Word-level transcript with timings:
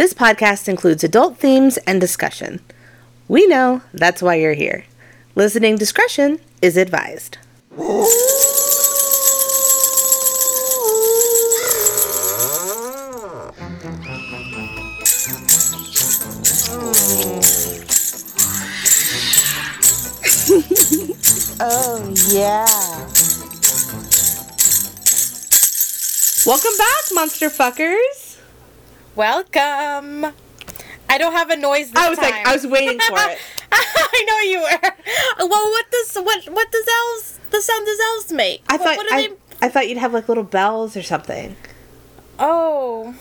This 0.00 0.14
podcast 0.14 0.66
includes 0.66 1.04
adult 1.04 1.36
themes 1.36 1.76
and 1.86 2.00
discussion. 2.00 2.60
We 3.28 3.46
know 3.46 3.82
that's 3.92 4.22
why 4.22 4.36
you're 4.36 4.54
here. 4.54 4.86
Listening 5.34 5.76
discretion 5.76 6.40
is 6.62 6.78
advised. 6.78 7.36
oh, 21.60 22.14
yeah. 22.30 22.64
Welcome 26.46 26.78
back, 26.78 27.04
monster 27.12 27.50
fuckers. 27.50 28.19
Welcome. 29.16 30.26
I 31.08 31.18
don't 31.18 31.32
have 31.32 31.50
a 31.50 31.56
noise 31.56 31.90
this 31.90 32.02
I 32.02 32.08
was 32.08 32.18
time. 32.18 32.30
like, 32.30 32.46
I 32.46 32.52
was 32.54 32.66
waiting 32.66 32.98
for 33.00 33.16
it. 33.18 33.38
I 33.72 34.24
know 34.26 34.38
you 34.50 34.60
were. 34.60 35.48
Well, 35.48 35.70
what 35.70 35.90
does 35.90 36.14
what 36.16 36.44
what 36.48 36.70
does 36.70 36.86
elves 36.88 37.38
the 37.50 37.60
sound 37.60 37.86
does 37.86 37.98
elves 38.00 38.32
make? 38.32 38.62
I 38.68 38.74
What- 38.76 38.82
thought 38.82 38.96
what 38.96 39.08
do 39.08 39.14
I, 39.14 39.26
they? 39.28 39.34
I 39.62 39.68
thought 39.68 39.88
you'd 39.88 39.98
have 39.98 40.12
like 40.12 40.28
little 40.28 40.44
bells 40.44 40.96
or 40.96 41.02
something. 41.02 41.56
Oh, 42.38 43.14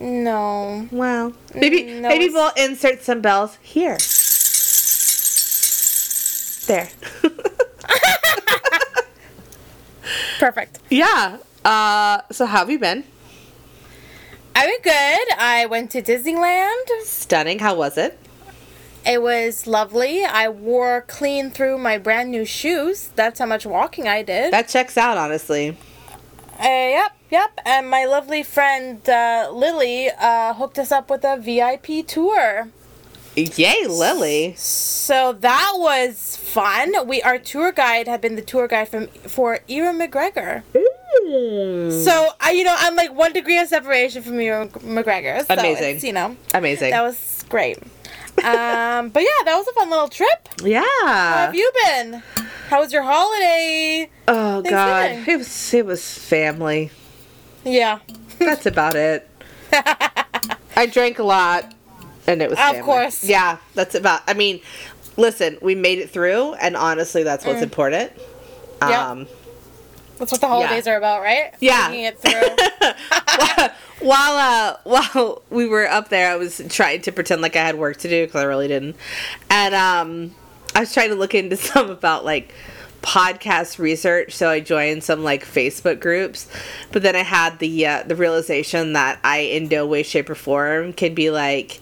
no. 0.00 0.88
Well, 0.90 1.32
maybe 1.54 1.82
Mm, 1.82 2.00
no, 2.00 2.08
maybe 2.08 2.24
it's- 2.26 2.34
we'll 2.56 2.64
insert 2.64 3.02
some 3.02 3.20
bells 3.20 3.58
here. 3.60 3.98
There. 6.66 6.88
Perfect. 10.38 10.78
yeah. 10.90 11.38
Uh. 11.64 12.20
So 12.30 12.46
how 12.46 12.58
have 12.60 12.70
you 12.70 12.78
been? 12.78 13.04
I've 14.56 14.70
been 14.70 14.82
good. 14.82 15.36
I 15.38 15.66
went 15.66 15.90
to 15.92 16.02
Disneyland. 16.02 16.86
Stunning. 17.02 17.58
How 17.58 17.74
was 17.74 17.98
it? 17.98 18.18
It 19.04 19.20
was 19.20 19.66
lovely. 19.66 20.24
I 20.24 20.48
wore 20.48 21.02
clean 21.02 21.50
through 21.50 21.78
my 21.78 21.98
brand 21.98 22.30
new 22.30 22.44
shoes. 22.44 23.10
That's 23.16 23.38
how 23.40 23.46
much 23.46 23.66
walking 23.66 24.08
I 24.08 24.22
did. 24.22 24.52
That 24.52 24.68
checks 24.68 24.96
out, 24.96 25.18
honestly. 25.18 25.76
Uh, 26.58 26.62
yep, 26.62 27.12
yep. 27.30 27.58
And 27.66 27.90
my 27.90 28.04
lovely 28.04 28.42
friend 28.42 29.06
uh, 29.08 29.50
Lily 29.52 30.08
uh, 30.08 30.54
hooked 30.54 30.78
us 30.78 30.92
up 30.92 31.10
with 31.10 31.24
a 31.24 31.36
VIP 31.36 32.06
tour. 32.06 32.68
Yay, 33.36 33.86
Lily. 33.88 34.54
So 34.56 35.32
that 35.32 35.72
was 35.74 36.36
fun. 36.36 36.92
We 37.08 37.20
our 37.22 37.38
tour 37.38 37.72
guide 37.72 38.06
had 38.06 38.20
been 38.20 38.36
the 38.36 38.42
tour 38.42 38.68
guide 38.68 38.88
from 38.88 39.08
for 39.08 39.58
Ewan 39.66 39.98
McGregor. 39.98 40.62
So 42.04 42.28
I, 42.40 42.52
you 42.54 42.64
know, 42.64 42.74
I'm 42.78 42.96
like 42.96 43.14
one 43.14 43.32
degree 43.32 43.58
of 43.58 43.68
separation 43.68 44.22
from 44.22 44.40
Ewan 44.40 44.68
McGregor. 44.68 45.44
So 45.46 45.54
Amazing. 45.54 46.06
You 46.06 46.12
know, 46.12 46.36
Amazing. 46.52 46.90
that 46.90 47.02
was 47.02 47.44
great. 47.48 47.78
um, 48.44 49.08
but 49.10 49.22
yeah, 49.22 49.44
that 49.44 49.54
was 49.56 49.66
a 49.68 49.72
fun 49.72 49.90
little 49.90 50.08
trip. 50.08 50.48
How 50.60 50.66
yeah. 50.66 51.46
have 51.46 51.54
you 51.54 51.70
been? 51.84 52.22
How 52.68 52.80
was 52.80 52.92
your 52.92 53.02
holiday? 53.02 54.10
Oh 54.28 54.62
God, 54.62 55.28
it 55.28 55.38
was 55.38 55.74
it 55.74 55.86
was 55.86 56.18
family. 56.18 56.90
Yeah, 57.64 58.00
That's 58.38 58.66
about 58.66 58.94
it. 58.94 59.28
I 59.72 60.86
drank 60.90 61.18
a 61.18 61.22
lot, 61.22 61.74
and 62.26 62.42
it 62.42 62.50
was. 62.50 62.58
Of 62.60 62.82
course. 62.82 63.24
Yeah, 63.24 63.58
that's 63.74 63.94
about. 63.94 64.22
I 64.26 64.34
mean, 64.34 64.60
listen, 65.16 65.58
we 65.62 65.74
made 65.74 65.98
it 65.98 66.10
through, 66.10 66.54
and 66.54 66.76
honestly, 66.76 67.22
that's 67.22 67.44
what's 67.44 67.62
important. 67.62 68.12
Mm. 68.80 69.20
Yep. 69.20 69.28
That's 70.18 70.32
what 70.32 70.40
the 70.40 70.48
holidays 70.48 70.86
are 70.86 70.96
about, 70.96 71.22
right? 71.22 71.54
Yeah. 71.60 71.88
Making 71.90 72.04
it 72.04 72.20
through. 72.20 73.68
while 74.00 74.36
uh 74.36 74.76
while 74.84 75.42
we 75.50 75.66
were 75.66 75.88
up 75.88 76.08
there 76.08 76.30
i 76.30 76.36
was 76.36 76.60
trying 76.68 77.00
to 77.00 77.12
pretend 77.12 77.40
like 77.40 77.56
i 77.56 77.64
had 77.64 77.76
work 77.76 77.96
to 77.96 78.08
do 78.08 78.26
because 78.26 78.42
i 78.42 78.44
really 78.44 78.68
didn't 78.68 78.96
and 79.48 79.74
um 79.74 80.34
i 80.74 80.80
was 80.80 80.92
trying 80.92 81.08
to 81.08 81.14
look 81.14 81.34
into 81.34 81.56
some 81.56 81.90
about 81.90 82.24
like 82.24 82.52
podcast 83.02 83.78
research 83.78 84.34
so 84.34 84.48
i 84.48 84.60
joined 84.60 85.04
some 85.04 85.22
like 85.22 85.44
facebook 85.44 86.00
groups 86.00 86.48
but 86.90 87.02
then 87.02 87.14
i 87.14 87.22
had 87.22 87.58
the 87.58 87.86
uh, 87.86 88.02
the 88.02 88.16
realization 88.16 88.94
that 88.94 89.18
i 89.22 89.38
in 89.38 89.68
no 89.68 89.86
way 89.86 90.02
shape 90.02 90.28
or 90.28 90.34
form 90.34 90.92
can 90.92 91.14
be 91.14 91.30
like 91.30 91.80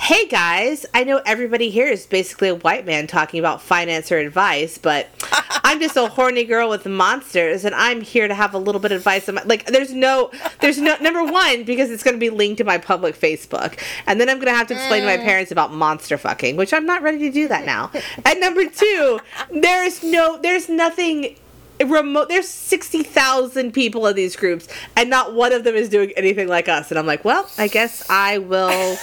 hey 0.00 0.26
guys. 0.26 0.86
I 0.94 1.04
know 1.04 1.20
everybody 1.26 1.68
here 1.68 1.86
is 1.86 2.06
basically 2.06 2.48
a 2.48 2.54
white 2.54 2.86
man 2.86 3.06
talking 3.06 3.38
about 3.38 3.60
finance 3.60 4.10
or 4.10 4.16
advice 4.16 4.78
but 4.78 5.08
i'm 5.62 5.78
just 5.78 5.94
a 5.94 6.08
horny 6.08 6.44
girl 6.44 6.70
with 6.70 6.86
monsters 6.86 7.66
and 7.66 7.74
i'm 7.74 8.00
here 8.00 8.26
to 8.26 8.34
have 8.34 8.54
a 8.54 8.58
little 8.58 8.80
bit 8.80 8.92
of 8.92 8.98
advice 8.98 9.28
on 9.28 9.34
my, 9.34 9.42
like 9.42 9.66
there's 9.66 9.92
no 9.92 10.30
there's 10.60 10.80
no 10.80 10.96
number 10.96 11.22
one 11.22 11.64
because 11.64 11.90
it's 11.90 12.02
going 12.02 12.14
to 12.14 12.18
be 12.18 12.30
linked 12.30 12.58
to 12.58 12.64
my 12.64 12.78
public 12.78 13.14
facebook 13.14 13.78
and 14.06 14.18
then 14.18 14.30
i'm 14.30 14.38
going 14.38 14.46
to 14.46 14.56
have 14.56 14.66
to 14.66 14.74
explain 14.74 15.02
to 15.02 15.06
my 15.06 15.18
mm. 15.18 15.22
parents 15.22 15.52
about 15.52 15.72
monster 15.72 16.16
fucking 16.16 16.56
which 16.56 16.72
i'm 16.72 16.86
not 16.86 17.02
ready 17.02 17.18
to 17.18 17.30
do 17.30 17.46
that 17.46 17.66
now. 17.66 17.90
And 18.24 18.40
number 18.40 18.68
two 18.68 19.20
there's 19.52 20.02
no 20.02 20.38
there's 20.38 20.68
nothing 20.68 21.36
remote 21.84 22.28
there's 22.28 22.48
60,000 22.48 23.72
people 23.72 24.06
in 24.06 24.16
these 24.16 24.34
groups 24.34 24.66
and 24.96 25.10
not 25.10 25.34
one 25.34 25.52
of 25.52 25.64
them 25.64 25.74
is 25.74 25.88
doing 25.88 26.12
anything 26.16 26.48
like 26.48 26.68
us 26.68 26.90
and 26.90 26.98
I'm 26.98 27.06
like, 27.06 27.24
well, 27.24 27.48
I 27.58 27.68
guess 27.68 28.08
I 28.10 28.38
will 28.38 28.98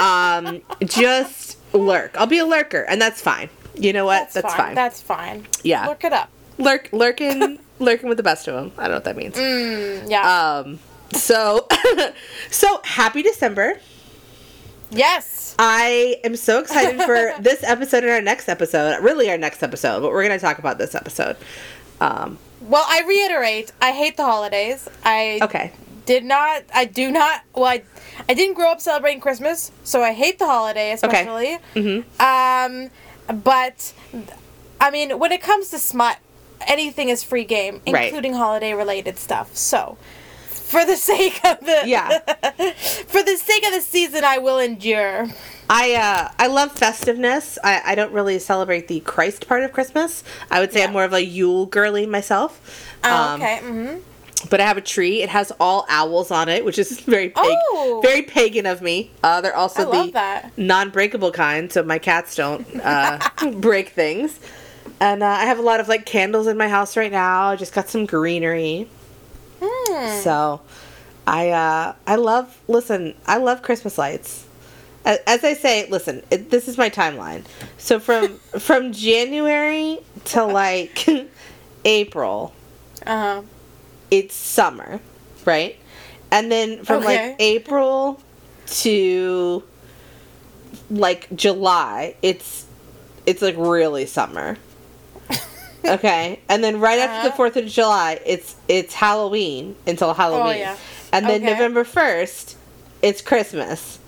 um 0.00 0.60
just 0.84 1.58
lurk. 1.74 2.16
I'll 2.18 2.26
be 2.26 2.38
a 2.38 2.46
lurker 2.46 2.82
and 2.82 3.00
that's 3.00 3.20
fine. 3.20 3.48
You 3.74 3.92
know 3.92 4.04
what? 4.04 4.30
That's, 4.32 4.54
fine. 4.54 4.74
That's 4.74 5.00
fine. 5.00 5.46
Yeah. 5.62 5.86
Look 5.88 6.04
it 6.04 6.12
up. 6.12 6.30
Lurk 6.58 6.88
lurking 6.92 7.58
lurking 7.80 8.08
with 8.08 8.16
the 8.16 8.22
best 8.22 8.46
of 8.48 8.54
them. 8.54 8.72
I 8.78 8.82
don't 8.82 8.90
know 8.90 8.96
what 8.96 9.04
that 9.04 9.16
means. 9.16 9.34
Mm, 9.34 10.10
yeah. 10.10 10.58
Um 10.62 10.78
so 11.12 11.66
so 12.50 12.80
happy 12.84 13.22
December. 13.22 13.74
yes. 14.90 15.54
I 15.58 16.16
am 16.24 16.34
so 16.36 16.58
excited 16.60 17.00
for 17.02 17.32
this 17.40 17.62
episode 17.62 18.02
and 18.04 18.12
our 18.12 18.20
next 18.20 18.48
episode. 18.48 19.02
Really 19.02 19.30
our 19.30 19.38
next 19.38 19.62
episode, 19.62 20.00
but 20.00 20.10
we're 20.10 20.26
going 20.26 20.36
to 20.38 20.44
talk 20.44 20.58
about 20.58 20.78
this 20.78 20.94
episode. 20.94 21.36
Um 22.00 22.38
Well, 22.60 22.84
I 22.88 23.02
reiterate, 23.06 23.72
I 23.80 23.92
hate 23.92 24.16
the 24.16 24.24
holidays. 24.24 24.88
I 25.04 25.38
okay. 25.42 25.72
Did 26.06 26.24
not 26.24 26.62
I 26.74 26.84
do 26.84 27.10
not 27.10 27.42
well 27.54 27.64
I, 27.66 27.82
I 28.28 28.34
didn't 28.34 28.54
grow 28.54 28.70
up 28.70 28.80
celebrating 28.80 29.20
Christmas, 29.20 29.70
so 29.84 30.02
I 30.02 30.12
hate 30.12 30.38
the 30.38 30.46
holiday 30.46 30.92
especially. 30.92 31.58
Mhm. 31.74 32.04
Um 32.20 32.90
but 33.42 33.92
I 34.80 34.90
mean, 34.90 35.18
when 35.18 35.32
it 35.32 35.40
comes 35.40 35.70
to 35.70 35.78
smut, 35.78 36.18
anything 36.66 37.08
is 37.08 37.22
free 37.22 37.44
game, 37.44 37.80
Right. 37.88 38.06
including 38.06 38.34
holiday 38.34 38.74
related 38.74 39.18
stuff. 39.18 39.56
So, 39.56 39.96
for 40.48 40.84
the 40.84 40.96
sake 41.10 41.40
of 41.44 41.60
the 41.60 41.82
Yeah. 41.86 42.18
for 43.06 43.22
the 43.22 43.36
sake 43.36 43.64
of 43.66 43.72
the 43.72 43.80
season, 43.80 44.24
I 44.24 44.38
will 44.38 44.58
endure. 44.58 45.28
I 45.70 45.94
uh 45.94 46.28
I 46.38 46.48
love 46.48 46.72
festiveness. 46.72 47.58
I, 47.64 47.80
I 47.86 47.94
don't 47.94 48.12
really 48.12 48.38
celebrate 48.38 48.88
the 48.88 49.00
Christ 49.00 49.48
part 49.48 49.62
of 49.62 49.72
Christmas. 49.72 50.22
I 50.50 50.60
would 50.60 50.72
say 50.72 50.84
I'm 50.84 50.92
more 50.92 51.04
of 51.04 51.14
a 51.14 51.24
Yule 51.24 51.64
girly 51.66 52.04
myself. 52.06 52.60
Oh, 53.02 53.10
Um, 53.10 53.40
okay. 53.42 53.58
hmm 53.60 53.94
But 54.50 54.60
I 54.60 54.66
have 54.66 54.76
a 54.76 54.82
tree. 54.82 55.22
It 55.22 55.28
has 55.30 55.52
all 55.58 55.86
owls 55.88 56.30
on 56.30 56.48
it, 56.48 56.64
which 56.64 56.78
is 56.78 57.00
very 57.14 57.30
pag- 57.30 57.44
Oh. 57.72 58.00
very 58.02 58.22
pagan 58.22 58.66
of 58.66 58.82
me. 58.82 59.10
Uh, 59.22 59.40
they're 59.40 59.56
also 59.56 59.90
I 59.90 60.10
the 60.10 60.62
non-breakable 60.62 61.32
kind, 61.32 61.72
so 61.72 61.82
my 61.82 61.98
cats 61.98 62.36
don't 62.36 62.66
uh, 62.84 63.18
break 63.56 63.90
things. 63.90 64.38
And 65.00 65.22
uh, 65.22 65.26
I 65.26 65.46
have 65.46 65.58
a 65.58 65.62
lot 65.62 65.80
of 65.80 65.88
like 65.88 66.06
candles 66.06 66.46
in 66.46 66.56
my 66.56 66.68
house 66.68 66.96
right 66.96 67.10
now. 67.10 67.48
I 67.48 67.56
just 67.56 67.72
got 67.72 67.88
some 67.88 68.06
greenery. 68.06 68.88
Hmm. 69.62 70.20
So, 70.22 70.60
I 71.26 71.50
uh, 71.50 71.94
I 72.06 72.16
love 72.16 72.60
listen. 72.68 73.14
I 73.26 73.38
love 73.38 73.62
Christmas 73.62 73.96
lights. 73.98 74.46
As, 75.06 75.18
as 75.26 75.44
I 75.44 75.54
say, 75.54 75.88
listen. 75.90 76.22
It, 76.30 76.50
this 76.50 76.68
is 76.68 76.76
my 76.78 76.90
timeline. 76.90 77.44
So 77.78 77.98
from 77.98 78.36
from 78.58 78.92
January 78.92 79.98
to 80.26 80.44
like 80.44 81.06
April, 81.84 82.52
Uh-huh. 83.06 83.42
It's 84.10 84.34
summer, 84.34 85.00
right? 85.44 85.76
And 86.30 86.50
then 86.50 86.84
from 86.84 87.02
Okay. 87.02 87.30
like 87.30 87.36
April 87.40 88.20
to 88.66 89.62
like 90.90 91.28
July, 91.34 92.16
it's 92.22 92.66
it's 93.26 93.40
like 93.42 93.56
really 93.56 94.06
summer. 94.06 94.56
Okay, 95.86 96.40
and 96.48 96.64
then 96.64 96.80
right 96.80 96.98
after 96.98 97.20
the 97.24 97.28
Uh-huh. 97.28 97.36
Fourth 97.36 97.56
of 97.58 97.66
July, 97.66 98.18
it's 98.24 98.54
it's 98.68 98.94
Halloween 98.94 99.76
until 99.86 100.14
Halloween, 100.14 100.46
oh, 100.46 100.50
yeah. 100.58 100.76
and 101.12 101.26
then 101.26 101.42
Okay. 101.42 101.52
November 101.52 101.84
first, 101.84 102.56
it's 103.02 103.20
Christmas 103.20 103.98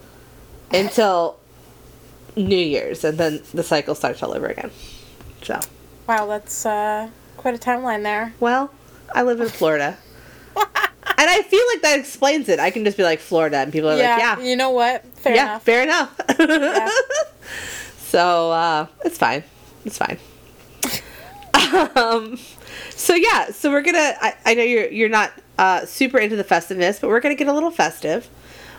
until 0.73 1.37
New 2.35 2.57
Year's, 2.57 3.05
and 3.05 3.19
then 3.19 3.43
the 3.53 3.63
cycle 3.63 3.95
starts 3.95 4.23
all 4.23 4.33
over 4.33 4.47
again. 4.47 4.71
So, 5.43 5.61
Wow, 6.09 6.25
that's 6.25 6.65
uh, 6.65 7.11
quite 7.37 7.55
a 7.55 7.59
timeline 7.59 8.03
there. 8.05 8.33
well, 8.41 8.71
I 9.15 9.23
live 9.23 9.41
in 9.41 9.49
Florida, 9.49 9.97
and 10.57 10.67
I 11.19 11.43
feel 11.43 11.63
like 11.73 11.83
that 11.83 11.99
explains 11.99 12.49
it. 12.49 12.59
I 12.61 12.71
can 12.71 12.85
just 12.85 12.97
be 12.97 13.03
like 13.03 13.21
Florida, 13.21 13.59
and 13.59 13.73
people 13.73 13.91
are 13.91 13.97
yeah, 13.97 14.13
like, 14.17 14.39
yeah, 14.39 14.45
You 14.45 14.57
know 14.57 14.71
what? 14.71 15.05
Fair 15.19 15.35
yeah, 15.35 15.45
enough. 15.45 15.63
fair 15.65 15.83
enough. 15.83 16.93
So 17.99 18.53
uh, 18.53 18.87
it's 19.05 19.19
fine. 19.19 19.43
It's 19.85 19.99
fine. 19.99 20.19
um, 21.97 22.39
so 22.91 23.15
yeah, 23.15 23.51
so 23.51 23.71
we're 23.71 23.83
gonna. 23.83 24.15
I, 24.21 24.35
I 24.47 24.55
know 24.55 24.63
you're 24.63 24.89
you're 24.89 25.09
not 25.09 25.33
uh, 25.59 25.85
super 25.87 26.19
into 26.19 26.37
the 26.37 26.45
festiveness, 26.45 26.99
but 27.01 27.09
we're 27.09 27.21
gonna 27.21 27.35
get 27.35 27.49
a 27.49 27.53
little 27.53 27.71
festive. 27.73 28.29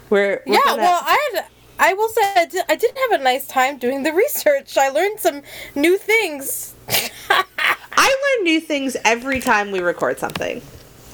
We're, 0.10 0.42
we're 0.46 0.54
yeah, 0.54 0.60
gonna- 0.66 0.82
well, 0.82 1.02
I 1.04 1.32
had, 1.34 1.46
I 1.78 1.94
will 1.94 2.10
say 2.10 2.22
I 2.38 2.46
did, 2.46 2.64
I 2.70 2.76
did 2.76 2.98
have 3.12 3.20
a 3.20 3.24
nice 3.24 3.48
time 3.48 3.78
doing 3.78 4.04
the 4.04 4.14
research. 4.24 4.78
I 4.78 4.90
learned 4.90 5.20
some 5.20 5.42
new 5.76 5.98
things. 5.98 6.74
I 7.98 8.36
learn 8.38 8.44
new 8.44 8.60
things 8.62 8.96
every 9.04 9.40
time 9.40 9.72
we 9.72 9.80
record 9.80 10.20
something. 10.20 10.62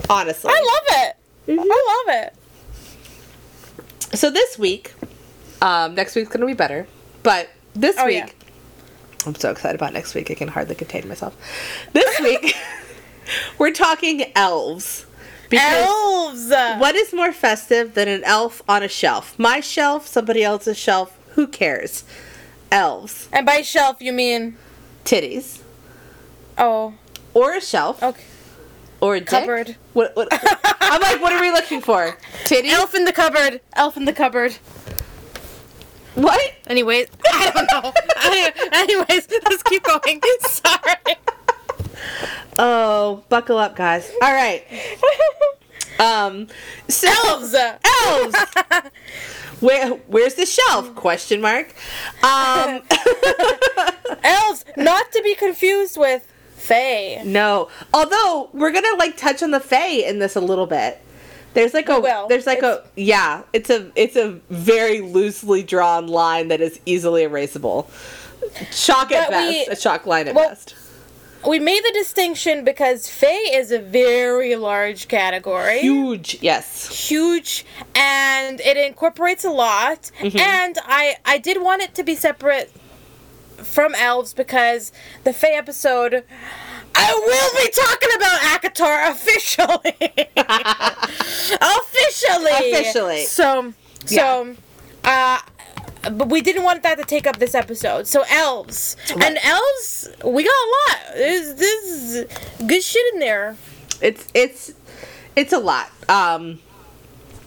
Honestly. 0.10 0.52
I 0.54 0.60
love 0.62 1.06
it. 1.08 1.16
Mhm. 1.52 1.66
I 1.72 2.04
love 2.08 2.26
it. 2.26 4.18
So 4.18 4.30
this 4.30 4.60
week, 4.60 4.94
um, 5.62 5.96
next 5.96 6.16
week's 6.16 6.30
gonna 6.30 6.46
be 6.46 6.54
better. 6.54 6.88
But 7.24 7.50
this 7.74 7.96
Oh, 7.98 8.06
week, 8.06 8.16
yeah. 8.18 8.30
I'm 9.26 9.36
so 9.36 9.50
excited 9.52 9.76
about 9.76 9.94
next 9.94 10.14
week. 10.14 10.30
I 10.30 10.34
can 10.34 10.50
hardly 10.50 10.76
contain 10.76 11.08
myself. 11.08 11.34
This 11.94 12.20
week, 12.22 12.56
we're 13.58 13.72
talking 13.72 14.32
elves. 14.36 15.06
Because 15.50 15.86
Elves. 16.52 16.80
what 16.82 16.96
is 16.96 17.14
more 17.14 17.32
festive 17.32 17.94
than 17.94 18.08
an 18.08 18.24
elf 18.24 18.62
on 18.68 18.82
a 18.82 18.88
shelf? 18.88 19.38
My 19.38 19.60
shelf, 19.60 20.08
somebody 20.08 20.44
else's 20.44 20.78
shelf. 20.78 21.16
Who 21.36 21.48
cares? 21.48 22.04
Elves, 22.72 23.28
And 23.32 23.46
by 23.46 23.62
shelf 23.62 23.98
you 24.02 24.12
mean 24.14 24.58
titties, 25.06 25.60
oh 26.58 26.94
or 27.34 27.56
a 27.56 27.62
shelf, 27.62 28.02
okay 28.04 28.24
or 29.02 29.16
a 29.16 29.20
dick. 29.20 29.28
cupboard. 29.30 29.76
What, 29.94 30.16
what? 30.16 30.30
I'm 30.80 31.02
like, 31.02 31.22
what 31.22 31.34
are 31.34 31.42
we 31.42 31.52
looking 31.52 31.82
for? 31.82 32.18
Titties. 32.46 32.70
elf 32.72 32.96
in 32.96 33.04
the 33.04 33.12
cupboard. 33.12 33.60
Elf 33.74 33.98
in 33.98 34.06
the 34.06 34.14
cupboard. 34.14 34.54
What? 36.16 36.54
Anyways, 36.68 37.08
I 37.26 37.52
don't 37.54 37.84
know. 37.84 37.92
Any- 38.24 38.72
Anyways, 38.72 39.28
let's 39.50 39.64
keep 39.64 39.84
going. 39.84 40.22
Sorry. 40.42 41.16
Oh, 42.58 43.24
buckle 43.30 43.58
up, 43.58 43.76
guys. 43.76 44.10
All 44.22 44.32
right. 44.34 44.64
Um, 46.00 46.48
so 46.88 47.08
Elves. 47.26 47.54
elves. 47.56 48.36
Where 49.60 49.90
where's 50.08 50.36
the 50.36 50.46
shelf? 50.46 50.94
Question 50.96 51.42
mark. 51.42 51.74
Um, 52.24 52.82
Elves, 54.24 54.66
not 54.78 55.12
to 55.12 55.22
be 55.24 55.36
confused 55.36 55.98
with 55.98 56.28
Fae. 56.68 57.22
no. 57.26 57.70
Although 57.94 58.50
we're 58.54 58.72
gonna 58.72 58.96
like 58.98 59.18
touch 59.18 59.44
on 59.44 59.52
the 59.52 59.60
Fae 59.60 60.04
in 60.08 60.20
this 60.20 60.36
a 60.36 60.42
little 60.42 60.66
bit. 60.68 61.00
There's 61.54 61.74
like 61.74 61.88
a 61.90 62.00
will. 62.00 62.28
there's 62.28 62.48
like 62.48 62.64
a 62.64 62.84
yeah. 62.96 63.44
It's 63.54 63.70
a 63.70 63.92
it's 63.96 64.16
a 64.16 64.40
very 64.50 65.02
loosely 65.02 65.62
drawn 65.64 66.08
line 66.08 66.48
that 66.48 66.62
is 66.62 66.80
easily 66.86 67.24
erasable. 67.24 67.88
Chalk 68.72 69.12
at 69.12 69.30
But 69.30 69.48
we- 69.50 69.66
best. 69.66 69.80
a 69.80 69.82
chalk 69.82 70.06
line 70.06 70.28
at 70.28 70.36
well- 70.36 70.50
best. 70.50 70.76
We 71.46 71.60
made 71.60 71.84
the 71.84 71.92
distinction 71.94 72.64
because 72.64 73.10
Fae 73.10 73.28
is 73.52 73.70
a 73.74 73.80
very 73.80 74.56
large 74.56 75.10
category. 75.10 75.80
Huge. 75.82 76.38
Yes. 76.42 76.88
huge 77.10 77.66
and 77.96 78.62
it 78.62 78.78
incorporates 78.78 79.44
a 79.44 79.50
lot 79.52 80.10
Mm-hmm. 80.22 80.38
and 80.40 80.78
i 80.86 81.16
i 81.26 81.38
did 81.38 81.62
want 81.62 81.82
it 81.82 81.94
to 81.96 82.04
be 82.04 82.16
separate 82.16 82.72
from 83.64 83.96
elves 83.96 84.34
because 84.34 84.92
the 85.24 85.34
Fae 85.34 85.52
episode 85.54 86.24
I 86.96 87.14
will 87.14 87.52
be 87.64 87.72
talking 87.72 88.10
about 88.16 88.40
ACOTAR 88.62 89.12
officially. 89.12 89.96
officially. 91.62 92.52
Officially. 92.72 93.26
So 93.26 93.74
so 94.06 94.56
uh 95.04 95.40
but 96.12 96.30
we 96.30 96.42
didn't 96.42 96.64
want 96.64 96.84
that 96.84 96.98
to 96.98 97.04
take 97.06 97.26
up 97.26 97.38
this 97.38 97.56
episode. 97.56 98.08
So 98.08 98.24
elves. 98.30 98.98
And 99.10 99.38
elves 99.44 100.10
we 100.24 100.44
got 100.44 100.52
a 100.52 100.70
lot. 100.70 101.16
There's 101.16 101.56
this 101.56 101.86
is 101.86 102.26
good 102.68 102.84
shit 102.84 103.14
in 103.14 103.20
there. 103.20 103.56
It's 104.02 104.28
it's 104.34 104.74
it's 105.36 105.54
a 105.54 105.60
lot. 105.60 105.90
Um 106.10 106.60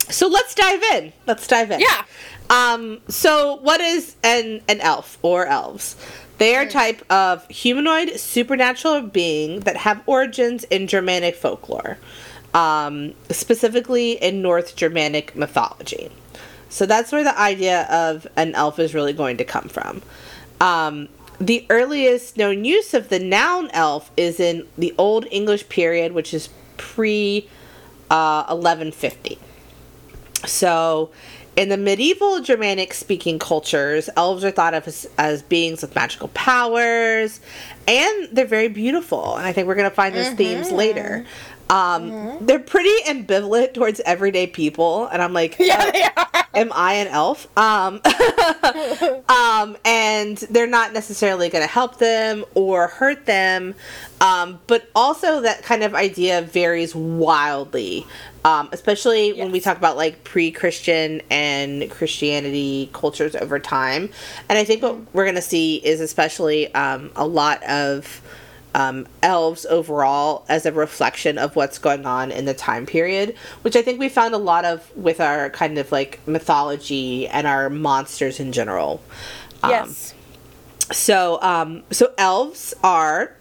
so 0.08 0.28
let's 0.28 0.54
dive 0.54 0.82
in. 0.94 1.12
Let's 1.26 1.46
dive 1.46 1.70
in. 1.70 1.80
Yeah. 1.80 2.04
Um 2.50 3.00
so 3.08 3.56
what 3.56 3.80
is 3.80 4.16
an 4.22 4.62
an 4.68 4.80
elf 4.80 5.18
or 5.22 5.46
elves? 5.46 5.96
They 6.38 6.54
are 6.54 6.62
a 6.62 6.70
type 6.70 7.10
of 7.10 7.46
humanoid 7.48 8.18
supernatural 8.20 9.02
being 9.02 9.60
that 9.60 9.76
have 9.78 10.02
origins 10.06 10.64
in 10.64 10.86
Germanic 10.86 11.34
folklore. 11.34 11.98
Um, 12.54 13.12
specifically 13.28 14.12
in 14.12 14.40
North 14.40 14.76
Germanic 14.76 15.36
mythology. 15.36 16.10
So 16.70 16.86
that's 16.86 17.12
where 17.12 17.22
the 17.22 17.38
idea 17.38 17.82
of 17.84 18.26
an 18.36 18.54
elf 18.54 18.78
is 18.78 18.94
really 18.94 19.12
going 19.12 19.36
to 19.36 19.44
come 19.44 19.68
from. 19.68 20.00
Um, 20.60 21.08
the 21.40 21.66
earliest 21.68 22.36
known 22.36 22.64
use 22.64 22.94
of 22.94 23.08
the 23.08 23.18
noun 23.18 23.70
elf 23.72 24.10
is 24.16 24.40
in 24.40 24.66
the 24.78 24.94
Old 24.96 25.26
English 25.30 25.68
period, 25.68 26.12
which 26.12 26.32
is 26.32 26.48
pre 26.76 27.48
uh, 28.10 28.44
1150. 28.44 29.38
So, 30.46 31.10
in 31.56 31.70
the 31.70 31.76
medieval 31.76 32.40
Germanic 32.40 32.92
speaking 32.92 33.38
cultures, 33.38 34.10
elves 34.16 34.44
are 34.44 34.50
thought 34.50 34.74
of 34.74 34.86
as, 34.86 35.08
as 35.18 35.42
beings 35.42 35.82
with 35.82 35.94
magical 35.94 36.28
powers, 36.28 37.40
and 37.88 38.28
they're 38.30 38.46
very 38.46 38.68
beautiful. 38.68 39.36
And 39.36 39.46
I 39.46 39.52
think 39.52 39.66
we're 39.66 39.74
going 39.74 39.88
to 39.88 39.94
find 39.94 40.14
those 40.14 40.34
themes 40.34 40.70
later. 40.70 41.24
Um, 41.68 42.38
They're 42.46 42.60
pretty 42.60 42.94
ambivalent 43.08 43.74
towards 43.74 44.00
everyday 44.00 44.46
people, 44.46 45.06
and 45.06 45.20
I'm 45.20 45.32
like, 45.32 45.56
Yeah, 45.58 46.12
uh, 46.16 46.42
am 46.54 46.70
I 46.72 46.94
an 46.94 47.08
elf? 47.08 47.48
Um, 47.58 48.00
um, 49.28 49.76
and 49.84 50.36
they're 50.50 50.68
not 50.68 50.92
necessarily 50.92 51.48
going 51.48 51.66
to 51.66 51.72
help 51.72 51.98
them 51.98 52.44
or 52.54 52.86
hurt 52.86 53.26
them. 53.26 53.74
Um, 54.20 54.60
but 54.68 54.88
also, 54.94 55.40
that 55.40 55.64
kind 55.64 55.82
of 55.82 55.94
idea 55.94 56.42
varies 56.42 56.94
wildly, 56.94 58.06
um, 58.46 58.68
especially 58.70 59.32
when 59.32 59.50
we 59.50 59.58
talk 59.58 59.76
about 59.76 59.96
like 59.96 60.22
pre 60.22 60.52
Christian 60.52 61.20
and 61.30 61.90
Christianity 61.90 62.88
cultures 62.92 63.34
over 63.34 63.58
time. 63.58 64.08
And 64.48 64.56
I 64.56 64.62
think 64.62 64.84
what 64.84 64.96
we're 65.12 65.24
going 65.24 65.34
to 65.34 65.42
see 65.42 65.84
is 65.84 66.00
especially 66.00 66.72
um, 66.72 67.10
a 67.16 67.26
lot 67.26 67.60
of 67.64 68.22
um, 68.76 69.08
elves 69.20 69.66
overall 69.66 70.44
as 70.48 70.64
a 70.64 70.70
reflection 70.70 71.38
of 71.38 71.56
what's 71.56 71.78
going 71.78 72.06
on 72.06 72.30
in 72.30 72.44
the 72.44 72.54
time 72.54 72.86
period, 72.86 73.34
which 73.62 73.74
I 73.74 73.82
think 73.82 73.98
we 73.98 74.08
found 74.08 74.32
a 74.32 74.38
lot 74.38 74.64
of 74.64 74.96
with 74.96 75.20
our 75.20 75.50
kind 75.50 75.76
of 75.76 75.90
like 75.90 76.20
mythology 76.28 77.26
and 77.26 77.48
our 77.48 77.68
monsters 77.68 78.38
in 78.38 78.52
general. 78.52 79.02
Um, 79.64 79.70
Yes. 79.72 80.14
So, 80.92 81.42
um, 81.42 81.82
so 81.90 82.12
elves 82.16 82.74
are 82.84 83.34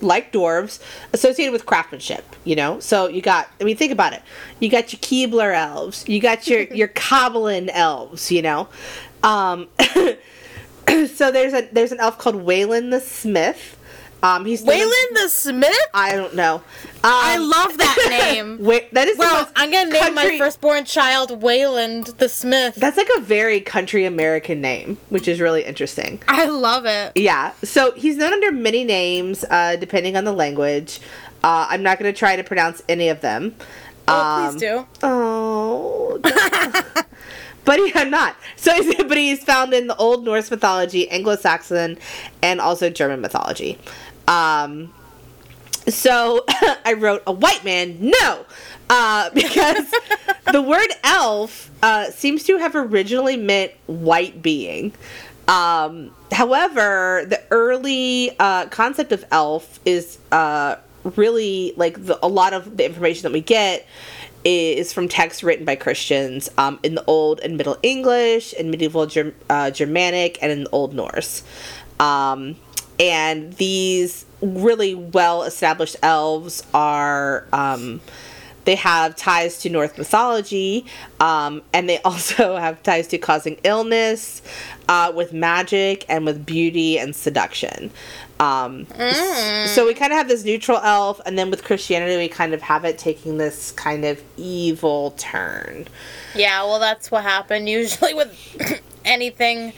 like 0.00 0.32
dwarves 0.32 0.80
associated 1.12 1.52
with 1.52 1.66
craftsmanship. 1.66 2.24
You 2.44 2.56
know, 2.56 2.80
so 2.80 3.08
you 3.08 3.22
got. 3.22 3.48
I 3.60 3.64
mean, 3.64 3.76
think 3.76 3.92
about 3.92 4.12
it. 4.12 4.22
You 4.60 4.68
got 4.68 4.92
your 4.92 5.00
Keebler 5.00 5.54
elves. 5.54 6.04
You 6.08 6.20
got 6.20 6.46
your 6.46 6.62
your 6.74 6.88
Coblin 6.88 7.70
elves. 7.72 8.30
You 8.30 8.42
know. 8.42 8.68
Um, 9.22 9.68
so 10.88 11.30
there's 11.30 11.54
a 11.54 11.68
there's 11.72 11.92
an 11.92 12.00
elf 12.00 12.18
called 12.18 12.36
Waylon 12.36 12.90
the 12.90 13.00
Smith. 13.00 13.73
Um, 14.24 14.46
he's 14.46 14.64
Waylon 14.64 14.90
the 15.12 15.28
Smith? 15.28 15.76
I 15.92 16.12
don't 16.16 16.34
know. 16.34 16.54
Um, 16.56 16.62
I 17.04 17.36
love 17.36 17.76
that 17.76 18.06
name. 18.32 18.56
Wa- 18.58 18.80
that 18.92 19.06
is 19.06 19.18
Well, 19.18 19.46
I'm 19.54 19.70
gonna 19.70 19.90
name 19.90 20.14
my 20.14 20.38
firstborn 20.38 20.86
child 20.86 21.42
Wayland 21.42 22.06
the 22.18 22.30
Smith. 22.30 22.74
That's 22.76 22.96
like 22.96 23.10
a 23.18 23.20
very 23.20 23.60
country 23.60 24.06
American 24.06 24.62
name, 24.62 24.96
which 25.10 25.28
is 25.28 25.40
really 25.40 25.62
interesting. 25.62 26.22
I 26.26 26.46
love 26.46 26.86
it. 26.86 27.12
Yeah, 27.16 27.52
so 27.62 27.92
he's 27.92 28.16
known 28.16 28.32
under 28.32 28.50
many 28.50 28.82
names, 28.84 29.44
uh, 29.50 29.76
depending 29.76 30.16
on 30.16 30.24
the 30.24 30.32
language. 30.32 31.00
Uh, 31.42 31.66
I'm 31.68 31.82
not 31.82 31.98
going 31.98 32.10
to 32.10 32.18
try 32.18 32.36
to 32.36 32.42
pronounce 32.42 32.82
any 32.88 33.10
of 33.10 33.20
them. 33.20 33.54
Oh, 34.08 34.18
Um, 34.18 34.52
please 34.52 34.60
do. 34.60 34.86
Oh, 35.02 36.18
but 37.66 37.78
he, 37.78 37.92
I'm 37.94 38.08
not. 38.08 38.36
So, 38.56 38.72
he's, 38.82 38.94
but 39.04 39.18
he's 39.18 39.44
found 39.44 39.74
in 39.74 39.86
the 39.86 39.96
Old 39.96 40.24
Norse 40.24 40.50
mythology, 40.50 41.06
Anglo-Saxon, 41.10 41.98
and 42.42 42.60
also 42.62 42.88
German 42.88 43.20
mythology. 43.20 43.78
Um, 44.28 44.92
so 45.88 46.44
I 46.84 46.94
wrote 46.94 47.22
a 47.26 47.32
white 47.32 47.64
man, 47.64 47.98
no, 48.00 48.44
uh, 48.88 49.30
because 49.34 49.92
the 50.52 50.62
word 50.62 50.88
elf 51.02 51.70
uh, 51.82 52.10
seems 52.10 52.44
to 52.44 52.58
have 52.58 52.74
originally 52.74 53.36
meant 53.36 53.72
white 53.86 54.42
being. 54.42 54.92
Um, 55.46 56.10
however, 56.32 57.24
the 57.26 57.42
early 57.50 58.34
uh, 58.38 58.66
concept 58.66 59.12
of 59.12 59.24
elf 59.30 59.78
is 59.84 60.18
uh, 60.32 60.76
really 61.16 61.74
like 61.76 62.06
the, 62.06 62.18
a 62.24 62.28
lot 62.28 62.54
of 62.54 62.76
the 62.76 62.86
information 62.86 63.24
that 63.24 63.32
we 63.32 63.42
get 63.42 63.86
is 64.44 64.92
from 64.92 65.08
texts 65.08 65.42
written 65.42 65.64
by 65.64 65.74
Christians 65.74 66.50
um, 66.58 66.78
in 66.82 66.94
the 66.94 67.04
Old 67.06 67.40
and 67.40 67.56
Middle 67.56 67.78
English, 67.82 68.52
in 68.52 68.70
medieval 68.70 69.08
uh, 69.48 69.70
Germanic, 69.70 70.38
and 70.42 70.52
in 70.52 70.66
Old 70.70 70.94
Norse. 70.94 71.42
Um, 71.98 72.56
and 72.98 73.52
these 73.54 74.24
really 74.40 74.94
well 74.94 75.42
established 75.42 75.96
elves 76.02 76.62
are 76.72 77.46
um, 77.52 78.00
they 78.64 78.76
have 78.76 79.14
ties 79.16 79.58
to 79.60 79.70
Norse 79.70 79.96
mythology, 79.96 80.86
um, 81.20 81.62
and 81.72 81.88
they 81.88 81.98
also 82.04 82.56
have 82.56 82.82
ties 82.82 83.06
to 83.08 83.18
causing 83.18 83.58
illness, 83.62 84.42
uh, 84.88 85.12
with 85.14 85.32
magic, 85.32 86.04
and 86.08 86.24
with 86.24 86.44
beauty 86.44 86.98
and 86.98 87.14
seduction. 87.14 87.90
Um, 88.40 88.86
Mm. 88.86 89.68
So 89.68 89.86
we 89.86 89.94
kind 89.94 90.12
of 90.12 90.18
have 90.18 90.28
this 90.28 90.44
neutral 90.44 90.78
elf, 90.78 91.20
and 91.24 91.38
then 91.38 91.50
with 91.50 91.64
Christianity, 91.64 92.16
we 92.16 92.28
kind 92.28 92.52
of 92.52 92.62
have 92.62 92.84
it 92.84 92.98
taking 92.98 93.38
this 93.38 93.70
kind 93.72 94.04
of 94.04 94.22
evil 94.36 95.12
turn. 95.12 95.86
Yeah, 96.34 96.62
well, 96.64 96.80
that's 96.80 97.10
what 97.10 97.22
happened 97.22 97.68
usually 97.68 98.14
with 98.14 98.80
anything 99.04 99.72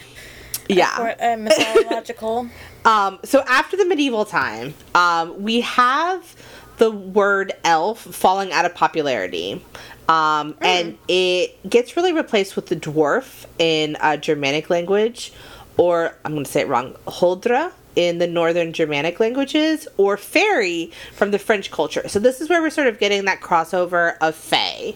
Yeah. 0.69 1.15
uh, 1.21 1.37
mythological. 1.37 2.49
Um, 2.87 3.19
so 3.25 3.43
after 3.49 3.77
the 3.77 3.85
medieval 3.85 4.25
time, 4.25 4.73
um, 4.95 5.43
we 5.43 5.63
have 5.63 6.37
the 6.77 6.89
word 6.89 7.53
elf 7.65 7.99
falling 7.99 8.53
out 8.53 8.65
of 8.65 8.77
popularity. 8.77 9.61
Um, 10.09 10.55
And 10.61 10.97
it 11.09 11.69
gets 11.69 11.97
really 11.97 12.13
replaced 12.13 12.55
with 12.55 12.67
the 12.67 12.77
dwarf 12.77 13.47
in 13.59 13.97
uh, 13.97 14.19
Germanic 14.19 14.71
language, 14.71 15.33
or 15.77 16.15
I'm 16.25 16.35
going 16.35 16.45
to 16.45 16.51
say 16.51 16.61
it 16.61 16.69
wrong, 16.69 16.95
Huldra 17.09 17.73
in 17.97 18.19
the 18.19 18.29
northern 18.29 18.73
Germanic 18.73 19.19
languages, 19.19 19.89
or 19.97 20.17
fairy 20.17 20.93
from 21.13 21.33
the 21.33 21.41
French 21.41 21.73
culture. 21.73 22.07
So 22.09 22.21
this 22.21 22.41
is 22.41 22.49
where 22.49 22.63
we're 22.63 22.71
sort 22.71 22.87
of 22.87 23.01
getting 23.01 23.25
that 23.25 23.41
crossover 23.41 24.17
of 24.21 24.37
fae. 24.37 24.95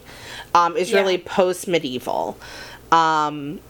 Um, 0.54 0.76
is 0.76 0.92
Yeah. 0.92 0.98
really 1.00 1.18
post 1.18 1.66
medieval. 1.66 2.36
Um, 2.92 3.60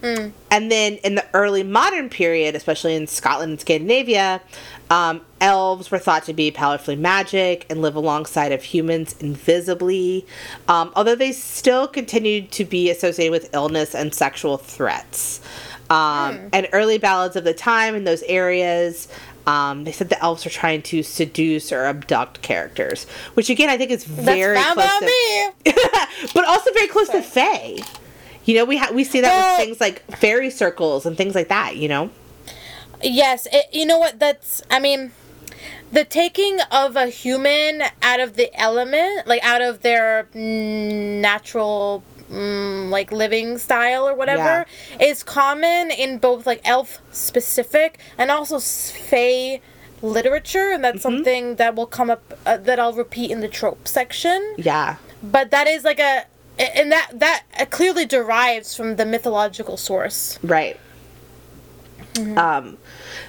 And 0.50 0.72
then 0.72 0.94
in 1.04 1.14
the 1.14 1.24
early 1.34 1.62
modern 1.62 2.08
period, 2.08 2.54
especially 2.56 2.94
in 2.94 3.06
Scotland 3.06 3.50
and 3.52 3.60
Scandinavia, 3.60 4.40
um, 4.88 5.20
elves 5.40 5.90
were 5.90 5.98
thought 5.98 6.24
to 6.24 6.32
be 6.32 6.50
powerfully 6.50 6.96
magic 6.96 7.66
and 7.70 7.80
live 7.82 7.94
alongside 7.94 8.50
of 8.50 8.62
humans 8.62 9.14
invisibly, 9.20 10.26
um, 10.68 10.92
although 10.96 11.14
they 11.14 11.32
still 11.32 11.86
continued 11.86 12.50
to 12.52 12.64
be 12.64 12.90
associated 12.90 13.30
with 13.30 13.54
illness 13.54 13.94
and 13.94 14.14
sexual 14.14 14.56
threats. 14.56 15.40
Um, 15.90 16.48
And 16.52 16.68
early 16.72 16.98
ballads 16.98 17.36
of 17.36 17.44
the 17.44 17.54
time 17.54 17.94
in 17.94 18.04
those 18.04 18.22
areas, 18.22 19.06
um, 19.46 19.84
they 19.84 19.92
said 19.92 20.08
the 20.08 20.22
elves 20.22 20.44
were 20.44 20.50
trying 20.50 20.82
to 20.82 21.02
seduce 21.02 21.72
or 21.72 21.84
abduct 21.84 22.42
characters, 22.42 23.04
which 23.34 23.50
again 23.50 23.68
I 23.68 23.76
think 23.76 23.90
is 23.90 24.04
very 24.04 24.54
that's 24.54 24.74
close 24.74 24.98
to 24.98 25.06
me. 25.06 25.72
but 26.34 26.44
also 26.46 26.72
very 26.72 26.88
close 26.88 27.08
to 27.10 27.22
Fae. 27.22 27.78
You 28.50 28.56
know, 28.56 28.64
we 28.64 28.78
ha- 28.78 28.90
we 28.92 29.04
see 29.04 29.20
that 29.20 29.28
Well- 29.30 29.58
with 29.58 29.64
things 29.64 29.80
like 29.80 30.02
fairy 30.16 30.50
circles 30.50 31.06
and 31.06 31.16
things 31.16 31.36
like 31.36 31.46
that. 31.48 31.76
You 31.76 31.86
know, 31.88 32.10
Yes, 33.00 33.46
it, 33.52 33.66
you 33.72 33.86
know 33.86 33.98
what? 34.00 34.18
That's 34.18 34.60
I 34.68 34.80
mean, 34.80 35.12
the 35.92 36.04
taking 36.04 36.58
of 36.72 36.96
a 36.96 37.06
human 37.06 37.84
out 38.02 38.18
of 38.18 38.34
the 38.34 38.52
element, 38.60 39.28
like 39.28 39.40
out 39.44 39.62
of 39.62 39.82
their 39.82 40.26
natural 40.34 42.02
mm, 42.28 42.90
like 42.90 43.12
living 43.12 43.56
style 43.58 44.06
or 44.08 44.14
whatever, 44.14 44.66
is 44.98 45.22
common 45.22 45.92
in 45.92 46.18
both 46.18 46.44
like 46.44 46.60
elf 46.64 46.98
specific 47.12 48.00
and 48.18 48.32
also 48.32 48.58
fae 48.58 49.60
literature, 50.02 50.72
and 50.72 50.82
that's 50.82 51.02
something 51.02 51.54
that 51.54 51.76
will 51.76 51.86
come 51.86 52.10
up 52.10 52.36
uh, 52.46 52.56
that 52.56 52.80
I'll 52.80 52.94
repeat 52.94 53.30
in 53.30 53.40
the 53.42 53.48
trope 53.48 53.86
section. 53.86 54.54
yeah, 54.58 54.96
But 55.22 55.52
that 55.52 55.68
is 55.68 55.84
like 55.84 56.00
a 56.00 56.24
and 56.60 56.92
that 56.92 57.10
that 57.14 57.44
uh, 57.58 57.64
clearly 57.66 58.06
derives 58.06 58.74
from 58.74 58.96
the 58.96 59.06
mythological 59.06 59.76
source. 59.76 60.38
right. 60.42 60.78
Um, 62.36 62.76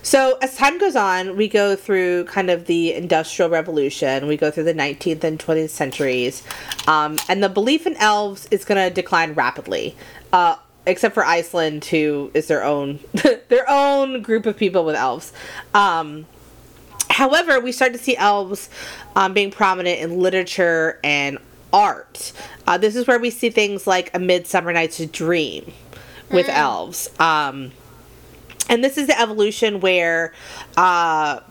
so 0.01 0.37
as 0.41 0.57
time 0.57 0.79
goes 0.79 0.95
on, 0.95 1.37
we 1.37 1.47
go 1.47 1.75
through 1.75 2.25
kind 2.25 2.49
of 2.49 2.65
the 2.65 2.93
Industrial 2.93 3.49
Revolution. 3.49 4.27
We 4.27 4.37
go 4.37 4.49
through 4.49 4.63
the 4.63 4.73
19th 4.73 5.23
and 5.23 5.39
20th 5.39 5.69
centuries, 5.69 6.43
um, 6.87 7.17
and 7.29 7.43
the 7.43 7.47
belief 7.47 7.85
in 7.85 7.95
elves 7.97 8.47
is 8.51 8.65
going 8.65 8.83
to 8.83 8.93
decline 8.93 9.33
rapidly. 9.33 9.95
Uh, 10.33 10.55
except 10.87 11.13
for 11.13 11.23
Iceland, 11.23 11.85
who 11.85 12.31
is 12.33 12.47
their 12.47 12.63
own 12.63 12.99
their 13.49 13.69
own 13.69 14.21
group 14.23 14.45
of 14.45 14.57
people 14.57 14.83
with 14.83 14.95
elves. 14.95 15.31
Um, 15.73 16.25
However, 17.11 17.59
we 17.59 17.71
start 17.71 17.91
to 17.93 17.99
see 17.99 18.15
elves 18.15 18.69
um, 19.15 19.33
being 19.33 19.51
prominent 19.51 19.99
in 19.99 20.19
literature 20.19 20.99
and 21.03 21.37
art. 21.73 22.31
Uh, 22.67 22.77
this 22.77 22.95
is 22.95 23.07
where 23.07 23.19
we 23.19 23.29
see 23.29 23.49
things 23.49 23.87
like 23.87 24.11
A 24.13 24.19
Midsummer 24.19 24.73
Night's 24.73 25.03
Dream 25.07 25.71
with 26.31 26.49
elves. 26.49 27.09
Um, 27.19 27.71
and 28.69 28.83
this 28.83 28.97
is 28.97 29.07
the 29.07 29.19
evolution 29.19 29.81
where 29.81 30.33
uh, 30.77 31.41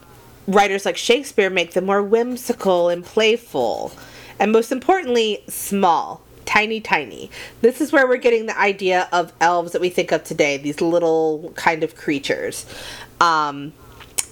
writers 0.47 0.85
like 0.87 0.97
Shakespeare 0.97 1.51
make 1.51 1.75
them 1.75 1.87
more 1.87 2.03
whimsical 2.03 2.89
and 2.89 3.05
playful. 3.05 3.93
And 4.39 4.53
most 4.53 4.73
importantly, 4.73 5.45
small. 5.49 6.23
Tiny, 6.47 6.81
tiny. 6.81 7.31
This 7.61 7.81
is 7.81 7.93
where 7.93 8.09
we're 8.09 8.17
getting 8.17 8.47
the 8.47 8.59
idea 8.59 9.09
of 9.13 9.33
elves 9.41 9.73
that 9.73 9.81
we 9.81 9.89
think 9.89 10.11
of 10.11 10.25
today, 10.25 10.57
these 10.57 10.81
little 10.81 11.53
kind 11.55 11.85
of 11.85 11.95
creatures. 11.95 12.67
Um, 13.21 13.73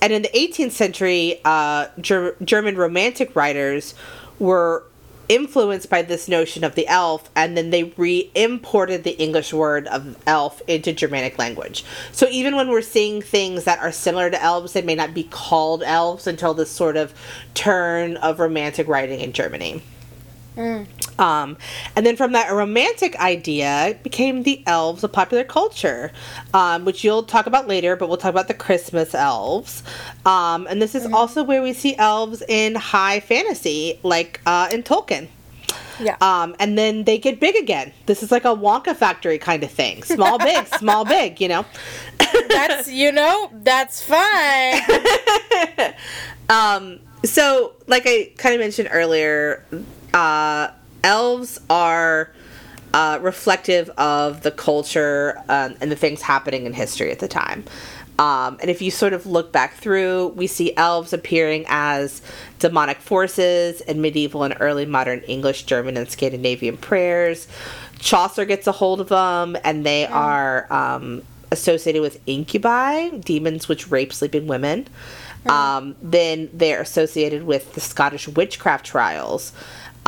and 0.02 0.12
in 0.12 0.22
the 0.22 0.28
18th 0.30 0.72
century, 0.72 1.40
uh, 1.44 1.86
Ger- 2.00 2.36
German 2.42 2.76
romantic 2.76 3.36
writers 3.36 3.94
were 4.38 4.84
influenced 5.28 5.90
by 5.90 6.02
this 6.02 6.28
notion 6.28 6.64
of 6.64 6.74
the 6.74 6.86
elf, 6.86 7.30
and 7.36 7.56
then 7.56 7.70
they 7.70 7.84
re 7.96 8.30
imported 8.34 9.04
the 9.04 9.18
English 9.18 9.52
word 9.52 9.86
of 9.88 10.16
elf 10.26 10.62
into 10.66 10.92
Germanic 10.92 11.38
language. 11.38 11.84
So 12.12 12.28
even 12.28 12.56
when 12.56 12.68
we're 12.68 12.82
seeing 12.82 13.22
things 13.22 13.64
that 13.64 13.78
are 13.80 13.92
similar 13.92 14.30
to 14.30 14.42
elves, 14.42 14.72
they 14.72 14.82
may 14.82 14.94
not 14.94 15.14
be 15.14 15.24
called 15.24 15.82
elves 15.82 16.26
until 16.26 16.54
this 16.54 16.70
sort 16.70 16.96
of 16.96 17.14
turn 17.54 18.16
of 18.16 18.40
romantic 18.40 18.88
writing 18.88 19.20
in 19.20 19.32
Germany. 19.32 19.82
Um, 21.18 21.56
and 21.96 22.06
then 22.06 22.16
from 22.16 22.32
that 22.32 22.52
romantic 22.52 23.18
idea 23.18 23.88
it 23.88 24.02
became 24.02 24.42
the 24.42 24.62
elves 24.66 25.04
of 25.04 25.12
popular 25.12 25.44
culture, 25.44 26.12
um, 26.54 26.84
which 26.84 27.04
you'll 27.04 27.22
talk 27.22 27.46
about 27.46 27.68
later, 27.68 27.96
but 27.96 28.08
we'll 28.08 28.18
talk 28.18 28.30
about 28.30 28.48
the 28.48 28.54
Christmas 28.54 29.14
elves. 29.14 29.82
Um, 30.26 30.66
and 30.68 30.80
this 30.80 30.94
is 30.94 31.06
also 31.06 31.42
where 31.42 31.62
we 31.62 31.72
see 31.72 31.96
elves 31.96 32.42
in 32.48 32.74
high 32.74 33.20
fantasy, 33.20 33.98
like 34.02 34.40
uh, 34.46 34.68
in 34.72 34.82
Tolkien. 34.82 35.28
Yeah. 36.00 36.16
Um, 36.20 36.54
and 36.60 36.78
then 36.78 37.04
they 37.04 37.18
get 37.18 37.40
big 37.40 37.56
again. 37.56 37.92
This 38.06 38.22
is 38.22 38.30
like 38.30 38.44
a 38.44 38.54
Wonka 38.54 38.94
factory 38.94 39.38
kind 39.38 39.64
of 39.64 39.70
thing. 39.70 40.04
Small, 40.04 40.38
big, 40.50 40.66
small, 40.66 41.04
big, 41.04 41.40
you 41.40 41.48
know? 41.48 41.64
that's 42.48 42.88
you 42.90 43.10
know 43.12 43.50
that's 43.52 44.02
fine. 44.02 44.80
Um, 46.48 47.00
so, 47.24 47.74
like 47.86 48.04
I 48.06 48.30
kind 48.36 48.54
of 48.54 48.60
mentioned 48.60 48.88
earlier, 48.90 49.64
uh, 50.14 50.70
elves 51.04 51.60
are 51.68 52.32
uh, 52.94 53.18
reflective 53.20 53.90
of 53.90 54.42
the 54.42 54.50
culture 54.50 55.38
um, 55.48 55.74
and 55.80 55.90
the 55.90 55.96
things 55.96 56.22
happening 56.22 56.66
in 56.66 56.72
history 56.72 57.10
at 57.10 57.18
the 57.18 57.28
time. 57.28 57.64
Um, 58.18 58.58
and 58.60 58.68
if 58.68 58.82
you 58.82 58.90
sort 58.90 59.12
of 59.12 59.26
look 59.26 59.52
back 59.52 59.74
through, 59.74 60.28
we 60.28 60.48
see 60.48 60.76
elves 60.76 61.12
appearing 61.12 61.64
as 61.68 62.20
demonic 62.58 63.00
forces 63.00 63.80
in 63.82 64.00
medieval 64.00 64.42
and 64.42 64.56
early 64.58 64.86
modern 64.86 65.20
English, 65.20 65.64
German, 65.64 65.96
and 65.96 66.10
Scandinavian 66.10 66.76
prayers. 66.76 67.46
Chaucer 68.00 68.44
gets 68.44 68.66
a 68.66 68.72
hold 68.72 69.00
of 69.00 69.08
them, 69.08 69.56
and 69.62 69.86
they 69.86 70.04
are 70.06 70.72
um, 70.72 71.22
associated 71.52 72.02
with 72.02 72.20
incubi, 72.26 73.10
demons 73.10 73.68
which 73.68 73.88
rape 73.88 74.12
sleeping 74.12 74.48
women. 74.48 74.88
Um, 75.46 75.94
then 76.02 76.50
they're 76.52 76.80
associated 76.80 77.44
with 77.44 77.74
the 77.74 77.80
Scottish 77.80 78.26
witchcraft 78.28 78.84
trials 78.84 79.52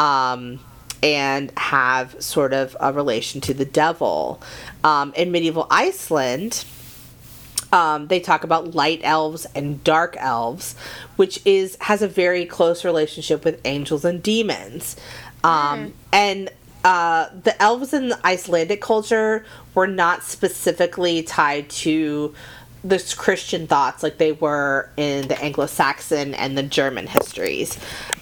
um, 0.01 0.59
and 1.03 1.53
have 1.57 2.21
sort 2.23 2.53
of 2.53 2.77
a 2.81 2.93
relation 2.93 3.41
to 3.43 3.55
the 3.55 3.65
devil. 3.65 4.43
Um, 4.83 5.13
in 5.15 5.31
medieval 5.31 5.67
Iceland, 5.71 6.65
um, 7.73 8.09
they 8.09 8.21
talk 8.21 8.43
about 8.43 8.75
light 8.75 9.01
elves 9.05 9.47
and 9.55 9.85
dark 9.85 10.17
elves, 10.19 10.75
which 11.17 11.41
is 11.45 11.77
has 11.81 12.03
a 12.03 12.09
very 12.09 12.45
close 12.47 12.85
relationship 12.85 13.45
with 13.45 13.61
angels 13.65 14.05
and 14.05 14.23
demons. 14.23 14.97
Um, 15.45 15.93
And 16.13 16.51
uh, 16.83 17.29
the 17.43 17.55
elves 17.63 17.93
in 17.93 18.09
the 18.09 18.27
Icelandic 18.27 18.81
culture 18.81 19.45
were 19.75 19.87
not 19.87 20.25
specifically 20.25 21.23
tied 21.23 21.69
to 21.85 22.35
this 22.83 23.15
Christian 23.15 23.67
thoughts 23.67 24.03
like 24.03 24.17
they 24.17 24.33
were 24.33 24.89
in 24.97 25.29
the 25.29 25.39
Anglo-Saxon 25.39 26.35
and 26.35 26.57
the 26.57 26.63
German 26.63 27.07
histories. 27.07 27.79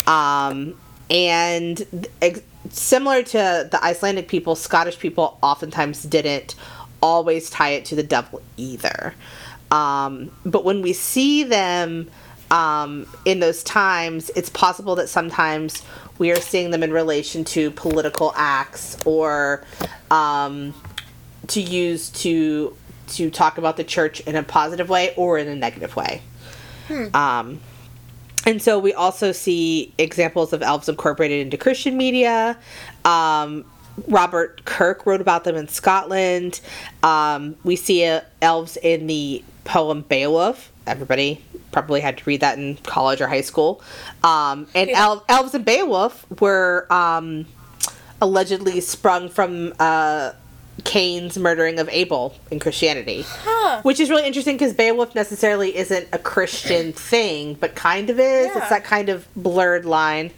Um, 0.07 0.75
and 1.11 2.07
ex- 2.21 2.41
similar 2.71 3.23
to 3.23 3.69
the 3.71 3.79
Icelandic 3.83 4.29
people, 4.29 4.55
Scottish 4.55 4.99
people 4.99 5.39
oftentimes 5.43 6.03
didn't 6.03 6.55
always 7.03 7.51
tie 7.51 7.71
it 7.71 7.85
to 7.87 7.95
the 7.95 8.03
devil 8.03 8.43
either. 8.57 9.15
Um, 9.71 10.31
but 10.45 10.65
when 10.65 10.83
we 10.83 10.93
see 10.93 11.45
them 11.45 12.11
um, 12.51 13.07
in 13.25 13.41
those 13.41 13.63
times, 13.63 14.31
it's 14.35 14.49
possible 14.49 14.97
that 14.97 15.09
sometimes 15.09 15.83
we 16.19 16.31
are 16.33 16.41
seeing 16.41 16.71
them 16.71 16.83
in 16.83 16.93
relation 16.93 17.45
to 17.45 17.71
political 17.71 18.33
acts 18.37 18.97
or 19.05 19.65
um, 20.11 20.75
to 21.49 21.61
use 21.61 22.11
to 22.11 22.77
to 23.09 23.31
talk 23.31 23.57
about 23.57 23.79
the 23.79 23.85
church 23.85 24.21
in 24.21 24.37
a 24.37 24.43
positive 24.43 24.91
way 24.91 25.15
or 25.17 25.39
in 25.39 25.49
a 25.49 25.57
negative 25.57 25.97
way. 25.97 26.21
Um, 27.15 27.61
and 28.49 28.63
so 28.63 28.79
we 28.79 28.95
also 28.95 29.31
see 29.33 29.93
examples 29.99 30.53
of 30.55 30.63
elves 30.63 30.89
incorporated 30.89 31.41
into 31.43 31.59
Christian 31.59 31.97
media. 31.99 32.57
Um, 33.05 33.65
Robert 34.09 34.65
Kirk 34.65 35.05
wrote 35.05 35.21
about 35.21 35.45
them 35.45 35.55
in 35.55 35.69
Scotland. 35.69 36.61
Um, 37.03 37.57
we 37.63 37.77
see 37.77 38.05
uh, 38.07 38.23
elves 38.41 38.79
in 38.79 39.07
the 39.07 39.45
poem 39.65 40.01
Beowulf. 40.03 40.73
Everybody 40.87 41.45
probably 41.73 42.01
had 42.01 42.17
to 42.17 42.25
read 42.25 42.41
that 42.41 42.57
in 42.59 42.77
college 42.77 43.21
or 43.21 43.29
high 43.29 43.43
school. 43.43 43.83
Um, 44.25 44.67
and 44.75 44.89
Yeah. 44.89 45.03
el- 45.03 45.25
elves 45.29 45.55
in 45.55 45.63
Beowulf 45.65 46.25
were 46.41 46.87
um, 46.91 47.45
allegedly 48.23 48.81
sprung 48.81 49.29
from 49.29 49.75
uh, 49.79 50.33
Cain's 50.85 51.37
murdering 51.37 51.79
of 51.79 51.89
Abel 51.89 52.35
in 52.51 52.59
Christianity. 52.59 53.25
Huh. 53.27 53.81
Which 53.83 54.01
is 54.01 54.11
really 54.11 54.27
interesting 54.27 54.57
because 54.57 54.75
Beowulf 54.75 55.15
necessarily 55.15 55.77
isn't 55.77 56.09
a 56.13 56.19
Christian 56.19 56.93
thing, 56.95 57.55
but 57.55 57.75
kind 57.75 58.11
of 58.11 58.19
is. 58.19 58.47
Yeah. 58.47 58.59
It's 58.59 58.71
that 58.71 58.85
kind 58.85 59.09
of 59.09 59.27
blurred 59.35 59.85
line. 59.85 60.31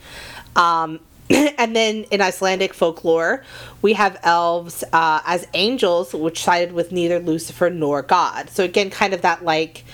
Um, 0.57 1.01
and 1.31 1.77
then 1.77 2.05
in 2.11 2.21
Icelandic 2.21 2.75
folklore, 2.75 3.45
we 3.83 3.93
have 3.93 4.19
elves 4.23 4.83
uh, 4.93 5.21
as 5.25 5.47
angels, 5.55 6.13
which 6.13 6.43
sided 6.43 6.73
with 6.73 6.91
neither 6.91 7.21
Lucifer 7.21 7.71
nor 7.71 8.03
God. 8.03 8.51
So 8.51 8.65
again, 8.65 8.91
kind 8.91 9.15
of 9.15 9.23
that 9.23 9.45
like 9.45 9.85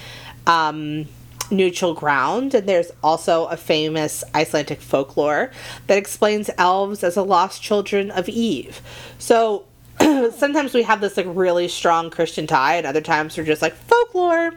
um, 0.47 1.07
neutral 1.51 1.93
ground. 1.93 2.55
And 2.55 2.69
there's 2.69 2.91
also 3.03 3.47
a 3.47 3.57
famous 3.57 4.25
Icelandic 4.35 4.81
folklore 4.81 5.51
that 5.89 5.99
explains 5.99 6.49
elves 6.57 7.05
as 7.05 7.17
the 7.17 7.25
lost 7.25 7.63
children 7.63 8.11
of 8.11 8.29
Eve. 8.29 8.81
So 9.19 9.66
sometimes 10.37 10.75
we 10.75 10.83
have 10.83 11.01
this 11.01 11.17
like 11.17 11.27
really 11.29 11.69
strong 11.69 12.11
Christian 12.11 12.47
tie, 12.47 12.77
and 12.77 12.87
other 12.87 13.01
times 13.01 13.37
we're 13.37 13.45
just 13.45 13.63
like 13.63 13.75
folklore. 13.75 14.53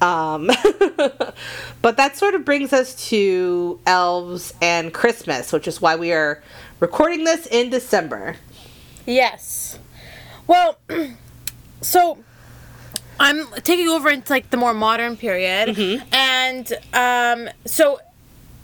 Um, 0.00 0.46
but 1.82 1.96
that 1.96 2.16
sort 2.16 2.34
of 2.34 2.44
brings 2.44 2.72
us 2.72 3.08
to 3.08 3.80
elves 3.86 4.54
and 4.62 4.92
Christmas, 4.92 5.52
which 5.52 5.66
is 5.66 5.80
why 5.80 5.96
we 5.96 6.12
are 6.12 6.42
recording 6.80 7.24
this 7.24 7.46
in 7.46 7.70
December. 7.70 8.36
Yes. 9.06 9.78
Well, 10.46 10.78
so 11.80 12.18
I'm 13.18 13.46
taking 13.62 13.88
over 13.88 14.10
into 14.10 14.32
like 14.32 14.50
the 14.50 14.56
more 14.56 14.74
modern 14.74 15.16
period, 15.16 15.76
and 16.12 16.72
um, 16.92 17.48
so 17.64 18.00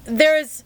there's 0.04 0.64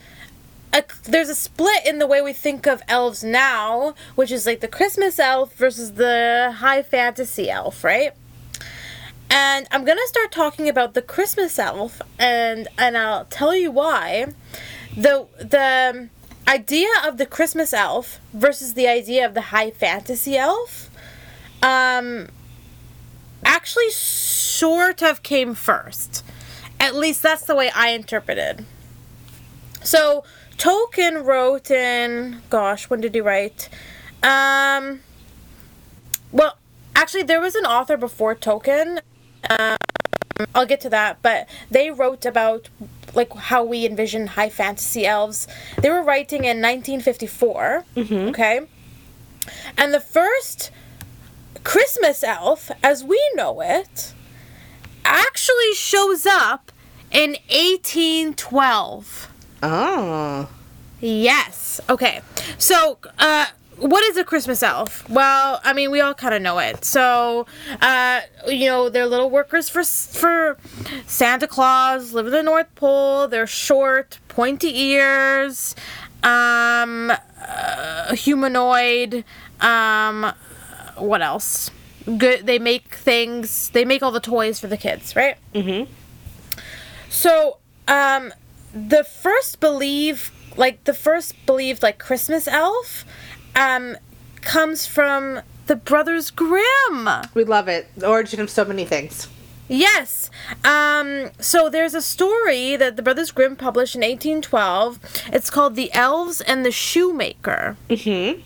a 0.73 0.85
there's 1.05 1.29
a 1.29 1.35
split 1.35 1.87
in 1.87 1.99
the 1.99 2.07
way 2.07 2.21
we 2.21 2.33
think 2.33 2.67
of 2.67 2.83
elves 2.89 3.25
now, 3.25 3.95
which 4.15 4.31
is 4.31 4.47
like 4.47 4.61
the 4.61 4.69
Christmas 4.69 5.19
elf 5.19 5.55
versus 5.55 5.95
the 5.95 6.55
high 6.59 6.83
fantasy 6.83 7.51
elf, 7.51 7.83
right? 7.85 8.13
And 9.31 9.67
I'm 9.71 9.85
gonna 9.85 10.07
start 10.07 10.33
talking 10.33 10.69
about 10.69 10.95
the 10.95 11.03
Christmas 11.03 11.59
elf, 11.59 12.01
and 12.19 12.69
and 12.79 12.97
I'll 12.97 13.25
tell 13.27 13.55
you 13.55 13.71
why. 13.71 14.27
The 14.97 15.27
the 15.39 16.09
idea 16.49 16.89
of 17.07 17.19
the 17.19 17.27
Christmas 17.27 17.73
elf 17.73 18.21
versus 18.33 18.75
the 18.75 18.89
idea 18.89 19.27
of 19.27 19.35
the 19.35 19.43
high 19.43 19.71
fantasy 19.71 20.37
elf, 20.37 20.91
um, 21.63 22.29
actually 23.45 23.91
sort 23.91 25.03
of 25.03 25.23
came 25.23 25.55
first. 25.55 26.25
At 26.81 26.95
least 26.95 27.23
that's 27.23 27.45
the 27.45 27.55
way 27.55 27.71
I 27.75 27.91
interpreted. 27.91 28.65
So 29.83 30.25
Tolkien 30.59 31.25
wrote 31.25 31.71
in 31.71 32.43
gosh, 32.51 32.91
when 32.91 33.01
did 33.01 33.15
he 33.15 33.21
write? 33.21 33.69
Um 34.23 35.01
well, 36.33 36.59
actually 36.95 37.23
there 37.23 37.41
was 37.41 37.55
an 37.55 37.65
author 37.65 37.97
before 37.97 38.35
Tolkien. 38.35 39.01
Um, 39.49 39.77
I'll 40.55 40.67
get 40.67 40.81
to 40.83 40.91
that, 40.91 41.23
but 41.23 41.49
they 41.71 41.91
wrote 41.91 42.27
about 42.27 42.69
like 43.15 43.33
how 43.35 43.65
we 43.65 43.87
envision 43.87 44.27
high 44.29 44.51
fantasy 44.51 45.07
elves. 45.07 45.49
They 45.81 45.91
were 45.91 46.03
writing 46.03 46.41
in 46.41 46.61
1954. 46.61 47.85
Okay? 48.29 48.61
And 49.77 49.95
the 49.95 50.01
first 50.01 50.71
Christmas 51.65 52.23
elf 52.23 52.71
as 52.83 53.03
we 53.05 53.21
know 53.35 53.61
it 53.61 54.13
actually 55.05 55.75
shows 55.75 56.27
up 56.27 56.71
in 57.11 57.31
1812. 57.49 59.33
Oh. 59.63 60.49
Yes. 61.01 61.81
Okay. 61.89 62.21
So, 62.59 62.99
uh, 63.19 63.47
what 63.79 64.03
is 64.05 64.17
a 64.17 64.25
Christmas 64.25 64.63
elf? 64.63 65.09
Well, 65.09 65.61
I 65.63 65.73
mean, 65.73 65.91
we 65.91 66.01
all 66.01 66.15
kind 66.15 66.35
of 66.35 66.43
know 66.43 66.59
it. 66.59 66.85
So, 66.85 67.47
uh, 67.81 68.21
you 68.47 68.67
know, 68.67 68.89
they're 68.89 69.07
little 69.07 69.31
workers 69.31 69.69
for 69.69 69.85
for 69.85 70.59
Santa 71.07 71.47
Claus. 71.47 72.13
Live 72.13 72.27
in 72.27 72.33
the 72.33 72.43
North 72.43 72.75
Pole. 72.75 73.29
They're 73.29 73.47
short, 73.47 74.19
pointy 74.29 74.77
ears, 74.77 75.77
um, 76.25 77.13
uh, 77.47 78.15
humanoid. 78.15 79.25
Um, 79.61 80.33
what 80.97 81.23
else? 81.23 81.71
Good. 82.17 82.47
They 82.47 82.59
make 82.59 82.95
things. 82.95 83.71
They 83.71 83.85
make 83.85 84.03
all 84.03 84.11
the 84.11 84.21
toys 84.21 84.59
for 84.59 84.67
the 84.67 84.77
kids, 84.77 85.15
right? 85.15 85.37
Mm-hmm. 85.55 85.91
So, 87.11 87.59
um, 87.87 88.33
the 88.73 89.05
first 89.05 89.61
believe, 89.61 90.33
like 90.57 90.85
the 90.85 90.95
first 90.95 91.35
believed, 91.47 91.83
like 91.83 91.99
Christmas 91.99 92.47
elf, 92.49 93.05
um, 93.55 93.97
comes 94.41 94.87
from 94.87 95.41
the 95.67 95.77
Brothers 95.77 96.31
Grimm. 96.31 97.09
We 97.35 97.45
love 97.45 97.69
it. 97.69 97.89
The 97.97 98.09
origin 98.09 98.41
of 98.41 98.51
so 98.51 98.65
many 98.65 98.85
things. 98.85 99.29
Yes. 99.69 100.31
Um, 100.65 101.31
so 101.39 101.69
there's 101.69 101.95
a 101.95 102.01
story 102.01 102.75
that 102.77 102.97
the 102.97 103.03
Brothers 103.03 103.31
Grimm 103.31 103.55
published 103.55 103.95
in 103.95 104.01
1812. 104.01 104.99
It's 105.33 105.51
called 105.51 105.75
The 105.77 105.93
Elves 105.93 106.41
and 106.41 106.65
the 106.65 106.73
Shoemaker. 106.73 107.77
Mm-hmm. 107.91 108.41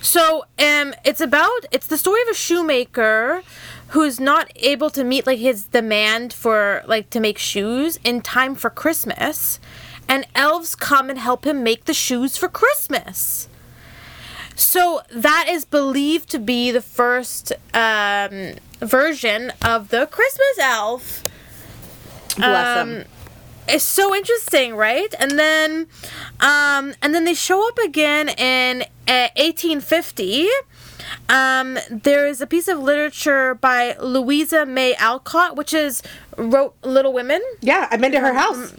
So, 0.00 0.44
um, 0.58 0.94
it's 1.04 1.20
about 1.20 1.66
it's 1.70 1.86
the 1.86 1.98
story 1.98 2.22
of 2.22 2.28
a 2.28 2.34
shoemaker 2.34 3.42
who's 3.88 4.20
not 4.20 4.50
able 4.56 4.90
to 4.90 5.04
meet 5.04 5.26
like 5.26 5.38
his 5.38 5.64
demand 5.64 6.32
for 6.32 6.82
like 6.86 7.10
to 7.10 7.20
make 7.20 7.38
shoes 7.38 7.98
in 8.04 8.20
time 8.20 8.54
for 8.54 8.70
Christmas, 8.70 9.58
and 10.08 10.26
elves 10.34 10.74
come 10.74 11.10
and 11.10 11.18
help 11.18 11.46
him 11.46 11.62
make 11.62 11.84
the 11.84 11.94
shoes 11.94 12.36
for 12.36 12.48
Christmas. 12.48 13.48
So 14.54 15.02
that 15.10 15.46
is 15.48 15.64
believed 15.64 16.28
to 16.30 16.38
be 16.38 16.70
the 16.72 16.82
first 16.82 17.52
um, 17.72 18.54
version 18.80 19.52
of 19.64 19.88
the 19.90 20.06
Christmas 20.06 20.58
elf. 20.60 21.24
Bless 22.36 22.78
Um, 22.78 22.88
them. 22.94 23.04
It's 23.68 23.84
so 23.84 24.14
interesting, 24.14 24.74
right? 24.74 25.14
And 25.18 25.38
then, 25.38 25.86
um, 26.40 26.94
and 27.02 27.14
then 27.14 27.24
they 27.24 27.34
show 27.34 27.68
up 27.68 27.78
again 27.78 28.30
in 28.30 28.82
uh, 29.06 29.28
1850. 29.36 30.48
Um, 31.28 31.78
there 31.90 32.26
is 32.26 32.40
a 32.40 32.46
piece 32.46 32.68
of 32.68 32.78
literature 32.78 33.54
by 33.54 33.96
Louisa 34.00 34.66
May 34.66 34.94
Alcott, 34.96 35.56
which 35.56 35.72
is 35.72 36.02
wrote 36.36 36.74
Little 36.82 37.12
Women. 37.12 37.42
Yeah, 37.60 37.88
I've 37.90 38.00
been 38.00 38.12
to 38.12 38.20
her 38.20 38.34
house. 38.34 38.74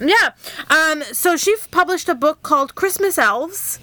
Yeah. 0.00 0.32
Um, 0.68 1.02
so 1.12 1.36
she 1.36 1.54
published 1.70 2.08
a 2.08 2.14
book 2.14 2.42
called 2.42 2.74
Christmas 2.74 3.18
Elves. 3.18 3.78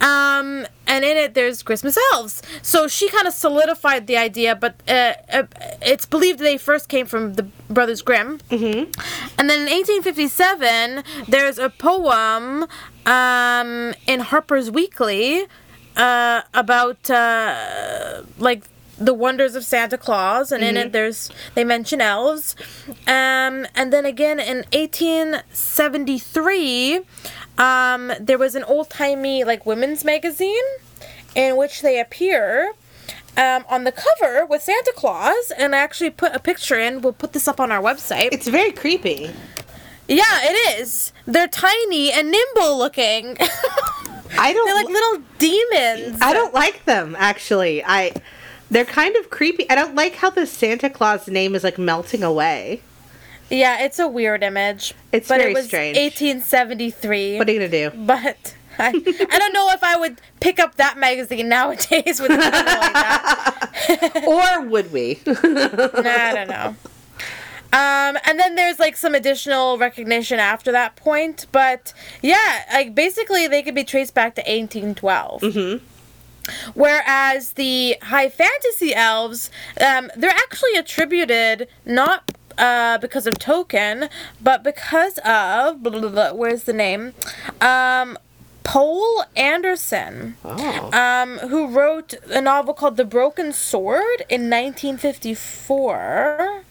Um, 0.00 0.66
and 0.86 1.04
in 1.04 1.16
it 1.16 1.34
there's 1.34 1.62
Christmas 1.62 1.96
elves. 2.12 2.42
So 2.62 2.88
she 2.88 3.10
kind 3.10 3.26
of 3.26 3.34
solidified 3.34 4.06
the 4.06 4.16
idea, 4.16 4.56
but 4.56 4.80
uh, 4.88 5.14
uh, 5.30 5.42
it's 5.82 6.06
believed 6.06 6.38
they 6.38 6.56
first 6.56 6.88
came 6.88 7.06
from 7.06 7.34
the 7.34 7.42
Brothers 7.68 8.00
Grimm. 8.00 8.38
Mm-hmm. 8.50 8.90
And 9.38 9.50
then 9.50 9.68
in 9.68 9.72
1857, 9.72 11.04
there's 11.28 11.58
a 11.58 11.68
poem 11.68 12.66
um, 13.04 13.94
in 14.06 14.20
Harper's 14.20 14.70
Weekly 14.70 15.46
uh, 16.00 16.42
about 16.54 17.10
uh, 17.10 18.22
like 18.38 18.64
the 18.96 19.12
wonders 19.14 19.54
of 19.54 19.64
Santa 19.64 19.98
Claus, 19.98 20.50
and 20.50 20.64
in 20.64 20.78
it 20.78 20.92
there's 20.92 21.30
they 21.54 21.62
mention 21.62 22.00
elves. 22.00 22.56
Um, 23.06 23.66
and 23.74 23.92
then 23.92 24.06
again 24.06 24.40
in 24.40 24.64
1873, 24.72 27.00
um, 27.58 28.12
there 28.18 28.38
was 28.38 28.54
an 28.54 28.64
old 28.64 28.88
timey 28.90 29.44
like 29.44 29.66
women's 29.66 30.04
magazine 30.04 30.64
in 31.34 31.56
which 31.56 31.82
they 31.82 32.00
appear. 32.00 32.72
Um, 33.36 33.64
on 33.68 33.84
the 33.84 33.92
cover 33.92 34.44
with 34.44 34.60
Santa 34.60 34.92
Claus, 34.96 35.52
and 35.56 35.72
I 35.72 35.78
actually 35.78 36.10
put 36.10 36.34
a 36.34 36.40
picture 36.40 36.76
in. 36.76 37.00
We'll 37.00 37.12
put 37.12 37.32
this 37.32 37.46
up 37.46 37.60
on 37.60 37.70
our 37.70 37.80
website. 37.80 38.30
It's 38.32 38.48
very 38.48 38.72
creepy. 38.72 39.30
Yeah, 40.08 40.40
it 40.42 40.80
is. 40.80 41.12
They're 41.26 41.46
tiny 41.46 42.10
and 42.10 42.32
nimble 42.32 42.76
looking. 42.76 43.36
I 44.38 44.52
don't 44.52 44.64
They're 44.66 44.74
like 44.74 44.88
little 44.88 45.22
demons. 45.38 46.18
I 46.22 46.32
don't 46.32 46.54
like 46.54 46.84
them 46.84 47.16
actually. 47.18 47.82
I 47.84 48.12
they're 48.70 48.84
kind 48.84 49.16
of 49.16 49.30
creepy. 49.30 49.68
I 49.68 49.74
don't 49.74 49.94
like 49.94 50.16
how 50.16 50.30
the 50.30 50.46
Santa 50.46 50.88
Claus 50.88 51.26
name 51.28 51.54
is 51.54 51.64
like 51.64 51.78
melting 51.78 52.22
away. 52.22 52.82
Yeah, 53.50 53.82
it's 53.82 53.98
a 53.98 54.06
weird 54.06 54.44
image. 54.44 54.94
It's 55.12 55.28
but 55.28 55.38
very 55.38 55.50
it 55.50 55.54
was 55.54 55.66
strange. 55.66 55.96
1873. 55.96 57.38
What 57.38 57.48
are 57.48 57.52
you 57.52 57.58
gonna 57.58 57.68
do? 57.68 57.90
but 58.06 58.54
I, 58.78 58.88
I 58.88 59.38
don't 59.38 59.52
know 59.52 59.70
if 59.72 59.82
I 59.82 59.96
would 59.96 60.20
pick 60.40 60.58
up 60.58 60.76
that 60.76 60.96
magazine 60.96 61.48
nowadays 61.48 62.20
with 62.20 62.30
a 62.30 62.36
like 62.38 62.52
that. 62.52 64.24
or 64.26 64.66
would 64.66 64.92
we? 64.92 65.20
Nah, 65.26 65.32
I 65.34 66.32
don't 66.34 66.48
know. 66.48 66.76
Um, 67.72 68.18
and 68.24 68.36
then 68.38 68.56
there's 68.56 68.80
like 68.80 68.96
some 68.96 69.14
additional 69.14 69.78
recognition 69.78 70.40
after 70.40 70.72
that 70.72 70.96
point, 70.96 71.46
but 71.52 71.92
yeah, 72.20 72.64
like 72.72 72.94
basically 72.96 73.46
they 73.46 73.62
could 73.62 73.76
be 73.76 73.84
traced 73.84 74.12
back 74.14 74.34
to 74.34 74.40
1812. 74.40 75.40
Mm-hmm. 75.42 75.84
Whereas 76.74 77.52
the 77.52 77.96
high 78.02 78.28
fantasy 78.28 78.92
elves, 78.94 79.50
um, 79.80 80.10
they're 80.16 80.30
actually 80.30 80.74
attributed 80.74 81.68
not 81.84 82.32
uh, 82.58 82.98
because 82.98 83.26
of 83.28 83.34
Tolkien, 83.34 84.08
but 84.40 84.64
because 84.64 85.18
of 85.18 85.80
blah, 85.82 85.92
blah, 86.00 86.08
blah, 86.08 86.32
where's 86.32 86.64
the 86.64 86.72
name, 86.72 87.12
um, 87.60 88.18
Poul 88.64 89.24
Anderson, 89.36 90.36
Oh. 90.44 90.90
um, 90.92 91.38
who 91.48 91.68
wrote 91.68 92.14
a 92.30 92.40
novel 92.40 92.74
called 92.74 92.96
The 92.96 93.04
Broken 93.04 93.52
Sword 93.52 94.22
in 94.28 94.50
1954, 94.50 96.64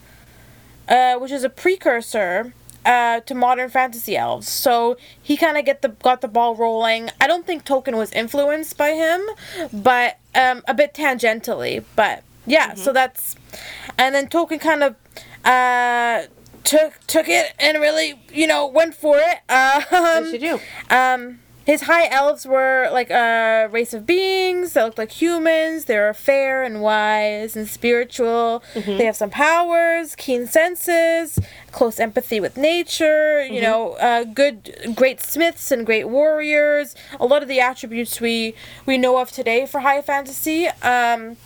uh, 0.89 1.15
which 1.15 1.32
is 1.32 1.43
a 1.43 1.49
precursor. 1.49 2.54
Uh, 2.86 3.19
to 3.19 3.36
modern 3.36 3.69
fantasy 3.69 4.15
elves, 4.15 4.47
so 4.47 4.95
he 5.21 5.36
kind 5.36 5.58
of 5.58 5.65
get 5.65 5.82
the 5.82 5.89
got 5.89 6.21
the 6.21 6.30
ball 6.30 6.56
rolling. 6.56 7.10
I 7.19 7.28
don't 7.28 7.45
think 7.45 7.65
Tolkien 7.65 7.97
was 7.97 8.12
influenced 8.13 8.78
by 8.78 8.91
him, 8.91 9.21
but 9.73 10.17
um, 10.34 10.63
a 10.65 10.73
bit 10.73 10.93
tangentially. 10.93 11.84
But 11.97 12.23
yeah, 12.47 12.75
so 12.75 12.93
that's, 12.93 13.36
and 13.97 14.15
then 14.15 14.28
Tolkien 14.30 14.62
kind 14.62 14.82
of 14.84 14.95
uh, 15.43 16.23
took 16.63 16.93
took 17.06 17.28
it 17.28 17.54
and 17.60 17.78
really 17.80 18.19
you 18.32 18.47
know 18.47 18.65
went 18.65 18.95
for 18.95 19.17
it. 19.17 19.39
Um, 19.49 19.84
Yes, 19.91 20.34
you 20.34 20.39
do. 20.39 20.60
um, 20.95 21.39
his 21.69 21.82
high 21.82 22.08
elves 22.08 22.47
were 22.47 22.89
like 22.91 23.12
a 23.12 23.67
race 23.69 23.93
of 23.93 24.08
beings 24.08 24.73
that 24.73 24.84
looked 24.86 24.97
like 24.97 25.12
humans. 25.12 25.86
They 25.86 25.97
were 25.97 26.15
fair 26.15 26.63
and 26.63 26.82
wise 26.82 27.55
and 27.55 27.67
spiritual. 27.67 28.63
They 28.97 29.05
have 29.05 29.15
some 29.15 29.29
powers, 29.29 30.15
keen 30.15 30.47
senses, 30.47 31.38
close 31.71 31.99
empathy 31.99 32.39
with 32.39 32.58
nature. 32.58 33.45
You 33.45 33.62
know, 33.62 33.93
uh, 33.93 34.23
good, 34.23 34.93
great 34.95 35.21
smiths 35.21 35.71
and 35.71 35.86
great 35.86 36.10
warriors. 36.10 36.95
A 37.19 37.27
lot 37.27 37.43
of 37.43 37.47
the 37.47 37.60
attributes 37.60 38.19
we 38.19 38.55
we 38.88 38.97
know 38.97 39.19
of 39.19 39.32
today 39.32 39.67
for 39.67 39.82
high 39.82 40.01
fantasy. 40.01 40.67
Um, 40.82 41.38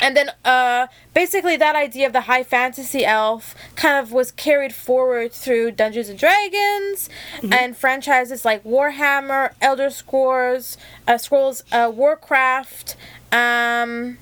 and 0.00 0.16
then 0.16 0.30
uh, 0.44 0.86
basically 1.14 1.56
that 1.56 1.76
idea 1.76 2.06
of 2.06 2.12
the 2.12 2.22
high 2.22 2.42
fantasy 2.42 3.04
elf 3.04 3.54
kind 3.76 3.98
of 4.02 4.12
was 4.12 4.32
carried 4.32 4.74
forward 4.74 5.32
through 5.32 5.72
Dungeons 5.72 6.08
and 6.08 6.18
Dragons 6.18 7.08
and 7.42 7.76
franchises 7.76 8.44
like 8.44 8.64
Warhammer, 8.64 9.52
Elder 9.60 9.90
Scrolls, 9.90 10.76
uh, 11.06 11.18
Scrolls, 11.18 11.62
uh, 11.72 11.90
Warcraft, 11.94 12.96
um, 13.32 14.18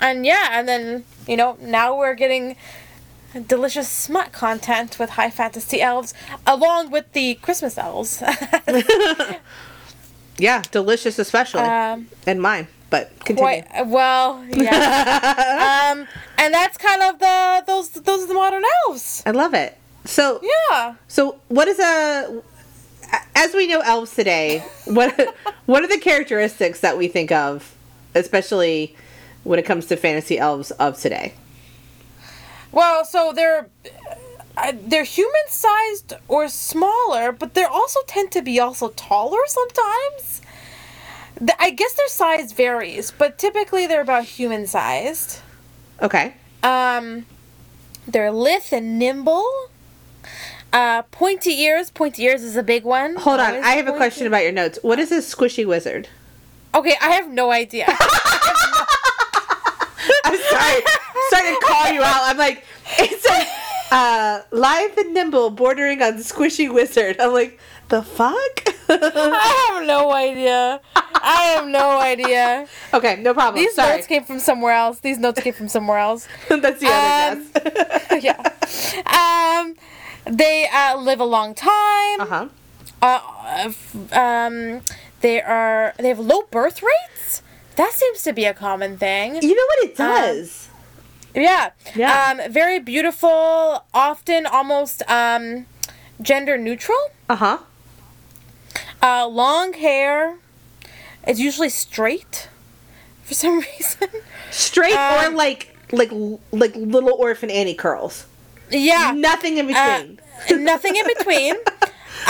and 0.00 0.26
yeah, 0.26 0.48
and 0.52 0.68
then 0.68 1.04
you 1.26 1.36
know 1.36 1.56
now 1.60 1.96
we're 1.96 2.14
getting 2.14 2.56
delicious 3.46 3.88
smut 3.88 4.32
content 4.32 4.98
with 4.98 5.10
high 5.10 5.30
fantasy 5.30 5.80
elves 5.80 6.14
along 6.46 6.90
with 6.90 7.12
the 7.12 7.34
Christmas 7.36 7.78
elves. 7.78 8.22
Yeah, 10.38 10.62
delicious 10.70 11.18
especially. 11.18 11.60
um, 11.62 12.08
and 12.26 12.40
mine. 12.42 12.66
But 12.94 13.10
continue. 13.24 13.62
quite 13.64 13.86
well, 13.88 14.44
yeah. 14.50 15.90
um, 15.92 16.06
and 16.38 16.54
that's 16.54 16.76
kind 16.78 17.02
of 17.02 17.18
the 17.18 17.64
those 17.66 17.90
those 17.90 18.22
are 18.22 18.26
the 18.28 18.34
modern 18.34 18.62
elves. 18.86 19.20
I 19.26 19.32
love 19.32 19.52
it. 19.52 19.76
So 20.04 20.40
Yeah. 20.70 20.94
so 21.08 21.40
what 21.48 21.66
is 21.66 21.80
a 21.80 22.40
as 23.34 23.52
we 23.52 23.66
know 23.66 23.80
elves 23.80 24.14
today, 24.14 24.60
what 24.84 25.10
what 25.66 25.82
are 25.82 25.88
the 25.88 25.98
characteristics 25.98 26.78
that 26.80 26.96
we 26.96 27.08
think 27.08 27.32
of, 27.32 27.74
especially 28.14 28.94
when 29.42 29.58
it 29.58 29.64
comes 29.64 29.86
to 29.86 29.96
fantasy 29.96 30.38
elves 30.38 30.70
of 30.72 30.96
today? 31.00 31.34
Well, 32.70 33.04
so 33.04 33.32
they're 33.34 33.68
uh, 34.56 34.72
they're 34.86 35.02
human 35.18 35.46
sized 35.48 36.14
or 36.28 36.48
smaller, 36.48 37.32
but 37.32 37.54
they 37.54 37.64
also 37.64 37.98
tend 38.06 38.30
to 38.32 38.42
be 38.42 38.60
also 38.60 38.90
taller 38.90 39.40
sometimes. 39.46 40.42
The- 41.40 41.60
I 41.60 41.70
guess 41.70 41.92
their 41.94 42.08
size 42.08 42.52
varies, 42.52 43.10
but 43.10 43.38
typically 43.38 43.86
they're 43.86 44.00
about 44.00 44.24
human 44.24 44.66
sized. 44.66 45.40
Okay. 46.00 46.34
Um, 46.62 47.26
they're 48.06 48.30
lithe 48.30 48.72
and 48.72 48.98
nimble. 48.98 49.44
Uh, 50.72 51.02
pointy 51.02 51.60
ears. 51.60 51.90
Pointy 51.90 52.24
ears 52.24 52.42
is 52.42 52.56
a 52.56 52.62
big 52.62 52.84
one. 52.84 53.14
Hold 53.16 53.40
on. 53.40 53.54
I 53.54 53.72
have 53.72 53.86
a 53.86 53.92
question 53.92 54.26
about 54.26 54.42
your 54.42 54.52
notes. 54.52 54.78
What 54.82 54.98
is 54.98 55.12
a 55.12 55.18
squishy 55.18 55.64
wizard? 55.66 56.08
Okay, 56.74 56.96
I 57.00 57.10
have 57.10 57.28
no 57.28 57.52
idea. 57.52 57.86
I'm 60.24 60.36
sorry. 60.36 60.82
sorry 61.30 61.54
to 61.54 61.60
call 61.62 61.92
you 61.92 62.02
out. 62.02 62.22
I'm 62.22 62.36
like, 62.36 62.64
it's 62.98 63.24
a 63.26 63.46
uh, 63.94 64.42
live 64.50 64.98
and 64.98 65.14
nimble, 65.14 65.50
bordering 65.50 66.02
on 66.02 66.14
squishy 66.14 66.72
wizard. 66.72 67.20
I'm 67.20 67.32
like, 67.32 67.60
the 67.90 68.02
fuck? 68.02 68.73
I 68.88 69.70
have 69.72 69.86
no 69.86 70.12
idea. 70.12 70.80
I 70.96 71.54
have 71.56 71.66
no 71.68 71.98
idea. 72.00 72.66
okay, 72.92 73.16
no 73.16 73.32
problem. 73.34 73.62
These 73.62 73.74
sorry. 73.74 73.96
notes 73.96 74.06
came 74.06 74.24
from 74.24 74.38
somewhere 74.40 74.72
else. 74.74 75.00
These 75.00 75.18
notes 75.18 75.40
came 75.40 75.54
from 75.54 75.68
somewhere 75.68 75.98
else. 75.98 76.28
That's 76.48 76.80
the 76.80 76.88
other 76.88 77.40
Um, 77.40 77.46
guess. 77.52 78.22
yeah. 79.08 79.60
Um, 79.64 79.74
they 80.24 80.66
uh, 80.72 80.96
live 80.98 81.20
a 81.20 81.24
long 81.24 81.54
time. 81.54 82.20
uh 82.20 82.26
huh. 82.26 82.48
Uh, 83.02 83.72
um, 84.12 84.80
they 85.20 85.40
are. 85.42 85.92
They 85.98 86.08
have 86.08 86.18
low 86.18 86.42
birth 86.50 86.82
rates. 86.82 87.42
That 87.76 87.92
seems 87.92 88.22
to 88.22 88.32
be 88.32 88.44
a 88.44 88.54
common 88.54 88.96
thing. 88.98 89.36
You 89.42 89.54
know 89.54 89.66
what 89.76 89.84
it 89.90 89.96
does? 89.96 90.68
Yeah. 91.34 91.70
Yeah. 91.94 92.36
Um, 92.40 92.52
very 92.52 92.78
beautiful. 92.78 93.84
Often 93.92 94.46
almost 94.46 95.02
um, 95.10 95.66
gender 96.22 96.56
neutral. 96.56 96.96
Uh 97.28 97.36
huh. 97.36 97.58
Uh, 99.04 99.26
long 99.28 99.74
hair. 99.74 100.36
It's 101.26 101.38
usually 101.38 101.68
straight. 101.68 102.48
For 103.24 103.34
some 103.34 103.60
reason. 103.68 104.08
Straight 104.50 104.94
or 104.94 105.26
Um, 105.26 105.34
like 105.36 105.76
like 105.92 106.10
like 106.52 106.74
little 106.76 107.12
orphan 107.18 107.50
Annie 107.50 107.74
curls. 107.74 108.26
Yeah. 108.70 109.12
Nothing 109.14 109.58
in 109.58 109.66
Uh, 109.74 110.02
between. 110.48 110.64
nothing 110.70 110.96
in 110.96 111.06
between. 111.06 111.54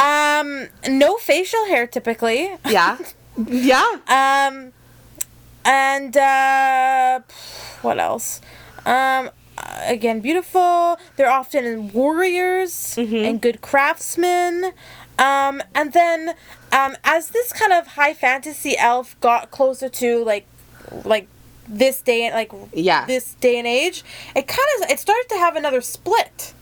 Um, 0.02 0.68
no 0.88 1.16
facial 1.16 1.64
hair 1.66 1.86
typically. 1.86 2.50
yeah. 2.68 2.98
Yeah. 3.48 3.96
Um, 4.06 4.72
and 5.64 6.16
uh, 6.16 7.20
what 7.82 7.98
else? 7.98 8.40
Um, 8.86 9.30
again, 9.86 10.20
beautiful. 10.20 10.98
They're 11.16 11.30
often 11.40 11.90
warriors 11.92 12.94
and 12.96 13.40
good 13.40 13.60
craftsmen. 13.60 14.72
Um, 15.18 15.62
and 15.74 15.92
then 15.92 16.34
um, 16.74 16.96
as 17.04 17.30
this 17.30 17.52
kind 17.52 17.72
of 17.72 17.86
high 17.98 18.12
fantasy 18.14 18.76
elf 18.76 19.18
got 19.20 19.50
closer 19.50 19.88
to 19.88 20.24
like 20.24 20.46
like 21.04 21.26
this 21.68 22.02
day 22.02 22.24
and 22.26 22.34
like 22.34 22.52
Yeah. 22.74 23.06
this 23.06 23.34
day 23.34 23.56
and 23.58 23.66
age, 23.66 24.04
it 24.36 24.46
kind 24.46 24.68
of 24.82 24.90
it 24.90 24.98
started 24.98 25.26
to 25.30 25.36
have 25.36 25.56
another 25.56 25.80
split 25.80 26.52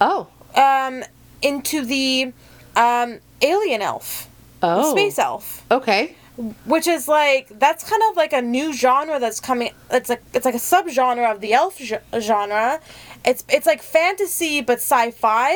Oh. 0.00 0.26
um, 0.56 1.04
into 1.40 1.84
the 1.84 2.32
um, 2.76 3.18
alien 3.40 3.80
elf, 3.82 4.28
the 4.60 4.66
Oh. 4.68 4.90
space 4.94 5.18
elf 5.18 5.64
Okay. 5.70 6.16
which 6.64 6.86
is 6.86 7.08
like 7.08 7.46
that's 7.58 7.88
kind 7.88 8.02
of 8.10 8.16
like 8.16 8.32
a 8.32 8.40
new 8.42 8.72
genre 8.72 9.18
that's 9.18 9.38
coming 9.40 9.70
it's 9.90 10.08
like 10.08 10.22
it's 10.34 10.44
like 10.46 10.54
a 10.54 10.58
subgenre 10.72 11.30
of 11.30 11.40
the 11.40 11.52
elf 11.52 11.78
genre 12.20 12.80
it's 13.24 13.44
it's 13.50 13.66
like 13.66 13.82
fantasy 13.82 14.62
but 14.62 14.78
sci-fi 14.78 15.52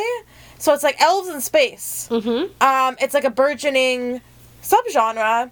so 0.59 0.73
it's 0.75 0.83
like 0.83 1.01
elves 1.01 1.29
in 1.29 1.41
space 1.41 2.09
Mm-hmm. 2.11 2.63
um 2.63 2.97
it's 3.01 3.15
like 3.15 3.25
a 3.25 3.31
burgeoning 3.31 4.21
subgenre 4.63 5.51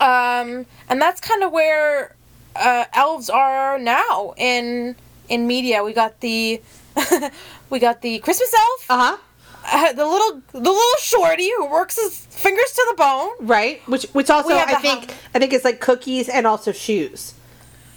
um 0.00 0.66
and 0.88 1.00
that's 1.02 1.20
kind 1.20 1.42
of 1.42 1.52
where 1.52 2.14
uh, 2.56 2.84
elves 2.92 3.30
are 3.30 3.78
now 3.78 4.34
in 4.36 4.96
in 5.28 5.46
media 5.46 5.82
we 5.84 5.92
got 5.92 6.20
the 6.20 6.60
we 7.70 7.78
got 7.78 8.02
the 8.02 8.18
christmas 8.20 8.52
elf 8.54 8.86
Uh 8.90 8.98
huh. 8.98 9.16
uh, 9.88 9.92
the 9.92 10.04
little 10.06 10.42
the 10.52 10.58
little 10.60 10.96
shorty 11.00 11.50
who 11.56 11.66
works 11.70 11.96
his 11.96 12.26
fingers 12.26 12.72
to 12.72 12.86
the 12.90 12.96
bone 12.96 13.30
Right. 13.40 13.80
Which 13.88 14.04
which 14.12 14.30
also 14.30 14.54
I 14.56 14.74
think 14.76 15.10
hum- 15.10 15.18
I 15.34 15.38
think 15.38 15.52
it's 15.52 15.64
like 15.64 15.80
cookies 15.80 16.28
and 16.28 16.46
also 16.46 16.72
shoes. 16.72 17.34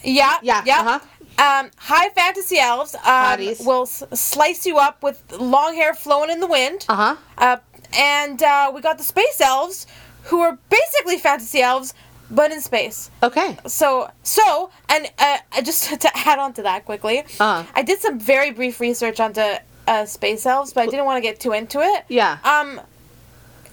Yeah. 0.03 0.37
Yeah, 0.41 0.63
Yeah. 0.65 0.79
uh-huh. 0.81 0.99
Um, 1.41 1.71
high 1.77 2.09
fantasy 2.09 2.59
elves 2.59 2.93
um, 3.03 3.39
will 3.65 3.83
s- 3.83 4.03
slice 4.13 4.65
you 4.65 4.77
up 4.77 5.01
with 5.01 5.19
long 5.39 5.73
hair 5.75 5.93
flowing 5.95 6.29
in 6.29 6.39
the 6.39 6.47
wind. 6.47 6.85
Uh 6.87 6.95
huh. 6.95 7.15
Uh, 7.37 7.57
and 7.97 8.41
uh, 8.43 8.71
we 8.73 8.79
got 8.81 8.97
the 8.97 9.03
space 9.03 9.41
elves, 9.41 9.87
who 10.25 10.39
are 10.41 10.57
basically 10.69 11.17
fantasy 11.17 11.61
elves, 11.61 11.93
but 12.29 12.51
in 12.51 12.61
space. 12.61 13.09
Okay. 13.23 13.57
So, 13.65 14.09
so, 14.23 14.69
and 14.87 15.09
uh, 15.17 15.37
just 15.63 15.99
to 15.99 16.09
add 16.15 16.37
on 16.39 16.53
to 16.53 16.61
that 16.61 16.85
quickly, 16.85 17.19
Uh-huh. 17.39 17.63
I 17.73 17.81
did 17.81 17.99
some 17.99 18.19
very 18.19 18.51
brief 18.51 18.79
research 18.79 19.19
onto 19.19 19.41
uh, 19.87 20.05
space 20.05 20.45
elves, 20.45 20.73
but 20.73 20.81
I 20.81 20.85
didn't 20.85 21.05
want 21.05 21.17
to 21.17 21.21
get 21.21 21.39
too 21.39 21.53
into 21.53 21.79
it. 21.81 22.05
Yeah. 22.07 22.37
Um, 22.43 22.79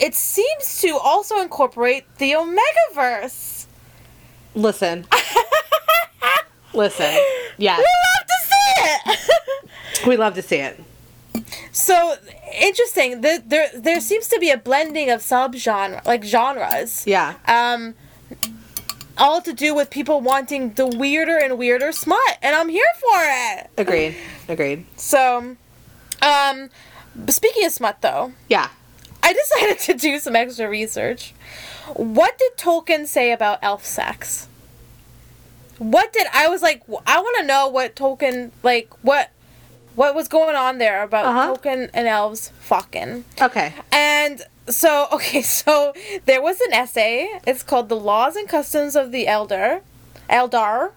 it 0.01 0.15
seems 0.15 0.81
to 0.81 0.97
also 0.97 1.39
incorporate 1.41 2.05
the 2.19 2.33
Omegaverse. 2.33 3.67
Listen. 4.55 5.07
Listen. 6.75 7.15
Yeah. 7.61 7.77
We 7.77 7.83
love 7.83 8.27
to 8.29 8.35
see 8.47 8.83
it. 8.85 9.19
We 10.07 10.17
love 10.17 10.35
to 10.35 10.43
see 10.43 10.59
it. 10.59 10.81
So 11.73 12.15
interesting. 12.61 13.21
The, 13.21 13.43
there 13.45 13.69
there 13.75 14.01
seems 14.01 14.29
to 14.29 14.39
be 14.39 14.51
a 14.51 14.57
blending 14.57 15.11
of 15.11 15.21
subgenre 15.21 16.05
like 16.07 16.23
genres. 16.23 17.05
Yeah. 17.05 17.35
Um 17.49 17.95
all 19.17 19.41
to 19.43 19.53
do 19.53 19.75
with 19.75 19.91
people 19.91 20.21
wanting 20.21 20.75
the 20.75 20.87
weirder 20.87 21.37
and 21.37 21.59
weirder 21.59 21.91
smut, 21.91 22.39
and 22.43 22.55
I'm 22.55 22.69
here 22.69 22.93
for 23.01 23.19
it. 23.25 23.71
Agreed. 23.77 24.15
Agreed. 24.49 24.87
So, 24.97 25.57
um, 26.23 26.71
speaking 27.29 27.65
of 27.67 27.73
smut, 27.73 28.01
though, 28.01 28.33
Yeah. 28.49 28.69
I 29.23 29.33
decided 29.33 29.79
to 29.87 29.95
do 29.95 30.19
some 30.21 30.37
extra 30.37 30.69
research. 30.69 31.35
What 31.95 32.39
did 32.39 32.57
Tolkien 32.57 33.07
say 33.07 33.33
about 33.33 33.59
elf 33.63 33.85
sex? 33.85 34.48
What 35.79 36.12
did 36.12 36.27
I 36.35 36.49
was 36.49 36.61
like? 36.62 36.83
I 37.07 37.19
want 37.21 37.37
to 37.41 37.47
know 37.47 37.69
what 37.69 37.95
Tolkien 37.97 38.51
like 38.62 38.91
what 39.03 39.31
what 39.95 40.14
was 40.14 40.29
going 40.29 40.55
on 40.57 40.79
there 40.79 41.03
about 41.03 41.25
Uh-huh. 41.27 41.55
Tolkien 41.57 41.91
and 41.95 42.07
elves 42.07 42.51
fucking. 42.61 43.25
Okay. 43.41 43.73
And 43.93 44.43
so, 44.69 45.09
okay, 45.12 45.43
so 45.43 45.93
there 46.27 46.43
was 46.43 46.61
an 46.61 46.73
essay. 46.73 47.29
It's 47.47 47.62
called 47.62 47.88
"The 47.88 47.97
Laws 47.97 48.37
and 48.37 48.49
Customs 48.49 48.95
of 48.97 49.12
the 49.12 49.27
Elder," 49.27 49.81
Eldar, 50.29 50.93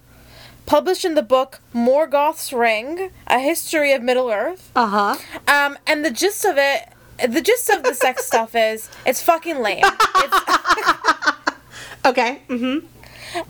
published 0.66 1.06
in 1.06 1.16
the 1.16 1.24
book 1.24 1.62
Morgoth's 1.74 2.52
Ring: 2.52 3.12
A 3.28 3.40
History 3.40 3.94
of 3.94 4.02
Middle 4.04 4.30
Earth. 4.30 4.72
Uh 4.76 4.88
huh. 4.88 5.16
Um, 5.48 5.78
and 5.88 6.04
the 6.06 6.12
gist 6.12 6.44
of 6.46 6.58
it, 6.58 6.90
the 7.28 7.42
gist 7.42 7.70
of 7.70 7.84
the 7.84 7.94
sex 7.94 8.26
stuff 8.32 8.56
is 8.56 8.90
it's 9.06 9.22
fucking 9.22 9.60
lame. 9.62 9.84
It's, 9.86 10.38
Okay. 12.06 12.42
Mm-hmm. 12.50 12.88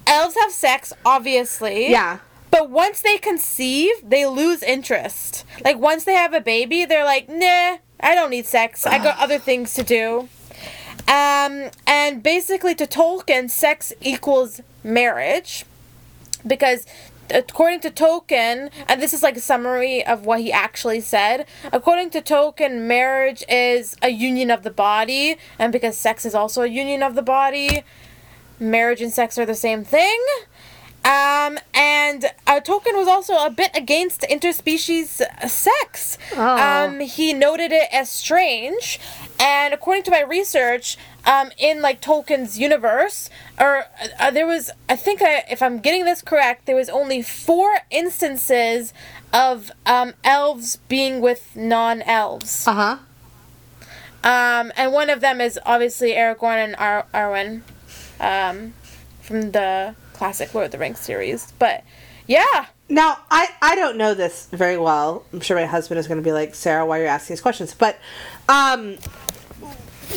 Elves 0.08 0.36
have 0.36 0.52
sex, 0.52 0.94
obviously. 1.06 1.90
Yeah. 1.90 2.20
But 2.50 2.70
once 2.70 3.02
they 3.02 3.18
conceive, 3.18 3.94
they 4.04 4.26
lose 4.26 4.62
interest. 4.62 5.46
Like 5.64 5.80
once 5.80 6.04
they 6.04 6.14
have 6.14 6.34
a 6.34 6.42
baby, 6.42 6.86
they're 6.86 7.06
like, 7.06 7.30
nah, 7.30 7.78
I 8.00 8.16
don't 8.16 8.30
need 8.30 8.46
sex. 8.46 8.86
I 8.86 8.98
got 8.98 9.18
other 9.20 9.40
things 9.40 9.74
to 9.76 9.84
do. 9.84 10.28
Um, 11.08 11.70
and 11.88 12.22
basically, 12.22 12.76
to 12.76 12.86
Tolkien, 12.86 13.50
sex 13.50 13.94
equals 14.02 14.62
marriage, 14.84 15.66
because 16.46 16.86
according 17.34 17.80
to 17.82 17.90
Tolkien, 17.90 18.70
and 18.88 19.02
this 19.02 19.14
is 19.14 19.24
like 19.24 19.38
a 19.38 19.42
summary 19.42 20.06
of 20.06 20.26
what 20.26 20.42
he 20.42 20.52
actually 20.52 21.02
said. 21.02 21.46
According 21.72 22.12
to 22.12 22.22
Tolkien, 22.22 22.82
marriage 22.88 23.44
is 23.50 23.96
a 24.02 24.10
union 24.10 24.52
of 24.52 24.64
the 24.64 24.72
body, 24.72 25.38
and 25.58 25.72
because 25.72 25.98
sex 25.98 26.26
is 26.26 26.36
also 26.36 26.62
a 26.64 26.68
union 26.68 27.04
of 27.04 27.16
the 27.16 27.22
body, 27.22 27.84
marriage 28.62 29.02
and 29.02 29.12
sex 29.12 29.38
are 29.38 29.46
the 29.46 29.56
same 29.56 29.84
thing. 29.84 30.24
Um, 31.04 31.58
and 31.74 32.26
uh, 32.46 32.60
Tolkien 32.60 32.96
was 32.96 33.08
also 33.08 33.34
a 33.44 33.50
bit 33.50 33.72
against 33.76 34.22
interspecies 34.22 35.20
sex. 35.50 36.20
Oh. 36.36 36.86
Um, 36.86 37.00
he 37.00 37.34
noted 37.34 37.72
it 37.72 37.90
as 37.92 38.08
strange, 38.08 39.00
and 39.40 39.74
according 39.74 40.04
to 40.04 40.12
my 40.12 40.22
research, 40.22 40.98
um, 41.26 41.50
in 41.58 41.82
like 41.82 42.02
Tolkien's 42.02 42.60
universe, 42.60 43.32
or 43.60 43.86
uh, 44.20 44.30
there 44.30 44.46
was, 44.46 44.70
I 44.88 44.96
think, 44.96 45.24
I, 45.24 45.44
if 45.50 45.64
I'm 45.64 45.80
getting 45.80 46.06
this 46.06 46.22
correct, 46.22 46.68
there 46.68 46.76
was 46.76 46.90
only 46.90 47.24
four 47.24 47.80
instances 47.90 48.94
of 49.34 49.72
um, 49.88 50.14
elves 50.24 50.76
being 50.88 51.20
with 51.20 51.56
non-elves. 51.56 52.68
Uh 52.68 52.74
huh. 52.74 52.98
Um, 54.24 54.72
and 54.78 54.94
one 54.94 55.10
of 55.10 55.20
them 55.20 55.42
is 55.42 55.60
obviously 55.66 56.12
Aragorn 56.12 56.64
and 56.64 56.76
Ar- 56.76 57.08
Arwen, 57.12 57.64
um, 58.22 58.74
from 59.22 59.52
the 59.52 59.96
classic 60.14 60.54
Lord 60.54 60.66
of 60.66 60.72
the 60.72 60.78
Rings 60.78 61.00
series. 61.00 61.52
But 61.60 61.84
yeah, 62.28 62.68
Now, 62.88 63.18
I, 63.30 63.50
I 63.62 63.76
don't 63.76 63.98
know 63.98 64.14
this 64.14 64.48
very 64.52 64.78
well. 64.78 65.26
I'm 65.34 65.42
sure 65.42 65.58
my 65.58 65.66
husband 65.66 66.00
is 66.00 66.08
going 66.08 66.20
to 66.20 66.24
be 66.24 66.32
like, 66.32 66.56
Sarah, 66.56 66.86
why 66.86 67.00
are 67.00 67.04
you 67.04 67.08
asking 67.08 67.34
these 67.36 67.42
questions? 67.42 67.74
But, 67.74 67.98
um, 68.48 68.98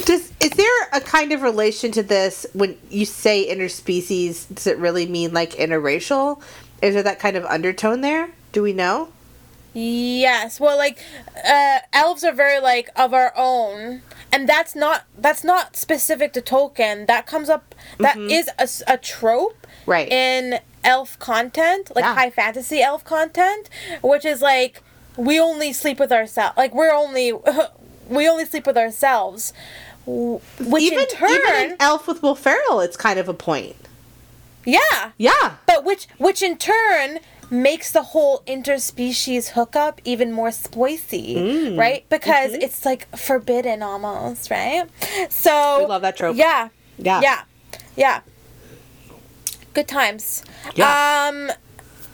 does 0.04 0.32
is 0.40 0.50
there 0.50 0.88
a 0.92 1.00
kind 1.00 1.32
of 1.32 1.42
relation 1.42 1.92
to 1.92 2.02
this 2.02 2.46
when 2.52 2.76
you 2.90 3.04
say 3.04 3.48
interspecies? 3.48 4.52
Does 4.52 4.66
it 4.66 4.76
really 4.78 5.06
mean 5.06 5.32
like 5.32 5.52
interracial? 5.52 6.42
Is 6.82 6.94
there 6.94 7.02
that 7.04 7.20
kind 7.20 7.36
of 7.36 7.44
undertone 7.44 8.00
there? 8.00 8.30
Do 8.52 8.62
we 8.62 8.72
know? 8.72 9.08
yes. 9.72 10.60
Well, 10.60 10.76
like, 10.76 10.98
uh, 11.44 11.78
elves 11.92 12.22
are 12.24 12.32
very 12.32 12.60
like 12.60 12.90
of 12.96 13.14
our 13.14 13.32
own, 13.36 14.02
and 14.34 14.48
that's 14.48 14.74
not 14.74 15.04
that's 15.16 15.44
not 15.44 15.76
specific 15.76 16.32
to 16.34 16.42
Tolkien. 16.42 17.06
That 17.06 17.26
comes 17.26 17.48
up. 17.48 17.74
That 17.98 18.16
mm-hmm. 18.16 18.30
is 18.30 18.82
a 18.86 18.98
trope 18.98 19.66
Right. 19.86 20.08
in 20.10 20.60
elf 20.82 21.18
content, 21.18 21.90
like 21.94 22.04
Yeah. 22.04 22.14
high 22.14 22.30
fantasy 22.30 22.80
elf 22.82 23.04
content, 23.04 23.68
which 24.02 24.24
is 24.24 24.42
like 24.42 24.82
we 25.16 25.38
only 25.38 25.72
sleep 25.72 25.98
with 26.00 26.12
ourselves. 26.12 26.56
Like 26.56 26.74
we're 26.74 26.92
only 26.94 27.32
we 28.08 28.28
only 28.28 28.44
sleep 28.44 28.66
with 28.66 28.76
ourselves. 28.76 29.52
Which 30.06 30.82
even 30.82 30.98
in 31.00 31.06
turn, 31.06 31.30
even 31.30 31.54
in 31.70 31.76
Elf 31.80 32.06
with 32.06 32.22
Will 32.22 32.34
Ferrell, 32.34 32.80
it's 32.80 32.94
kind 32.96 33.18
of 33.18 33.26
a 33.26 33.32
point. 33.32 33.76
yeah, 34.66 35.12
Yeah. 35.16 35.54
but 35.66 35.82
which 35.84 36.08
which 36.18 36.42
in 36.42 36.58
turn 36.58 37.20
makes 37.50 37.90
the 37.92 38.02
whole 38.02 38.42
interspecies 38.46 39.50
hookup 39.50 40.00
even 40.04 40.32
more 40.32 40.50
spicy, 40.50 41.36
Mm. 41.36 41.78
right? 41.78 42.04
Because 42.08 42.52
it's 42.54 42.84
like 42.84 43.08
forbidden 43.16 43.82
almost, 43.82 44.50
right? 44.50 44.84
So 45.30 45.78
We 45.80 45.86
love 45.86 46.02
that 46.02 46.16
trope. 46.16 46.36
Yeah, 46.36 46.68
Yeah. 46.98 47.20
yeah, 47.22 47.40
yeah. 47.96 48.20
Good 49.72 49.88
times. 49.88 50.44
Yeah. 50.76 50.86
Um, 51.28 51.50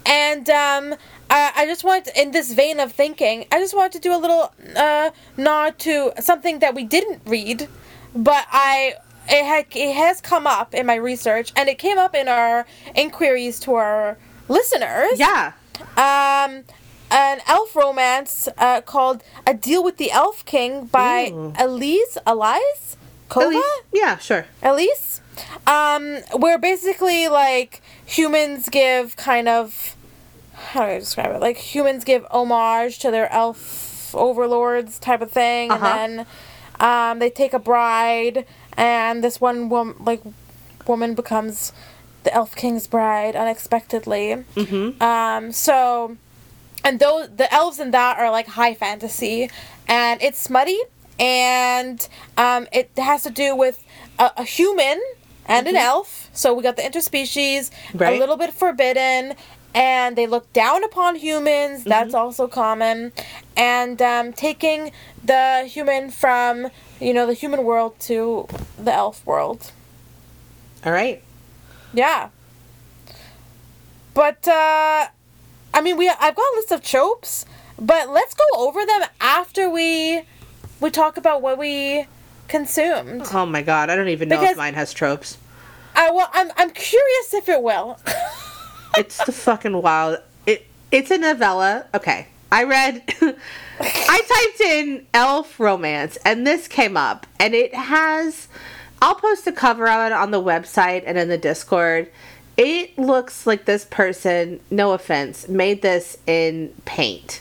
and 0.06 0.48
um, 0.48 0.94
I, 1.28 1.52
I 1.56 1.66
just 1.66 1.84
want, 1.84 2.08
in 2.16 2.30
this 2.30 2.52
vein 2.54 2.80
of 2.80 2.92
thinking, 2.92 3.44
I 3.52 3.58
just 3.60 3.74
want 3.76 3.92
to 3.92 3.98
do 3.98 4.14
a 4.14 4.16
little 4.16 4.52
uh, 4.76 5.10
nod 5.36 5.78
to 5.80 6.12
something 6.20 6.60
that 6.60 6.74
we 6.74 6.84
didn't 6.84 7.20
read, 7.26 7.68
but 8.14 8.46
I 8.50 8.94
it 9.28 9.44
had 9.44 9.66
it 9.76 9.94
has 9.94 10.20
come 10.20 10.46
up 10.46 10.74
in 10.74 10.86
my 10.86 10.94
research, 10.96 11.52
and 11.54 11.68
it 11.68 11.78
came 11.78 11.98
up 11.98 12.14
in 12.16 12.26
our 12.26 12.66
inquiries 12.96 13.60
to 13.60 13.74
our 13.74 14.16
listeners. 14.50 15.18
Yeah. 15.18 15.52
Um, 15.96 16.64
an 17.10 17.40
elf 17.46 17.74
romance 17.74 18.48
uh, 18.58 18.82
called 18.82 19.22
"A 19.46 19.54
Deal 19.54 19.82
with 19.82 19.96
the 19.96 20.10
Elf 20.10 20.44
King" 20.44 20.84
by 20.86 21.30
Ooh. 21.32 21.54
Elise 21.58 22.18
Elise 22.26 22.96
Kova. 23.30 23.46
Elise? 23.46 23.64
Yeah, 23.92 24.18
sure. 24.18 24.46
Elise, 24.62 25.20
um, 25.66 26.18
where 26.36 26.58
basically 26.58 27.28
like 27.28 27.80
humans 28.04 28.68
give 28.68 29.16
kind 29.16 29.48
of 29.48 29.96
how 30.54 30.80
do 30.84 30.92
I 30.92 30.98
describe 30.98 31.34
it? 31.34 31.40
Like 31.40 31.56
humans 31.56 32.04
give 32.04 32.24
homage 32.30 32.98
to 33.00 33.10
their 33.10 33.32
elf 33.32 34.14
overlords 34.14 34.98
type 34.98 35.22
of 35.22 35.30
thing, 35.32 35.70
Uh-huh. 35.70 35.86
and 35.86 36.18
then 36.20 36.26
um, 36.78 37.18
they 37.18 37.30
take 37.30 37.52
a 37.54 37.58
bride, 37.58 38.44
and 38.76 39.24
this 39.24 39.40
one 39.40 39.68
woman 39.68 39.96
like 40.00 40.20
woman 40.86 41.14
becomes 41.14 41.72
the 42.22 42.34
elf 42.34 42.54
king's 42.54 42.86
bride 42.86 43.36
unexpectedly. 43.36 44.44
Mm-hmm. 44.54 45.02
Um, 45.02 45.52
so, 45.52 46.16
and 46.84 46.98
those 46.98 47.30
the 47.36 47.52
elves 47.52 47.78
in 47.80 47.90
that 47.92 48.18
are 48.18 48.30
like 48.30 48.46
high 48.48 48.74
fantasy, 48.74 49.50
and 49.88 50.22
it's 50.22 50.40
smutty, 50.40 50.78
and 51.18 52.06
um, 52.36 52.66
it 52.72 52.90
has 52.96 53.22
to 53.24 53.30
do 53.30 53.56
with 53.56 53.84
a, 54.18 54.30
a 54.38 54.44
human 54.44 55.00
and 55.46 55.66
an 55.66 55.76
elf. 55.76 56.30
So 56.32 56.54
we 56.54 56.62
got 56.62 56.76
the 56.76 56.82
interspecies, 56.82 57.70
a 57.94 58.18
little 58.18 58.36
bit 58.36 58.52
forbidden, 58.52 59.34
and 59.74 60.16
they 60.16 60.26
look 60.26 60.52
down 60.52 60.84
upon 60.84 61.16
humans. 61.16 61.84
That's 61.84 62.14
also 62.14 62.48
common, 62.48 63.12
and 63.56 64.00
um, 64.00 64.32
taking 64.32 64.92
the 65.22 65.64
human 65.66 66.10
from 66.10 66.68
you 67.00 67.14
know 67.14 67.26
the 67.26 67.34
human 67.34 67.64
world 67.64 67.98
to 68.00 68.46
the 68.78 68.92
elf 68.92 69.24
world. 69.26 69.72
All 70.84 70.92
right. 70.92 71.22
Yeah. 71.92 72.28
But 74.14 74.46
uh 74.48 75.06
I 75.72 75.80
mean 75.82 75.96
we 75.96 76.08
I've 76.08 76.34
got 76.34 76.42
a 76.42 76.56
list 76.56 76.72
of 76.72 76.82
tropes, 76.82 77.44
but 77.78 78.08
let's 78.10 78.34
go 78.34 78.44
over 78.56 78.84
them 78.84 79.02
after 79.20 79.68
we 79.70 80.22
we 80.80 80.90
talk 80.90 81.16
about 81.16 81.42
what 81.42 81.58
we 81.58 82.06
consumed. 82.48 83.22
Oh 83.32 83.46
my 83.46 83.62
god, 83.62 83.90
I 83.90 83.96
don't 83.96 84.08
even 84.08 84.28
know 84.28 84.36
Because- 84.40 84.52
if 84.52 84.56
mine 84.58 84.74
has 84.74 84.92
tropes. 84.92 85.38
I 85.94 86.10
well 86.10 86.30
I'm 86.32 86.50
I'm 86.56 86.70
curious 86.70 87.34
if 87.34 87.48
it 87.48 87.62
will. 87.62 87.98
It's 88.98 89.24
the 89.24 89.30
fucking 89.30 89.80
wild. 89.82 90.18
It 90.46 90.66
it's 90.90 91.12
a 91.12 91.18
novella. 91.18 91.86
Okay. 91.94 92.26
I 92.50 92.64
read 92.64 93.02
I 93.80 94.20
typed 94.28 94.60
in 94.60 95.06
elf 95.14 95.60
romance 95.60 96.18
and 96.24 96.44
this 96.44 96.66
came 96.66 96.96
up 96.96 97.24
and 97.38 97.54
it 97.54 97.72
has 97.72 98.48
I'll 99.02 99.14
post 99.14 99.46
a 99.46 99.52
cover 99.52 99.88
of 99.88 100.06
it 100.06 100.12
on 100.12 100.30
the 100.30 100.42
website 100.42 101.04
and 101.06 101.16
in 101.18 101.28
the 101.28 101.38
Discord. 101.38 102.10
It 102.56 102.98
looks 102.98 103.46
like 103.46 103.64
this 103.64 103.84
person, 103.86 104.60
no 104.70 104.92
offense, 104.92 105.48
made 105.48 105.80
this 105.82 106.18
in 106.26 106.74
paint. 106.84 107.40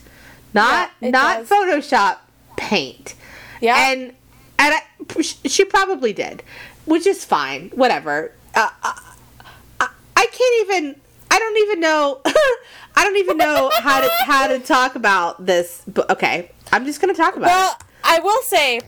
Not 0.53 0.91
Yeah, 1.01 1.09
not 1.09 1.37
does. 1.39 1.49
Photoshop, 1.49 2.17
paint. 2.57 3.15
yeah. 3.61 3.91
And 3.91 4.13
and 4.57 4.75
I, 4.75 5.21
she 5.21 5.65
probably 5.65 6.13
did, 6.13 6.43
which 6.85 7.05
is 7.05 7.23
fine. 7.25 7.69
Whatever. 7.75 8.31
Uh, 8.55 8.69
I, 8.83 9.89
I 10.15 10.25
can't 10.25 10.61
even. 10.69 10.95
I 11.31 11.37
don't 11.39 11.57
even 11.57 11.79
know. 11.79 12.21
I 12.25 13.03
don't 13.03 13.17
even 13.17 13.37
know 13.37 13.71
how 13.79 14.01
to 14.01 14.09
how 14.25 14.47
to 14.47 14.59
talk 14.59 14.95
about 14.95 15.45
this. 15.45 15.83
But 15.87 16.09
okay, 16.11 16.51
I'm 16.71 16.85
just 16.85 16.99
gonna 17.01 17.13
talk 17.13 17.35
about 17.35 17.47
it. 17.47 17.51
Well, 17.51 17.71
it. 17.71 17.85
I 18.03 18.19
will 18.19 18.41
say, 18.43 18.81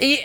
you, 0.00 0.18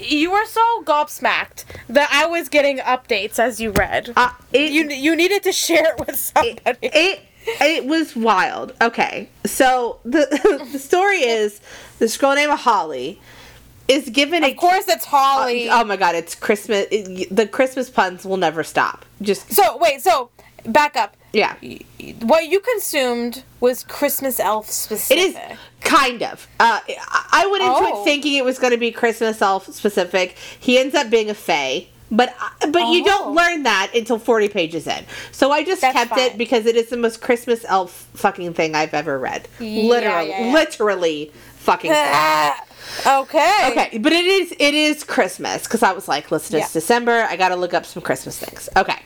you 0.00 0.30
were 0.30 0.44
so 0.46 0.82
gobsmacked 0.84 1.64
that 1.88 2.08
I 2.12 2.26
was 2.26 2.48
getting 2.48 2.78
updates 2.78 3.38
as 3.38 3.60
you 3.60 3.70
read. 3.70 4.12
Uh, 4.16 4.30
it, 4.52 4.72
you 4.72 4.88
you 4.88 5.16
needed 5.16 5.42
to 5.44 5.52
share 5.52 5.94
it 5.94 6.06
with 6.06 6.16
somebody. 6.16 6.58
it 6.82 7.20
it 7.60 7.84
was 7.86 8.16
wild. 8.16 8.74
Okay, 8.80 9.28
so 9.44 9.98
the 10.04 10.68
the 10.72 10.78
story 10.78 11.18
is 11.22 11.60
this 11.98 12.16
girl 12.16 12.34
named 12.34 12.52
Holly 12.52 13.20
is 13.88 14.08
given 14.10 14.42
a 14.42 14.50
of 14.50 14.56
course, 14.56 14.88
it's 14.88 15.04
Holly. 15.04 15.68
Oh 15.70 15.84
my 15.84 15.96
god, 15.96 16.14
it's 16.16 16.34
Christmas. 16.34 16.86
It, 16.90 17.34
the 17.34 17.46
Christmas 17.46 17.88
puns 17.88 18.24
will 18.24 18.36
never 18.36 18.64
stop. 18.64 19.04
Just 19.22 19.52
so 19.52 19.76
wait, 19.78 20.02
so 20.02 20.30
back 20.64 20.96
up. 20.96 21.16
yeah, 21.32 21.54
What 22.22 22.48
you 22.48 22.58
consumed 22.58 23.44
was 23.60 23.84
Christmas 23.84 24.40
elf 24.40 24.68
specific. 24.68 25.36
is 25.36 25.58
kind 25.82 26.22
of. 26.22 26.46
Uh, 26.58 26.80
I 27.32 27.46
went 27.50 27.62
into 27.62 27.74
Oh. 27.76 28.02
it 28.02 28.04
thinking 28.04 28.34
it 28.34 28.44
was 28.44 28.58
going 28.58 28.72
to 28.72 28.78
be 28.78 28.90
Christmas 28.90 29.40
elf 29.42 29.66
specific. 29.72 30.36
He 30.58 30.78
ends 30.78 30.94
up 30.94 31.10
being 31.10 31.30
a 31.30 31.34
fae. 31.34 31.86
But 32.08 32.36
but 32.60 32.86
you 32.88 33.02
Oh. 33.02 33.04
don't 33.04 33.34
learn 33.34 33.64
that 33.64 33.90
until 33.92 34.18
40 34.20 34.48
pages 34.48 34.86
in. 34.86 35.04
So 35.32 35.50
I 35.50 35.64
just 35.64 35.80
That's 35.80 35.92
kept 35.96 36.16
it 36.18 36.38
because 36.38 36.64
it 36.66 36.76
is 36.76 36.88
the 36.88 36.96
most 36.96 37.20
Christmas 37.20 37.64
elf 37.68 38.06
fucking 38.14 38.54
thing 38.54 38.76
I've 38.76 38.94
ever 38.94 39.18
read. 39.18 39.48
Yeah, 39.58 39.82
literally, 39.82 40.28
yeah, 40.28 40.46
yeah. 40.46 40.52
literally 40.52 41.32
fucking. 41.56 41.90
Okay. 43.04 43.68
Okay, 43.72 43.98
but 43.98 44.12
it 44.12 44.24
is 44.24 44.52
it 44.52 44.72
is 44.72 45.02
Christmas 45.02 45.64
because 45.64 45.82
I 45.82 45.92
was 45.92 46.06
like, 46.06 46.30
listen, 46.30 46.56
it's 46.60 46.68
Yeah. 46.68 46.80
December. 46.80 47.26
I 47.28 47.36
got 47.36 47.48
to 47.48 47.56
look 47.56 47.74
up 47.74 47.84
some 47.84 48.00
Christmas 48.02 48.38
things. 48.38 48.68
Okay, 48.76 49.02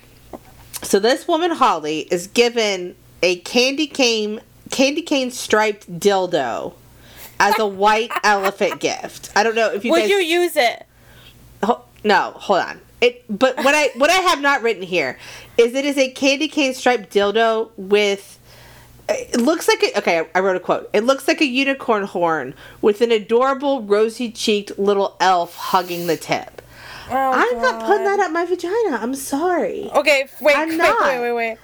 so 0.83 0.99
this 0.99 1.27
woman 1.27 1.51
Holly 1.51 2.01
is 2.11 2.27
given 2.27 2.95
a 3.23 3.37
candy 3.37 3.87
cane 3.87 4.41
candy 4.71 5.03
cane 5.03 5.31
striped 5.31 5.99
dildo 6.01 6.75
as 7.39 7.59
a 7.59 7.67
white 7.67 8.11
elephant 8.25 8.81
gift. 8.81 9.31
I 9.35 9.43
don't 9.43 9.55
know 9.55 9.73
if 9.73 9.85
you 9.85 9.91
Would 9.93 10.01
guys. 10.01 10.11
you 10.11 10.17
use 10.17 10.57
it? 10.57 10.87
Ho- 11.63 11.85
no, 12.05 12.33
hold 12.37 12.61
on. 12.61 12.81
It, 13.01 13.25
but 13.31 13.57
what 13.59 13.75
I 13.75 13.89
what 13.97 14.11
I 14.11 14.17
have 14.17 14.41
not 14.43 14.63
written 14.63 14.83
here 14.83 15.19
is 15.57 15.75
it 15.75 15.85
is 15.87 15.97
a 15.97 16.11
candy 16.11 16.49
cane 16.49 16.75
striped 16.75 17.13
dildo 17.13 17.71
with. 17.77 18.39
It 19.09 19.41
looks 19.41 19.67
like 19.67 19.83
a, 19.83 19.99
okay. 19.99 20.29
I 20.37 20.41
wrote 20.41 20.55
a 20.55 20.61
quote. 20.61 20.89
It 20.93 21.03
looks 21.05 21.27
like 21.27 21.41
a 21.41 21.47
unicorn 21.47 22.05
horn 22.05 22.55
with 22.81 23.01
an 23.01 23.11
adorable 23.11 23.83
rosy 23.83 24.31
cheeked 24.31 24.79
little 24.79 25.17
elf 25.19 25.57
hugging 25.57 26.07
the 26.07 26.17
tip. 26.17 26.63
Oh, 27.11 27.17
I'm 27.17 27.61
not 27.61 27.85
putting 27.87 28.05
that 28.05 28.21
up 28.21 28.31
my 28.31 28.45
vagina. 28.45 28.99
I'm 29.01 29.17
sorry. 29.17 29.91
Okay, 29.93 30.29
wait, 30.41 30.57
I'm 30.57 30.69
wait, 30.69 30.77
not. 30.77 31.01
wait, 31.09 31.21
wait, 31.21 31.33
wait. 31.33 31.59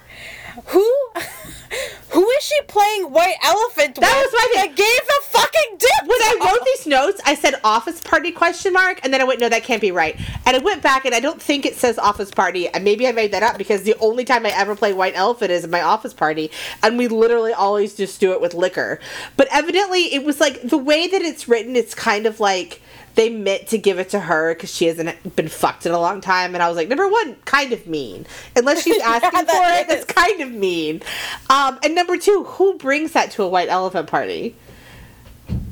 Who, 0.65 0.85
who 2.09 2.29
is 2.29 2.43
she 2.43 2.61
playing 2.67 3.11
White 3.11 3.35
Elephant 3.43 3.97
with? 3.97 4.01
That 4.01 4.23
was 4.25 4.33
my 4.33 4.61
thing. 4.61 4.69
that 4.69 4.75
gave 4.75 5.07
the 5.07 5.37
fucking 5.37 5.77
dip? 5.77 6.07
When 6.07 6.21
I 6.21 6.51
wrote 6.51 6.65
these 6.65 6.87
notes, 6.87 7.21
I 7.25 7.35
said 7.35 7.55
office 7.63 8.01
party 8.01 8.31
question 8.31 8.73
mark, 8.73 8.99
and 9.03 9.13
then 9.13 9.21
I 9.21 9.23
went, 9.23 9.39
no, 9.39 9.49
that 9.49 9.63
can't 9.63 9.81
be 9.81 9.91
right. 9.91 10.19
And 10.45 10.55
I 10.55 10.59
went 10.59 10.81
back, 10.81 11.05
and 11.05 11.13
I 11.13 11.19
don't 11.19 11.41
think 11.41 11.65
it 11.65 11.75
says 11.75 11.97
office 11.99 12.31
party. 12.31 12.67
And 12.67 12.83
maybe 12.83 13.07
I 13.07 13.11
made 13.11 13.31
that 13.31 13.43
up 13.43 13.57
because 13.57 13.83
the 13.83 13.95
only 13.99 14.25
time 14.25 14.45
I 14.45 14.49
ever 14.49 14.75
play 14.75 14.93
White 14.93 15.15
Elephant 15.15 15.51
is 15.51 15.63
in 15.63 15.69
my 15.69 15.81
office 15.81 16.13
party, 16.13 16.51
and 16.81 16.97
we 16.97 17.07
literally 17.07 17.53
always 17.53 17.95
just 17.95 18.19
do 18.19 18.31
it 18.33 18.41
with 18.41 18.53
liquor. 18.53 18.99
But 19.35 19.47
evidently, 19.51 20.13
it 20.13 20.23
was 20.23 20.39
like 20.39 20.61
the 20.61 20.77
way 20.77 21.07
that 21.07 21.21
it's 21.21 21.47
written. 21.47 21.75
It's 21.75 21.93
kind 21.93 22.25
of 22.25 22.39
like 22.39 22.81
they 23.17 23.29
meant 23.29 23.67
to 23.69 23.79
give 23.79 23.97
it 23.97 24.09
to 24.11 24.19
her 24.19 24.53
because 24.53 24.71
she 24.73 24.85
hasn't 24.85 25.35
been 25.35 25.47
fucked 25.47 25.87
in 25.87 25.91
a 25.91 25.99
long 25.99 26.21
time. 26.21 26.53
And 26.53 26.63
I 26.63 26.67
was 26.67 26.77
like, 26.77 26.87
number 26.87 27.07
one, 27.07 27.35
kind 27.45 27.73
of 27.73 27.87
mean. 27.87 28.27
Unless 28.55 28.83
she's 28.83 29.01
asking 29.03 29.31
Yeah, 29.33 29.39
for 29.41 29.45
that 29.47 29.81
it, 29.81 29.87
that's 29.87 30.05
kind 30.05 30.39
of 30.41 30.51
mean. 30.51 31.01
Um, 31.49 31.79
and 31.83 31.95
number 31.95 32.15
two, 32.17 32.43
who 32.43 32.77
brings 32.77 33.13
that 33.13 33.31
to 33.31 33.43
a 33.43 33.47
White 33.49 33.69
Elephant 33.69 34.07
party? 34.07 34.55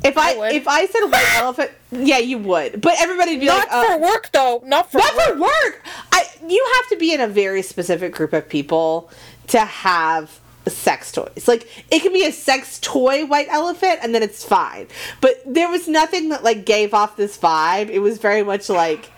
If 0.03 0.17
I, 0.17 0.33
I 0.33 0.51
if 0.53 0.67
I 0.67 0.87
said 0.87 1.05
white 1.05 1.33
elephant, 1.35 1.71
yeah, 1.91 2.17
you 2.17 2.39
would. 2.39 2.81
But 2.81 2.95
everybody'd 2.99 3.39
be 3.39 3.45
Not 3.45 3.67
like, 3.69 3.71
uh, 3.71 3.85
for 3.95 4.01
work 4.01 4.29
though. 4.33 4.61
Not 4.65 4.91
for 4.91 4.97
not 4.97 5.15
work. 5.15 5.27
for 5.33 5.41
work. 5.41 5.85
I 6.11 6.23
you 6.47 6.67
have 6.77 6.89
to 6.89 6.97
be 6.97 7.13
in 7.13 7.21
a 7.21 7.27
very 7.27 7.61
specific 7.61 8.13
group 8.13 8.33
of 8.33 8.47
people 8.49 9.09
to 9.47 9.59
have 9.59 10.39
sex 10.69 11.11
toys. 11.11 11.47
Like 11.47 11.67
it 11.91 12.01
can 12.01 12.13
be 12.13 12.25
a 12.25 12.31
sex 12.31 12.79
toy 12.79 13.25
white 13.25 13.47
elephant 13.49 13.99
and 14.01 14.13
then 14.13 14.23
it's 14.23 14.43
fine. 14.43 14.87
But 15.21 15.41
there 15.45 15.69
was 15.69 15.87
nothing 15.87 16.29
that 16.29 16.43
like 16.43 16.65
gave 16.65 16.93
off 16.93 17.17
this 17.17 17.37
vibe. 17.37 17.89
It 17.89 17.99
was 17.99 18.17
very 18.17 18.43
much 18.43 18.69
like 18.69 19.11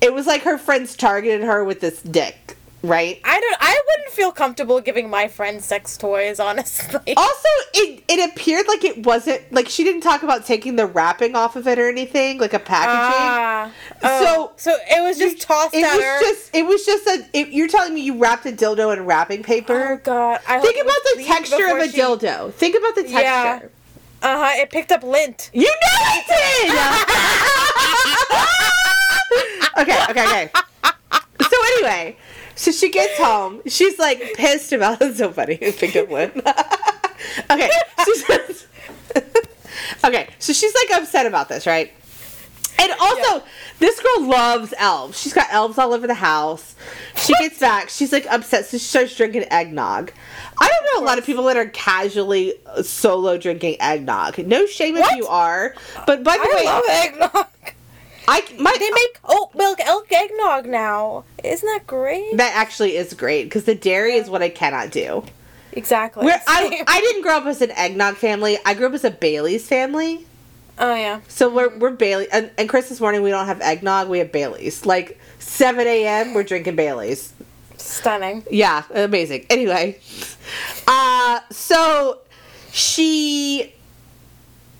it 0.00 0.12
was 0.12 0.26
like 0.26 0.42
her 0.42 0.58
friends 0.58 0.96
targeted 0.96 1.42
her 1.42 1.64
with 1.64 1.80
this 1.80 2.02
dick, 2.02 2.56
right? 2.84 3.20
I 3.24 3.40
don't. 3.40 3.56
I 3.60 3.80
wouldn't 3.88 4.14
feel 4.14 4.30
comfortable 4.32 4.80
giving 4.80 5.08
my 5.10 5.28
friends 5.28 5.64
sex 5.64 5.96
toys. 5.96 6.38
Honestly. 6.44 7.14
Also, 7.16 7.48
it 7.74 8.04
it 8.08 8.30
appeared 8.30 8.66
like 8.68 8.84
it 8.84 9.04
wasn't 9.04 9.50
like 9.52 9.68
she 9.68 9.82
didn't 9.84 10.02
talk 10.02 10.22
about 10.22 10.44
taking 10.46 10.76
the 10.76 10.86
wrapping 10.86 11.34
off 11.34 11.56
of 11.56 11.66
it 11.66 11.78
or 11.78 11.88
anything, 11.88 12.38
like 12.38 12.52
a 12.54 12.58
packaging. 12.58 13.18
Ah. 13.20 13.72
Oh. 14.02 14.52
so 14.56 14.76
it 14.90 15.02
was 15.02 15.18
just 15.18 15.40
tossed 15.40 15.74
it 15.74 15.82
was 15.82 16.02
her. 16.02 16.20
just 16.20 16.54
it 16.54 16.66
was 16.66 16.84
just 16.84 17.06
a 17.06 17.26
it, 17.32 17.48
you're 17.48 17.68
telling 17.68 17.94
me 17.94 18.02
you 18.02 18.18
wrapped 18.18 18.44
a 18.46 18.52
dildo 18.52 18.92
in 18.96 19.04
wrapping 19.06 19.42
paper? 19.42 19.92
oh 19.92 19.96
god. 20.04 20.40
I 20.46 20.60
think 20.60 20.76
about 20.82 20.96
the 21.16 21.24
texture 21.24 21.68
of 21.68 21.78
a 21.78 21.88
she- 21.90 21.98
dildo 21.98 22.52
think 22.52 22.76
about 22.76 22.94
the 22.94 23.02
texture 23.02 23.20
Yeah. 23.22 23.60
Uh 24.22 24.38
huh. 24.38 24.52
It 24.62 24.70
picked 24.70 24.92
up 24.92 25.02
lint. 25.02 25.50
you 25.54 25.62
know 25.64 25.70
it 26.16 26.26
did 26.28 26.70
okay 29.80 30.04
okay 30.10 30.24
okay 30.26 30.50
so 31.40 31.56
anyway 31.76 32.16
so 32.56 32.70
she 32.72 32.90
gets 32.90 33.16
home 33.18 33.60
she's 33.66 33.98
like 33.98 34.20
pissed 34.34 34.72
about 34.72 35.00
it's 35.02 35.18
so 35.18 35.30
funny 35.32 35.54
it 35.60 35.76
picked 35.76 35.96
up 35.96 36.10
lint 36.10 36.34
okay 37.50 37.70
she 38.04 38.14
says 38.16 38.66
okay 40.04 40.28
so 40.38 40.52
she's 40.52 40.74
like 40.74 41.00
upset 41.00 41.26
about 41.26 41.48
this 41.48 41.66
right 41.66 41.92
and 42.76 42.90
also, 43.00 43.36
Yeah. 43.36 43.40
this 43.78 44.00
girl 44.00 44.26
loves 44.28 44.74
elves. 44.76 45.18
She's 45.20 45.32
got 45.32 45.46
elves 45.52 45.78
all 45.78 45.94
over 45.94 46.08
the 46.08 46.14
house. 46.14 46.74
She 47.14 47.32
gets 47.34 47.60
back. 47.60 47.88
She's 47.88 48.10
like 48.12 48.26
upset, 48.26 48.66
so 48.66 48.78
she 48.78 48.84
starts 48.84 49.16
drinking 49.16 49.44
eggnog. 49.48 50.10
I 50.60 50.68
don't 50.68 50.84
know 51.00 51.04
a 51.04 51.06
lot 51.06 51.16
of 51.18 51.24
people 51.24 51.44
that 51.44 51.56
are 51.56 51.66
casually 51.66 52.54
solo 52.82 53.38
drinking 53.38 53.76
eggnog. 53.78 54.38
No 54.38 54.66
shame 54.66 54.96
if 54.96 55.06
you 55.16 55.24
are. 55.28 55.76
But 56.04 56.24
by 56.24 56.36
the 56.36 56.42
I 56.42 56.54
way, 56.56 56.64
love 56.64 56.84
eggnog. 56.88 57.74
I 58.28 58.42
my 58.58 58.74
They 58.78 58.90
make 58.90 59.18
oat 59.24 59.54
milk 59.54 59.78
elk 59.80 60.10
eggnog 60.12 60.66
now. 60.66 61.24
Isn't 61.42 61.66
that 61.66 61.86
great? 61.86 62.36
that 62.36 62.54
actually 62.54 62.96
is 62.96 63.14
great 63.14 63.44
because 63.44 63.64
the 63.64 63.74
dairy 63.74 64.14
is 64.14 64.28
what 64.30 64.42
I 64.42 64.48
cannot 64.48 64.90
do. 64.90 65.24
Exactly. 65.72 66.24
Where 66.24 66.40
I 66.46 66.82
I 66.86 67.00
didn't 67.00 67.22
grow 67.22 67.36
up 67.38 67.46
as 67.46 67.60
an 67.60 67.70
eggnog 67.72 68.16
family. 68.16 68.58
I 68.64 68.74
grew 68.74 68.86
up 68.86 68.94
as 68.94 69.04
a 69.04 69.10
Bailey's 69.10 69.66
family. 69.66 70.24
oh 70.78 70.94
yeah. 70.94 71.20
So 71.28 71.48
we're 71.48 71.76
we're 71.76 71.90
Bailey 71.90 72.28
and, 72.32 72.50
and 72.56 72.68
Christmas 72.68 73.00
morning 73.00 73.22
we 73.22 73.30
don't 73.30 73.46
have 73.46 73.60
eggnog. 73.60 74.08
We 74.08 74.18
have 74.20 74.32
Bailey's. 74.32 74.86
Like 74.86 75.18
seven 75.38 75.86
a.m. 75.86 76.32
We're 76.32 76.44
drinking 76.44 76.76
Bailey's. 76.76 77.32
Stunning. 77.76 78.44
Yeah, 78.50 78.84
amazing. 78.94 79.44
Anyway, 79.50 79.98
uh, 80.86 81.40
so 81.50 82.20
she 82.72 83.73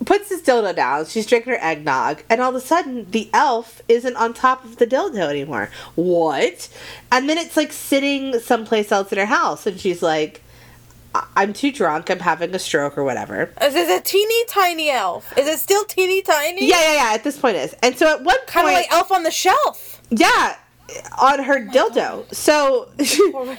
puts 0.06 0.28
this 0.28 0.42
dildo 0.42 0.74
down. 0.74 1.06
She's 1.06 1.26
drinking 1.26 1.52
her 1.54 1.58
eggnog, 1.62 2.22
and 2.30 2.40
all 2.40 2.50
of 2.50 2.56
a 2.56 2.60
sudden, 2.60 3.10
the 3.10 3.28
elf 3.32 3.82
isn't 3.88 4.16
on 4.16 4.34
top 4.34 4.64
of 4.64 4.76
the 4.76 4.86
dildo 4.86 5.28
anymore. 5.28 5.70
What? 5.94 6.68
And 7.12 7.28
then 7.28 7.38
it's 7.38 7.56
like 7.56 7.72
sitting 7.72 8.38
someplace 8.40 8.90
else 8.92 9.12
in 9.12 9.18
her 9.18 9.26
house, 9.26 9.66
and 9.66 9.78
she's 9.80 10.02
like, 10.02 10.42
"I- 11.14 11.26
"I'm 11.36 11.52
too 11.52 11.70
drunk. 11.72 12.10
I'm 12.10 12.20
having 12.20 12.54
a 12.54 12.58
stroke 12.58 12.96
or 12.98 13.04
whatever." 13.04 13.52
Is 13.62 13.74
it 13.74 13.88
a 13.88 14.02
teeny 14.02 14.44
tiny 14.46 14.90
elf? 14.90 15.36
Is 15.38 15.46
it 15.46 15.58
still 15.58 15.84
teeny 15.84 16.22
tiny? 16.22 16.66
Yeah, 16.66 16.80
yeah, 16.80 16.94
yeah. 16.94 17.14
At 17.14 17.24
this 17.24 17.36
point, 17.38 17.56
it 17.56 17.64
is. 17.70 17.76
And 17.82 17.96
so 17.98 18.08
at 18.12 18.22
one 18.22 18.36
point, 18.38 18.48
Kind 18.48 18.68
of 18.68 18.74
like 18.74 18.92
Elf 18.92 19.12
on 19.12 19.22
the 19.22 19.30
Shelf. 19.30 20.00
yeah, 20.10 20.56
on 21.18 21.42
her 21.44 21.66
oh 21.68 21.72
dildo. 21.72 22.34
So. 22.34 22.88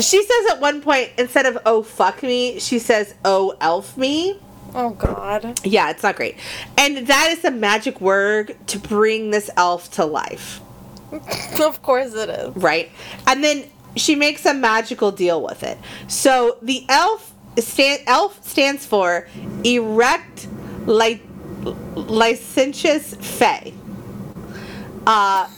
She 0.00 0.22
says 0.24 0.50
at 0.50 0.60
one 0.60 0.80
point, 0.82 1.10
instead 1.18 1.46
of 1.46 1.58
"oh 1.66 1.82
fuck 1.82 2.22
me," 2.22 2.58
she 2.58 2.78
says 2.78 3.14
"oh 3.24 3.54
elf 3.60 3.96
me." 3.96 4.38
Oh 4.74 4.90
God. 4.90 5.60
Yeah, 5.64 5.90
it's 5.90 6.02
not 6.02 6.16
great, 6.16 6.36
and 6.76 7.06
that 7.06 7.30
is 7.30 7.40
the 7.42 7.50
magic 7.50 8.00
word 8.00 8.56
to 8.68 8.78
bring 8.78 9.30
this 9.30 9.50
elf 9.56 9.90
to 9.92 10.04
life, 10.04 10.60
of 11.60 11.82
course 11.82 12.14
it 12.14 12.28
is. 12.28 12.54
right? 12.56 12.90
And 13.26 13.42
then 13.44 13.64
she 13.96 14.14
makes 14.16 14.44
a 14.46 14.52
magical 14.54 15.12
deal 15.12 15.42
with 15.42 15.62
it. 15.62 15.78
So 16.08 16.58
the 16.62 16.84
elf 16.88 17.32
stand 17.58 18.02
elf 18.06 18.42
stands 18.44 18.84
for 18.84 19.28
erect, 19.64 20.48
li- 20.86 21.22
licentious 21.94 23.14
fae. 23.14 23.72
Uh, 25.06 25.48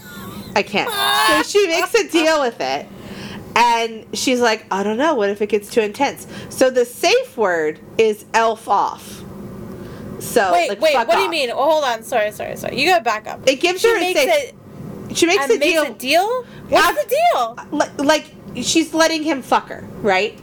I 0.55 0.63
can't. 0.63 0.91
So 0.91 1.43
she 1.59 1.67
makes 1.69 1.95
a 1.95 2.09
deal 2.09 2.41
with 2.41 2.61
it. 2.61 2.87
And 3.57 4.07
she's 4.17 4.41
like, 4.41 4.67
I 4.71 4.83
don't 4.83 4.99
know, 4.99 5.15
what 5.15 5.31
if 5.31 5.41
it 5.41 5.49
gets 5.49 5.71
too 5.71 5.81
intense? 5.81 6.27
So 6.51 6.71
the 6.71 6.85
safe 6.85 7.37
word 7.39 7.81
is 7.97 8.27
elf 8.35 8.69
off. 8.69 9.23
So 10.21 10.53
Wait, 10.53 10.69
like, 10.69 10.81
wait. 10.81 10.95
What 10.97 11.11
do 11.13 11.21
you 11.23 11.31
mean? 11.31 11.51
Oh, 11.51 11.55
hold 11.73 11.85
on. 11.85 12.03
Sorry, 12.03 12.31
sorry, 12.33 12.57
sorry. 12.57 12.79
You 12.81 12.89
gotta 12.91 13.03
back 13.05 13.27
up. 13.27 13.41
It 13.49 13.61
gives 13.61 13.81
she 13.81 13.89
her 13.89 13.97
a 13.97 14.01
makes 14.01 14.21
safe- 14.21 14.53
it. 15.09 15.17
She 15.17 15.25
makes 15.27 15.45
a 15.47 15.59
makes 15.59 15.65
deal. 15.65 15.85
a 15.85 15.95
deal. 15.95 16.45
What's 16.69 17.03
the 17.05 17.09
deal? 17.09 17.59
Like, 17.71 17.99
like 17.99 18.35
she's 18.63 18.93
letting 18.93 19.23
him 19.23 19.41
fuck 19.43 19.69
her, 19.69 19.87
right? 20.03 20.39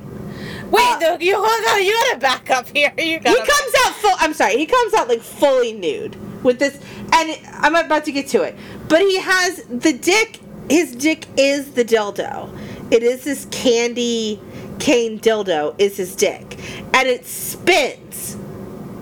Wait, 0.72 0.82
Uh, 0.84 1.00
no, 1.00 1.18
you 1.20 1.36
hold 1.36 1.48
on. 1.70 1.84
You 1.84 1.92
gotta 2.10 2.20
back 2.20 2.50
up 2.50 2.68
here. 2.70 2.92
You 2.98 3.04
He 3.04 3.20
gotta. 3.20 3.38
comes 3.40 3.74
out 3.86 3.94
full. 3.96 4.16
I'm 4.20 4.34
sorry. 4.34 4.58
He 4.58 4.66
comes 4.66 4.94
out 4.96 5.08
like 5.08 5.22
fully 5.22 5.74
nude 5.74 6.16
with 6.44 6.60
this, 6.60 6.80
and 7.14 7.38
I'm 7.60 7.76
about 7.76 8.06
to 8.06 8.12
get 8.12 8.28
to 8.30 8.42
it. 8.44 8.56
But 8.88 9.02
he 9.02 9.20
has 9.20 9.64
the 9.66 9.94
dick. 9.94 10.40
His 10.70 10.96
dick 10.96 11.26
is 11.38 11.72
the 11.74 11.84
dildo. 11.84 12.50
It 12.92 13.04
is 13.04 13.24
this 13.24 13.46
candy 13.52 14.40
cane 14.80 15.20
dildo. 15.20 15.76
Is 15.80 15.98
his 15.98 16.16
dick, 16.16 16.58
and 16.94 17.08
it 17.08 17.26
spins. 17.26 18.36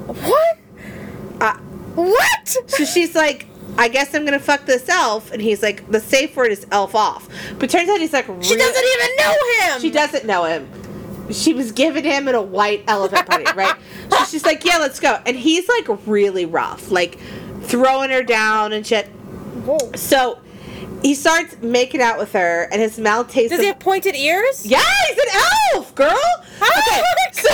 What? 0.07 0.57
Uh, 1.39 1.57
What? 1.95 2.47
so 2.67 2.85
she's 2.85 3.15
like, 3.15 3.47
I 3.77 3.87
guess 3.87 4.13
I'm 4.13 4.25
gonna 4.25 4.39
fuck 4.39 4.65
this 4.65 4.87
elf, 4.89 5.31
and 5.31 5.41
he's 5.41 5.61
like, 5.63 5.89
the 5.91 5.99
safe 5.99 6.35
word 6.35 6.51
is 6.51 6.65
elf 6.71 6.95
off. 6.95 7.27
But 7.59 7.69
turns 7.69 7.89
out 7.89 7.99
he's 7.99 8.13
like, 8.13 8.25
She 8.41 8.55
doesn't 8.55 8.83
even 8.85 9.15
know 9.17 9.35
him. 9.75 9.81
She 9.81 9.89
doesn't 9.91 10.25
know 10.25 10.43
him. 10.45 10.69
She 11.31 11.53
was 11.53 11.71
giving 11.71 12.03
him 12.03 12.27
at 12.27 12.35
a 12.35 12.41
white 12.41 12.83
elephant 12.87 13.25
party, 13.25 13.45
right? 13.55 13.75
So 14.09 14.23
she's 14.29 14.43
like, 14.45 14.65
yeah, 14.65 14.79
let's 14.79 14.99
go. 14.99 15.21
And 15.25 15.37
he's 15.37 15.69
like 15.69 15.87
really 16.05 16.45
rough, 16.45 16.91
like 16.91 17.17
throwing 17.61 18.09
her 18.09 18.21
down 18.23 18.73
and 18.73 18.85
shit. 18.85 19.07
Whoa. 19.07 19.91
So 19.95 20.39
he 21.01 21.15
starts 21.15 21.55
making 21.61 22.01
out 22.01 22.17
with 22.19 22.31
her, 22.33 22.63
and 22.71 22.81
his 22.81 22.99
mouth 22.99 23.29
tastes. 23.31 23.49
Does 23.51 23.59
he 23.61 23.67
have 23.67 23.79
pointed 23.79 24.15
ears? 24.15 24.65
yeah, 24.65 24.81
he's 25.09 25.17
an 25.17 25.41
elf, 25.75 25.95
girl. 25.95 26.17
Okay, 26.61 27.01
so, 27.33 27.49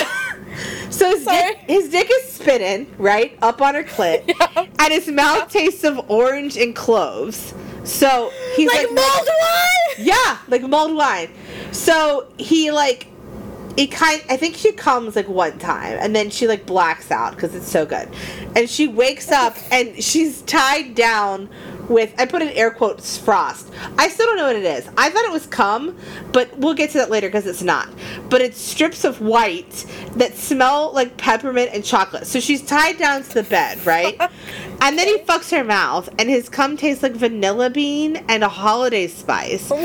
so 0.90 1.10
his 1.16 1.24
dick, 1.24 1.56
his 1.66 1.88
dick 1.88 2.08
is 2.12 2.24
spinning 2.32 2.92
right 2.98 3.38
up 3.40 3.62
on 3.62 3.74
her 3.74 3.82
clit, 3.84 4.28
Yeah. 4.38 4.66
and 4.78 4.92
his 4.92 5.08
mouth 5.08 5.50
tastes 5.50 5.82
of 5.84 6.10
orange 6.10 6.56
and 6.58 6.76
cloves. 6.76 7.54
So 7.84 8.30
he's 8.54 8.68
Like 8.68 8.86
like, 8.88 8.92
mulled 8.92 9.28
wine. 9.28 10.06
yeah, 10.06 10.38
like 10.48 10.60
mulled 10.62 10.94
wine. 10.94 11.30
So 11.72 12.30
he 12.36 12.70
like, 12.70 13.06
it 13.78 13.86
kind. 13.90 14.22
I 14.28 14.36
think 14.36 14.56
she 14.56 14.72
comes 14.72 15.16
like 15.16 15.28
one 15.28 15.58
time, 15.58 15.96
and 15.98 16.14
then 16.14 16.28
she 16.28 16.46
like 16.46 16.66
blacks 16.66 17.10
out 17.10 17.34
because 17.34 17.54
it's 17.54 17.70
so 17.70 17.86
good, 17.86 18.08
and 18.54 18.68
she 18.68 18.88
wakes 18.88 19.30
up 19.32 19.56
and 19.72 20.02
she's 20.04 20.42
tied 20.42 20.94
down 20.94 21.48
with. 21.88 22.14
I 22.18 22.26
put 22.26 22.42
in 22.42 22.48
air 22.48 22.70
quotes 22.70 23.18
frost. 23.18 23.70
I 23.98 24.08
still 24.08 24.26
don't 24.26 24.36
know 24.36 24.46
what 24.46 24.56
it 24.56 24.64
is. 24.64 24.88
I 24.96 25.10
thought 25.10 25.24
it 25.24 25.32
was 25.32 25.46
cum, 25.46 25.96
but 26.32 26.56
we'll 26.58 26.74
get 26.74 26.90
to 26.90 26.98
that 26.98 27.10
later 27.10 27.28
because 27.28 27.46
it's 27.46 27.62
not. 27.62 27.88
But 28.28 28.40
it's 28.40 28.60
strips 28.60 29.04
of 29.04 29.20
white 29.20 29.86
that 30.16 30.36
smell 30.36 30.92
like 30.92 31.16
peppermint 31.16 31.70
and 31.72 31.84
chocolate. 31.84 32.26
So 32.26 32.40
she's 32.40 32.62
tied 32.62 32.98
down 32.98 33.22
to 33.22 33.34
the 33.34 33.42
bed, 33.42 33.84
right? 33.86 34.18
And 34.80 34.96
then 34.98 35.06
he 35.08 35.18
fucks 35.18 35.50
her 35.50 35.64
mouth, 35.64 36.08
and 36.18 36.28
his 36.28 36.48
cum 36.48 36.76
tastes 36.76 37.02
like 37.02 37.12
vanilla 37.12 37.68
bean 37.68 38.16
and 38.28 38.44
a 38.44 38.48
holiday 38.48 39.06
spice. 39.06 39.70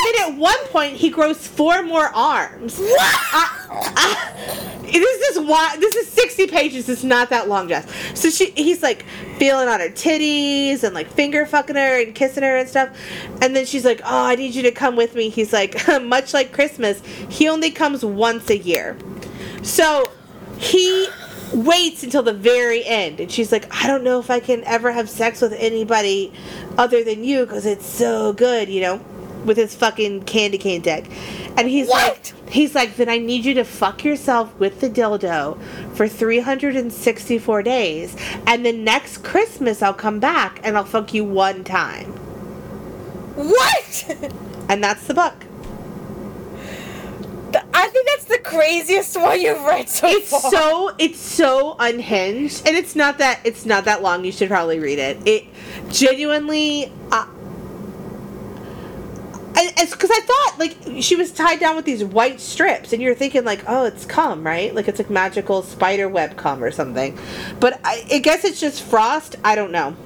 And 0.00 0.16
then 0.16 0.32
at 0.32 0.38
one 0.38 0.56
point, 0.68 0.96
he 0.96 1.10
grows 1.10 1.46
four 1.46 1.82
more 1.82 2.06
arms. 2.06 2.78
What? 2.78 2.98
I- 3.02 3.56
I- 3.96 4.80
this 4.90 5.36
is 5.36 5.38
why 5.46 5.76
this 5.78 5.94
is 5.94 6.08
60 6.08 6.46
pages. 6.48 6.88
It's 6.88 7.04
not 7.04 7.28
that 7.30 7.48
long, 7.48 7.68
Jess. 7.68 7.86
So 8.18 8.30
she, 8.30 8.50
he's 8.52 8.82
like 8.82 9.04
feeling 9.36 9.68
on 9.68 9.78
her 9.80 9.88
titties 9.90 10.82
and 10.84 10.94
like 10.94 11.06
finger 11.08 11.44
fucking 11.46 11.76
her 11.76 12.00
and 12.02 12.14
kissing 12.14 12.42
her 12.42 12.56
and 12.56 12.68
stuff. 12.68 12.96
And 13.42 13.54
then 13.54 13.66
she's 13.66 13.84
like, 13.84 14.00
"Oh, 14.04 14.24
I 14.24 14.36
need 14.36 14.54
you 14.54 14.62
to 14.62 14.72
come 14.72 14.96
with 14.96 15.14
me." 15.14 15.28
He's 15.28 15.52
like, 15.52 15.76
much 16.02 16.32
like 16.34 16.52
Christmas, 16.52 17.02
he 17.28 17.46
only 17.48 17.70
comes 17.70 18.04
once 18.04 18.48
a 18.50 18.56
year. 18.56 18.96
So 19.62 20.10
he 20.58 21.08
waits 21.52 22.02
until 22.02 22.22
the 22.22 22.32
very 22.32 22.84
end, 22.84 23.20
and 23.20 23.30
she's 23.30 23.52
like, 23.52 23.66
"I 23.74 23.86
don't 23.86 24.04
know 24.04 24.18
if 24.18 24.30
I 24.30 24.40
can 24.40 24.62
ever 24.64 24.92
have 24.92 25.08
sex 25.10 25.40
with 25.40 25.52
anybody 25.54 26.32
other 26.78 27.02
than 27.04 27.24
you 27.24 27.44
because 27.46 27.66
it's 27.66 27.86
so 27.86 28.32
good," 28.32 28.68
you 28.68 28.80
know, 28.80 29.00
with 29.44 29.56
his 29.56 29.74
fucking 29.74 30.22
candy 30.22 30.58
cane 30.58 30.80
dick. 30.80 31.06
And 31.56 31.68
he's 31.68 31.88
What? 31.88 32.32
like, 32.36 32.52
he's 32.52 32.74
like, 32.74 32.96
"Then 32.96 33.08
I 33.08 33.18
need 33.18 33.44
you 33.44 33.54
to 33.54 33.64
fuck 33.64 34.04
yourself 34.04 34.50
with 34.58 34.80
the 34.80 34.88
dildo 34.88 35.58
for 35.94 36.06
364 36.08 37.62
days, 37.62 38.14
and 38.46 38.64
then 38.64 38.84
next 38.84 39.22
Christmas 39.24 39.82
I'll 39.82 39.92
come 39.94 40.20
back 40.20 40.60
and 40.62 40.76
I'll 40.76 40.84
fuck 40.84 41.12
you 41.12 41.24
one 41.24 41.64
time." 41.64 42.12
What? 43.34 44.16
And 44.68 44.82
that's 44.84 45.06
the 45.06 45.14
book. 45.14 45.46
I 47.56 47.88
think 47.88 48.06
that's 48.06 48.24
the 48.24 48.38
craziest 48.38 49.16
one 49.16 49.40
you've 49.40 49.62
read 49.62 49.88
so 49.88 50.08
it's 50.08 50.30
far. 50.30 50.50
so 50.50 50.94
it's 50.98 51.18
so 51.18 51.76
unhinged 51.78 52.66
and 52.66 52.76
it's 52.76 52.94
not 52.94 53.18
that 53.18 53.40
it's 53.44 53.66
not 53.66 53.84
that 53.86 54.02
long 54.02 54.24
you 54.24 54.32
should 54.32 54.48
probably 54.48 54.78
read 54.78 54.98
it. 54.98 55.18
It 55.26 55.44
genuinely 55.88 56.92
uh, 57.10 57.26
it's 59.56 59.92
because 59.92 60.10
i 60.10 60.20
thought 60.20 60.58
like 60.58 61.02
she 61.02 61.16
was 61.16 61.32
tied 61.32 61.60
down 61.60 61.76
with 61.76 61.84
these 61.84 62.02
white 62.04 62.40
strips 62.40 62.92
and 62.92 63.02
you're 63.02 63.14
thinking 63.14 63.44
like 63.44 63.62
oh 63.66 63.84
it's 63.84 64.04
cum 64.04 64.44
right? 64.44 64.74
Like 64.74 64.88
it's 64.88 64.98
like 64.98 65.10
magical 65.10 65.62
spider 65.62 66.08
web 66.08 66.36
cum 66.36 66.62
or 66.62 66.70
something. 66.70 67.18
But 67.58 67.80
I, 67.84 68.06
I 68.10 68.18
guess 68.18 68.44
it's 68.44 68.60
just 68.60 68.82
frost? 68.82 69.36
I 69.44 69.54
don't 69.54 69.72
know. 69.72 69.96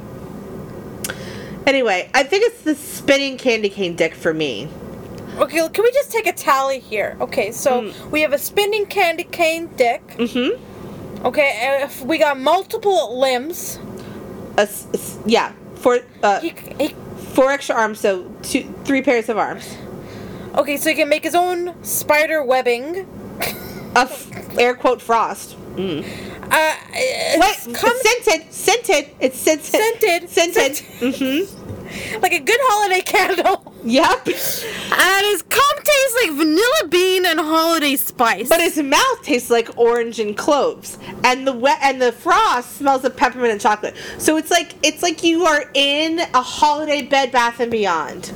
Anyway 1.67 2.11
i 2.15 2.23
think 2.23 2.45
it's 2.45 2.63
the 2.63 2.75
spinning 2.75 3.39
candy 3.39 3.69
cane 3.69 3.97
dick 3.97 4.15
for 4.15 4.35
me 4.35 4.69
Okay, 5.39 5.69
can 5.69 5.83
we 5.85 5.91
just 5.93 6.13
take 6.13 6.27
a 6.27 6.33
tally 6.33 6.79
here? 6.79 7.17
Okay, 7.21 7.51
so 7.53 7.83
Mm. 7.83 8.11
we 8.11 8.21
have 8.23 8.33
a 8.33 8.39
spinning 8.39 8.87
candy 8.87 9.25
cane 9.25 9.69
dick. 9.77 10.03
mm-hmm 10.17 10.57
Okay, 11.27 11.79
if 11.83 12.03
we 12.03 12.19
got 12.19 12.39
multiple 12.39 13.19
limbs. 13.19 13.79
a 14.59 14.69
yeah 15.27 15.53
four 15.77 16.01
uh, 16.23 16.41
He, 16.41 16.51
he, 16.79 16.89
four 17.35 17.51
extra 17.51 17.75
arms 17.75 17.99
so 18.01 18.31
two 18.43 18.63
three 18.85 19.03
pairs 19.03 19.29
of 19.29 19.37
arms 19.39 19.77
okay, 20.55 20.77
so 20.77 20.89
he 20.91 20.95
can 20.95 21.09
make 21.09 21.25
his 21.25 21.35
own 21.35 21.75
spider 21.83 22.45
webbing. 22.45 23.07
of 23.97 24.11
air 24.59 24.75
quote 24.75 25.01
frost. 25.03 25.57
Mm. 25.77 26.05
Uh, 26.51 26.75
it 26.93 27.41
scented, 27.77 28.53
scented. 28.53 29.09
It's 29.19 29.39
scented, 29.39 29.65
Scented. 29.65 30.31
scented. 30.31 30.77
Scented. 30.77 31.15
Mm-hmm. 31.15 31.64
Like 32.21 32.33
a 32.33 32.41
good 32.41 32.61
holiday 32.63 33.01
candle. 33.05 33.75
Yep. 33.85 34.27
And 34.27 35.27
his 35.27 35.43
cum 35.43 35.77
tastes 35.77 36.17
like 36.23 36.37
vanilla 36.37 36.89
bean 36.89 37.27
and 37.27 37.39
holiday 37.39 37.97
spice. 37.97 38.49
But 38.49 38.61
his 38.61 38.79
mouth 38.79 39.23
tastes 39.23 39.51
like 39.51 39.77
orange 39.77 40.19
and 40.19 40.37
cloves, 40.37 40.99
and 41.23 41.47
the 41.47 41.53
wet 41.53 41.79
and 41.83 42.01
the 42.01 42.13
frost 42.13 42.77
smells 42.77 43.05
of 43.05 43.17
peppermint 43.17 43.53
and 43.53 43.61
chocolate. 43.61 43.95
So 44.19 44.37
it's 44.37 44.51
like 44.51 44.75
it's 44.83 45.03
like 45.03 45.23
you 45.23 45.45
are 45.45 45.71
in 45.75 46.21
a 46.21 46.43
holiday 46.43 47.03
Bed 47.03 47.33
Bath 47.33 47.61
and 47.61 47.71
Beyond. 47.71 48.33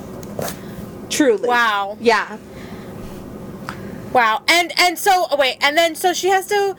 Truly. 1.10 1.48
wow. 1.48 1.96
Yeah. 2.00 2.36
Wow. 4.12 4.42
And 4.48 4.72
and 4.78 4.98
so 4.98 5.26
oh, 5.30 5.36
wait, 5.36 5.56
and 5.62 5.76
then 5.76 5.94
so 5.94 6.12
she 6.12 6.28
has 6.28 6.46
to 6.48 6.76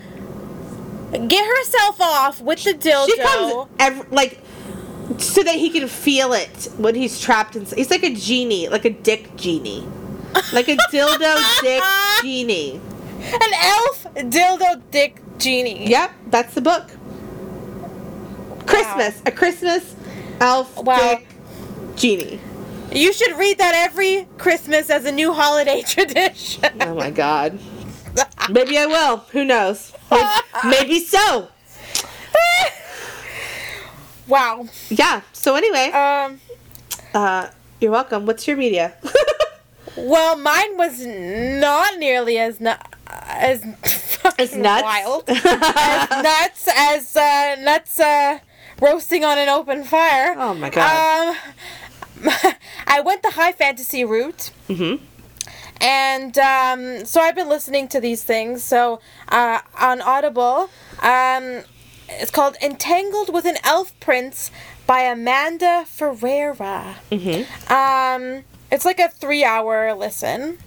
get 1.28 1.57
herself 1.57 2.01
off 2.01 2.41
with 2.41 2.63
the 2.63 2.74
dildo. 2.74 3.05
She 3.07 3.17
comes 3.17 3.70
every, 3.80 4.05
like 4.11 4.39
so 5.18 5.43
that 5.43 5.55
he 5.55 5.70
can 5.70 5.88
feel 5.88 6.34
it 6.34 6.70
when 6.78 6.95
he's 6.95 7.20
trapped 7.20 7.55
in. 7.55 7.66
He's 7.66 7.89
like 7.89 8.03
a 8.03 8.14
genie, 8.14 8.68
like 8.70 8.86
a 8.86 8.89
dick 8.91 9.36
genie, 9.36 9.88
like 10.53 10.68
a 10.68 10.78
dildo 10.91 11.62
dick 11.62 11.84
genie. 12.22 12.80
An 13.22 13.53
elf 13.53 14.05
dildo 14.16 14.82
dick 14.91 15.22
genie. 15.38 15.88
Yep, 15.89 16.12
that's 16.28 16.53
the 16.53 16.62
book. 16.62 16.89
Christmas, 18.66 19.22
a 19.26 19.32
Christmas 19.32 19.95
elf 20.39 20.78
Wow. 20.78 20.97
dick 20.97 21.28
genie. 21.95 22.39
You 22.91 23.14
should 23.14 23.38
read 23.38 23.57
that 23.60 23.76
every 23.76 24.28
Christmas 24.38 24.89
as 24.89 25.05
a 25.05 25.12
new 25.12 25.34
holiday 25.34 25.82
tradition. 25.88 26.70
Oh 26.82 26.95
my 26.95 27.10
god. 27.12 27.60
Maybe 28.49 28.78
I 28.78 28.86
will. 28.86 29.18
Who 29.32 29.45
knows? 29.45 29.93
Maybe, 30.12 30.28
maybe 30.66 30.99
so. 30.99 31.47
Wow. 34.30 34.67
Yeah. 34.89 35.21
So 35.34 35.55
anyway, 35.55 35.91
Um 35.91 36.39
uh, 37.13 37.47
you're 37.82 37.91
welcome. 37.91 38.25
What's 38.25 38.47
your 38.47 38.55
media? 38.57 38.93
well, 39.97 40.38
mine 40.38 40.77
was 40.77 41.05
not 41.05 41.97
nearly 41.97 42.38
as 42.38 42.59
nu- 42.59 42.84
as 43.07 43.63
It's 44.38 44.53
nuts. 44.55 44.84
wild. 44.84 45.23
as 45.30 46.09
nuts 46.23 46.67
as 46.75 47.15
uh, 47.15 47.55
nuts 47.59 47.99
uh, 47.99 48.39
roasting 48.82 49.23
on 49.25 49.38
an 49.38 49.49
open 49.49 49.84
fire. 49.84 50.36
Oh 50.38 50.53
my 50.53 50.69
God. 50.69 50.86
Um, 51.30 51.36
I 52.88 53.01
went 53.01 53.23
the 53.23 53.32
high 53.32 53.53
fantasy 53.53 54.03
route. 54.05 54.51
mm-hmm. 54.67 55.03
And 55.82 56.38
um, 56.38 57.05
so 57.05 57.21
I've 57.21 57.36
been 57.36 57.47
listening 57.49 57.88
to 57.89 58.01
these 58.01 58.21
things. 58.23 58.61
So 58.63 58.99
uh, 59.30 59.59
on 59.80 60.01
Audible, 60.01 60.69
um, 61.01 61.63
it's 62.12 62.32
called 62.32 62.55
Entangled 62.62 63.34
with 63.34 63.45
an 63.45 63.57
Elf 63.64 63.97
Prince 63.99 64.51
by 64.88 65.01
Amanda 65.01 65.86
Ferreira. 65.88 66.97
Mm-hmm. 67.12 67.72
Um, 67.72 68.43
it's 68.72 68.86
like 68.86 68.99
a 68.99 69.10
three 69.10 69.43
hour 69.43 69.93
listen. 69.93 70.57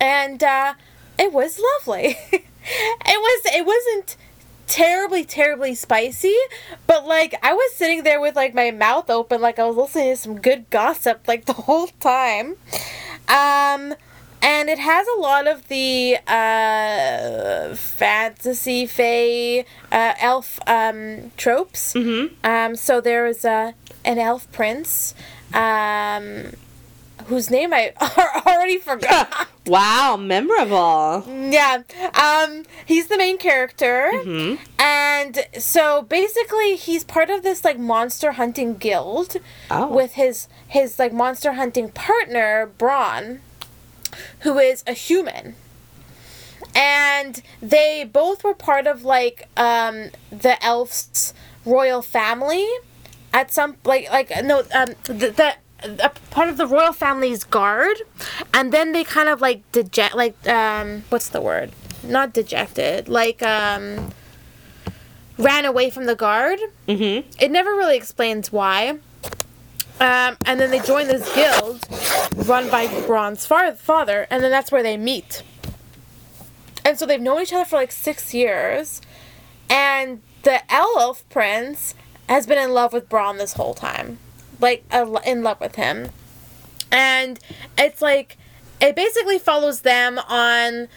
And 0.00 0.42
uh, 0.42 0.74
it 1.18 1.32
was 1.32 1.60
lovely. 1.86 2.18
it 2.32 2.44
was 3.06 3.42
it 3.46 3.66
wasn't 3.66 4.16
terribly 4.66 5.24
terribly 5.24 5.76
spicy 5.76 6.34
but 6.88 7.06
like 7.06 7.36
i 7.40 7.52
was 7.52 7.72
sitting 7.74 8.02
there 8.02 8.20
with 8.20 8.34
like 8.34 8.52
my 8.52 8.72
mouth 8.72 9.08
open 9.08 9.40
like 9.40 9.60
i 9.60 9.64
was 9.64 9.76
listening 9.76 10.10
to 10.12 10.16
some 10.16 10.40
good 10.40 10.68
gossip 10.70 11.22
like 11.28 11.44
the 11.44 11.52
whole 11.52 11.86
time 12.00 12.56
um 13.28 13.94
and 14.42 14.68
it 14.68 14.78
has 14.78 15.06
a 15.16 15.20
lot 15.20 15.46
of 15.46 15.68
the 15.68 16.16
uh, 16.26 17.74
fantasy, 17.74 18.86
fae, 18.86 19.64
uh, 19.92 20.14
elf 20.20 20.58
um, 20.66 21.32
tropes. 21.36 21.94
Mm-hmm. 21.94 22.34
Um, 22.44 22.76
so 22.76 23.00
there 23.00 23.26
is 23.26 23.44
a 23.44 23.74
an 24.04 24.18
elf 24.18 24.50
prince, 24.52 25.14
um, 25.52 26.52
whose 27.26 27.50
name 27.50 27.72
I 27.74 27.92
already 28.46 28.78
forgot. 28.78 29.48
Wow, 29.68 30.16
memorable. 30.16 31.24
yeah, 31.50 31.82
um, 32.14 32.62
he's 32.86 33.08
the 33.08 33.18
main 33.18 33.36
character, 33.36 34.12
Mhm. 34.14 34.60
and 34.78 35.44
so 35.58 36.02
basically 36.02 36.76
he's 36.76 37.02
part 37.02 37.30
of 37.30 37.42
this 37.42 37.64
like 37.64 37.76
monster 37.76 38.30
hunting 38.30 38.76
guild 38.76 39.38
Oh. 39.68 39.88
with 39.88 40.12
his 40.12 40.46
his 40.68 41.00
like 41.00 41.12
monster 41.12 41.54
hunting 41.54 41.88
partner 41.90 42.70
Braun, 42.78 43.40
who 44.46 44.60
is 44.60 44.84
a 44.86 44.92
human. 44.92 45.56
And 46.72 47.42
they 47.60 48.04
both 48.04 48.44
were 48.44 48.54
part 48.54 48.86
of 48.86 49.02
like 49.02 49.48
um, 49.56 50.10
the 50.30 50.56
elf's 50.64 51.34
royal 51.64 52.00
family 52.00 52.64
at 53.34 53.50
some 53.50 53.76
like 53.84 54.08
like 54.12 54.30
no 54.44 54.60
um 54.72 54.94
the, 55.02 55.30
the 55.30 55.54
a 56.00 56.10
part 56.30 56.48
of 56.48 56.58
the 56.58 56.66
royal 56.66 56.92
family's 56.92 57.42
guard, 57.42 57.96
and 58.54 58.72
then 58.72 58.92
they 58.92 59.02
kind 59.02 59.28
of 59.28 59.40
like 59.40 59.60
deject 59.72 60.14
like 60.14 60.36
um 60.48 61.02
what's 61.08 61.28
the 61.30 61.40
word 61.40 61.72
not 62.04 62.32
dejected 62.32 63.08
like 63.08 63.42
um 63.42 64.12
ran 65.38 65.64
away 65.64 65.90
from 65.90 66.04
the 66.06 66.14
guard. 66.14 66.60
Mm-hmm. 66.86 67.28
It 67.40 67.50
never 67.50 67.70
really 67.70 67.96
explains 67.96 68.52
why. 68.52 68.98
Um, 69.98 70.36
and 70.44 70.60
then 70.60 70.70
they 70.70 70.80
join 70.80 71.08
this 71.08 71.34
guild 71.34 71.80
run 72.36 72.70
by 72.70 72.86
Braun's 73.06 73.46
father, 73.46 74.26
and 74.30 74.42
then 74.42 74.50
that's 74.50 74.70
where 74.70 74.82
they 74.82 74.96
meet. 74.96 75.42
And 76.84 76.98
so 76.98 77.06
they've 77.06 77.20
known 77.20 77.42
each 77.42 77.52
other 77.52 77.64
for 77.64 77.76
like 77.76 77.92
six 77.92 78.32
years, 78.34 79.00
and 79.68 80.20
the 80.42 80.60
elf 80.72 81.28
prince 81.30 81.94
has 82.28 82.46
been 82.46 82.58
in 82.58 82.72
love 82.72 82.92
with 82.92 83.08
Braun 83.08 83.38
this 83.38 83.54
whole 83.54 83.74
time, 83.74 84.18
like 84.60 84.84
in 85.24 85.42
love 85.42 85.60
with 85.60 85.74
him, 85.76 86.10
and 86.92 87.38
it's 87.76 88.00
like 88.00 88.36
it 88.80 88.94
basically 88.94 89.38
follows 89.38 89.80
them 89.80 90.18
on 90.28 90.88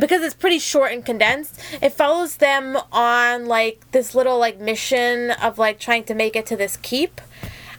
because 0.00 0.22
it's 0.22 0.34
pretty 0.34 0.58
short 0.58 0.92
and 0.92 1.04
condensed 1.04 1.60
it 1.82 1.90
follows 1.92 2.36
them 2.36 2.78
on 2.92 3.46
like 3.46 3.84
this 3.92 4.14
little 4.14 4.38
like 4.38 4.58
mission 4.58 5.30
of 5.32 5.58
like 5.58 5.78
trying 5.78 6.04
to 6.04 6.14
make 6.14 6.34
it 6.34 6.46
to 6.46 6.56
this 6.56 6.76
keep. 6.78 7.20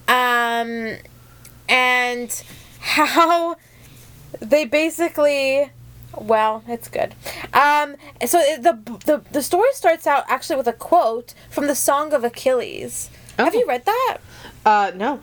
Um 0.07 0.97
and 1.69 2.43
how 2.83 3.55
they 4.39 4.65
basically 4.65 5.71
well 6.17 6.63
it's 6.67 6.89
good 6.89 7.15
um 7.53 7.95
so 8.25 8.37
the, 8.59 8.77
the 9.05 9.21
the 9.31 9.41
story 9.41 9.69
starts 9.73 10.05
out 10.05 10.23
actually 10.27 10.55
with 10.57 10.67
a 10.67 10.73
quote 10.73 11.33
from 11.49 11.67
the 11.67 11.75
song 11.75 12.13
of 12.13 12.23
achilles 12.23 13.09
have 13.39 13.55
Oh. 13.55 13.57
you 13.57 13.65
read 13.67 13.85
that 13.85 14.17
Uh, 14.65 14.91
no. 14.95 15.21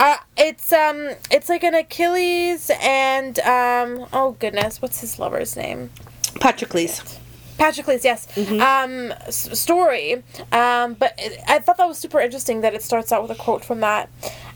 uh, 0.00 0.16
it's 0.36 0.72
um, 0.72 1.10
it's 1.30 1.48
like 1.48 1.62
an 1.64 1.74
Achilles 1.74 2.70
and 2.82 3.38
um, 3.40 4.06
oh 4.12 4.36
goodness, 4.38 4.82
what's 4.82 5.00
his 5.00 5.18
lover's 5.18 5.56
name? 5.56 5.90
Patroclus. 6.34 7.18
Patroclus, 7.58 8.04
yes. 8.04 8.26
Um, 8.36 9.12
s- 9.26 9.58
story. 9.58 10.22
Um, 10.52 10.94
but 10.94 11.14
it, 11.18 11.40
I 11.48 11.58
thought 11.60 11.78
that 11.78 11.86
was 11.88 11.96
super 11.98 12.20
interesting 12.20 12.60
that 12.62 12.74
it 12.74 12.82
starts 12.82 13.12
out 13.12 13.22
with 13.22 13.30
a 13.30 13.40
quote 13.40 13.64
from 13.64 13.80
that. 13.80 14.08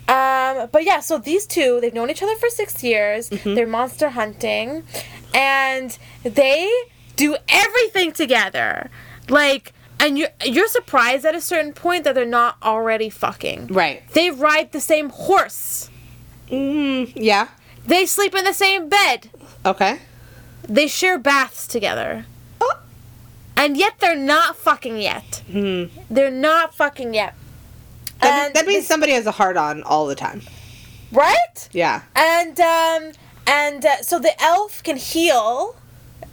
Um, 0.07 0.69
but 0.71 0.85
yeah, 0.85 1.01
so 1.01 1.17
these 1.17 1.45
two, 1.45 1.79
they've 1.81 1.93
known 1.93 2.09
each 2.09 2.23
other 2.23 2.35
for 2.35 2.49
six 2.49 2.81
years. 2.83 3.29
They're 3.29 3.67
monster 3.67 4.09
hunting, 4.09 4.83
and 5.33 5.97
they 6.23 6.71
do 7.17 7.35
everything 7.49 8.13
together. 8.13 8.89
Like, 9.27 9.73
and 9.99 10.17
you're 10.17 10.29
you're 10.45 10.67
surprised 10.67 11.25
at 11.25 11.35
a 11.35 11.41
certain 11.41 11.73
point 11.73 12.05
that 12.05 12.15
they're 12.15 12.25
not 12.25 12.55
already 12.63 13.09
fucking. 13.09 13.67
Right. 13.67 14.07
They 14.13 14.29
ride 14.31 14.71
the 14.71 14.79
same 14.79 15.09
horse. 15.09 15.89
Mm, 16.49 17.11
yeah. 17.15 17.49
They 17.85 18.05
sleep 18.05 18.33
in 18.33 18.45
the 18.45 18.53
same 18.53 18.87
bed. 18.89 19.29
Okay. 19.65 19.99
They 20.63 20.87
share 20.87 21.17
baths 21.17 21.67
together. 21.67 22.25
Oh. 22.61 22.79
And 23.55 23.75
yet 23.75 23.95
they're 23.99 24.15
not 24.15 24.55
fucking 24.55 24.97
yet. 24.97 25.43
Hmm. 25.51 25.85
They're 26.09 26.31
not 26.31 26.75
fucking 26.75 27.13
yet. 27.13 27.33
That, 28.21 28.45
And 28.47 28.53
that 28.55 28.65
means 28.65 28.81
this- 28.81 28.87
somebody 28.87 29.13
has 29.13 29.25
a 29.25 29.31
heart 29.31 29.57
on 29.57 29.83
all 29.83 30.05
the 30.07 30.15
time. 30.15 30.41
right? 31.11 31.69
Yeah. 31.71 32.01
And 32.15 32.59
um 32.59 33.11
and 33.45 33.85
uh, 33.85 34.01
so 34.01 34.19
the 34.19 34.33
elf 34.41 34.83
can 34.83 34.97
heal 34.97 35.75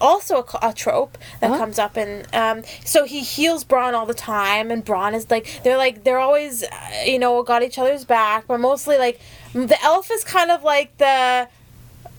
also 0.00 0.42
a, 0.62 0.68
a 0.70 0.72
trope 0.72 1.16
that 1.40 1.50
Uh-huh. 1.50 1.58
comes 1.58 1.78
up 1.78 1.96
and 1.96 2.26
um 2.34 2.62
so 2.84 3.04
he 3.04 3.20
heals 3.22 3.62
Braun 3.64 3.94
all 3.94 4.06
the 4.06 4.14
time 4.14 4.70
and 4.72 4.84
Braun 4.84 5.14
is 5.14 5.30
like 5.30 5.60
they're 5.62 5.76
like 5.76 6.02
they're 6.04 6.18
always 6.18 6.64
uh, 6.64 6.68
you 7.06 7.18
know 7.18 7.42
got 7.44 7.62
each 7.62 7.78
other's 7.78 8.04
back 8.04 8.46
but 8.48 8.58
mostly 8.58 8.98
like 8.98 9.20
the 9.52 9.78
elf 9.84 10.10
is 10.10 10.24
kind 10.24 10.50
of 10.50 10.64
like 10.64 10.96
the 10.98 11.48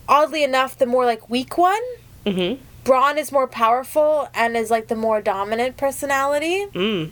oddly 0.07 0.43
enough 0.43 0.77
the 0.77 0.85
more 0.85 1.05
like 1.05 1.29
weak 1.29 1.57
one 1.57 1.81
Mm-hmm. 2.25 2.61
Braun 2.85 3.17
is 3.17 3.31
more 3.31 3.47
powerful 3.47 4.29
and 4.33 4.55
is 4.55 4.71
like 4.71 4.87
the 4.87 4.95
more 4.95 5.19
dominant 5.21 5.75
personality. 5.75 6.65
Mm. 6.73 7.11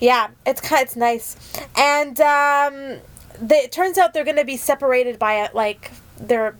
Yeah, 0.00 0.28
it's 0.46 0.60
kind 0.60 0.82
it's 0.82 0.96
nice, 0.96 1.36
and 1.76 2.18
um, 2.20 2.98
they, 3.40 3.58
it 3.58 3.72
turns 3.72 3.98
out 3.98 4.12
they're 4.14 4.24
gonna 4.24 4.44
be 4.44 4.56
separated 4.56 5.18
by 5.18 5.34
a, 5.34 5.48
like 5.54 5.90
their 6.18 6.56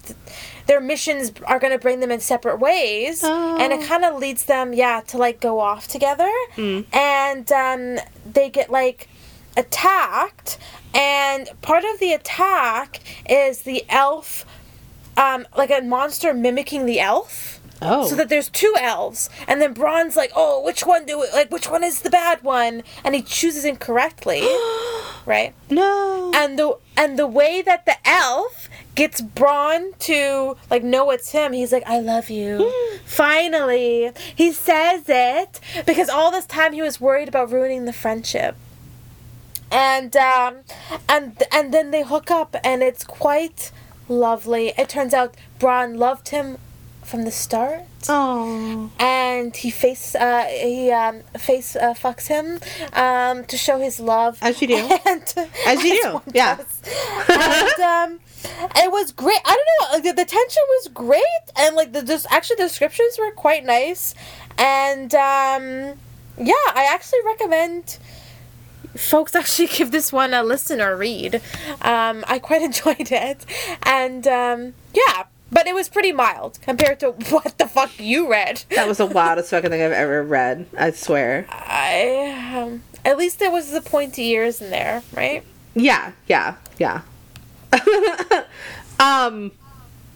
their 0.67 0.81
missions 0.81 1.33
are 1.47 1.59
gonna 1.59 1.79
bring 1.79 2.01
them 2.01 2.11
in 2.11 2.21
separate 2.21 2.61
ways, 2.61 3.25
and 3.25 3.73
it 3.73 3.81
Oh. 3.83 3.87
kind 3.87 4.05
of 4.05 4.17
leads 4.19 4.45
them 4.45 4.73
yeah 4.75 5.01
to 5.09 5.17
like 5.19 5.41
go 5.41 5.59
off 5.59 5.89
together, 5.89 6.31
Mm. 6.57 6.85
and 6.95 7.51
um, 7.53 8.05
they 8.31 8.51
get 8.51 8.71
like 8.71 9.09
attacked, 9.57 10.59
and 10.95 11.49
part 11.63 11.85
of 11.85 11.99
the 11.99 12.13
attack 12.13 13.01
is 13.29 13.63
the 13.63 13.85
elf, 13.89 14.45
um, 15.17 15.47
like 15.57 15.71
a 15.71 15.81
monster 15.83 16.35
mimicking 16.35 16.87
the 16.87 17.01
elf. 17.01 17.60
Oh. 17.83 18.07
So 18.07 18.15
that 18.17 18.29
there's 18.29 18.51
two 18.51 18.75
elves, 18.79 19.31
and 19.49 19.61
then 19.61 19.73
Braun's 19.73 20.17
like, 20.17 20.33
"Oh, 20.37 20.63
which 20.63 20.85
one 20.85 21.07
do 21.07 21.23
it? 21.23 21.33
Like, 21.33 21.51
which 21.51 21.71
one 21.71 21.83
is 21.83 22.03
the 22.03 22.11
bad 22.11 22.43
one?" 22.43 22.83
And 23.05 23.15
he 23.15 23.23
chooses 23.23 23.65
incorrectly, 23.65 24.43
right? 25.27 25.55
no. 25.71 26.31
And 26.35 26.59
the 26.59 26.77
and 26.97 27.19
the 27.19 27.27
way 27.27 27.63
that 27.63 27.87
the 27.87 27.97
elf 28.07 28.69
gets 28.95 29.23
Braun 29.23 29.95
to 30.01 30.57
like 30.71 30.83
know 30.83 31.11
it's 31.11 31.33
him, 31.33 31.53
he's 31.55 31.73
like, 31.73 31.85
"I 31.87 32.01
love 32.01 32.29
you." 32.29 32.71
Finally, 33.07 34.13
he 34.35 34.53
says 34.53 35.05
it 35.09 35.61
because 35.87 36.11
all 36.11 36.31
this 36.31 36.47
time 36.47 36.75
he 36.75 36.83
was 36.83 37.01
worried 37.01 37.29
about 37.29 37.51
ruining 37.51 37.87
the 37.87 37.93
friendship. 37.95 38.57
And 39.73 40.15
um, 40.17 40.57
and 41.09 41.43
and 41.51 41.73
then 41.73 41.93
they 41.93 42.03
hook 42.03 42.31
up, 42.31 42.57
and 42.63 42.83
it's 42.83 43.05
quite 43.05 43.71
lovely. 44.09 44.75
It 44.77 44.89
turns 44.91 45.15
out 45.15 45.35
Braun 45.59 45.97
loved 45.97 46.31
him 46.31 46.59
from 47.11 47.25
the 47.25 47.31
start. 47.31 47.83
Oh. 48.09 48.91
and 48.99 49.55
he 49.55 49.71
face 49.71 50.15
uh 50.15 50.45
he 50.49 50.91
um 50.91 51.21
face 51.37 51.77
uh, 51.77 51.93
fucks 51.93 52.29
him 52.29 52.59
um 52.95 53.45
to 53.47 53.57
show 53.59 53.79
his 53.79 54.01
love. 54.01 54.39
As 54.41 54.63
you 54.63 54.69
do. 54.69 54.77
and, 55.07 55.35
As 55.67 55.83
you 55.85 56.01
do, 56.03 56.23
yeah. 56.33 56.59
and 57.29 57.81
um 57.81 58.21
it 58.77 58.91
was 58.91 59.13
great. 59.13 59.41
I 59.45 59.55
don't 59.57 59.69
know 59.91 59.95
like, 59.97 60.05
the, 60.05 60.23
the 60.23 60.29
tension 60.31 60.63
was 60.77 60.89
great 60.95 61.45
and 61.59 61.77
like 61.77 61.93
the 61.93 62.03
just 62.03 62.27
actually 62.31 62.57
the 62.57 62.65
descriptions 62.65 63.19
were 63.19 63.33
quite 63.33 63.65
nice. 63.65 64.15
And 64.57 65.15
um 65.15 65.99
yeah 66.39 66.67
i 66.75 66.89
actually 66.91 67.19
recommend 67.27 67.99
folks 68.97 69.35
actually 69.35 69.69
give 69.79 69.91
this 69.91 70.11
one 70.13 70.33
a 70.33 70.43
listen 70.43 70.81
or 70.81 70.97
read. 70.97 71.35
Um 71.83 72.25
i 72.29 72.39
quite 72.39 72.63
enjoyed 72.63 73.13
it. 73.13 73.45
And 73.83 74.27
um 74.27 74.75
yeah 74.95 75.25
but 75.53 75.67
it 75.67 75.75
was 75.75 75.89
pretty 75.89 76.13
mild 76.13 76.59
compared 76.63 77.01
to 77.01 77.11
what 77.31 77.59
the 77.59 77.67
fuck 77.67 77.91
you 77.99 78.31
read. 78.31 78.65
That 78.75 78.87
was 78.89 78.99
the 78.99 79.07
wildest 79.07 79.51
fucking 79.51 79.71
thing 79.71 79.83
I've 79.83 79.93
ever 79.93 80.23
read. 80.23 80.67
I 80.77 80.91
swear. 80.93 81.47
I 81.51 82.53
um, 82.57 82.83
at 83.05 83.17
least 83.19 83.39
there 83.39 83.51
was 83.51 83.71
the 83.71 83.81
pointy 83.81 84.29
ears 84.31 84.61
in 84.61 84.71
there, 84.71 85.03
right? 85.15 85.43
Yeah, 85.75 86.13
yeah, 86.27 86.57
yeah. 86.79 87.03
um, 89.01 89.53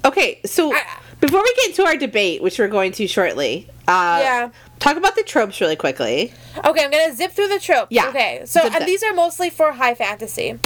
okay, 0.05 0.41
so 0.45 0.73
I- 0.75 0.83
before 1.21 1.43
we 1.43 1.55
get 1.55 1.71
into 1.71 1.85
our 1.87 1.97
debate, 1.97 2.43
which 2.43 2.59
we're 2.59 2.69
going 2.69 2.93
to 2.93 3.07
shortly, 3.07 3.67
uh, 3.89 4.19
Yeah. 4.23 4.51
talk 4.79 4.97
about 4.97 5.15
the 5.15 5.23
tropes 5.23 5.61
really 5.61 5.77
quickly. 5.77 6.33
Okay, 6.65 6.85
I'm 6.85 6.91
gonna 6.91 7.15
zip 7.15 7.33
through 7.33 7.49
the 7.49 7.61
tropes. 7.61 7.89
Yeah. 7.91 8.09
Okay, 8.09 8.43
so 8.45 8.61
and 8.63 8.85
these 8.87 9.03
are 9.03 9.15
mostly 9.15 9.49
for 9.51 9.73
high 9.73 9.95
fantasy. 9.95 10.59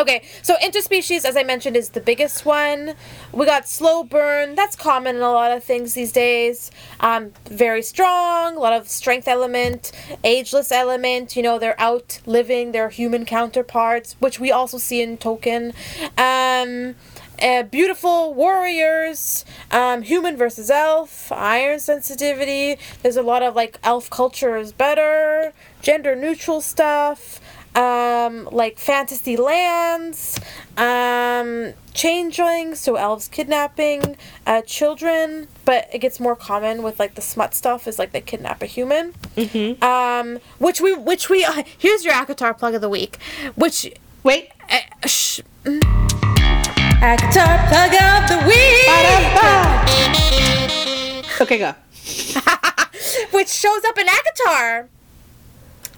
Okay, 0.00 0.22
so 0.40 0.56
interspecies, 0.56 1.26
as 1.26 1.36
I 1.36 1.42
mentioned, 1.42 1.76
is 1.76 1.90
the 1.90 2.00
biggest 2.00 2.46
one. 2.46 2.94
We 3.32 3.44
got 3.44 3.68
slow 3.68 4.02
burn. 4.02 4.54
That's 4.54 4.74
common 4.74 5.16
in 5.16 5.20
a 5.20 5.30
lot 5.30 5.54
of 5.54 5.62
things 5.62 5.92
these 5.92 6.10
days. 6.10 6.70
Um, 7.00 7.32
very 7.50 7.82
strong, 7.82 8.56
a 8.56 8.60
lot 8.60 8.72
of 8.72 8.88
strength 8.88 9.28
element, 9.28 9.92
ageless 10.24 10.72
element. 10.72 11.36
You 11.36 11.42
know, 11.42 11.58
they're 11.58 11.78
out 11.78 12.18
living 12.24 12.72
their 12.72 12.88
human 12.88 13.26
counterparts, 13.26 14.16
which 14.20 14.40
we 14.40 14.50
also 14.50 14.78
see 14.78 15.02
in 15.02 15.18
Tolkien. 15.18 15.74
Um, 16.16 16.94
uh, 17.42 17.62
beautiful 17.64 18.34
warriors, 18.34 19.44
um, 19.70 20.02
human 20.02 20.36
versus 20.36 20.70
elf, 20.70 21.30
iron 21.32 21.78
sensitivity. 21.78 22.78
There's 23.02 23.16
a 23.16 23.22
lot 23.22 23.42
of 23.42 23.54
like 23.54 23.78
elf 23.82 24.08
culture 24.10 24.56
is 24.56 24.72
better, 24.72 25.52
gender 25.82 26.14
neutral 26.14 26.60
stuff, 26.60 27.40
um, 27.74 28.48
like 28.50 28.78
fantasy 28.78 29.36
lands, 29.36 30.38
um, 30.76 31.72
changelings, 31.94 32.80
so 32.80 32.96
elves 32.96 33.28
kidnapping 33.28 34.16
uh, 34.46 34.62
children, 34.62 35.48
but 35.64 35.88
it 35.92 35.98
gets 35.98 36.18
more 36.20 36.36
common 36.36 36.82
with 36.82 36.98
like 36.98 37.14
the 37.14 37.22
smut 37.22 37.54
stuff 37.54 37.86
is 37.86 37.98
like 37.98 38.12
they 38.12 38.20
kidnap 38.20 38.62
a 38.62 38.66
human. 38.66 39.12
Mm-hmm. 39.36 39.82
Um, 39.82 40.38
which 40.58 40.80
we, 40.80 40.94
which 40.94 41.28
we, 41.30 41.44
uh, 41.44 41.62
here's 41.78 42.04
your 42.04 42.14
ACOTAR 42.14 42.58
plug 42.58 42.74
of 42.74 42.80
the 42.80 42.88
week, 42.88 43.18
which 43.54 43.90
Wait. 44.22 44.50
uh, 44.68 45.06
sh- 45.06 45.40
mm. 45.64 45.80
ACOTAR 47.00 47.68
plug 47.68 47.94
of 47.94 48.28
the 48.28 48.38
week, 48.46 48.86
Okay, 51.40 51.56
go. 51.56 51.74
which 53.30 53.48
shows 53.48 53.82
up 53.84 53.96
in 53.96 54.06
ACOTAR. 54.06 54.88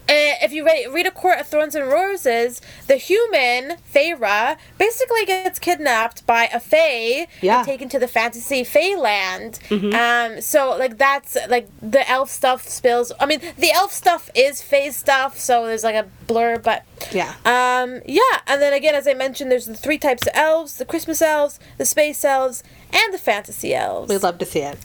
Uh, 0.09 0.35
if 0.43 0.51
you 0.51 0.65
read, 0.65 0.87
read 0.93 1.07
A 1.07 1.11
Court 1.11 1.39
of 1.39 1.47
Thorns 1.47 1.75
and 1.75 1.87
Roses, 1.87 2.59
the 2.87 2.97
human, 2.97 3.77
Feyre, 3.93 4.57
basically 4.77 5.25
gets 5.25 5.59
kidnapped 5.59 6.25
by 6.27 6.49
a 6.53 6.59
Fae 6.59 7.27
Yeah. 7.41 7.59
and 7.59 7.65
taken 7.65 7.87
to 7.89 7.99
the 7.99 8.07
fantasy 8.07 8.65
Fae 8.65 8.95
land. 8.97 9.59
Um, 9.71 10.41
so, 10.41 10.75
like, 10.77 10.97
that's, 10.97 11.37
like, 11.47 11.69
the 11.81 12.07
elf 12.09 12.29
stuff 12.29 12.67
spills. 12.67 13.13
I 13.17 13.25
mean, 13.25 13.39
the 13.57 13.71
elf 13.71 13.93
stuff 13.93 14.29
is 14.35 14.61
Fae 14.61 14.89
stuff, 14.89 15.39
so 15.39 15.65
there's, 15.67 15.85
like, 15.85 15.95
a 15.95 16.07
blur, 16.27 16.57
but 16.59 16.83
Yeah. 17.11 17.33
Um, 17.45 18.01
yeah, 18.05 18.39
and 18.47 18.61
then 18.61 18.73
again, 18.73 18.95
as 18.95 19.07
I 19.07 19.13
mentioned, 19.13 19.51
there's 19.51 19.65
the 19.67 19.75
three 19.75 19.97
types 19.97 20.23
of 20.27 20.33
elves 20.35 20.77
the 20.77 20.85
Christmas 20.85 21.21
elves, 21.21 21.59
the 21.77 21.85
space 21.85 22.23
elves, 22.25 22.61
and 22.91 23.13
the 23.13 23.17
fantasy 23.17 23.73
elves. 23.73 24.09
We'd 24.09 24.23
love 24.23 24.37
to 24.39 24.45
see 24.45 24.61
it. 24.61 24.77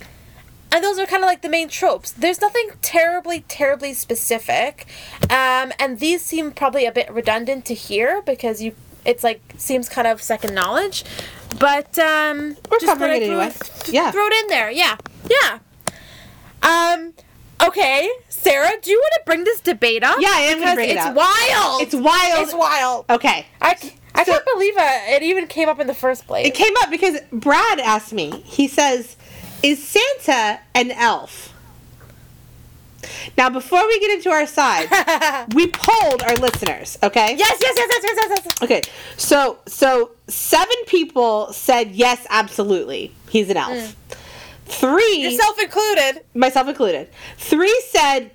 And 0.73 0.85
those 0.85 0.99
are 0.99 1.07
kind 1.07 1.23
of 1.23 1.27
like 1.27 1.43
the 1.43 1.49
main 1.49 1.69
tropes. 1.69 2.13
There's 2.13 2.41
nothing 2.41 2.71
terribly, 2.83 3.41
terribly 3.49 3.95
specific. 3.95 4.87
Um, 5.31 5.73
and 5.79 5.99
these 5.99 6.23
seem 6.23 6.53
probably 6.53 6.85
a 6.87 6.93
bit 6.93 7.11
redundant 7.11 7.65
to 7.67 7.75
hear 7.75 8.23
because 8.23 8.63
you. 8.63 8.75
It's 9.05 9.25
like 9.25 9.41
seems 9.57 9.89
kind 9.89 10.07
of 10.07 10.21
second 10.21 10.55
knowledge, 10.55 11.03
but 11.59 11.99
um, 11.99 12.57
We're 12.71 12.79
just 12.79 12.87
covering 12.87 13.23
it 13.23 13.27
throw- 13.27 13.39
anyway. 13.39 13.55
th- 13.85 13.95
Yeah. 13.95 14.11
throw 14.11 14.27
it 14.27 14.33
in 14.43 14.47
there. 14.49 14.71
Yeah, 14.71 14.97
yeah. 15.31 15.61
Um, 16.63 17.15
okay, 17.67 18.11
Sarah, 18.29 18.73
do 18.83 18.91
you 18.91 18.99
want 18.99 19.13
to 19.15 19.21
bring 19.25 19.45
this 19.45 19.61
debate 19.61 20.03
up? 20.05 20.17
Yeah, 20.21 20.29
I 20.31 20.41
am 20.43 20.59
Because 20.59 20.75
bring 20.75 20.91
it 20.91 20.97
it's 20.97 21.07
up. 21.07 21.15
wild. 21.15 21.83
It's 21.83 21.95
wild. 21.95 22.43
It's 22.43 22.55
wild. 22.55 23.05
Okay. 23.09 23.47
I, 23.63 23.77
c- 23.77 23.95
I 24.15 24.25
So- 24.25 24.33
can't 24.33 24.45
believe 24.53 24.75
it. 24.77 25.13
It 25.15 25.23
even 25.23 25.47
came 25.47 25.69
up 25.69 25.81
in 25.81 25.87
the 25.87 25.95
first 25.95 26.27
place. 26.27 26.47
It 26.47 26.55
came 26.55 26.75
up 26.83 26.91
because 26.91 27.19
Brad 27.33 27.81
asked 27.81 28.13
me. 28.13 28.43
He 28.45 28.69
says, 28.69 29.17
"Is 29.63 29.83
Santa 29.87 30.61
an 30.75 30.91
elf?" 30.93 31.55
Now, 33.37 33.49
before 33.49 33.87
we 33.87 34.01
get 34.01 34.11
into 34.11 34.31
our 34.31 34.47
side, 34.47 34.89
we 35.55 35.69
polled 35.69 36.23
our 36.23 36.35
listeners. 36.37 36.99
Okay. 37.03 37.37
yes, 37.37 37.59
yes, 37.61 37.75
yes, 37.77 37.89
yes, 37.93 38.03
yes, 38.03 38.29
yes, 38.31 38.41
yes. 38.45 38.63
Okay. 38.63 38.83
So, 39.17 39.59
so 39.67 40.11
seven 40.27 40.77
people 40.87 41.53
said 41.53 41.93
yes, 41.93 42.27
absolutely, 42.29 43.13
he's 43.31 43.49
an 43.51 43.57
elf. 43.57 43.71
Mm. 43.77 43.95
Three, 44.67 45.23
Yourself 45.23 45.59
included. 45.63 46.25
myself 46.35 46.69
included. 46.69 47.09
Three 47.39 47.83
said 47.89 48.33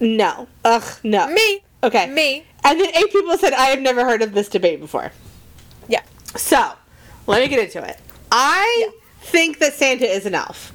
no. 0.00 0.46
Ugh, 0.64 0.84
no. 1.02 1.28
Me. 1.28 1.62
Okay. 1.82 2.06
Me. 2.08 2.44
And 2.64 2.80
then 2.80 2.88
eight 2.96 3.12
people 3.12 3.36
said, 3.36 3.52
I 3.52 3.66
have 3.66 3.80
never 3.80 4.04
heard 4.04 4.22
of 4.22 4.32
this 4.32 4.48
debate 4.48 4.80
before. 4.80 5.12
Yeah. 5.88 6.02
So, 6.36 6.72
let 7.26 7.42
me 7.42 7.48
get 7.48 7.58
into 7.60 7.86
it. 7.86 7.98
I 8.30 8.90
think 9.26 9.58
that 9.58 9.74
Santa 9.74 10.06
is 10.06 10.26
an 10.26 10.34
elf 10.34 10.72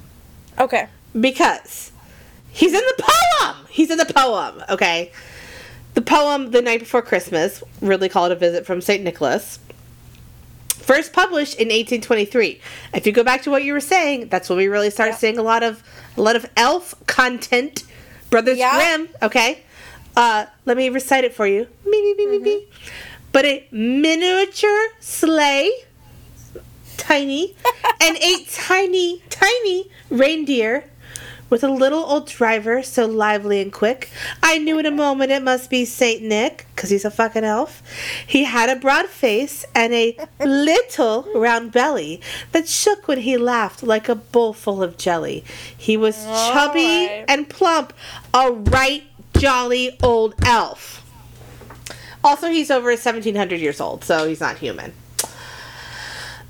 Okay. 0.59 0.87
because 1.19 1.91
he's 2.51 2.73
in 2.73 2.81
the 2.97 3.03
poem. 3.03 3.55
He's 3.69 3.89
in 3.89 3.97
the 3.97 4.05
poem, 4.05 4.63
okay? 4.69 5.11
The 5.93 6.01
poem, 6.01 6.51
The 6.51 6.61
Night 6.61 6.79
Before 6.81 7.01
Christmas, 7.01 7.63
really 7.81 8.09
called 8.09 8.31
a 8.31 8.35
visit 8.35 8.65
from 8.65 8.81
St. 8.81 9.03
Nicholas. 9.03 9.59
First 10.69 11.13
published 11.13 11.53
in 11.55 11.67
1823. 11.67 12.59
If 12.93 13.05
you 13.05 13.11
go 13.13 13.23
back 13.23 13.43
to 13.43 13.51
what 13.51 13.63
you 13.63 13.73
were 13.73 13.79
saying, 13.79 14.29
that's 14.29 14.49
when 14.49 14.57
we 14.57 14.67
really 14.67 14.89
started 14.89 15.13
Yeah. 15.13 15.17
seeing 15.17 15.37
a 15.37 15.43
lot 15.43 15.63
of 15.63 15.83
a 16.17 16.21
lot 16.21 16.35
of 16.35 16.45
elf 16.57 16.95
content. 17.07 17.83
Brothers 18.29 18.57
Yeah. 18.57 18.75
Grimm, 18.75 19.09
okay? 19.21 19.63
Uh, 20.17 20.45
let 20.65 20.75
me 20.77 20.89
recite 20.89 21.23
it 21.23 21.33
for 21.33 21.47
you. 21.47 21.67
Me, 21.85 22.01
me, 22.01 22.13
me, 22.15 22.25
me, 22.27 22.39
me. 22.39 22.67
But 23.31 23.45
a 23.45 23.65
miniature 23.71 24.87
sleigh, 24.99 25.71
tiny, 27.01 27.55
and 27.99 28.17
eight 28.17 28.47
tiny, 28.49 29.23
tiny 29.29 29.89
reindeer 30.09 30.85
with 31.49 31.63
a 31.63 31.67
little 31.67 31.99
old 32.05 32.27
driver 32.27 32.81
so 32.81 33.05
lively 33.05 33.61
and 33.61 33.73
quick. 33.73 34.09
I 34.41 34.57
knew 34.57 34.79
in 34.79 34.85
a 34.85 34.91
moment 34.91 35.31
it 35.31 35.43
must 35.43 35.69
be 35.69 35.83
Saint 35.83 36.23
Nick, 36.23 36.65
because 36.73 36.89
he's 36.89 37.03
a 37.03 37.11
fucking 37.11 37.43
elf. 37.43 37.83
He 38.25 38.45
had 38.45 38.69
a 38.69 38.79
broad 38.79 39.07
face 39.07 39.65
and 39.75 39.93
a 39.93 40.17
little 40.39 41.27
round 41.35 41.73
belly 41.73 42.21
that 42.53 42.69
shook 42.69 43.07
when 43.07 43.19
he 43.19 43.35
laughed 43.37 43.83
like 43.83 44.07
a 44.07 44.15
bowl 44.15 44.53
full 44.53 44.81
of 44.81 44.97
jelly. 44.97 45.43
He 45.77 45.97
was 45.97 46.15
oh, 46.25 46.53
chubby 46.53 46.79
Alright. 46.79 47.25
and 47.27 47.49
plump, 47.49 47.93
a 48.33 48.51
right 48.51 49.03
jolly 49.37 49.97
old 50.01 50.35
elf. 50.45 50.99
Also, 52.23 52.49
he's 52.49 52.69
over 52.69 52.89
1700 52.89 53.59
years 53.59 53.81
old, 53.81 54.03
so 54.03 54.27
he's 54.27 54.39
not 54.39 54.59
human. 54.59 54.93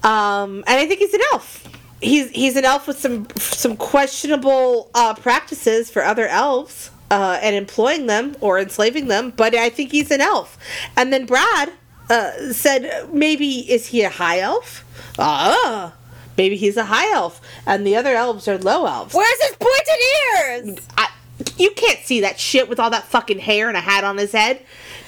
Um, 0.03 0.63
and 0.67 0.79
I 0.79 0.85
think 0.87 0.99
he's 0.99 1.13
an 1.13 1.21
elf. 1.31 1.67
He's 2.01 2.29
he's 2.31 2.55
an 2.55 2.65
elf 2.65 2.87
with 2.87 2.97
some 2.99 3.27
some 3.37 3.77
questionable 3.77 4.89
uh, 4.95 5.13
practices 5.13 5.91
for 5.91 6.03
other 6.03 6.27
elves 6.27 6.89
uh, 7.11 7.37
and 7.41 7.55
employing 7.55 8.07
them 8.07 8.35
or 8.41 8.59
enslaving 8.59 9.07
them. 9.07 9.31
But 9.35 9.53
I 9.53 9.69
think 9.69 9.91
he's 9.91 10.09
an 10.09 10.21
elf. 10.21 10.57
And 10.97 11.13
then 11.13 11.25
Brad 11.27 11.71
uh, 12.09 12.51
said 12.53 13.09
maybe 13.13 13.71
is 13.71 13.87
he 13.87 14.01
a 14.01 14.09
high 14.09 14.39
elf? 14.39 14.83
Ah, 15.19 15.93
maybe 16.37 16.55
he's 16.57 16.75
a 16.77 16.85
high 16.85 17.11
elf, 17.13 17.39
and 17.67 17.85
the 17.85 17.95
other 17.95 18.15
elves 18.15 18.47
are 18.47 18.57
low 18.57 18.85
elves. 18.87 19.13
Where's 19.13 19.41
his 19.43 19.55
pointed 19.59 20.77
ears? 20.79 20.87
I, 20.97 21.09
you 21.57 21.69
can't 21.71 21.99
see 21.99 22.21
that 22.21 22.39
shit 22.39 22.67
with 22.67 22.79
all 22.79 22.89
that 22.89 23.03
fucking 23.05 23.39
hair 23.39 23.67
and 23.67 23.77
a 23.77 23.81
hat 23.81 24.03
on 24.03 24.17
his 24.17 24.31
head. 24.31 24.61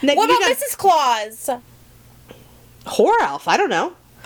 Now, 0.03 0.13
What 0.15 0.25
about 0.29 0.41
got- 0.41 0.57
Mrs. 0.57 0.77
Claus? 0.77 1.49
Whore 2.85 3.19
elf. 3.21 3.47
I 3.47 3.57
don't 3.57 3.69
know. 3.69 3.93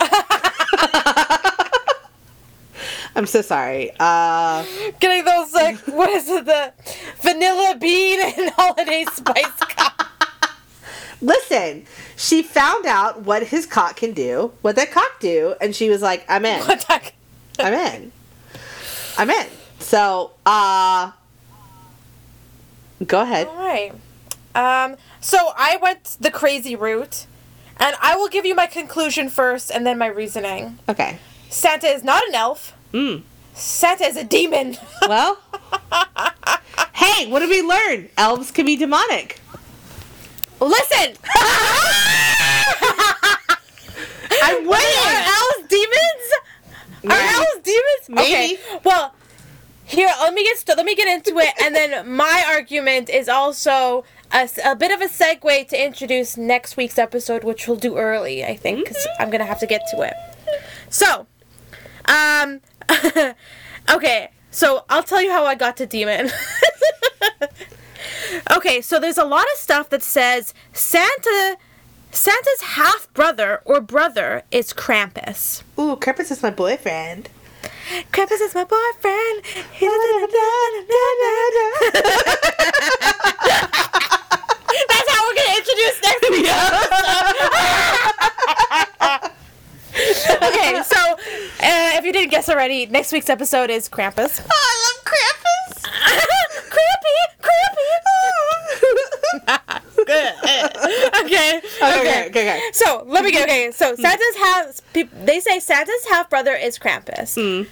I'm 3.18 3.26
so 3.26 3.42
sorry. 3.42 3.90
Uh, 3.98 4.64
Getting 5.00 5.24
those 5.24 5.52
like 5.52 5.76
what 5.88 6.08
is 6.10 6.28
it 6.28 6.44
the 6.44 6.72
vanilla 7.20 7.76
bean 7.80 8.20
and 8.22 8.50
holiday 8.56 9.04
spice 9.12 9.58
cup? 9.58 10.04
listen, 11.20 11.84
she 12.16 12.44
found 12.44 12.86
out 12.86 13.22
what 13.22 13.42
his 13.42 13.66
cock 13.66 13.96
can 13.96 14.12
do, 14.12 14.52
what 14.62 14.76
that 14.76 14.92
cock 14.92 15.18
do, 15.18 15.56
and 15.60 15.74
she 15.74 15.90
was 15.90 16.00
like, 16.00 16.24
"I'm 16.28 16.44
in. 16.44 16.62
I'm 17.58 17.74
in. 17.74 18.12
I'm 19.18 19.30
in." 19.30 19.46
So, 19.80 20.30
uh, 20.46 21.10
go 23.04 23.22
ahead. 23.22 23.48
All 23.48 23.56
right. 23.56 23.92
Um. 24.54 24.96
So 25.20 25.52
I 25.56 25.76
went 25.82 26.18
the 26.20 26.30
crazy 26.30 26.76
route, 26.76 27.26
and 27.78 27.96
I 28.00 28.14
will 28.14 28.28
give 28.28 28.46
you 28.46 28.54
my 28.54 28.68
conclusion 28.68 29.28
first, 29.28 29.72
and 29.72 29.84
then 29.84 29.98
my 29.98 30.06
reasoning. 30.06 30.78
Okay. 30.88 31.18
Santa 31.50 31.88
is 31.88 32.04
not 32.04 32.22
an 32.28 32.36
elf. 32.36 32.74
Mm. 32.92 33.22
Santa 33.54 34.04
is 34.04 34.16
a 34.16 34.24
demon. 34.24 34.76
Well. 35.08 35.38
hey, 36.92 37.30
what 37.30 37.38
did 37.40 37.48
we 37.48 37.62
learn? 37.62 38.08
Elves 38.18 38.50
can 38.50 38.66
be 38.66 38.76
demonic. 38.76 39.40
Listen. 40.60 41.14
I'm 44.42 44.66
Wait, 44.66 44.96
are 45.06 45.22
elves 45.24 45.68
demons? 45.68 46.26
Are 47.08 47.18
elves 47.18 47.60
demons? 47.62 48.08
Maybe. 48.08 48.54
Okay. 48.54 48.58
Well, 48.84 49.14
here 49.84 50.10
let 50.20 50.34
me 50.34 50.44
get 50.44 50.58
st- 50.58 50.76
let 50.76 50.84
me 50.84 50.94
get 50.94 51.08
into 51.08 51.38
it, 51.38 51.54
and 51.62 51.74
then 51.74 52.14
my 52.14 52.44
argument 52.46 53.08
is 53.08 53.28
also 53.28 54.04
a, 54.32 54.48
a, 54.64 54.76
bit 54.76 54.90
of 54.90 55.00
a 55.00 55.06
segue 55.06 55.68
to 55.68 55.84
introduce 55.84 56.36
next 56.36 56.76
week's 56.76 56.98
episode, 56.98 57.44
which 57.44 57.66
we'll 57.66 57.78
do 57.78 57.96
early, 57.96 58.44
I 58.44 58.56
think, 58.56 58.80
because 58.80 59.06
I'm 59.18 59.30
gonna 59.30 59.46
have 59.46 59.60
to 59.60 59.66
get 59.66 59.82
to 59.92 60.02
it. 60.02 60.14
So, 60.90 61.26
um, 62.04 62.60
okay. 63.90 64.30
So 64.50 64.84
I'll 64.88 65.02
tell 65.02 65.22
you 65.22 65.30
how 65.30 65.44
I 65.44 65.54
got 65.54 65.76
to 65.78 65.86
demon. 65.86 66.30
okay, 68.50 68.80
so 68.80 68.98
there's 68.98 69.18
a 69.18 69.24
lot 69.24 69.44
of 69.52 69.58
stuff 69.58 69.90
that 69.90 70.02
says 70.02 70.54
Santa. 70.72 71.58
Santa's 72.10 72.62
half 72.62 73.12
brother 73.12 73.60
or 73.66 73.82
brother 73.82 74.42
is 74.50 74.72
Krampus. 74.72 75.62
Ooh, 75.78 75.94
Krampus 75.96 76.30
is 76.30 76.42
my 76.42 76.50
boyfriend. 76.50 77.28
Krampus 78.12 78.40
is 78.40 78.54
my 78.54 78.64
boyfriend. 78.64 79.44
That's 84.88 85.08
how 85.10 85.26
we're 85.26 85.34
gonna 85.34 85.56
introduce 85.58 86.02
next 86.02 86.30
week. 86.30 88.14
Okay, 90.26 90.82
so 90.82 90.96
uh, 90.96 91.96
if 91.98 92.04
you 92.04 92.12
didn't 92.12 92.30
guess 92.30 92.48
already. 92.48 92.86
Next 92.86 93.12
week's 93.12 93.28
episode 93.30 93.70
is 93.70 93.88
Krampus. 93.88 94.40
Oh, 94.40 94.46
I 94.50 94.74
love 94.84 95.04
Krampus. 95.04 95.82
Krampy, 96.74 97.16
Krampy. 97.40 97.88
okay, 100.08 100.32
Okay, 101.22 101.60
okay, 101.82 102.26
okay, 102.28 102.28
okay. 102.28 102.60
So 102.72 103.04
let 103.06 103.24
me 103.24 103.30
get 103.30 103.48
okay. 103.48 103.70
So 103.70 103.94
Santa's 103.94 104.36
half. 104.38 104.80
They 104.92 105.40
say 105.40 105.60
Santa's 105.60 106.06
half 106.10 106.30
brother 106.30 106.54
is 106.54 106.78
Krampus. 106.78 107.34
Hmm. 107.34 107.68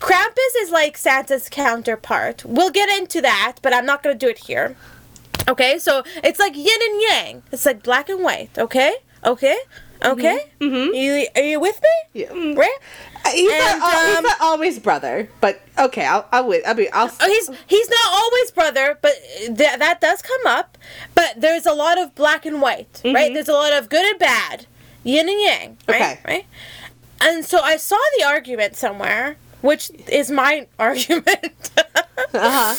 Krampus 0.00 0.62
is 0.62 0.70
like 0.70 0.96
Santa's 0.96 1.48
counterpart. 1.48 2.44
We'll 2.44 2.70
get 2.70 2.88
into 2.88 3.20
that, 3.20 3.56
but 3.62 3.74
I'm 3.74 3.86
not 3.86 4.02
gonna 4.02 4.14
do 4.14 4.28
it 4.28 4.38
here. 4.38 4.76
Okay, 5.48 5.78
so 5.78 6.02
it's 6.22 6.38
like 6.38 6.56
yin 6.56 6.68
and 6.68 7.02
yang. 7.02 7.42
It's 7.52 7.66
like 7.66 7.82
black 7.82 8.08
and 8.08 8.22
white. 8.22 8.56
Okay, 8.58 8.94
okay, 9.24 9.58
okay. 10.04 10.50
Mhm. 10.60 10.94
You, 10.94 11.26
are 11.36 11.42
you 11.42 11.60
with 11.60 11.80
me? 11.82 12.20
Yeah. 12.22 12.28
mm. 12.28 12.56
Right? 12.56 12.76
Uh, 13.24 13.30
He's, 13.30 13.52
And, 13.52 13.80
not, 13.80 14.06
he's 14.06 14.16
um, 14.18 14.24
not 14.24 14.40
always 14.40 14.78
brother, 14.78 15.28
but 15.40 15.60
okay, 15.78 16.04
I'll, 16.06 16.26
I'll 16.32 16.46
wait. 16.48 16.64
I'll 16.66 16.74
be, 16.74 16.90
I'll. 16.90 17.10
Oh, 17.20 17.26
he's 17.26 17.50
he's 17.66 17.88
not 17.90 18.12
always 18.12 18.50
brother, 18.50 18.98
but 19.02 19.12
th- 19.40 19.56
that 19.78 20.00
does 20.00 20.22
come 20.22 20.46
up. 20.46 20.78
But 21.14 21.34
there's 21.40 21.66
a 21.66 21.74
lot 21.74 21.98
of 21.98 22.14
black 22.14 22.46
and 22.46 22.62
white, 22.62 23.00
right? 23.04 23.30
Mhm. 23.30 23.34
There's 23.34 23.48
a 23.48 23.52
lot 23.52 23.72
of 23.74 23.88
good 23.90 24.04
and 24.10 24.18
bad, 24.18 24.66
yin 25.04 25.28
and 25.28 25.40
yang, 25.40 25.76
right? 25.86 26.00
Okay. 26.00 26.18
Right. 26.26 26.46
And 27.20 27.44
so 27.44 27.60
I 27.60 27.76
saw 27.76 27.98
the 28.18 28.24
argument 28.24 28.76
somewhere, 28.76 29.36
which 29.60 29.90
is 30.08 30.30
my 30.30 30.66
argument, 30.78 31.70
Uh-huh. 32.32 32.74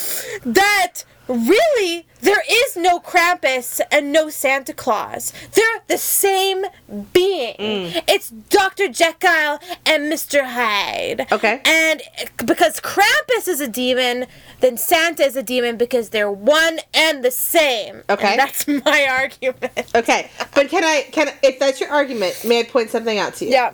that 0.46 1.04
really 1.32 2.06
there 2.22 2.44
is 2.50 2.78
no 2.78 3.00
Krampus 3.00 3.82
and 3.92 4.12
no 4.12 4.30
Santa 4.30 4.74
Claus. 4.74 5.34
They're 5.54 5.82
the 5.88 5.98
same 5.98 6.66
being. 7.14 7.56
Mm. 7.58 8.04
It's 8.08 8.30
Dr. 8.30 8.88
Jekyll 8.88 9.60
and 9.86 10.12
Mr. 10.12 10.46
Hyde. 10.46 11.28
Okay. 11.32 11.62
And 11.66 12.02
because 12.46 12.80
Krampus 12.80 13.48
is 13.48 13.60
a 13.60 13.68
demon, 13.68 14.28
then 14.60 14.78
Santa 14.78 15.24
is 15.24 15.36
a 15.36 15.44
demon 15.44 15.78
because 15.78 16.10
they're 16.10 16.32
one 16.32 16.80
and 16.94 17.24
the 17.24 17.32
same. 17.32 18.04
Okay. 18.10 18.32
And 18.32 18.40
that's 18.40 18.68
my 18.86 19.08
argument. 19.10 19.92
Okay, 19.96 20.30
but 20.54 20.70
can 20.70 20.84
I, 20.84 21.08
can 21.12 21.34
if 21.42 21.60
that's 21.60 21.80
your 21.80 21.90
argument, 21.90 22.44
may 22.46 22.62
I 22.62 22.64
point 22.64 22.90
something 22.90 23.18
out 23.18 23.36
to 23.36 23.46
you? 23.46 23.52
Yeah. 23.52 23.74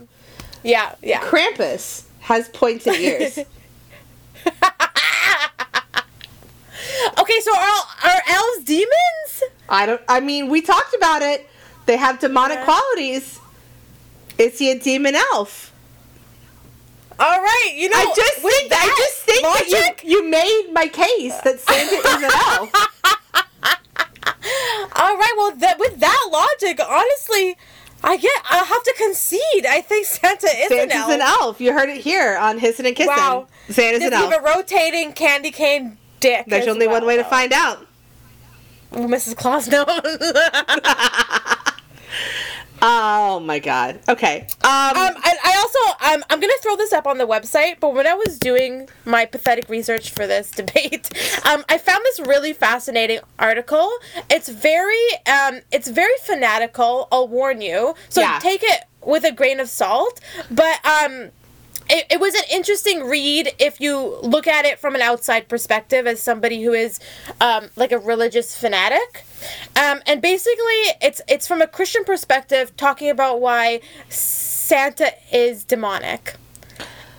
Yeah, 0.63 0.95
yeah. 1.03 1.21
Krampus 1.21 2.05
has 2.21 2.49
pointed 2.49 2.93
ears. 2.95 3.39
okay, 7.19 7.39
so 7.41 7.55
are, 7.55 7.81
are 8.05 8.21
elves 8.27 8.63
demons? 8.63 9.43
I 9.69 9.85
don't. 9.85 10.01
I 10.07 10.19
mean, 10.19 10.49
we 10.49 10.61
talked 10.61 10.93
about 10.93 11.21
it. 11.21 11.47
They 11.85 11.97
have 11.97 12.19
demonic 12.19 12.57
Yeah. 12.59 12.65
qualities. 12.65 13.39
Is 14.37 14.59
he 14.59 14.71
a 14.71 14.79
demon 14.79 15.15
elf? 15.15 15.71
All 17.19 17.41
right, 17.41 17.73
you 17.75 17.89
know. 17.89 17.97
I 17.97 18.13
just 18.15 18.35
think. 18.35 18.71
I 18.71 18.87
just 18.97 19.17
think 19.23 19.43
logic, 19.43 19.69
that 19.71 20.03
you, 20.03 20.23
you 20.23 20.29
made 20.29 20.67
my 20.73 20.87
case 20.87 21.35
that 21.41 21.59
Santa 21.59 21.95
is 21.95 22.23
an 22.23 22.31
elf. 22.31 22.71
All 24.95 25.15
right, 25.17 25.33
well, 25.37 25.55
that 25.57 25.77
with 25.79 25.99
that 25.99 26.29
logic, 26.31 26.79
honestly, 26.87 27.57
I 28.03 28.17
get. 28.17 28.31
I 28.49 28.57
have 28.63 28.83
to 28.83 28.93
concede. 28.97 29.65
I 29.65 29.81
think 29.81 30.05
Santa 30.05 30.47
is 30.47 30.67
Santa's 30.69 30.95
an 30.95 31.01
elf. 31.01 31.11
an 31.11 31.21
elf. 31.21 31.61
You 31.61 31.73
heard 31.73 31.89
it 31.89 32.01
here 32.01 32.37
on 32.37 32.59
Hissing 32.59 32.85
and 32.85 32.95
Kissing. 32.95 33.13
Wow. 33.15 33.47
Santa's 33.69 34.01
Just 34.01 34.13
an 34.13 34.19
elf. 34.21 34.31
keep 34.31 34.39
a 34.39 34.43
rotating 34.43 35.13
candy 35.13 35.51
cane 35.51 35.97
dick. 36.19 36.45
There's 36.47 36.67
only 36.67 36.87
well, 36.87 36.99
one 36.99 37.07
way 37.07 37.17
to 37.17 37.23
find 37.23 37.53
out. 37.53 37.85
Mrs. 38.93 39.35
Claus 39.35 39.67
knows. 39.67 39.87
Oh 42.79 43.39
my 43.39 43.57
god. 43.57 43.99
Okay. 44.07 44.41
Um, 44.63 44.69
Um, 44.95 45.15
I, 45.23 45.35
I 45.43 45.57
also 45.57 46.13
um, 46.13 46.23
I'm 46.29 46.39
gonna 46.39 46.53
throw 46.61 46.75
this 46.75 46.93
up 46.93 47.07
on 47.07 47.17
the 47.17 47.25
website, 47.25 47.79
but 47.79 47.95
when 47.95 48.05
I 48.05 48.13
was 48.13 48.37
doing 48.37 48.87
my 49.03 49.25
pathetic 49.25 49.67
research 49.67 50.11
for 50.11 50.27
this 50.27 50.51
debate, 50.55 51.09
um, 51.45 51.65
I 51.69 51.79
found 51.79 52.03
this 52.05 52.19
really 52.19 52.53
fascinating 52.53 53.19
article. 53.39 53.89
It's 54.29 54.47
very 54.49 54.95
um, 55.25 55.61
it's 55.71 55.87
very 55.87 56.13
fanatical. 56.23 57.07
I'll 57.11 57.27
warn 57.27 57.61
you, 57.61 57.95
so 58.09 58.21
Yeah. 58.21 58.37
take 58.39 58.61
it 58.61 58.83
with 59.03 59.23
a 59.23 59.31
grain 59.31 59.59
of 59.59 59.69
salt. 59.69 60.19
But 60.51 60.79
um, 60.85 61.31
it, 61.89 62.05
it 62.11 62.19
was 62.19 62.35
an 62.35 62.43
interesting 62.51 63.05
read 63.05 63.53
if 63.59 63.79
you 63.79 64.19
look 64.21 64.47
at 64.47 64.65
it 64.65 64.79
from 64.79 64.95
an 64.95 65.01
outside 65.01 65.47
perspective 65.47 66.07
as 66.07 66.21
somebody 66.21 66.63
who 66.63 66.73
is 66.73 66.99
um, 67.41 67.69
like 67.75 67.91
a 67.91 67.99
religious 67.99 68.55
fanatic. 68.55 69.25
Um, 69.75 70.01
and 70.05 70.21
basically, 70.21 70.81
it's 71.01 71.21
it's 71.27 71.47
from 71.47 71.61
a 71.61 71.67
Christian 71.67 72.03
perspective, 72.03 72.75
talking 72.75 73.09
about 73.09 73.39
why 73.39 73.81
Santa 74.09 75.13
is 75.31 75.63
demonic. 75.63 76.35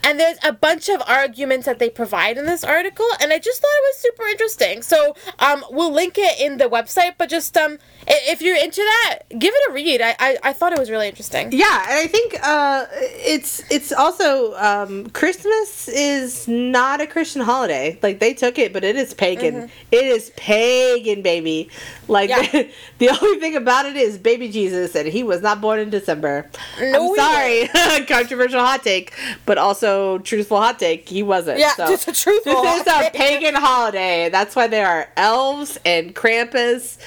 And 0.03 0.19
there's 0.19 0.39
a 0.43 0.53
bunch 0.53 0.89
of 0.89 1.03
arguments 1.07 1.67
that 1.67 1.79
they 1.79 1.91
provide 1.91 2.39
in 2.39 2.47
this 2.47 2.65
article, 2.65 3.07
and 3.21 3.33
I 3.33 3.39
just 3.39 3.61
thought 3.61 3.69
it 3.69 3.85
was 3.89 3.99
super 3.99 4.25
interesting. 4.25 4.83
So 4.83 5.15
um, 5.39 5.65
we'll 5.71 5.93
link 5.93 6.15
it 6.17 6.41
in 6.41 6.57
the 6.57 6.65
website, 6.65 7.15
but 7.19 7.29
just 7.29 7.57
um, 7.57 7.79
if 8.07 8.41
you're 8.41 8.57
into 8.57 8.83
that, 8.83 9.19
give 9.39 9.53
it 9.55 9.71
a 9.71 9.73
read. 9.73 10.01
I, 10.01 10.15
I, 10.19 10.39
I 10.45 10.53
thought 10.53 10.73
it 10.73 10.79
was 10.79 10.91
really 10.91 11.09
interesting. 11.09 11.53
yeah, 11.53 11.85
and 11.89 11.99
I 11.99 12.07
think 12.07 12.37
uh, 12.43 12.87
it's 12.93 13.63
it's 13.71 13.93
also 13.93 14.55
um, 14.57 15.11
Christmas 15.11 15.89
is 15.89 16.47
not 16.49 17.01
a 17.01 17.07
Christian 17.07 17.43
holiday. 17.43 17.99
Like 18.03 18.21
they 18.21 18.35
took 18.35 18.59
it, 18.59 18.73
but 18.73 18.85
it 18.85 18.97
is 18.97 19.15
pagan. 19.15 19.71
It 19.91 20.05
is 20.05 20.31
pagan, 20.37 21.23
baby. 21.23 21.71
Like 22.07 22.29
Mm-hmm. 22.29 22.57
Yeah. 22.57 22.63
the 22.99 23.09
only 23.23 23.41
thing 23.41 23.57
about 23.57 23.87
it 23.87 23.97
is 23.97 24.19
baby 24.19 24.49
Jesus, 24.49 24.95
and 24.95 25.09
he 25.09 25.23
was 25.23 25.43
not 25.43 25.61
born 25.61 25.79
in 25.81 25.91
December. 25.91 26.51
No, 26.81 27.11
I'm 27.11 27.17
sorry, 27.17 28.05
controversial 28.07 28.61
hot 28.61 28.83
take, 28.83 29.13
but 29.47 29.59
also 29.59 30.19
truthful 30.19 30.59
hot 30.59 30.79
take. 30.79 31.09
He 31.09 31.23
wasn't. 31.23 31.59
Yeah, 31.59 31.75
so. 31.75 31.87
just 31.89 32.09
a 32.09 32.13
truthful 32.13 32.63
This 32.63 32.83
is 32.83 32.87
a 32.87 33.11
pagan 33.11 33.55
holiday. 33.55 34.29
That's 34.31 34.55
why 34.55 34.67
there 34.67 34.87
are 34.87 35.09
elves 35.17 35.79
and 35.85 36.15
Krampus 36.15 36.99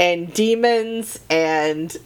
and 0.00 0.32
demons 0.32 1.20
and 1.28 1.96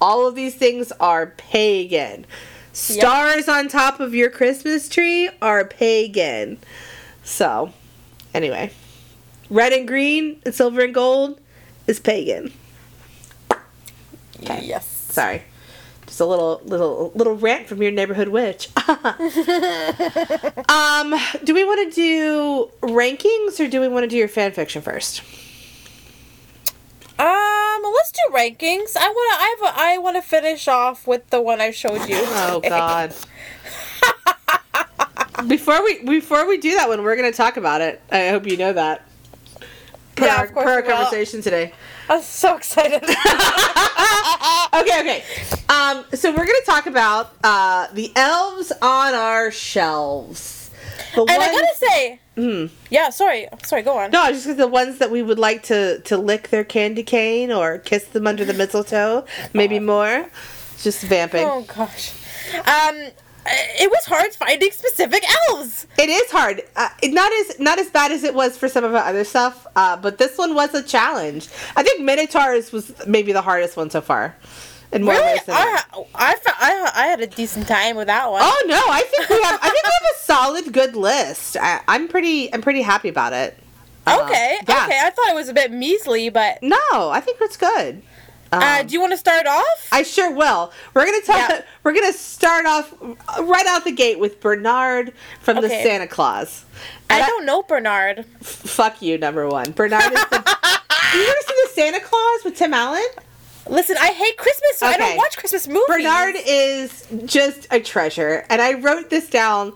all 0.00 0.26
of 0.26 0.34
these 0.34 0.56
things 0.56 0.90
are 0.98 1.28
pagan. 1.28 2.26
Stars 2.72 3.48
on 3.48 3.68
top 3.68 4.00
of 4.00 4.12
your 4.12 4.28
Christmas 4.28 4.88
tree 4.88 5.30
are 5.40 5.64
pagan. 5.64 6.58
So, 7.22 7.72
anyway, 8.34 8.72
red 9.48 9.72
and 9.72 9.86
green 9.86 10.42
and 10.44 10.52
silver 10.52 10.82
and 10.82 10.92
gold 10.92 11.40
is 11.86 12.00
pagan. 12.00 12.52
Okay. 14.42 14.64
Yes. 14.64 14.86
Sorry. 14.86 15.44
Just 16.06 16.18
a 16.18 16.26
little 16.26 16.60
little 16.64 17.12
little 17.14 17.36
rant 17.36 17.68
from 17.68 17.80
your 17.80 17.92
neighborhood 17.92 18.28
witch. 18.28 18.68
um, 18.88 18.98
do 21.44 21.54
we 21.54 21.64
want 21.64 21.88
to 21.88 21.94
do 21.94 22.68
rankings 22.82 23.64
or 23.64 23.68
do 23.68 23.80
we 23.80 23.86
want 23.86 24.02
to 24.02 24.08
do 24.08 24.16
your 24.16 24.28
fan 24.28 24.50
fiction 24.50 24.82
first? 24.82 25.22
Um, 27.18 27.82
let's 27.94 28.12
do 28.12 28.20
rankings. 28.34 28.96
I 28.96 29.08
wanna, 29.08 29.38
I, 29.38 29.56
have 29.60 29.74
a- 29.74 29.80
I 29.80 29.98
wanna 29.98 30.22
finish 30.22 30.68
off 30.68 31.06
with 31.06 31.28
the 31.30 31.40
one 31.40 31.60
I 31.60 31.70
showed 31.70 32.08
you. 32.08 32.16
Oh 32.20 32.60
God. 32.60 33.14
before 35.48 35.82
we 35.84 36.02
before 36.04 36.46
we 36.48 36.58
do 36.58 36.74
that 36.74 36.88
one, 36.88 37.02
we're 37.02 37.16
gonna 37.16 37.32
talk 37.32 37.56
about 37.56 37.80
it. 37.80 38.00
I 38.10 38.28
hope 38.28 38.46
you 38.46 38.56
know 38.56 38.72
that. 38.72 39.06
Per 40.16 40.26
Yeah, 40.26 40.36
our, 40.38 40.44
of 40.46 40.52
course 40.54 40.64
per 40.64 40.72
our 40.72 40.82
conversation 40.82 41.42
today. 41.42 41.72
I'm 42.08 42.22
so 42.22 42.56
excited. 42.56 43.02
okay, 44.74 45.00
okay. 45.00 45.24
Um, 45.68 46.04
so 46.14 46.30
we're 46.30 46.46
gonna 46.46 46.58
talk 46.66 46.86
about 46.86 47.34
uh, 47.42 47.88
the 47.92 48.12
elves 48.14 48.72
on 48.82 49.14
our 49.14 49.50
shelves. 49.50 50.70
The 51.14 51.22
and 51.22 51.30
I 51.30 51.52
gotta 51.52 51.74
say, 51.76 52.20
Hmm. 52.34 52.66
yeah. 52.90 53.10
Sorry, 53.10 53.46
sorry. 53.62 53.82
Go 53.82 53.96
on. 53.98 54.10
No, 54.10 54.26
just 54.32 54.56
the 54.56 54.66
ones 54.66 54.98
that 54.98 55.10
we 55.10 55.22
would 55.22 55.38
like 55.38 55.62
to 55.64 56.00
to 56.00 56.16
lick 56.16 56.48
their 56.50 56.64
candy 56.64 57.02
cane 57.04 57.52
or 57.52 57.78
kiss 57.78 58.04
them 58.06 58.26
under 58.26 58.44
the 58.44 58.54
mistletoe, 58.54 59.24
maybe 59.52 59.78
more. 59.78 60.26
Just 60.82 61.02
vamping. 61.04 61.46
Oh 61.46 61.62
gosh. 61.62 62.12
Um, 62.56 62.96
it 63.46 63.90
was 63.90 64.04
hard 64.06 64.32
finding 64.34 64.70
specific 64.70 65.22
elves. 65.48 65.86
It 65.98 66.08
is 66.08 66.30
hard. 66.30 66.62
Uh, 66.76 66.88
it- 67.02 67.12
not 67.12 67.30
as 67.32 67.58
not 67.60 67.78
as 67.78 67.88
bad 67.90 68.10
as 68.10 68.24
it 68.24 68.34
was 68.34 68.56
for 68.58 68.68
some 68.68 68.84
of 68.84 68.94
our 68.94 69.04
other 69.04 69.22
stuff, 69.24 69.66
uh, 69.76 69.96
but 69.96 70.18
this 70.18 70.36
one 70.36 70.54
was 70.54 70.74
a 70.74 70.82
challenge. 70.82 71.48
I 71.76 71.82
think 71.82 72.00
Minotaurs 72.02 72.72
was 72.72 72.92
maybe 73.06 73.32
the 73.32 73.42
hardest 73.42 73.76
one 73.76 73.90
so 73.90 74.00
far. 74.00 74.34
In 74.94 75.02
more 75.02 75.14
Really, 75.14 75.40
I, 75.48 75.82
I, 76.14 76.36
I, 76.46 76.90
I 76.94 77.06
had 77.06 77.20
a 77.20 77.26
decent 77.26 77.66
time 77.66 77.96
with 77.96 78.06
that 78.06 78.30
one. 78.30 78.40
Oh 78.44 78.64
no, 78.66 78.80
I 78.88 79.00
think 79.02 79.28
we 79.28 79.42
have. 79.42 79.58
I 79.60 79.68
think 79.68 79.82
we 79.84 79.90
have 79.90 80.14
a 80.14 80.18
solid, 80.24 80.72
good 80.72 80.94
list. 80.94 81.56
I, 81.60 81.80
I'm 81.88 82.06
pretty. 82.08 82.52
I'm 82.54 82.62
pretty 82.62 82.82
happy 82.82 83.08
about 83.08 83.32
it. 83.32 83.58
Uh, 84.06 84.20
okay, 84.22 84.58
yeah. 84.68 84.84
okay. 84.84 85.00
I 85.02 85.10
thought 85.10 85.30
it 85.30 85.34
was 85.34 85.48
a 85.48 85.54
bit 85.54 85.72
measly, 85.72 86.28
but 86.28 86.62
No, 86.62 86.76
I 86.92 87.20
think 87.20 87.38
it's 87.40 87.56
good. 87.56 88.02
Um, 88.52 88.62
uh, 88.62 88.82
do 88.84 88.92
you 88.92 89.00
want 89.00 89.12
to 89.12 89.16
start 89.16 89.46
off? 89.48 89.88
I 89.90 90.04
sure 90.04 90.30
will. 90.30 90.70
We're 90.94 91.06
gonna 91.06 91.22
talk. 91.22 91.50
Yeah. 91.50 91.62
We're 91.82 91.92
gonna 91.94 92.12
start 92.12 92.66
off 92.66 92.94
right 93.40 93.66
out 93.66 93.82
the 93.84 93.90
gate 93.92 94.20
with 94.20 94.40
Bernard 94.40 95.12
from 95.40 95.60
the 95.60 95.68
Santa 95.68 96.06
Claus. 96.06 96.64
I 97.10 97.18
And 97.18 97.26
don't 97.26 97.46
know 97.46 97.62
Bernard. 97.62 98.20
f- 98.20 98.46
fuck 98.46 99.02
you, 99.02 99.18
number 99.18 99.48
one. 99.48 99.72
Bernard 99.72 100.04
is 100.04 100.24
the. 100.26 100.36
you 101.14 101.22
ever 101.22 101.40
seen 101.46 101.56
the 101.64 101.70
Santa 101.72 102.00
Claus 102.00 102.44
with 102.44 102.56
Tim 102.56 102.72
Allen? 102.74 103.02
Listen, 103.68 103.96
I 103.98 104.08
hate 104.08 104.36
Christmas, 104.36 104.78
so 104.78 104.86
I 104.86 104.96
don't 104.96 105.16
watch 105.16 105.36
Christmas 105.36 105.66
movies. 105.66 105.84
Bernard 105.88 106.36
is 106.46 107.06
just 107.24 107.66
a 107.70 107.80
treasure, 107.80 108.44
and 108.50 108.60
I 108.60 108.74
wrote 108.74 109.10
this 109.10 109.28
down 109.30 109.72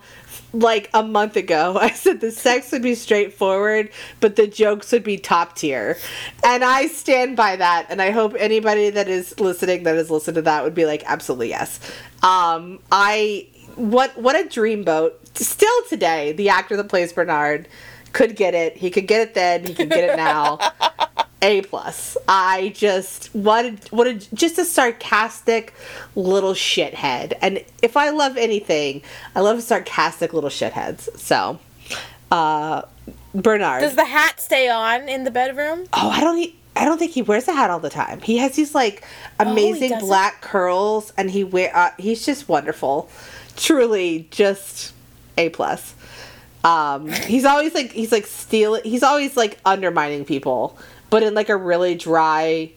like 0.53 0.89
a 0.93 1.03
month 1.03 1.35
ago. 1.35 1.77
I 1.81 1.91
said 1.91 2.21
the 2.21 2.31
sex 2.31 2.71
would 2.71 2.81
be 2.81 2.95
straightforward, 2.95 3.89
but 4.19 4.35
the 4.35 4.47
jokes 4.47 4.91
would 4.91 5.03
be 5.03 5.17
top 5.17 5.55
tier. 5.55 5.97
And 6.43 6.63
I 6.63 6.87
stand 6.87 7.35
by 7.35 7.55
that. 7.55 7.87
And 7.89 8.01
I 8.01 8.11
hope 8.11 8.35
anybody 8.37 8.89
that 8.89 9.07
is 9.07 9.39
listening 9.39 9.83
that 9.83 9.95
has 9.95 10.09
listened 10.09 10.35
to 10.35 10.41
that 10.43 10.63
would 10.63 10.75
be 10.75 10.85
like, 10.85 11.03
absolutely 11.05 11.49
yes. 11.49 11.79
Um, 12.23 12.79
I 12.91 13.47
what 13.75 14.17
what 14.17 14.35
a 14.35 14.47
dreamboat. 14.47 15.13
Still 15.35 15.83
today, 15.87 16.33
the 16.33 16.49
actor 16.49 16.75
that 16.75 16.89
plays 16.89 17.13
Bernard 17.13 17.67
could 18.11 18.35
get 18.35 18.53
it. 18.53 18.75
He 18.75 18.89
could 18.89 19.07
get 19.07 19.21
it 19.21 19.33
then. 19.35 19.65
He 19.65 19.73
can 19.73 19.89
get 19.89 20.09
it 20.09 20.17
now. 20.17 20.59
A 21.41 21.61
plus. 21.61 22.17
I 22.27 22.73
just 22.75 23.33
wanted 23.33 23.87
what 23.91 24.07
a 24.07 24.15
just 24.35 24.57
a 24.57 24.65
sarcastic 24.65 25.73
little 26.15 26.53
shithead. 26.53 27.33
And 27.41 27.63
if 27.81 27.95
I 27.95 28.09
love 28.09 28.35
anything, 28.35 29.01
I 29.35 29.39
love 29.39 29.63
sarcastic 29.63 30.33
little 30.33 30.49
shitheads. 30.49 31.17
So, 31.17 31.59
uh, 32.31 32.81
Bernard. 33.33 33.81
Does 33.81 33.95
the 33.95 34.05
hat 34.05 34.41
stay 34.41 34.69
on 34.69 35.07
in 35.07 35.23
the 35.23 35.31
bedroom? 35.31 35.85
oh, 35.93 36.09
I 36.09 36.19
don't. 36.21 36.37
e- 36.37 36.55
I 36.75 36.85
don't 36.85 36.97
think 36.97 37.11
he 37.11 37.21
wears 37.21 37.47
a 37.47 37.53
hat 37.53 37.69
all 37.69 37.79
the 37.79 37.89
time. 37.89 38.21
He 38.21 38.37
has 38.37 38.55
these 38.55 38.73
like 38.73 39.03
amazing 39.39 39.89
doesn't? 39.89 40.07
black 40.07 40.41
curls, 40.41 41.11
and 41.17 41.29
he 41.29 41.43
wear. 41.43 41.75
Uh, 41.75 41.91
he's 41.97 42.25
just 42.25 42.47
wonderful. 42.47 43.09
Truly, 43.57 44.27
just 44.31 44.93
a 45.37 45.49
plus. 45.49 45.93
Um, 46.63 47.09
he's 47.09 47.45
always 47.45 47.73
like 47.73 47.91
he's 47.91 48.11
like 48.11 48.25
stealing. 48.27 48.83
He's 48.83 49.03
always 49.03 49.35
like 49.35 49.59
undermining 49.65 50.25
people, 50.25 50.77
but 51.09 51.23
in 51.23 51.33
like 51.33 51.49
a 51.49 51.57
really 51.57 51.95
dry 51.95 52.71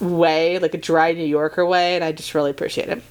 way, 0.00 0.58
like 0.58 0.74
a 0.74 0.78
dry 0.78 1.12
New 1.12 1.24
Yorker 1.24 1.64
way, 1.66 1.94
and 1.94 2.04
I 2.04 2.12
just 2.12 2.34
really 2.34 2.50
appreciate 2.50 2.88
it. 2.88 3.02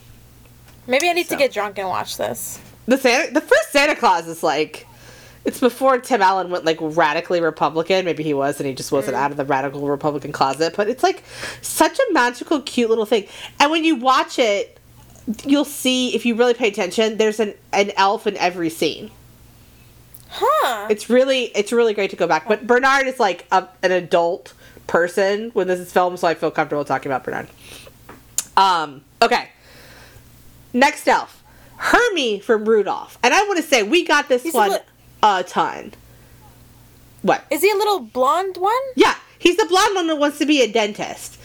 Maybe 0.87 1.09
I 1.09 1.13
need 1.13 1.27
So. 1.27 1.35
to 1.35 1.39
get 1.39 1.51
drunk 1.51 1.77
and 1.77 1.87
watch 1.87 2.17
this. 2.17 2.59
The 2.87 2.97
Santa, 2.97 3.33
the 3.33 3.41
first 3.41 3.71
Santa 3.71 3.95
Claus 3.95 4.27
is 4.27 4.41
like, 4.41 4.87
it's 5.43 5.59
before 5.59 5.97
Tim 5.97 6.21
Allen 6.21 6.49
went 6.49 6.65
like 6.65 6.77
radically 6.79 7.41
Republican. 7.41 8.05
Maybe 8.05 8.23
he 8.23 8.33
was, 8.33 8.59
and 8.59 8.67
he 8.67 8.73
just 8.73 8.91
wasn't 8.91 9.15
mm. 9.15 9.19
out 9.19 9.31
of 9.31 9.37
the 9.37 9.45
radical 9.45 9.87
Republican 9.87 10.31
closet. 10.31 10.73
But 10.75 10.87
it's 10.87 11.03
like 11.03 11.23
such 11.61 11.99
a 11.99 12.13
magical, 12.13 12.61
cute 12.61 12.89
little 12.89 13.05
thing. 13.05 13.27
And 13.59 13.71
when 13.71 13.83
you 13.83 13.95
watch 13.95 14.39
it, 14.39 14.77
you'll 15.45 15.65
see 15.65 16.15
if 16.15 16.25
you 16.25 16.35
really 16.35 16.53
pay 16.53 16.69
attention. 16.69 17.17
There's 17.17 17.39
an 17.39 17.53
an 17.73 17.91
elf 17.97 18.27
in 18.27 18.37
every 18.37 18.69
scene. 18.69 19.11
Huh. 20.29 20.87
It's 20.89 21.09
really 21.09 21.45
it's 21.55 21.71
really 21.71 21.93
great 21.93 22.09
to 22.11 22.15
go 22.15 22.27
back. 22.27 22.47
But 22.47 22.67
Bernard 22.67 23.07
is 23.07 23.19
like 23.19 23.45
a, 23.51 23.67
an 23.83 23.91
adult 23.91 24.53
person 24.87 25.49
when 25.51 25.67
this 25.67 25.79
is 25.79 25.91
filmed, 25.91 26.19
so 26.19 26.27
I 26.27 26.33
feel 26.33 26.51
comfortable 26.51 26.85
talking 26.85 27.11
about 27.11 27.23
Bernard. 27.23 27.47
Um. 28.55 29.01
Okay. 29.21 29.49
Next 30.73 31.07
elf, 31.07 31.43
Hermie 31.77 32.39
from 32.39 32.65
Rudolph, 32.67 33.17
and 33.23 33.33
I 33.33 33.41
want 33.43 33.57
to 33.57 33.63
say 33.63 33.83
we 33.83 34.03
got 34.05 34.27
this 34.27 34.43
He's 34.43 34.53
a 34.53 34.57
one 34.57 34.71
li- 34.71 34.77
a 35.23 35.43
ton. 35.43 35.93
What? 37.21 37.45
Is 37.49 37.61
he 37.61 37.71
a 37.71 37.75
little 37.75 37.99
blonde 37.99 38.57
one? 38.57 38.73
Yeah, 38.95 39.15
he's 39.39 39.57
the 39.57 39.65
blonde 39.65 39.95
one 39.95 40.07
that 40.07 40.17
wants 40.17 40.37
to 40.39 40.45
be 40.45 40.61
a 40.61 40.71
dentist. 40.71 41.39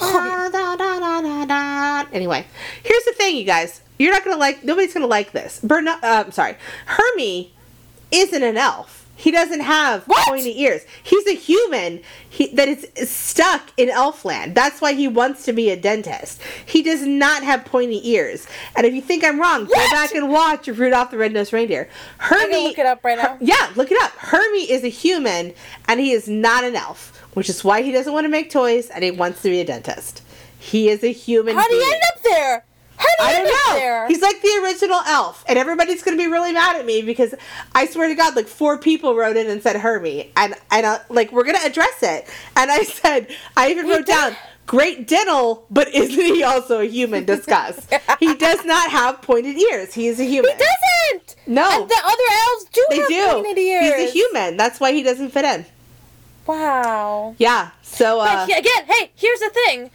Oh. 0.00 0.48
Da, 0.52 0.76
da, 0.76 1.44
da. 1.44 2.10
Anyway, 2.12 2.46
here's 2.82 3.04
the 3.04 3.12
thing, 3.12 3.36
you 3.36 3.44
guys. 3.44 3.80
You're 3.98 4.12
not 4.12 4.24
gonna 4.24 4.36
like. 4.36 4.64
Nobody's 4.64 4.94
gonna 4.94 5.06
like 5.06 5.32
this. 5.32 5.60
Bernard. 5.62 6.02
Uh, 6.02 6.24
I'm 6.26 6.32
sorry. 6.32 6.56
Hermie 6.86 7.52
isn't 8.10 8.42
an 8.42 8.56
elf. 8.56 8.96
He 9.16 9.30
doesn't 9.30 9.60
have 9.60 10.04
What? 10.04 10.26
pointy 10.26 10.62
ears. 10.62 10.80
He's 11.02 11.26
a 11.26 11.34
human 11.34 12.00
he, 12.30 12.46
that 12.54 12.68
is 12.68 12.88
stuck 13.10 13.70
in 13.76 13.90
Elfland. 13.90 14.54
That's 14.54 14.80
why 14.80 14.94
he 14.94 15.08
wants 15.08 15.44
to 15.44 15.52
be 15.52 15.68
a 15.68 15.76
dentist. 15.76 16.40
He 16.64 16.82
does 16.82 17.02
not 17.02 17.42
have 17.42 17.66
pointy 17.66 18.00
ears. 18.12 18.46
And 18.74 18.86
if 18.86 18.94
you 18.94 19.02
think 19.02 19.22
I'm 19.22 19.38
wrong, 19.38 19.66
go 19.66 19.74
back 19.90 20.14
and 20.14 20.30
watch 20.30 20.68
Rudolph 20.68 21.10
the 21.10 21.18
Red-Nosed 21.18 21.52
Reindeer. 21.52 21.90
Hermie, 22.16 22.68
look 22.68 22.78
it 22.78 22.86
up 22.86 23.04
right 23.04 23.18
now. 23.18 23.36
yeah, 23.42 23.70
look 23.76 23.90
it 23.92 24.02
up. 24.02 24.12
Hermie 24.12 24.70
is 24.70 24.84
a 24.84 24.88
human, 24.88 25.52
and 25.86 26.00
he 26.00 26.12
is 26.12 26.26
not 26.26 26.64
an 26.64 26.74
elf, 26.74 27.14
which 27.34 27.50
is 27.50 27.62
why 27.62 27.82
he 27.82 27.92
doesn't 27.92 28.14
want 28.14 28.24
to 28.24 28.30
make 28.30 28.50
toys 28.50 28.88
and 28.88 29.04
he 29.04 29.10
wants 29.10 29.42
to 29.42 29.50
be 29.50 29.60
a 29.60 29.66
dentist. 29.66 30.22
He 30.58 30.88
is 30.88 31.04
a 31.04 31.12
human. 31.12 31.56
How 31.56 31.68
do 31.68 31.74
you 31.74 31.92
end 31.92 32.02
up 32.16 32.22
there? 32.22 32.64
I 33.22 33.32
don't 33.32 33.44
know. 33.44 33.74
there? 33.78 34.08
He's 34.08 34.22
like 34.22 34.40
the 34.42 34.60
original 34.62 35.00
elf, 35.06 35.44
and 35.48 35.58
everybody's 35.58 36.02
gonna 36.02 36.16
be 36.16 36.26
really 36.26 36.52
mad 36.52 36.76
at 36.76 36.86
me 36.86 37.02
because 37.02 37.34
I 37.74 37.86
swear 37.86 38.08
to 38.08 38.14
God, 38.14 38.36
like 38.36 38.46
four 38.46 38.78
people 38.78 39.14
wrote 39.14 39.36
in 39.36 39.48
and 39.48 39.62
said 39.62 39.76
Hermie, 39.76 40.30
and 40.36 40.54
and 40.70 40.86
uh, 40.86 40.98
like 41.08 41.32
we're 41.32 41.44
gonna 41.44 41.58
address 41.64 42.02
it. 42.02 42.28
And 42.56 42.70
I 42.70 42.82
said, 42.84 43.28
I 43.56 43.70
even 43.70 43.88
wrote 43.88 44.06
down. 44.06 44.36
Great 44.66 45.08
dental, 45.08 45.66
but 45.68 45.88
isn't 45.92 46.14
he 46.16 46.44
also 46.44 46.78
a 46.78 46.84
human? 46.84 47.24
Discuss. 47.24 47.88
he 48.20 48.36
does 48.36 48.64
not 48.64 48.88
have 48.92 49.20
pointed 49.20 49.56
ears. 49.58 49.92
He 49.92 50.06
is 50.06 50.20
a 50.20 50.24
human. 50.24 50.52
He 50.52 50.58
doesn't. 50.58 51.34
No. 51.48 51.68
And 51.82 51.90
the 51.90 52.00
other 52.04 52.22
elves 52.48 52.64
do 52.72 52.86
They 52.90 52.98
have 52.98 53.08
do. 53.08 53.26
pointed 53.42 53.58
ears. 53.58 53.96
He's 54.00 54.10
a 54.10 54.12
human. 54.12 54.56
That's 54.56 54.78
why 54.78 54.92
he 54.92 55.02
doesn't 55.02 55.30
fit 55.30 55.44
in. 55.44 55.66
Wow. 56.46 57.34
Yeah. 57.38 57.70
So 57.82 58.20
uh, 58.20 58.46
But 58.46 58.58
again, 58.60 58.84
hey, 58.86 59.10
here's 59.16 59.40
the 59.40 59.50
thing. 59.50 59.90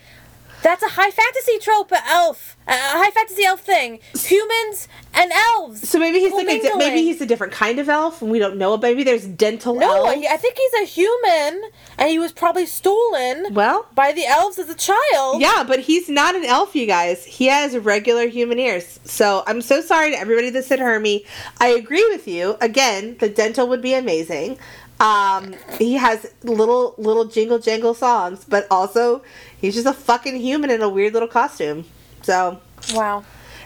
That's 0.65 0.81
a 0.81 0.89
high 0.89 1.11
fantasy 1.11 1.59
trope 1.59 1.91
elf. 2.07 2.57
A 2.67 2.71
high 2.73 3.11
fantasy 3.11 3.43
elf 3.43 3.59
thing. 3.61 3.99
Humans 4.17 4.87
and 5.13 5.31
elves. 5.31 5.87
so 5.87 5.99
maybe 5.99 6.19
he's 6.19 6.33
like 6.33 6.47
a 6.47 6.59
di- 6.59 6.75
maybe 6.75 7.03
he's 7.03 7.21
a 7.21 7.25
different 7.27 7.53
kind 7.53 7.77
of 7.77 7.87
elf, 7.87 8.23
and 8.23 8.31
we 8.31 8.39
don't 8.39 8.57
know. 8.57 8.75
Maybe 8.75 9.03
there's 9.03 9.27
dental 9.27 9.75
No, 9.75 10.05
elves. 10.07 10.25
I 10.25 10.33
I 10.33 10.37
think 10.37 10.55
he's 10.57 10.81
a 10.81 10.85
human, 10.85 11.69
and 11.99 12.09
he 12.09 12.17
was 12.17 12.31
probably 12.31 12.65
stolen 12.65 13.53
Well, 13.53 13.85
by 13.93 14.11
the 14.11 14.25
elves 14.25 14.57
as 14.57 14.67
a 14.67 14.73
child. 14.73 15.39
Yeah, 15.39 15.63
but 15.67 15.81
he's 15.81 16.09
not 16.09 16.33
an 16.35 16.43
elf, 16.45 16.75
you 16.75 16.87
guys. 16.87 17.23
He 17.25 17.45
has 17.45 17.77
regular 17.77 18.27
human 18.27 18.57
ears. 18.57 18.99
So 19.05 19.43
I'm 19.45 19.61
so 19.61 19.81
sorry 19.81 20.09
to 20.11 20.17
everybody 20.17 20.49
that 20.49 20.65
said 20.65 20.79
Hermie. 20.79 21.25
I 21.61 21.67
agree 21.67 22.07
with 22.09 22.27
you. 22.27 22.57
Again, 22.59 23.17
the 23.19 23.29
dental 23.29 23.67
would 23.67 23.83
be 23.83 23.93
amazing. 23.93 24.57
Um, 24.99 25.55
he 25.77 25.93
has 25.95 26.31
little 26.43 26.95
little 26.97 27.25
jingle 27.25 27.59
jangle 27.59 27.93
songs, 27.93 28.45
but 28.47 28.65
also 28.71 29.23
he's 29.59 29.73
just 29.75 29.87
a 29.87 29.93
fucking 29.93 30.37
human 30.37 30.69
in 30.69 30.81
a 30.81 30.89
weird 30.89 31.13
little 31.13 31.27
costume. 31.27 31.85
So, 32.21 32.59
Wow. 32.93 33.23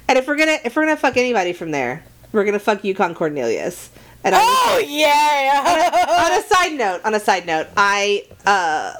and 0.07 0.17
if 0.17 0.27
we're 0.27 0.37
gonna 0.37 0.57
if 0.65 0.75
we're 0.75 0.83
gonna 0.85 0.97
fuck 0.97 1.17
anybody 1.17 1.53
from 1.53 1.71
there, 1.71 2.03
we're 2.31 2.45
gonna 2.45 2.59
fuck 2.59 2.83
Yukon 2.83 3.13
Cornelius. 3.15 3.89
And 4.23 4.35
Oh 4.37 4.77
on 4.77 4.83
a 4.83 4.87
yeah. 4.87 6.41
side 6.41 6.73
note, 6.77 7.01
on 7.05 7.13
a 7.13 7.19
side 7.19 7.45
note, 7.45 7.67
I 7.77 8.25
uh 8.45 8.93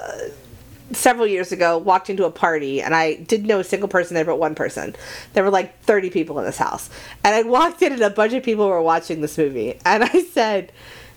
several 0.92 1.26
years 1.26 1.52
ago 1.52 1.78
walked 1.78 2.10
into 2.10 2.24
a 2.24 2.30
party 2.30 2.82
and 2.82 2.94
I 2.96 3.14
didn't 3.14 3.46
know 3.46 3.60
a 3.60 3.64
single 3.64 3.88
person 3.88 4.14
there 4.14 4.24
but 4.24 4.38
one 4.40 4.54
person. 4.56 4.96
There 5.34 5.44
were 5.44 5.50
like 5.50 5.80
30 5.82 6.10
people 6.10 6.38
in 6.40 6.44
this 6.44 6.56
house. 6.56 6.90
And 7.24 7.32
I 7.34 7.42
walked 7.42 7.80
in 7.82 7.92
and 7.92 8.02
a 8.02 8.10
bunch 8.10 8.32
of 8.32 8.42
people 8.42 8.66
were 8.68 8.82
watching 8.82 9.20
this 9.20 9.38
movie. 9.38 9.78
And 9.84 10.02
I 10.02 10.22
said, 10.32 10.72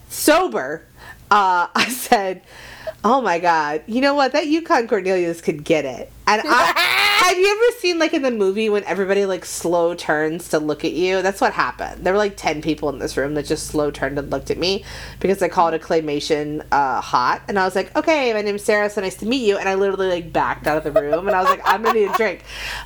sober, 0.09 0.85
uh, 1.33 1.67
I 1.75 1.89
said, 1.89 2.43
oh 3.03 3.21
my 3.21 3.39
God, 3.39 3.83
you 3.87 4.01
know 4.01 4.13
what? 4.13 4.33
That 4.33 4.47
Yukon 4.47 4.87
Cornelius 4.87 5.41
could 5.41 5.63
get 5.63 5.85
it. 5.85 6.12
And 6.25 6.41
I, 6.45 7.23
have 7.23 7.37
you 7.37 7.47
ever 7.51 7.79
seen 7.79 7.99
like 7.99 8.13
in 8.13 8.21
the 8.21 8.31
movie 8.31 8.69
when 8.69 8.83
everybody 8.85 9.25
like 9.25 9.45
slow 9.45 9.93
turns 9.93 10.49
to 10.49 10.59
look 10.59 10.85
at 10.85 10.93
you? 10.93 11.21
That's 11.21 11.41
what 11.41 11.53
happened. 11.53 12.05
There 12.05 12.13
were 12.13 12.19
like 12.19 12.37
10 12.37 12.61
people 12.61 12.89
in 12.89 12.99
this 12.99 13.17
room 13.17 13.33
that 13.33 13.45
just 13.45 13.67
slow 13.67 13.91
turned 13.91 14.17
and 14.17 14.29
looked 14.31 14.49
at 14.49 14.57
me 14.57 14.83
because 15.19 15.41
I 15.41 15.49
called 15.49 15.73
a 15.73 15.79
claymation 15.79 16.65
uh, 16.71 17.01
hot. 17.01 17.41
And 17.47 17.59
I 17.59 17.65
was 17.65 17.75
like, 17.75 17.95
okay, 17.95 18.33
my 18.33 18.41
name's 18.41 18.63
Sarah, 18.63 18.89
so 18.89 19.01
nice 19.01 19.15
to 19.17 19.25
meet 19.25 19.45
you. 19.45 19.57
And 19.57 19.67
I 19.67 19.75
literally 19.75 20.09
like 20.09 20.31
backed 20.31 20.67
out 20.67 20.77
of 20.77 20.83
the 20.83 20.91
room 21.01 21.27
and 21.27 21.35
I 21.35 21.41
was 21.41 21.49
like, 21.49 21.61
I'm 21.65 21.83
gonna 21.83 21.99
need 21.99 22.09
a 22.09 22.17
drink. 22.17 22.43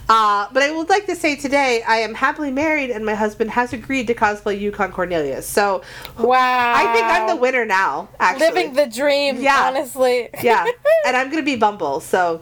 Uh, 0.10 0.48
but 0.52 0.64
I 0.64 0.76
would 0.76 0.90
like 0.90 1.06
to 1.06 1.16
say 1.16 1.36
today 1.36 1.84
I 1.88 1.98
am 1.98 2.14
happily 2.14 2.52
married 2.52 2.90
and 2.90 3.06
my 3.06 3.16
husband 3.16 3.52
has 3.52 3.74
agreed 3.74 4.08
to 4.08 4.14
cosplay 4.14 4.60
Yukon 4.60 4.92
Cornelius. 4.92 5.48
So 5.48 5.84
wow. 6.18 6.74
I 6.76 6.94
think 6.94 7.06
I'm 7.06 7.28
the 7.28 7.36
winner 7.36 7.66
now, 7.66 8.10
actually. 8.20 8.48
Living 8.48 8.74
the 8.74 8.88
dream. 8.88 9.42
Yeah. 9.42 9.68
Honestly. 9.68 10.30
yeah. 10.42 10.66
And 11.06 11.16
I'm 11.16 11.30
gonna 11.30 11.44
be 11.44 11.56
Bumble, 11.56 12.02
so 12.02 12.42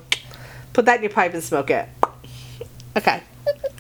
put 0.76 0.86
that 0.86 0.98
in 0.98 1.04
your 1.04 1.12
pipe 1.12 1.34
and 1.34 1.42
smoke 1.44 1.72
it. 1.72 1.88
Okay. 2.98 3.24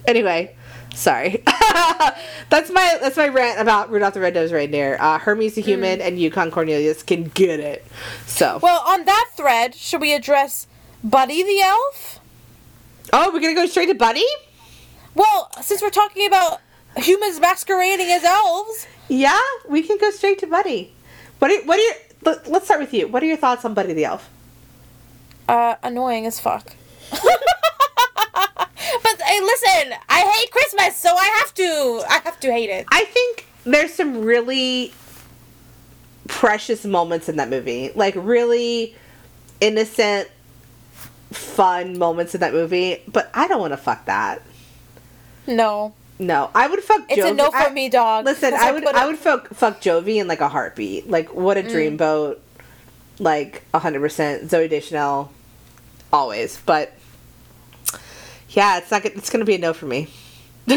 Anyway, 0.08 0.56
sorry. 0.94 1.44
that's 2.50 2.70
my 2.72 2.98
that's 3.02 3.18
my 3.18 3.28
rant 3.28 3.60
about 3.60 3.90
Rudolph 3.92 4.14
the 4.14 4.20
Red-Nosed 4.22 4.54
Reindeer. 4.54 4.98
Uh, 5.00 5.20
Hermie's 5.20 5.56
the 5.56 5.62
human 5.62 6.00
and 6.00 6.18
Yukon 6.20 6.52
Cornelius 6.52 7.04
can 7.04 7.26
get 7.26 7.60
it. 7.60 7.86
So. 8.26 8.60
well, 8.64 8.82
on 8.88 9.04
that 9.06 9.32
thread, 9.36 9.76
should 9.76 10.00
we 10.02 10.14
address 10.14 10.68
Buddy 11.04 11.44
the 11.44 11.62
elf? 11.62 12.20
oh, 13.14 13.32
we're 13.34 13.40
gonna 13.42 13.54
go 13.56 13.66
straight 13.66 13.88
to 13.88 13.96
Buddy. 13.96 14.26
Well, 15.16 15.50
since 15.62 15.82
we're 15.82 15.90
talking 15.90 16.26
about 16.28 16.60
humans 16.98 17.40
masquerading 17.40 18.08
as 18.12 18.24
elves, 18.24 18.88
Yeah, 19.10 19.40
we 19.70 19.82
can 19.82 19.98
go 19.98 20.12
straight 20.12 20.40
to 20.40 20.48
Buddy. 20.48 20.94
What 21.40 21.52
are 21.52 21.62
what 21.66 21.78
are 21.78 21.82
your 21.82 21.94
let, 22.24 22.48
let's 22.48 22.66
start 22.66 22.80
with 22.80 22.94
you. 22.94 23.08
What 23.08 23.22
are 23.22 23.28
your 23.28 23.38
thoughts 23.38 23.66
on 23.66 23.74
Buddy 23.74 23.94
the 23.94 24.06
Elf? 24.06 24.30
uh, 25.48 25.76
annoying 25.84 26.26
as 26.26 26.40
fuck. 26.40 26.74
But 29.04 29.22
hey, 29.22 29.42
listen, 29.42 29.94
I 30.10 30.22
hate 30.22 30.52
Christmas, 30.52 30.96
so 30.96 31.10
I 31.16 31.26
have 31.40 31.54
to. 31.56 32.04
I 32.10 32.20
have 32.24 32.40
to 32.42 32.52
hate 32.52 32.70
it. 32.70 32.86
I 32.92 33.04
think 33.06 33.46
there's 33.64 33.94
some 33.94 34.24
really 34.24 34.94
precious 36.28 36.86
moments 36.86 37.28
in 37.30 37.36
that 37.38 37.50
movie. 37.50 37.92
Like 37.96 38.14
really 38.18 38.96
innocent, 39.62 40.30
fun 41.32 41.98
moments 41.98 42.36
in 42.36 42.42
that 42.42 42.54
movie. 42.54 43.02
But 43.08 43.30
I 43.34 43.48
don't 43.48 43.60
want 43.60 43.74
to 43.74 43.78
fuck 43.78 44.06
that. 44.06 44.42
No. 45.48 45.94
no. 46.20 46.50
I 46.56 46.68
would 46.68 46.82
fuck. 46.84 47.02
It's 47.10 47.22
Jovi. 47.22 47.32
a 47.32 47.34
no 47.34 47.52
for 47.52 47.58
I- 47.58 47.72
me, 47.72 47.90
dog. 47.90 48.26
Listen, 48.26 48.54
I 48.54 48.72
would 48.72 48.84
put 48.84 48.96
I 48.96 49.06
would 49.08 49.18
fuck 49.18 49.50
fuck 49.54 49.82
Jovi 49.82 50.16
in 50.22 50.28
like 50.28 50.42
a 50.42 50.50
heartbeat. 50.50 51.10
Like 51.10 51.34
what 51.34 51.58
a 51.58 51.64
Mm. 51.64 51.98
dreamboat. 51.98 52.38
Like 53.20 53.64
hundred 53.74 54.00
percent 54.02 54.50
Zooey 54.50 54.70
Deschanel, 54.70 55.32
always. 56.16 56.60
But 56.66 56.94
yeah, 58.50 58.78
it's 58.78 58.90
not. 58.90 59.06
It's 59.06 59.30
gonna 59.30 59.46
be 59.46 59.56
a 59.56 59.60
no 59.60 59.74
for 59.74 59.86
me. 59.86 60.08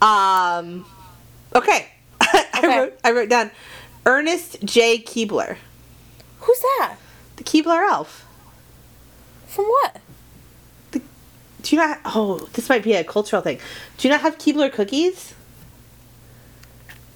um, 0.00 0.86
okay. 1.54 1.88
I 2.20 2.62
wrote 2.64 2.98
I 3.04 3.10
wrote 3.10 3.28
down 3.28 3.50
Ernest 4.06 4.58
J. 4.64 4.98
Keebler, 4.98 5.56
Who's 6.40 6.60
that? 6.60 6.96
the 7.36 7.44
Keebler 7.44 7.88
elf. 7.88 8.26
From 9.46 9.66
what? 9.66 10.00
Do 10.90 11.76
you 11.76 11.78
not? 11.80 12.00
Oh, 12.04 12.48
this 12.54 12.68
might 12.68 12.82
be 12.82 12.94
a 12.94 13.04
cultural 13.04 13.42
thing. 13.42 13.58
Do 13.96 14.08
you 14.08 14.12
not 14.12 14.22
have 14.22 14.38
Keebler 14.38 14.72
cookies? 14.72 15.34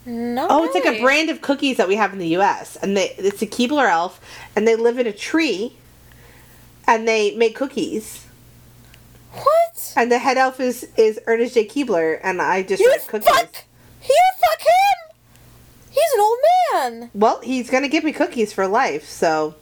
No. 0.04 0.46
Oh, 0.48 0.64
it's 0.64 0.74
like 0.74 0.86
a 0.86 1.02
brand 1.02 1.30
of 1.30 1.40
cookies 1.40 1.78
that 1.78 1.88
we 1.88 1.96
have 1.96 2.12
in 2.12 2.20
the 2.20 2.28
U.S. 2.28 2.76
and 2.76 2.96
they 2.96 3.10
it's 3.18 3.42
a 3.42 3.46
Keebler 3.46 3.90
elf, 3.90 4.20
and 4.54 4.66
they 4.66 4.76
live 4.76 4.98
in 4.98 5.06
a 5.06 5.12
tree, 5.12 5.76
and 6.86 7.06
they 7.06 7.34
make 7.36 7.54
cookies. 7.56 8.24
What? 9.32 9.92
And 9.96 10.10
the 10.10 10.18
head 10.18 10.38
elf 10.38 10.60
is 10.60 10.88
is 10.96 11.20
Ernest 11.26 11.54
J. 11.54 11.66
Keebler, 11.66 12.18
and 12.22 12.40
I 12.40 12.62
just 12.62 12.82
You 12.82 12.90
write 12.90 13.06
cookies. 13.06 13.28
fuck. 13.28 13.54
You 14.02 14.16
fuck 14.40 14.60
him. 14.60 15.16
He's 15.90 16.12
an 16.14 16.20
old 16.20 16.38
man. 17.00 17.10
Well, 17.14 17.40
he's 17.42 17.68
gonna 17.70 17.88
give 17.88 18.04
me 18.04 18.12
cookies 18.12 18.52
for 18.52 18.66
life, 18.66 19.04
so. 19.08 19.54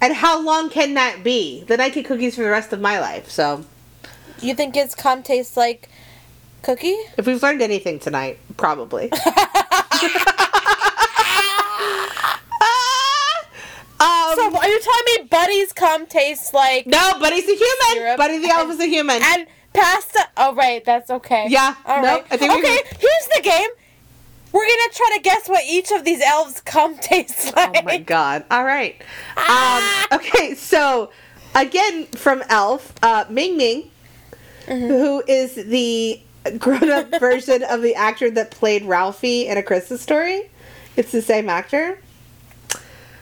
And 0.00 0.12
how 0.14 0.40
long 0.42 0.68
can 0.68 0.94
that 0.94 1.24
be? 1.24 1.64
Then 1.66 1.80
I 1.80 1.88
get 1.88 2.04
cookies 2.04 2.36
for 2.36 2.42
the 2.42 2.50
rest 2.50 2.72
of 2.72 2.80
my 2.80 3.00
life. 3.00 3.30
So, 3.30 3.64
You 4.40 4.54
think 4.54 4.74
his 4.74 4.94
cum 4.94 5.22
tastes 5.22 5.56
like 5.56 5.88
cookie? 6.62 6.96
if 7.16 7.26
we've 7.26 7.42
learned 7.42 7.62
anything 7.62 7.98
tonight, 7.98 8.38
probably. 8.58 9.10
Ah! 14.00 14.32
So 14.36 14.46
um, 14.48 14.56
are 14.56 14.68
you 14.68 14.80
telling 14.80 15.22
me 15.22 15.28
Buddy's 15.28 15.72
cum 15.72 16.06
tastes 16.06 16.52
like 16.52 16.86
no, 16.86 17.12
Buddy's 17.18 17.44
a 17.44 17.54
human. 17.54 17.92
Syrup. 17.94 18.16
Buddy 18.18 18.38
the 18.38 18.48
elf 18.50 18.70
is 18.70 18.80
a 18.80 18.86
human. 18.86 19.20
and 19.22 19.46
pasta? 19.72 20.28
Oh 20.36 20.54
right, 20.54 20.84
that's 20.84 21.10
okay. 21.10 21.46
Yeah, 21.48 21.74
All 21.86 22.02
no, 22.02 22.08
right. 22.16 22.26
I 22.30 22.36
think 22.36 22.52
okay, 22.52 22.78
here's 22.98 23.28
the 23.36 23.40
game. 23.42 23.68
We're 24.52 24.64
gonna 24.66 24.92
try 24.92 25.10
to 25.16 25.22
guess 25.22 25.48
what 25.48 25.64
each 25.68 25.90
of 25.92 26.04
these 26.04 26.20
elves 26.22 26.60
cum 26.60 26.96
tastes 27.00 27.54
like. 27.54 27.76
Oh 27.78 27.82
my 27.82 27.98
god. 27.98 28.44
All 28.50 28.64
right. 28.64 29.00
Ah! 29.36 30.08
Um, 30.12 30.18
okay, 30.18 30.54
so 30.54 31.10
again 31.54 32.06
from 32.06 32.42
Elf, 32.48 32.92
uh, 33.02 33.24
Ming 33.30 33.56
Ming, 33.56 33.90
Mm-hmm. 34.66 34.88
who 34.88 35.22
is 35.28 35.54
the 35.54 36.20
grown 36.58 36.90
up 36.90 37.08
version 37.20 37.62
of 37.62 37.82
the 37.82 37.94
actor 37.94 38.28
that 38.32 38.50
played 38.50 38.84
Ralphie 38.84 39.46
in 39.46 39.56
A 39.58 39.62
Christmas 39.62 40.00
Story. 40.02 40.50
It's 40.96 41.12
the 41.12 41.22
same 41.22 41.48
actor, 41.48 42.00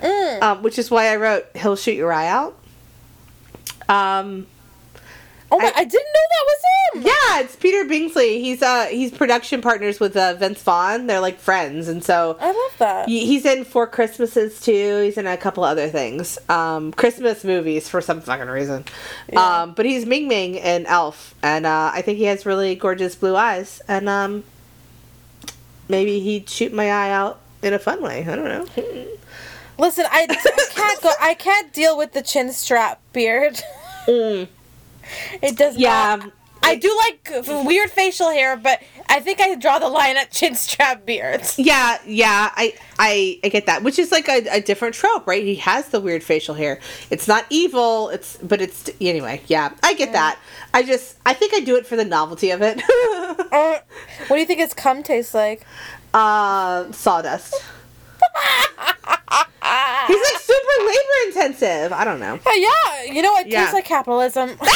Mm. 0.04 0.42
um, 0.42 0.62
which 0.62 0.78
is 0.78 0.90
why 0.90 1.06
I 1.12 1.16
wrote 1.16 1.46
He'll 1.56 1.76
Shoot 1.76 1.96
Your 1.96 2.12
Eye 2.12 2.28
Out. 2.28 2.56
Um, 3.88 4.46
Oh 5.52 5.58
my! 5.58 5.66
I- 5.66 5.72
I, 5.80 5.84
didn't 5.84 5.92
know 6.14 6.26
that 6.30 6.46
was 6.46 6.62
him. 6.94 7.02
yeah, 7.06 7.40
it's 7.44 7.54
Peter 7.54 7.84
Billingsley. 7.84 8.40
He's 8.40 8.60
uh 8.62 8.86
he's 8.86 9.12
production 9.12 9.60
partners 9.60 10.00
with 10.00 10.16
uh, 10.16 10.34
Vince 10.34 10.60
Vaughn. 10.62 11.06
They're 11.06 11.20
like 11.20 11.38
friends, 11.38 11.86
and 11.86 12.02
so 12.02 12.36
I 12.40 12.46
love 12.46 12.78
that. 12.78 13.08
He- 13.08 13.26
He's 13.26 13.44
in 13.44 13.64
Four 13.64 13.86
Christmases 13.86 14.60
too. 14.60 15.02
He's 15.02 15.16
in 15.18 15.26
a 15.28 15.36
couple 15.36 15.62
other 15.62 15.88
things. 15.90 16.38
Um, 16.48 16.92
Christmas 16.92 17.44
movies 17.44 17.88
for 17.88 18.00
some 18.00 18.20
fucking 18.20 18.48
reason. 18.48 18.84
Yeah. 19.32 19.62
Um, 19.62 19.74
but 19.74 19.86
he's 19.86 20.06
Ming 20.06 20.26
Ming 20.28 20.54
in 20.56 20.86
Elf, 20.86 21.34
and 21.42 21.66
uh, 21.66 21.90
I 21.94 22.02
think 22.02 22.18
he 22.18 22.24
has 22.24 22.46
really 22.46 22.74
gorgeous 22.74 23.14
blue 23.14 23.36
eyes. 23.36 23.80
And 23.86 24.08
um, 24.08 24.44
maybe 25.88 26.18
he'd 26.20 26.48
shoot 26.48 26.72
my 26.72 26.90
eye 26.90 27.10
out 27.10 27.38
in 27.62 27.74
a 27.74 27.78
fun 27.78 28.02
way. 28.02 28.26
I 28.26 28.34
don't 28.34 28.44
know. 28.76 29.06
Listen, 29.78 30.06
I, 30.10 30.26
I 30.30 30.66
can't 30.70 31.02
go. 31.02 31.10
I 31.20 31.34
can't 31.34 31.72
deal 31.72 31.96
with 31.98 32.12
the 32.12 32.22
chin 32.22 32.52
strap 32.52 33.00
beard. 33.12 33.60
Mm. 34.06 34.48
It 35.42 35.56
does 35.56 35.76
Yeah. 35.76 36.16
not. 36.20 36.32
I 36.66 36.76
do 36.76 36.90
like 36.96 37.66
weird 37.66 37.90
facial 37.90 38.30
hair, 38.30 38.56
but 38.56 38.80
I 39.06 39.20
think 39.20 39.38
I 39.38 39.54
draw 39.54 39.78
the 39.78 39.88
line 39.88 40.16
at 40.16 40.30
chin 40.30 40.54
strap 40.54 41.04
beards. 41.04 41.58
Yeah, 41.58 41.98
yeah, 42.06 42.50
I, 42.56 42.72
I, 42.98 43.38
I 43.44 43.48
get 43.50 43.66
that. 43.66 43.82
Which 43.82 43.98
is 43.98 44.10
like 44.10 44.28
a, 44.30 44.46
a 44.50 44.60
different 44.62 44.94
trope, 44.94 45.26
right? 45.26 45.42
He 45.42 45.56
has 45.56 45.88
the 45.90 46.00
weird 46.00 46.24
facial 46.24 46.54
hair. 46.54 46.80
It's 47.10 47.28
not 47.28 47.44
evil. 47.50 48.08
It's, 48.08 48.38
but 48.38 48.62
it's 48.62 48.88
anyway. 48.98 49.42
Yeah, 49.46 49.74
I 49.82 49.92
get 49.92 50.12
that. 50.12 50.38
I 50.72 50.82
just, 50.82 51.18
I 51.26 51.34
think 51.34 51.52
I 51.52 51.60
do 51.60 51.76
it 51.76 51.86
for 51.86 51.96
the 51.96 52.04
novelty 52.04 52.50
of 52.50 52.62
it. 52.62 52.82
Uh, 52.88 53.80
what 54.28 54.36
do 54.36 54.40
you 54.40 54.46
think 54.46 54.60
his 54.60 54.72
cum 54.72 55.02
tastes 55.02 55.34
like? 55.34 55.66
uh, 56.14 56.90
sawdust. 56.92 57.54
He's 60.06 60.20
like 60.32 60.40
super 60.40 60.86
labor 60.86 61.26
intensive. 61.28 61.92
I 61.92 62.04
don't 62.04 62.20
know. 62.20 62.38
Oh, 62.44 62.52
yeah, 63.06 63.12
you 63.12 63.22
know 63.22 63.34
it 63.36 63.46
Yeah. 63.46 63.60
tastes 63.60 63.74
like 63.74 63.84
capitalism. 63.86 64.58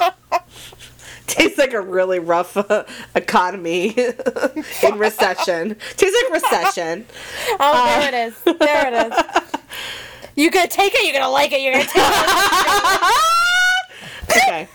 Tastes 1.26 1.58
like 1.58 1.74
a 1.74 1.80
really 1.80 2.18
rough 2.20 2.56
uh, 2.56 2.84
economy 3.14 3.88
in 4.82 4.98
recession. 4.98 5.76
Tastes 5.96 6.16
like 6.24 6.42
recession. 6.42 7.04
oh, 7.60 7.84
there 8.00 8.08
it 8.08 8.14
is. 8.14 8.38
There 8.58 8.86
it 8.88 9.12
is. 9.12 9.52
You're 10.36 10.50
gonna 10.50 10.68
take 10.68 10.94
it? 10.94 11.04
You're 11.04 11.12
gonna 11.20 11.30
like 11.30 11.52
it? 11.52 11.60
You're 11.60 11.72
gonna 11.74 11.84
take 11.84 11.96
it? 11.96 13.14
okay. 14.30 14.68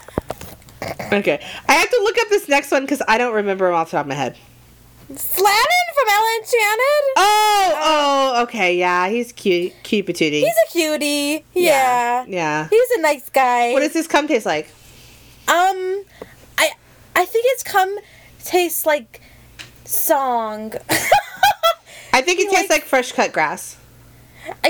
Okay. 1.17 1.45
I 1.67 1.73
have 1.73 1.89
to 1.89 1.99
look 2.03 2.17
up 2.19 2.29
this 2.29 2.47
next 2.47 2.69
one 2.71 2.83
because 2.83 3.01
I 3.07 3.17
don't 3.17 3.33
remember 3.33 3.67
him 3.69 3.73
off 3.75 3.89
the 3.91 3.97
top 3.97 4.05
of 4.05 4.09
my 4.09 4.15
head. 4.15 4.37
Slannen 5.11 5.85
from 5.95 6.09
Ella 6.09 6.37
Enchanted. 6.39 7.05
Oh, 7.17 7.73
oh, 8.37 8.43
okay, 8.43 8.77
yeah, 8.77 9.09
he's 9.09 9.31
cute, 9.31 9.73
cute 9.83 10.05
patootie. 10.05 10.39
He's 10.41 10.55
a 10.67 10.71
cutie. 10.71 11.43
Yeah. 11.53 12.25
yeah. 12.27 12.67
He's 12.69 12.89
a 12.97 13.01
nice 13.01 13.29
guy. 13.29 13.73
What 13.73 13.81
does 13.81 13.93
his 13.93 14.07
cum 14.07 14.27
taste 14.27 14.45
like? 14.45 14.67
Um, 15.47 16.03
I 16.57 16.71
I 17.15 17.25
think 17.25 17.45
it's 17.49 17.63
cum 17.63 17.93
tastes 18.43 18.85
like 18.85 19.21
song. 19.85 20.73
I 22.13 22.21
think 22.21 22.39
it 22.39 22.43
He 22.49 22.55
tastes 22.55 22.69
likes- 22.69 22.69
like 22.69 22.83
fresh 22.85 23.11
cut 23.11 23.33
grass. 23.33 23.77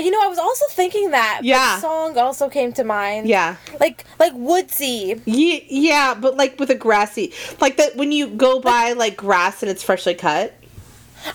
You 0.00 0.10
know, 0.10 0.20
I 0.22 0.28
was 0.28 0.38
also 0.38 0.64
thinking 0.70 1.10
that. 1.10 1.40
Yeah. 1.42 1.78
song 1.78 2.16
also 2.18 2.48
came 2.48 2.72
to 2.74 2.84
mind. 2.84 3.28
Yeah. 3.28 3.56
Like 3.80 4.04
like 4.18 4.32
woodsy. 4.34 5.20
Yeah, 5.24 5.60
yeah, 5.68 6.14
but 6.14 6.36
like 6.36 6.58
with 6.58 6.70
a 6.70 6.74
grassy, 6.74 7.32
like 7.60 7.76
that 7.78 7.96
when 7.96 8.12
you 8.12 8.28
go 8.28 8.60
by 8.60 8.92
like 8.92 9.16
grass 9.16 9.62
and 9.62 9.70
it's 9.70 9.82
freshly 9.82 10.14
cut. 10.14 10.54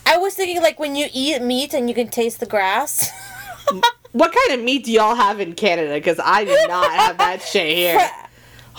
I 0.05 0.17
was 0.17 0.35
thinking 0.35 0.61
like 0.61 0.79
when 0.79 0.95
you 0.95 1.07
eat 1.13 1.41
meat 1.41 1.73
and 1.73 1.89
you 1.89 1.95
can 1.95 2.09
taste 2.09 2.39
the 2.39 2.45
grass. 2.45 3.09
What 4.11 4.33
kind 4.33 4.59
of 4.59 4.65
meat 4.65 4.85
do 4.85 4.91
y'all 4.91 5.13
have 5.13 5.39
in 5.39 5.53
Canada? 5.53 5.93
Because 5.93 6.19
I 6.19 6.43
do 6.43 6.57
not 6.67 6.91
have 6.91 7.19
that 7.19 7.43
shit 7.43 7.75
here. 7.77 8.09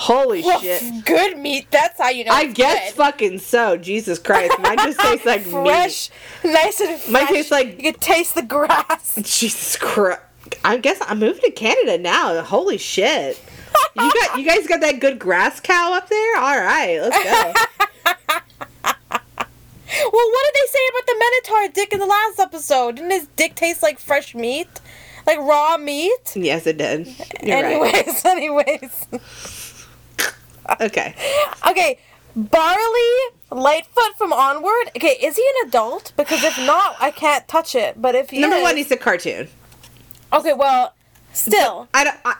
Holy 0.00 0.40
well, 0.42 0.58
shit! 0.60 1.04
good 1.04 1.36
meat. 1.36 1.70
That's 1.70 1.98
how 2.00 2.08
you 2.08 2.24
know. 2.24 2.32
I 2.32 2.46
guess 2.46 2.92
good. 2.92 2.96
fucking 2.96 3.38
so. 3.38 3.76
Jesus 3.76 4.18
Christ, 4.18 4.58
mine 4.58 4.78
just 4.78 4.98
tastes 5.00 5.26
like 5.26 5.42
fresh, 5.42 6.08
nice 6.42 6.80
and 6.80 6.98
fresh. 6.98 7.12
Mine 7.12 7.26
tastes 7.26 7.50
like- 7.50 7.76
you 7.76 7.92
can 7.92 8.00
taste 8.00 8.34
the 8.34 8.40
grass. 8.42 9.14
Jesus 9.16 9.76
Christ. 9.76 10.22
I 10.64 10.78
guess 10.78 10.96
I'm 11.02 11.18
moving 11.18 11.42
to 11.42 11.50
Canada 11.50 11.98
now. 11.98 12.42
Holy 12.42 12.78
shit! 12.78 13.38
You 13.94 14.10
got 14.10 14.38
you 14.38 14.46
guys 14.46 14.66
got 14.66 14.80
that 14.80 15.00
good 15.00 15.18
grass 15.18 15.60
cow 15.60 15.92
up 15.92 16.08
there. 16.08 16.36
All 16.38 16.58
right, 16.58 16.98
let's 17.02 17.22
go. 17.22 17.52
Well, 19.92 20.30
what 20.30 20.44
did 20.46 20.54
they 20.54 20.66
say 20.70 20.78
about 20.88 21.06
the 21.06 21.16
Minotaur 21.18 21.74
dick 21.74 21.92
in 21.92 21.98
the 21.98 22.06
last 22.06 22.38
episode? 22.38 22.96
Didn't 22.96 23.10
his 23.10 23.26
dick 23.36 23.54
taste 23.54 23.82
like 23.82 23.98
fresh 23.98 24.34
meat? 24.34 24.68
Like 25.26 25.38
raw 25.38 25.76
meat? 25.76 26.32
yes, 26.36 26.66
it 26.66 26.78
did. 26.78 27.06
You're 27.42 27.58
anyways, 27.64 28.24
anyways. 28.24 29.06
Okay. 30.80 31.14
Okay, 31.68 31.98
Barley 32.36 33.12
Lightfoot 33.50 34.14
from 34.16 34.32
Onward. 34.32 34.88
Okay, 34.96 35.16
is 35.20 35.36
he 35.36 35.44
an 35.62 35.68
adult? 35.68 36.12
Because 36.16 36.42
if 36.44 36.56
not, 36.58 36.96
I 37.00 37.10
can't 37.10 37.46
touch 37.48 37.74
it. 37.74 38.00
But 38.00 38.14
if 38.14 38.30
he 38.30 38.40
Number 38.40 38.56
is, 38.56 38.62
one, 38.62 38.76
he's 38.76 38.90
a 38.90 38.96
cartoon. 38.96 39.48
okay, 40.32 40.52
well, 40.52 40.94
still. 41.32 41.88
I 41.94 42.04
don't. 42.04 42.16
I, 42.24 42.36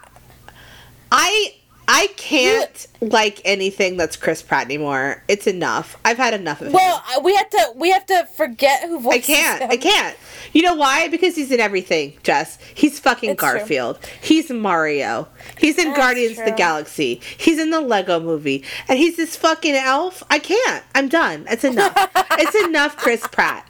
I 1.12 1.54
I 1.92 2.06
can't 2.16 2.86
like 3.00 3.40
anything 3.44 3.96
that's 3.96 4.16
Chris 4.16 4.42
Pratt 4.42 4.64
anymore. 4.66 5.24
It's 5.26 5.48
enough. 5.48 5.96
I've 6.04 6.18
had 6.18 6.34
enough 6.34 6.60
of 6.60 6.68
him. 6.68 6.72
Well, 6.74 7.02
we 7.24 7.34
have 7.34 7.50
to 7.50 7.72
we 7.74 7.90
have 7.90 8.06
to 8.06 8.26
forget 8.36 8.82
who 8.88 9.00
voices 9.00 9.30
I 9.30 9.32
can't. 9.34 9.62
him. 9.62 9.70
I 9.72 9.76
can't. 9.76 10.16
You 10.52 10.62
know 10.62 10.74
why? 10.76 11.08
Because 11.08 11.34
he's 11.34 11.50
in 11.50 11.58
everything, 11.58 12.16
Jess. 12.22 12.58
He's 12.74 13.00
fucking 13.00 13.30
It's 13.30 13.42
true. 13.42 13.58
Garfield. 13.58 13.98
He's 14.20 14.50
Mario. 14.50 15.26
He's 15.58 15.78
in 15.78 15.86
That's 15.88 15.98
Guardians 15.98 16.38
of 16.38 16.44
the. 16.44 16.52
Galaxy. 16.52 17.20
He's 17.36 17.58
in 17.58 17.70
the 17.70 17.80
Lego 17.80 18.20
movie. 18.20 18.64
And 18.88 18.98
he's 18.98 19.16
this 19.16 19.34
fucking 19.36 19.74
elf. 19.74 20.22
I 20.30 20.38
can't. 20.38 20.84
I'm 20.94 21.08
done. 21.08 21.46
It's 21.50 21.64
enough. 21.64 21.94
it's 22.32 22.54
enough, 22.66 22.96
Chris 22.96 23.26
Pratt. 23.26 23.69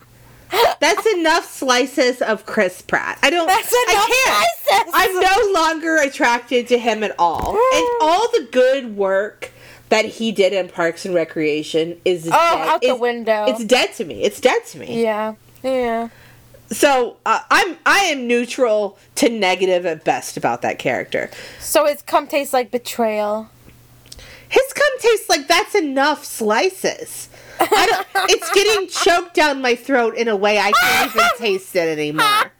That's 0.81 1.07
enough 1.15 1.45
slices 1.51 2.23
of 2.23 2.47
Chris 2.47 2.83
Pratt. 2.83 3.19
I 3.23 3.31
don't. 3.31 3.47
That's 3.47 3.71
I 3.73 4.07
can't. 4.27 4.85
slices. 4.87 4.93
I'm 4.95 5.21
no 5.21 5.53
longer 5.61 5.97
attracted 5.99 6.69
to 6.69 6.79
him 6.79 7.03
at 7.03 7.15
all. 7.19 7.51
And 7.51 7.87
all 8.01 8.31
the 8.33 8.49
good 8.51 8.97
work 8.97 9.51
that 9.91 10.05
he 10.05 10.33
did 10.33 10.53
in 10.53 10.69
Parks 10.69 11.05
and 11.05 11.15
Recreation 11.15 12.01
is 12.05 12.27
Oh, 12.27 12.31
dead. 12.31 12.69
out 12.69 12.81
the 12.83 12.95
window. 12.97 13.45
It's 13.49 13.65
dead 13.65 13.93
to 13.95 14.05
me. 14.05 14.23
It's 14.23 14.41
dead 14.41 14.65
to 14.67 14.79
me. 14.79 15.03
Yeah. 15.03 15.35
Yeah. 15.63 16.09
So 16.71 17.17
uh, 17.27 17.41
I'm 17.51 17.77
I 17.85 18.05
am 18.05 18.27
neutral 18.29 18.97
to 19.17 19.29
negative 19.29 19.85
at 19.87 20.05
best 20.05 20.37
about 20.37 20.63
that 20.63 20.79
character. 20.79 21.31
So 21.59 21.87
his 21.87 22.03
cum 22.03 22.27
tastes 22.29 22.53
like 22.53 22.71
betrayal. 22.71 23.51
His 24.49 24.73
cum 24.73 24.93
tastes 25.01 25.29
like 25.29 25.47
that's 25.49 25.75
enough 25.75 26.25
slices. 26.25 27.29
I 27.61 27.87
don't, 27.87 28.31
it's 28.31 28.51
getting 28.53 28.89
choked 28.89 29.35
down 29.35 29.61
my 29.61 29.75
throat 29.75 30.17
in 30.17 30.29
a 30.29 30.37
way 30.37 30.59
I 30.59 30.73
can't 30.73 31.15
even 31.15 31.27
taste 31.39 31.77
it 31.77 31.99
anymore. 31.99 32.53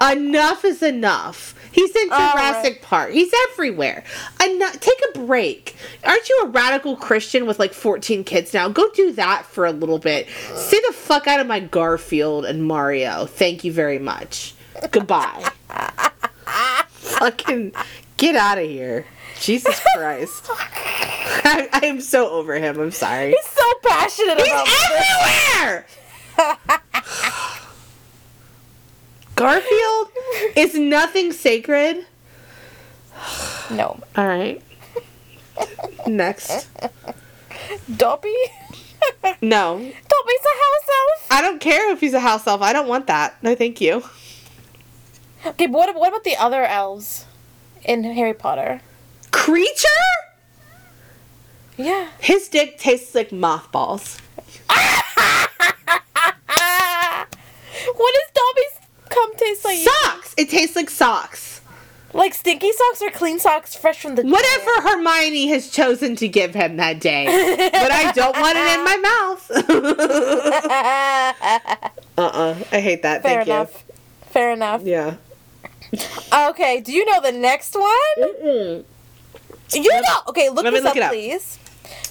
enough 0.00 0.64
is 0.64 0.82
enough. 0.82 1.54
He's 1.72 1.94
in 1.94 2.08
Jurassic 2.08 2.74
right. 2.74 2.82
Park. 2.82 3.12
He's 3.12 3.32
everywhere. 3.50 4.02
Enough, 4.44 4.80
take 4.80 4.98
a 5.14 5.18
break. 5.20 5.76
Aren't 6.04 6.28
you 6.28 6.42
a 6.44 6.48
radical 6.48 6.96
Christian 6.96 7.46
with 7.46 7.58
like 7.58 7.72
14 7.72 8.24
kids 8.24 8.52
now? 8.52 8.68
Go 8.68 8.90
do 8.90 9.12
that 9.12 9.46
for 9.46 9.66
a 9.66 9.72
little 9.72 9.98
bit. 9.98 10.28
Stay 10.54 10.80
the 10.88 10.92
fuck 10.92 11.26
out 11.28 11.40
of 11.40 11.46
my 11.46 11.60
Garfield 11.60 12.44
and 12.44 12.64
Mario. 12.64 13.26
Thank 13.26 13.62
you 13.62 13.72
very 13.72 13.98
much. 13.98 14.54
Goodbye. 14.90 15.50
Fucking 16.88 17.72
get 18.16 18.34
out 18.34 18.58
of 18.58 18.64
here. 18.68 19.06
Jesus 19.40 19.80
Christ. 19.96 20.46
I, 20.50 21.68
I 21.72 21.86
am 21.86 22.00
so 22.00 22.30
over 22.30 22.54
him. 22.54 22.78
I'm 22.78 22.90
sorry. 22.90 23.30
He's 23.30 23.46
so 23.46 23.62
passionate 23.82 24.38
He's 24.38 24.48
about 24.48 24.68
everywhere! 24.92 25.86
Garfield 29.36 30.08
is 30.54 30.74
nothing 30.74 31.32
sacred. 31.32 32.04
No. 33.70 33.98
All 34.16 34.26
right. 34.26 34.62
Next. 36.06 36.68
Dobby? 37.96 38.36
No. 39.40 39.78
Dobby's 39.78 40.44
a 40.44 40.56
house 40.58 40.88
elf. 40.88 41.26
I 41.30 41.40
don't 41.40 41.60
care 41.60 41.90
if 41.92 42.00
he's 42.00 42.12
a 42.14 42.20
house 42.20 42.46
elf. 42.46 42.60
I 42.60 42.72
don't 42.72 42.88
want 42.88 43.06
that. 43.06 43.42
No, 43.42 43.54
thank 43.54 43.80
you. 43.80 44.04
Okay, 45.46 45.66
but 45.66 45.72
what, 45.72 45.94
what 45.94 46.08
about 46.08 46.24
the 46.24 46.36
other 46.36 46.64
elves 46.64 47.24
in 47.82 48.04
Harry 48.04 48.34
Potter? 48.34 48.82
Kreacher? 49.40 50.02
Yeah. 51.76 52.08
His 52.20 52.48
dick 52.48 52.78
tastes 52.78 53.14
like 53.14 53.32
mothballs. 53.32 54.18
What 57.96 58.14
does 58.14 58.30
Dobby's 58.34 58.76
cum 59.08 59.34
taste 59.36 59.64
like? 59.64 59.78
Socks! 59.78 60.34
It 60.36 60.50
tastes 60.50 60.76
like 60.76 60.90
socks. 60.90 61.60
Like 62.12 62.34
stinky 62.34 62.70
socks 62.72 63.00
or 63.02 63.10
clean 63.10 63.38
socks 63.38 63.74
fresh 63.76 64.00
from 64.00 64.16
the 64.16 64.22
Whatever 64.24 64.80
Hermione 64.88 65.46
has 65.48 65.70
chosen 65.70 66.16
to 66.16 66.26
give 66.28 66.54
him 66.54 66.76
that 66.76 67.00
day. 67.00 67.24
but 67.72 67.90
I 67.92 68.10
don't 68.12 68.36
want 68.38 68.58
it 68.58 68.66
in 68.74 68.84
my 68.84 68.96
mouth. 69.08 69.50
uh-uh. 72.18 72.54
I 72.72 72.80
hate 72.80 73.02
that. 73.02 73.22
Fair 73.22 73.36
Thank 73.44 73.48
enough. 73.48 73.84
Fair 74.30 74.52
enough. 74.52 74.82
Yeah. 74.82 75.16
Okay, 76.50 76.80
do 76.80 76.92
you 76.92 77.04
know 77.06 77.20
the 77.20 77.32
next 77.32 77.74
one? 77.74 78.18
Mm-mm. 78.18 78.84
You 79.74 79.90
know. 79.92 80.16
Okay, 80.28 80.48
look 80.48 80.64
Let 80.64 80.72
this 80.74 80.84
look 80.84 80.96
up, 80.96 81.10
please. 81.10 81.58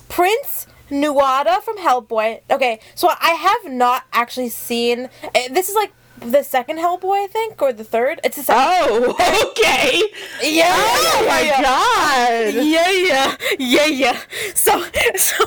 Prince 0.08 0.68
Nuada 0.90 1.62
from 1.62 1.78
Hellboy. 1.78 2.42
Okay, 2.50 2.80
so 2.96 3.10
I 3.20 3.32
have 3.32 3.72
not 3.72 4.04
actually 4.14 4.50
seen. 4.50 5.10
eh, 5.36 5.48
This 5.52 5.70
is 5.70 5.76
like 5.76 5.92
the 6.20 6.44
second 6.44 6.78
Hellboy, 6.78 7.24
I 7.24 7.28
think, 7.28 7.62
or 7.62 7.72
the 7.72 7.84
third. 7.84 8.20
It's 8.24 8.36
the 8.38 8.44
second. 8.44 8.62
Oh, 8.90 9.12
okay. 9.52 10.02
yeah. 10.42 10.74
Oh 10.76 11.26
my 11.28 11.42
yeah. 11.42 11.62
god. 11.62 12.54
Yeah, 12.66 12.92
yeah, 12.92 13.36
yeah, 13.58 13.86
yeah. 13.86 14.20
So, 14.56 14.82
so 15.16 15.46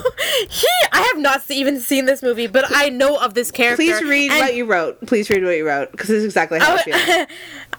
he, 0.49 0.69
I 0.93 1.03
have 1.13 1.19
not 1.19 1.43
even 1.51 1.81
seen 1.81 2.05
this 2.07 2.23
movie, 2.23 2.47
but 2.47 2.65
I 2.71 2.89
know 2.89 3.17
of 3.19 3.35
this 3.35 3.51
character. 3.51 3.77
Please 3.83 4.03
read 4.03 4.31
and 4.31 4.41
what 4.41 4.55
you 4.55 4.65
wrote. 4.65 5.05
Please 5.07 5.29
read 5.29 5.45
what 5.45 5.57
you 5.57 5.67
wrote 5.67 5.91
because 5.93 6.09
this 6.09 6.19
is 6.19 6.25
exactly 6.25 6.59
how 6.59 6.75
I 6.77 6.83
feel. 6.83 6.95
I, 6.95 7.27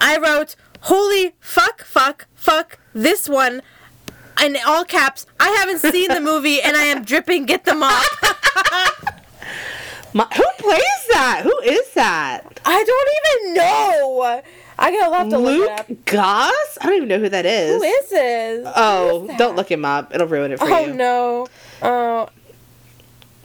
I 0.00 0.18
wrote, 0.18 0.54
"Holy 0.82 1.34
fuck, 1.40 1.82
fuck, 1.84 2.26
fuck 2.34 2.78
this 2.94 3.28
one," 3.28 3.60
in 4.42 4.56
all 4.66 4.84
caps. 4.84 5.26
I 5.40 5.48
haven't 5.50 5.80
seen 5.80 6.08
the 6.08 6.20
movie, 6.20 6.60
and 6.62 6.76
I 6.76 6.84
am 6.84 7.04
dripping. 7.04 7.46
Get 7.46 7.64
them 7.64 7.82
off. 7.82 8.08
My, 10.14 10.26
who 10.36 10.44
plays 10.58 11.06
that? 11.12 11.40
Who 11.42 11.58
is 11.64 11.90
that? 11.94 12.60
I 12.64 12.84
don't 12.84 13.42
even 13.42 13.54
know. 13.54 14.42
I 14.78 14.90
gotta 14.92 15.16
have 15.16 15.28
to 15.30 15.38
look 15.38 15.68
it 15.68 15.80
up. 15.80 15.88
Luke 15.88 16.04
Goss? 16.04 16.78
I 16.80 16.86
don't 16.86 16.94
even 16.96 17.08
know 17.08 17.18
who 17.18 17.28
that 17.28 17.44
is. 17.46 17.76
Who 17.76 17.82
is 17.82 18.10
this? 18.10 18.68
Oh, 18.76 19.28
is 19.28 19.36
don't 19.38 19.56
look 19.56 19.70
him 19.70 19.84
up. 19.84 20.14
It'll 20.14 20.28
ruin 20.28 20.52
it 20.52 20.58
for 20.60 20.68
Oh 20.68 20.86
you. 20.86 20.92
no. 20.94 21.46
Oh, 21.82 22.28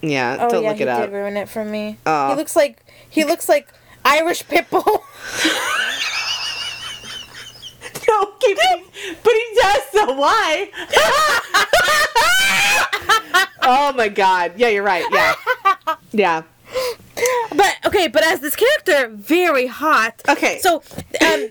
Yeah, 0.01 0.37
oh 0.39 0.49
don't 0.49 0.63
yeah, 0.63 0.69
look 0.69 0.77
he 0.77 0.83
it 0.83 0.89
up. 0.89 1.01
did 1.01 1.11
ruin 1.11 1.37
it 1.37 1.49
for 1.49 1.65
me. 1.65 1.97
Oh. 2.05 2.29
He 2.29 2.35
looks 2.35 2.55
like 2.55 2.85
he 3.09 3.25
looks 3.25 3.49
like 3.49 3.73
Irish 4.05 4.43
Pitbull. 4.45 4.83
no, 8.09 8.25
keep 8.39 8.57
but 9.23 9.33
he 9.33 9.55
does. 9.55 9.81
So 9.91 10.13
why? 10.13 10.69
oh 13.63 13.93
my 13.95 14.07
god. 14.09 14.53
Yeah, 14.57 14.69
you're 14.69 14.83
right. 14.83 15.05
Yeah, 15.11 15.35
yeah. 16.11 16.43
But 17.55 17.75
okay, 17.85 18.07
but 18.07 18.23
as 18.23 18.39
this 18.39 18.55
character, 18.55 19.09
very 19.09 19.67
hot. 19.67 20.21
Okay. 20.27 20.59
So, 20.59 20.83
um, 21.21 21.49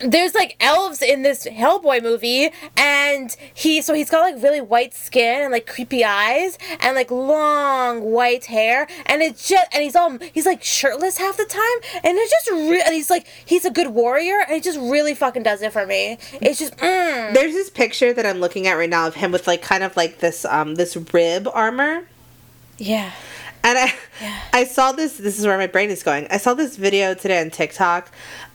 there's 0.00 0.34
like 0.34 0.56
elves 0.60 1.02
in 1.02 1.22
this 1.22 1.44
Hellboy 1.46 2.02
movie, 2.02 2.50
and 2.76 3.34
he 3.54 3.82
so 3.82 3.94
he's 3.94 4.10
got 4.10 4.20
like 4.20 4.42
really 4.42 4.60
white 4.60 4.94
skin 4.94 5.42
and 5.42 5.52
like 5.52 5.66
creepy 5.66 6.04
eyes 6.04 6.58
and 6.80 6.94
like 6.94 7.10
long 7.10 8.02
white 8.02 8.46
hair, 8.46 8.86
and 9.06 9.22
it's 9.22 9.48
just 9.48 9.66
and 9.72 9.82
he's 9.82 9.96
all 9.96 10.18
he's 10.32 10.46
like 10.46 10.62
shirtless 10.62 11.18
half 11.18 11.36
the 11.36 11.44
time, 11.44 12.02
and 12.04 12.16
it's 12.16 12.30
just 12.30 12.50
re- 12.50 12.82
and 12.84 12.94
he's 12.94 13.10
like 13.10 13.26
he's 13.44 13.64
a 13.64 13.70
good 13.70 13.88
warrior, 13.88 14.40
and 14.42 14.54
he 14.54 14.60
just 14.60 14.78
really 14.78 15.14
fucking 15.14 15.42
does 15.42 15.62
it 15.62 15.72
for 15.72 15.86
me. 15.86 16.18
It's 16.40 16.58
just 16.58 16.76
mm. 16.76 17.34
There's 17.34 17.54
this 17.54 17.70
picture 17.70 18.12
that 18.12 18.24
I'm 18.24 18.38
looking 18.38 18.66
at 18.66 18.74
right 18.74 18.88
now 18.90 19.06
of 19.06 19.14
him 19.16 19.32
with 19.32 19.46
like 19.46 19.62
kind 19.62 19.82
of 19.82 19.96
like 19.96 20.18
this 20.18 20.44
um 20.44 20.76
this 20.76 20.96
rib 20.96 21.48
armor. 21.52 22.06
yeah. 22.78 23.12
And 23.64 23.76
I 23.76 23.92
Yeah. 24.20 24.40
I 24.52 24.64
saw 24.64 24.92
this 24.92 25.16
this 25.16 25.38
is 25.38 25.46
where 25.46 25.58
my 25.58 25.66
brain 25.66 25.90
is 25.90 26.02
going. 26.04 26.28
I 26.30 26.36
saw 26.36 26.54
this 26.54 26.76
video 26.76 27.14
today 27.14 27.40
on 27.40 27.50
TikTok 27.50 28.10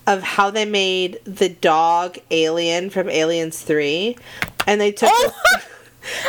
of 0.06 0.22
how 0.24 0.49
they 0.49 0.66
made 0.66 1.20
the 1.26 1.49
dog 1.49 2.18
alien 2.32 2.89
from 2.89 3.10
Aliens 3.10 3.62
3 3.62 4.18
and 4.68 4.80
they 4.82 4.91
took 4.91 5.10
Oh, 5.12 5.34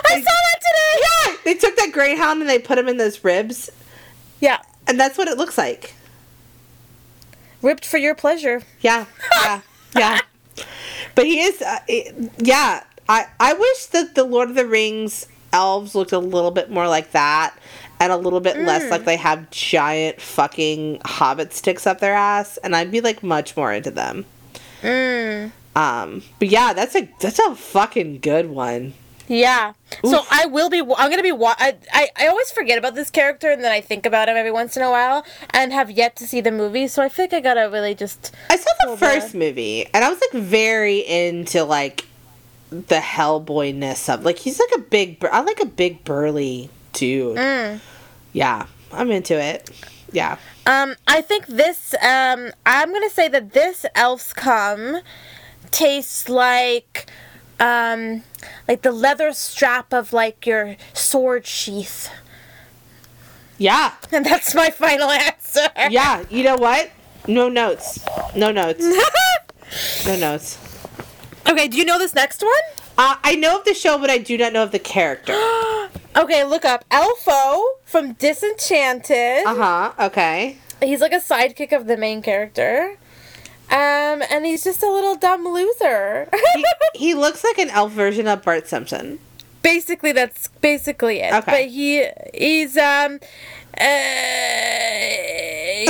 I 0.05 0.21
saw 0.21 0.23
that 0.23 0.61
today. 0.61 1.03
Yeah, 1.03 1.37
they 1.45 1.55
took 1.55 1.77
that 1.77 1.91
greyhound 1.93 2.41
and 2.41 2.49
they 2.49 2.59
put 2.59 2.79
him 2.79 2.89
in 2.89 2.97
those 2.99 3.25
ribs 3.25 3.71
Yeah. 4.41 4.61
and 4.87 4.99
that's 5.01 5.19
what 5.19 5.27
it 5.29 5.37
looks 5.37 5.59
like. 5.59 5.95
Ripped 7.63 7.85
for 7.85 7.99
your 7.99 8.15
pleasure. 8.15 8.63
Yeah. 8.81 9.07
Yeah. 9.43 9.61
yeah. 9.97 10.21
But 11.15 11.27
he 11.27 11.41
is 11.41 11.63
uh, 11.63 11.79
it- 11.89 12.33
yeah, 12.39 12.83
I 13.09 13.27
I 13.41 13.55
wish 13.55 13.87
that 13.87 14.15
the 14.15 14.25
Lord 14.25 14.51
of 14.51 14.55
the 14.57 14.67
Rings 14.67 15.27
elves 15.53 15.95
looked 15.95 16.13
a 16.13 16.19
little 16.19 16.51
bit 16.51 16.71
more 16.71 16.89
like 16.89 17.13
that 17.13 17.57
and 18.01 18.13
a 18.13 18.17
little 18.17 18.41
bit 18.41 18.59
less 18.59 18.91
like 18.91 19.05
they 19.05 19.17
have 19.17 19.51
giant 19.51 20.21
fucking 20.21 21.01
hobbit 21.05 21.53
sticks 21.53 21.87
up 21.87 22.01
their 22.01 22.15
ass 22.15 22.59
and 22.59 22.75
I'd 22.75 22.91
be 22.91 23.01
like 23.01 23.23
much 23.23 23.57
more 23.57 23.73
into 23.73 23.91
them. 23.91 24.25
Mm. 24.83 25.53
Um 25.77 26.23
but 26.39 26.49
yeah, 26.49 26.73
that's 26.73 26.95
a 26.95 27.09
that's 27.21 27.39
a 27.39 27.55
fucking 27.55 28.21
good 28.21 28.51
one. 28.51 28.95
Yeah. 29.27 29.73
So 30.05 30.23
I 30.31 30.47
will 30.47 30.69
be. 30.69 30.81
I'm 30.81 31.11
gonna 31.11 31.23
be. 31.23 31.33
Wa- 31.33 31.55
I, 31.59 31.77
I 31.93 32.09
I 32.17 32.27
always 32.27 32.51
forget 32.51 32.77
about 32.79 32.95
this 32.95 33.11
character, 33.11 33.51
and 33.51 33.65
then 33.65 33.73
I 33.73 33.81
think 33.81 34.05
about 34.05 34.29
him 34.29 34.37
every 34.37 34.51
once 34.51 34.77
in 34.77 34.83
a 34.83 34.91
while, 34.91 35.25
and 35.51 35.73
have 35.73 35.91
yet 35.91 36.17
to 36.17 36.27
see 36.27 36.41
the 36.41 36.51
movie. 36.51 36.89
So 36.89 37.03
I 37.03 37.09
think 37.09 37.33
I 37.33 37.41
gotta 37.41 37.71
really 37.71 37.95
just. 37.95 38.35
I 38.51 38.57
saw 38.57 38.71
the 38.87 38.97
first 38.97 39.35
movie 39.35 39.87
and 39.95 40.05
I 40.05 40.11
was 40.11 40.21
like 40.21 40.43
very 40.43 40.99
into 40.99 41.65
like 41.65 42.05
the 42.71 42.97
Hellboyness 42.97 44.13
of 44.13 44.25
like 44.25 44.39
he's 44.39 44.59
like 44.59 44.79
a 44.79 44.83
big 44.83 45.25
I 45.25 45.41
like 45.41 45.61
a 45.61 45.67
big 45.67 46.05
burly 46.05 46.71
dude. 46.95 47.37
Mm. 47.37 47.81
Yeah, 48.33 48.67
I'm 48.93 49.11
into 49.11 49.39
it. 49.41 49.71
Yeah. 50.13 50.39
Um, 50.67 50.95
I 51.07 51.21
think 51.21 51.47
this. 51.47 51.95
Um, 52.03 52.51
I'm 52.65 52.93
gonna 52.93 53.11
say 53.11 53.29
that 53.29 53.53
this 53.53 53.85
elf's 53.95 54.33
Come 54.33 55.01
tastes 55.71 56.29
like, 56.29 57.07
um, 57.61 58.23
like 58.69 58.83
the 58.83 58.93
leather 58.93 59.33
strap 59.33 59.93
of 59.93 60.13
like 60.13 60.47
your 60.47 60.77
sword 60.93 61.47
sheath, 61.47 62.11
Yeah. 63.59 63.93
and 64.13 64.25
that's 64.31 64.55
my 64.55 64.71
final 64.71 65.11
answer. 65.11 65.69
Yeah. 65.91 66.25
You 66.31 66.45
know 66.45 66.57
what? 66.57 66.91
No 67.27 67.49
notes. 67.49 67.99
No 68.35 68.51
notes. 68.53 68.85
No 70.07 70.15
notes. 70.17 70.59
okay. 71.49 71.67
Do 71.67 71.77
you 71.77 71.85
know 71.85 71.99
this 71.99 72.15
next 72.15 72.43
one? 72.43 72.53
Uh, 72.97 73.17
I 73.25 73.35
know 73.35 73.59
of 73.59 73.65
the 73.65 73.75
show, 73.75 73.99
but 73.99 74.09
I 74.11 74.19
do 74.19 74.39
not 74.39 74.53
know 74.53 74.63
of 74.63 74.73
the 74.73 74.79
character. 74.79 75.35
Okay, 76.17 76.45
look 76.45 76.65
up 76.65 76.89
Elfo 76.91 77.61
from 77.85 78.13
Disenchanted. 78.13 79.45
Uh 79.45 79.55
huh. 79.57 79.93
Okay. 80.07 80.59
He's 80.81 81.01
like 81.01 81.13
a 81.13 81.17
sidekick 81.17 81.73
of 81.77 81.89
the 81.89 81.97
main 81.97 82.23
character. 82.23 82.97
Um, 83.69 84.23
and 84.31 84.47
he's 84.47 84.63
just 84.63 84.81
a 84.85 84.89
little 84.93 85.17
dumb 85.17 85.45
loser. 85.45 86.29
He, 86.55 86.65
he 87.07 87.15
looks 87.15 87.43
like 87.43 87.59
an 87.59 87.69
elf 87.71 87.91
version 87.91 88.29
of 88.29 88.45
Bart 88.45 88.69
Simpson. 88.69 89.19
basically 89.61 90.13
that's 90.13 90.47
basically 90.61 91.19
it. 91.19 91.35
Okay. 91.35 91.51
But 91.51 91.69
he 91.69 92.07
he's 92.33 92.77
um 92.77 93.19
uh, 93.77 93.85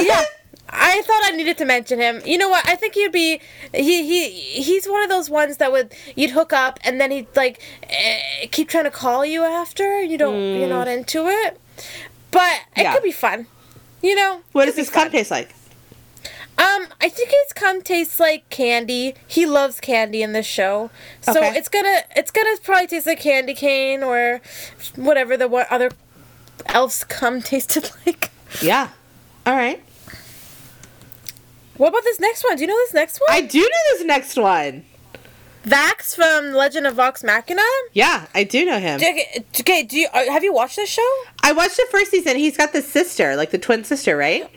yeah. 0.00 0.24
I 0.76 1.02
thought 1.02 1.20
I 1.24 1.30
needed 1.30 1.56
to 1.58 1.64
mention 1.64 2.00
him. 2.00 2.20
You 2.24 2.36
know 2.36 2.48
what? 2.48 2.66
I 2.68 2.74
think 2.74 2.94
he'd 2.94 3.12
be 3.12 3.40
he 3.72 4.06
he 4.06 4.30
he's 4.62 4.86
one 4.86 5.02
of 5.02 5.08
those 5.08 5.30
ones 5.30 5.58
that 5.58 5.70
would 5.70 5.92
you'd 6.16 6.30
hook 6.30 6.52
up 6.52 6.78
and 6.84 7.00
then 7.00 7.10
he'd 7.12 7.28
like 7.36 7.60
eh, 7.88 8.46
keep 8.50 8.68
trying 8.68 8.84
to 8.84 8.90
call 8.90 9.24
you 9.24 9.44
after 9.44 10.02
you 10.02 10.18
don't 10.18 10.58
you're 10.58 10.68
not 10.68 10.88
into 10.88 11.26
it. 11.28 11.60
But 12.30 12.60
it 12.76 12.82
Yeah. 12.82 12.92
could 12.94 13.02
be 13.04 13.12
fun. 13.12 13.46
You 14.02 14.14
know. 14.16 14.40
What 14.52 14.66
does 14.66 14.74
be 14.74 14.82
this 14.82 14.90
cum 14.90 15.10
taste 15.10 15.30
like? 15.30 15.50
Um, 16.56 16.86
I 17.00 17.08
think 17.08 17.30
his 17.30 17.52
cum 17.52 17.82
tastes 17.82 18.20
like 18.20 18.48
candy. 18.48 19.14
He 19.26 19.44
loves 19.46 19.80
candy 19.80 20.22
in 20.22 20.32
this 20.34 20.46
show, 20.46 20.90
so 21.20 21.32
Okay. 21.38 21.56
it's 21.56 21.68
gonna 21.68 22.02
it's 22.14 22.30
gonna 22.30 22.56
probably 22.62 22.86
taste 22.86 23.06
like 23.06 23.20
candy 23.20 23.54
cane 23.54 24.02
or 24.02 24.40
whatever 24.96 25.36
the 25.36 25.48
what 25.48 25.70
other 25.70 25.90
elves 26.66 27.02
cum 27.04 27.42
tasted 27.52 27.90
like. 28.06 28.30
Yeah. 28.62 28.88
All 29.46 29.54
right. 29.56 29.82
What 31.76 31.88
about 31.88 32.04
this 32.04 32.20
next 32.20 32.44
one? 32.44 32.56
Do 32.56 32.62
you 32.62 32.68
know 32.68 32.76
this 32.76 32.94
next 32.94 33.20
one? 33.20 33.30
I 33.30 33.40
do 33.40 33.58
know 33.60 33.96
this 33.98 34.04
next 34.04 34.36
one. 34.36 34.84
Vax 35.64 36.14
from 36.14 36.52
Legend 36.52 36.86
of 36.86 36.94
Vox 36.94 37.24
Machina. 37.24 37.62
Yeah, 37.92 38.26
I 38.34 38.44
do 38.44 38.64
know 38.64 38.78
him. 38.78 38.96
Okay, 38.96 39.44
okay, 39.60 39.82
do 39.82 39.96
you 39.98 40.08
uh, 40.12 40.30
have 40.30 40.44
you 40.44 40.52
watched 40.52 40.76
this 40.76 40.90
show? 40.90 41.22
I 41.42 41.52
watched 41.52 41.76
the 41.76 41.86
first 41.90 42.10
season. 42.10 42.36
He's 42.36 42.56
got 42.56 42.72
the 42.72 42.82
sister, 42.82 43.34
like 43.34 43.50
the 43.50 43.58
twin 43.58 43.82
sister, 43.82 44.16
right? 44.16 44.48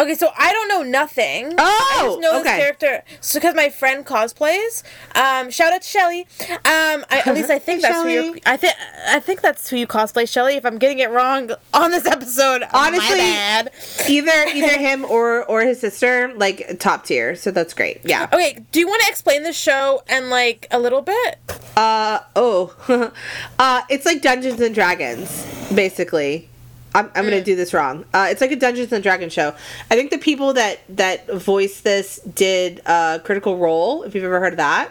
Okay, 0.00 0.14
so 0.14 0.30
I 0.36 0.50
don't 0.52 0.68
know 0.68 0.82
nothing. 0.82 1.52
I 1.58 1.98
Oh, 2.00 2.06
just 2.08 2.20
know 2.20 2.40
okay. 2.40 2.42
this 2.44 2.56
character 2.58 3.02
so 3.20 3.38
because 3.38 3.54
my 3.54 3.68
friend 3.68 4.04
cosplays. 4.06 4.82
Um, 5.14 5.50
shout 5.50 5.72
out 5.74 5.82
to 5.82 5.88
Shelly. 5.88 6.22
Um, 6.50 7.04
I, 7.10 7.22
at 7.26 7.34
least 7.34 7.50
I 7.50 7.58
think 7.58 7.82
that's 7.82 8.02
who 8.02 8.08
you. 8.08 8.38
I 8.46 8.56
think 8.56 8.74
I 9.08 9.20
think 9.20 9.42
that's 9.42 9.68
who 9.68 9.76
you 9.76 9.86
cosplay, 9.86 10.26
Shelly. 10.28 10.54
If 10.56 10.64
I'm 10.64 10.78
getting 10.78 11.00
it 11.00 11.10
wrong 11.10 11.50
on 11.74 11.90
this 11.90 12.06
episode, 12.06 12.62
Honestly, 12.72 12.98
my 13.10 13.16
bad. 13.16 13.72
Either 14.08 14.44
either 14.54 14.78
him 14.88 15.04
or 15.04 15.44
or 15.44 15.62
his 15.62 15.80
sister, 15.80 16.32
like 16.34 16.78
top 16.78 17.04
tier. 17.04 17.36
So 17.36 17.50
that's 17.50 17.74
great. 17.74 18.00
Yeah. 18.04 18.28
Okay, 18.32 18.58
do 18.72 18.80
you 18.80 18.86
want 18.88 19.02
to 19.02 19.08
explain 19.10 19.42
the 19.42 19.52
show 19.52 20.02
and 20.08 20.30
like 20.30 20.66
a 20.70 20.78
little 20.78 21.02
bit? 21.02 21.38
Uh 21.76 22.20
oh. 22.36 22.74
uh 23.58 23.82
it's 23.90 24.06
like 24.06 24.22
Dungeons 24.22 24.60
and 24.60 24.74
Dragons, 24.74 25.46
basically. 25.74 26.49
I'm, 26.94 27.06
I'm 27.14 27.24
gonna 27.24 27.42
do 27.42 27.54
this 27.56 27.72
wrong. 27.72 28.04
Uh, 28.12 28.28
it's 28.30 28.40
like 28.40 28.50
a 28.50 28.56
Dungeons 28.56 28.92
and 28.92 29.02
Dragons 29.02 29.32
show. 29.32 29.54
I 29.90 29.94
think 29.96 30.10
the 30.10 30.18
people 30.18 30.54
that 30.54 30.80
that 30.88 31.30
voiced 31.32 31.84
this 31.84 32.16
did 32.34 32.80
uh, 32.86 33.20
Critical 33.20 33.56
Role. 33.58 34.02
If 34.02 34.14
you've 34.14 34.24
ever 34.24 34.40
heard 34.40 34.54
of 34.54 34.56
that, 34.58 34.90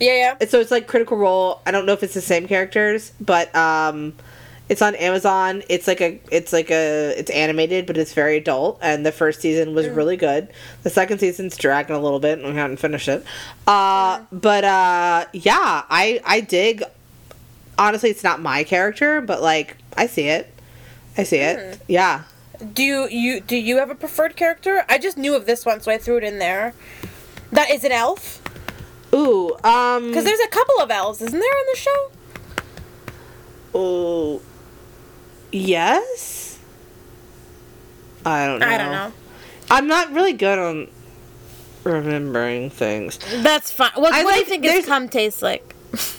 Yeah, 0.00 0.34
yeah. 0.40 0.48
So 0.48 0.60
it's 0.60 0.70
like 0.70 0.86
Critical 0.86 1.16
Role. 1.18 1.60
I 1.66 1.70
don't 1.70 1.84
know 1.86 1.92
if 1.92 2.02
it's 2.02 2.14
the 2.14 2.20
same 2.20 2.46
characters, 2.48 3.12
but 3.20 3.54
um, 3.54 4.14
it's 4.70 4.80
on 4.80 4.94
Amazon. 4.94 5.62
It's 5.68 5.86
like 5.86 6.00
a 6.00 6.20
it's 6.30 6.52
like 6.52 6.70
a 6.70 7.14
it's 7.18 7.30
animated, 7.30 7.86
but 7.86 7.96
it's 7.98 8.14
very 8.14 8.36
adult. 8.38 8.78
And 8.80 9.04
the 9.04 9.12
first 9.12 9.40
season 9.40 9.74
was 9.74 9.86
really 9.88 10.16
good. 10.16 10.48
The 10.82 10.90
second 10.90 11.18
season's 11.18 11.56
dragging 11.56 11.94
a 11.96 12.00
little 12.00 12.20
bit, 12.20 12.38
and 12.38 12.48
we 12.48 12.54
haven't 12.54 12.78
finished 12.78 13.08
it. 13.08 13.24
Uh, 13.66 14.22
but 14.32 14.64
uh, 14.64 15.26
yeah, 15.32 15.82
I 15.90 16.20
I 16.24 16.40
dig. 16.40 16.84
Honestly, 17.78 18.10
it's 18.10 18.24
not 18.24 18.40
my 18.40 18.64
character, 18.64 19.20
but 19.20 19.42
like 19.42 19.76
I 19.96 20.06
see 20.06 20.28
it. 20.28 20.54
I 21.18 21.24
see 21.24 21.38
it. 21.38 21.80
Yeah. 21.88 22.22
Do 22.72 22.82
you, 22.82 23.08
you 23.08 23.40
do 23.40 23.56
you 23.56 23.76
have 23.78 23.90
a 23.90 23.94
preferred 23.94 24.36
character? 24.36 24.84
I 24.88 24.98
just 24.98 25.18
knew 25.18 25.34
of 25.34 25.46
this 25.46 25.66
one, 25.66 25.80
so 25.80 25.90
I 25.92 25.98
threw 25.98 26.16
it 26.16 26.24
in 26.24 26.38
there. 26.38 26.74
That 27.52 27.70
is 27.70 27.84
an 27.84 27.92
elf. 27.92 28.40
Ooh. 29.12 29.56
Um. 29.64 30.08
Because 30.08 30.24
there's 30.24 30.40
a 30.40 30.48
couple 30.48 30.80
of 30.80 30.90
elves, 30.90 31.20
isn't 31.20 31.38
there, 31.38 31.60
in 31.60 31.66
the 31.72 31.76
show? 31.76 32.10
Ooh. 33.78 34.42
Yes. 35.50 36.58
I 38.24 38.46
don't 38.46 38.60
know. 38.60 38.66
I 38.66 38.78
don't 38.78 38.92
know. 38.92 39.12
I'm 39.70 39.86
not 39.86 40.12
really 40.12 40.32
good 40.32 40.58
on 40.58 40.88
remembering 41.84 42.70
things. 42.70 43.18
That's 43.42 43.70
fine. 43.70 43.90
What, 43.94 44.12
what 44.12 44.34
do 44.34 44.40
you 44.40 44.44
think 44.44 44.64
his 44.64 44.86
cum 44.86 45.08
tastes 45.08 45.42
like? 45.42 45.74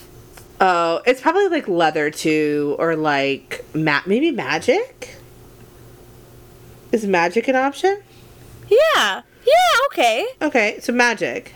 Oh, 0.61 1.01
it's 1.05 1.21
probably 1.21 1.47
like 1.47 1.67
leather 1.67 2.09
too, 2.11 2.75
or 2.79 2.95
like 2.95 3.63
ma- 3.73 4.01
maybe 4.05 4.31
magic. 4.31 5.15
Is 6.91 7.05
magic 7.05 7.47
an 7.47 7.55
option? 7.55 8.01
Yeah. 8.69 9.21
Yeah, 9.45 9.85
okay. 9.87 10.25
Okay, 10.41 10.79
so 10.81 10.91
magic. 10.91 11.53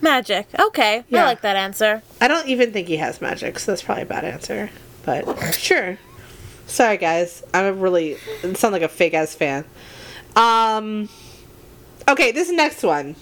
Magic. 0.00 0.46
Okay. 0.58 1.04
Yeah. 1.08 1.22
I 1.22 1.26
like 1.26 1.40
that 1.42 1.56
answer. 1.56 2.02
I 2.20 2.28
don't 2.28 2.46
even 2.48 2.72
think 2.72 2.88
he 2.88 2.96
has 2.96 3.20
magic, 3.20 3.58
so 3.58 3.72
that's 3.72 3.82
probably 3.82 4.02
a 4.02 4.06
bad 4.06 4.24
answer. 4.24 4.70
But 5.04 5.54
sure. 5.54 5.98
Sorry, 6.66 6.96
guys. 6.96 7.42
I'm 7.54 7.64
a 7.64 7.72
really 7.72 8.16
sound 8.54 8.72
like 8.72 8.82
a 8.82 8.88
fake 8.88 9.14
ass 9.14 9.34
fan. 9.34 9.64
Um. 10.36 11.08
Okay, 12.08 12.32
this 12.32 12.50
next 12.50 12.82
one. 12.82 13.16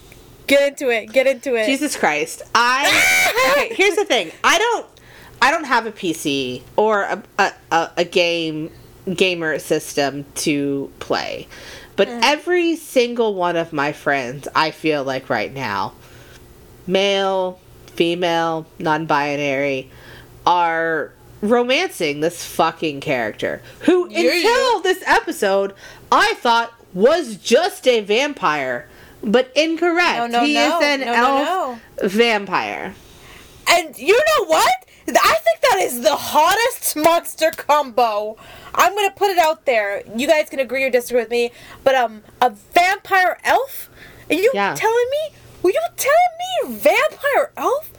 Get 0.46 0.68
into 0.68 0.90
it. 0.90 1.12
Get 1.12 1.26
into 1.26 1.54
it. 1.54 1.66
Jesus 1.66 1.96
Christ. 1.96 2.42
I 2.54 3.52
okay. 3.52 3.74
Here's 3.74 3.96
the 3.96 4.04
thing. 4.04 4.32
I 4.42 4.58
don't. 4.58 4.86
I 5.42 5.50
don't 5.50 5.64
have 5.64 5.86
a 5.86 5.92
PC 5.92 6.62
or 6.76 7.02
a 7.02 7.22
a, 7.38 7.90
a, 7.96 8.04
game 8.04 8.70
gamer 9.12 9.58
system 9.58 10.26
to 10.34 10.92
play, 10.98 11.48
but 11.96 12.08
mm. 12.08 12.20
every 12.22 12.76
single 12.76 13.34
one 13.34 13.56
of 13.56 13.72
my 13.72 13.92
friends, 13.92 14.48
I 14.54 14.70
feel 14.70 15.02
like 15.02 15.30
right 15.30 15.52
now, 15.52 15.94
male, 16.86 17.58
female, 17.86 18.66
non-binary, 18.78 19.90
are 20.46 21.12
romancing 21.40 22.20
this 22.20 22.44
fucking 22.44 23.00
character 23.00 23.62
who 23.80 24.04
until 24.04 24.80
this 24.82 25.02
episode 25.06 25.74
I 26.12 26.34
thought 26.34 26.72
was 26.92 27.36
just 27.36 27.86
a 27.86 28.00
vampire. 28.00 28.88
But 29.22 29.52
incorrect. 29.54 30.16
No, 30.16 30.26
no, 30.26 30.44
he 30.44 30.54
no. 30.54 30.78
is 30.78 30.84
an 30.84 31.02
elf 31.02 31.80
vampire. 32.02 32.94
And 33.68 33.98
you 33.98 34.14
know 34.14 34.44
what? 34.46 34.86
I 35.08 35.38
think 35.44 35.60
that 35.62 35.78
is 35.80 36.02
the 36.02 36.16
hottest 36.16 36.96
monster 36.96 37.50
combo. 37.50 38.36
I'm 38.74 38.94
gonna 38.94 39.10
put 39.10 39.30
it 39.30 39.38
out 39.38 39.66
there. 39.66 40.02
You 40.16 40.26
guys 40.26 40.48
can 40.48 40.60
agree 40.60 40.84
or 40.84 40.90
disagree 40.90 41.22
with 41.22 41.30
me, 41.30 41.52
but 41.84 41.94
um, 41.94 42.22
a 42.40 42.50
vampire 42.50 43.38
elf? 43.44 43.88
Are 44.30 44.34
you 44.34 44.50
Yeah. 44.54 44.74
telling 44.74 45.06
me? 45.10 45.36
Were 45.62 45.70
you 45.70 45.80
telling 45.96 46.70
me 46.70 46.76
vampire 46.76 47.52
elf? 47.56 47.90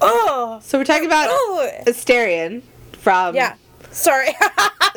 Oh, 0.00 0.60
So 0.62 0.78
we're 0.78 0.84
talking 0.84 1.06
about 1.06 1.28
Oh. 1.30 1.70
Astarion 1.86 2.62
from 2.92 3.34
yeah. 3.34 3.54
Sorry. 3.90 4.28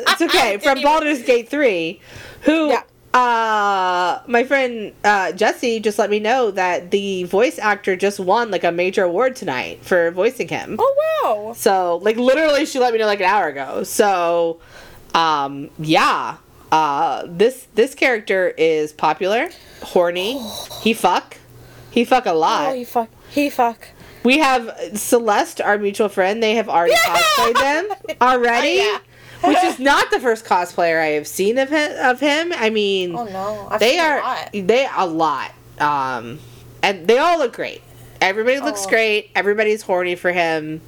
It's 0.02 0.22
okay, 0.22 0.56
from 0.56 0.80
Baldur's 0.82 1.22
Gate 1.22 1.50
3, 1.50 2.00
who 2.42 2.68
Yeah. 2.68 2.82
Uh 3.12 4.20
my 4.28 4.44
friend 4.44 4.92
uh 5.02 5.32
Jesse 5.32 5.80
just 5.80 5.98
let 5.98 6.10
me 6.10 6.20
know 6.20 6.52
that 6.52 6.92
the 6.92 7.24
voice 7.24 7.58
actor 7.58 7.96
just 7.96 8.20
won 8.20 8.52
like 8.52 8.62
a 8.62 8.70
major 8.70 9.02
award 9.04 9.34
tonight 9.34 9.84
for 9.84 10.10
voicing 10.12 10.46
him. 10.48 10.76
Oh 10.78 10.94
wow. 11.24 11.52
So, 11.54 11.96
like 12.02 12.16
literally 12.16 12.66
she 12.66 12.78
let 12.78 12.92
me 12.92 12.98
know 13.00 13.06
like 13.06 13.20
an 13.20 13.26
hour 13.26 13.48
ago. 13.48 13.82
So, 13.82 14.60
um 15.14 15.70
yeah. 15.78 16.36
Uh 16.70 17.24
this 17.26 17.66
this 17.74 17.96
character 17.96 18.48
is 18.56 18.92
popular, 18.92 19.50
horny. 19.82 20.40
He 20.82 20.94
fuck. 20.94 21.36
He 21.90 22.04
fuck 22.04 22.26
a 22.26 22.32
lot. 22.32 22.70
Oh, 22.70 22.74
he 22.74 22.84
fuck. 22.84 23.08
He 23.30 23.50
fuck. 23.50 23.88
We 24.22 24.38
have 24.38 24.70
Celeste, 24.94 25.60
our 25.60 25.78
mutual 25.78 26.08
friend. 26.08 26.42
They 26.42 26.54
have 26.54 26.68
already 26.68 26.94
cosplayed 27.06 27.54
them 27.54 28.16
already, 28.20 28.78
Oh, 28.80 29.00
which 29.42 29.62
is 29.64 29.78
not 29.78 30.10
the 30.10 30.20
first 30.20 30.44
cosplayer 30.44 31.00
I 31.00 31.08
have 31.08 31.26
seen 31.26 31.58
of 31.58 31.68
him. 31.70 31.92
Of 31.98 32.20
him, 32.20 32.52
I 32.54 32.70
mean, 32.70 33.14
Oh 33.16 33.24
no. 33.24 33.68
I've 33.70 33.80
they 33.80 33.92
seen 33.92 34.00
a 34.00 34.02
are 34.04 34.20
lot. 34.20 34.50
they 34.52 34.88
a 34.96 35.06
lot, 35.06 35.52
um, 35.78 36.38
and 36.82 37.06
they 37.06 37.18
all 37.18 37.38
look 37.38 37.52
great. 37.54 37.82
Everybody 38.20 38.60
looks 38.60 38.84
Oh. 38.86 38.88
great. 38.90 39.30
Everybody's 39.34 39.82
horny 39.82 40.14
for 40.14 40.30
him, 40.32 40.80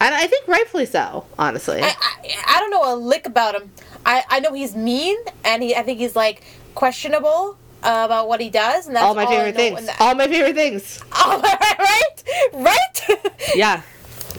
and 0.00 0.14
I 0.14 0.26
think 0.26 0.46
rightfully 0.48 0.86
so. 0.86 1.26
Honestly, 1.38 1.80
I, 1.82 1.86
I, 1.88 2.56
I 2.56 2.60
don't 2.60 2.70
know 2.70 2.92
a 2.92 2.96
lick 2.96 3.26
about 3.26 3.54
him. 3.60 3.70
I, 4.04 4.22
I 4.28 4.40
know 4.40 4.52
he's 4.52 4.76
mean, 4.76 5.16
and 5.44 5.62
he 5.62 5.74
I 5.74 5.82
think 5.82 5.98
he's 5.98 6.14
like 6.16 6.42
questionable 6.74 7.56
uh, 7.82 8.02
about 8.04 8.28
what 8.28 8.40
he 8.40 8.50
does, 8.50 8.86
and 8.86 8.94
that's 8.96 9.04
all 9.04 9.14
my 9.14 9.24
I 9.24 9.26
favorite 9.26 9.54
things. 9.56 9.86
that- 9.86 10.00
All 10.00 10.14
my 10.14 10.26
favorite 10.28 10.54
things. 10.54 11.00
Oh, 11.12 11.40
right, 11.42 12.22
right. 12.54 13.20
Yeah, 13.54 13.82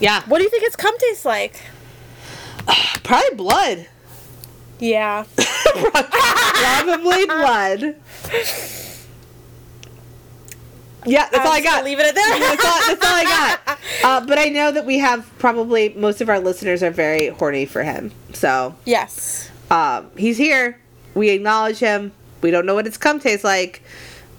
yeah. 0.00 0.22
What 0.28 0.38
do 0.38 0.44
you 0.44 0.50
think 0.50 0.62
his 0.64 0.76
cum 0.76 0.96
tastes 0.98 1.24
like? 1.24 1.60
Probably 3.02 3.36
blood. 3.36 3.86
Yeah. 4.78 5.24
Probably 5.74 7.26
blood. 7.26 7.96
Yeah, 11.06 11.28
that's 11.30 11.46
all 11.46 11.52
I 11.52 11.58
I'm 11.58 11.64
got. 11.64 11.84
Leave 11.84 11.98
it 11.98 12.06
at 12.06 12.14
that. 12.14 12.56
that's, 12.58 12.64
all, 12.64 12.94
that's 12.94 13.06
all 13.06 13.14
I 13.16 13.24
got. 13.24 13.78
Uh, 14.02 14.24
but 14.26 14.38
I 14.38 14.46
know 14.46 14.72
that 14.72 14.86
we 14.86 14.98
have 14.98 15.30
probably 15.38 15.90
most 15.90 16.22
of 16.22 16.30
our 16.30 16.40
listeners 16.40 16.82
are 16.82 16.90
very 16.90 17.26
horny 17.28 17.66
for 17.66 17.82
him. 17.82 18.12
So 18.32 18.74
Yes. 18.86 19.50
um, 19.70 20.10
he's 20.16 20.38
here. 20.38 20.80
We 21.14 21.28
acknowledge 21.30 21.78
him. 21.78 22.12
We 22.40 22.50
don't 22.50 22.64
know 22.64 22.74
what 22.74 22.86
his 22.86 22.96
cum 22.96 23.20
tastes 23.20 23.44
like, 23.44 23.82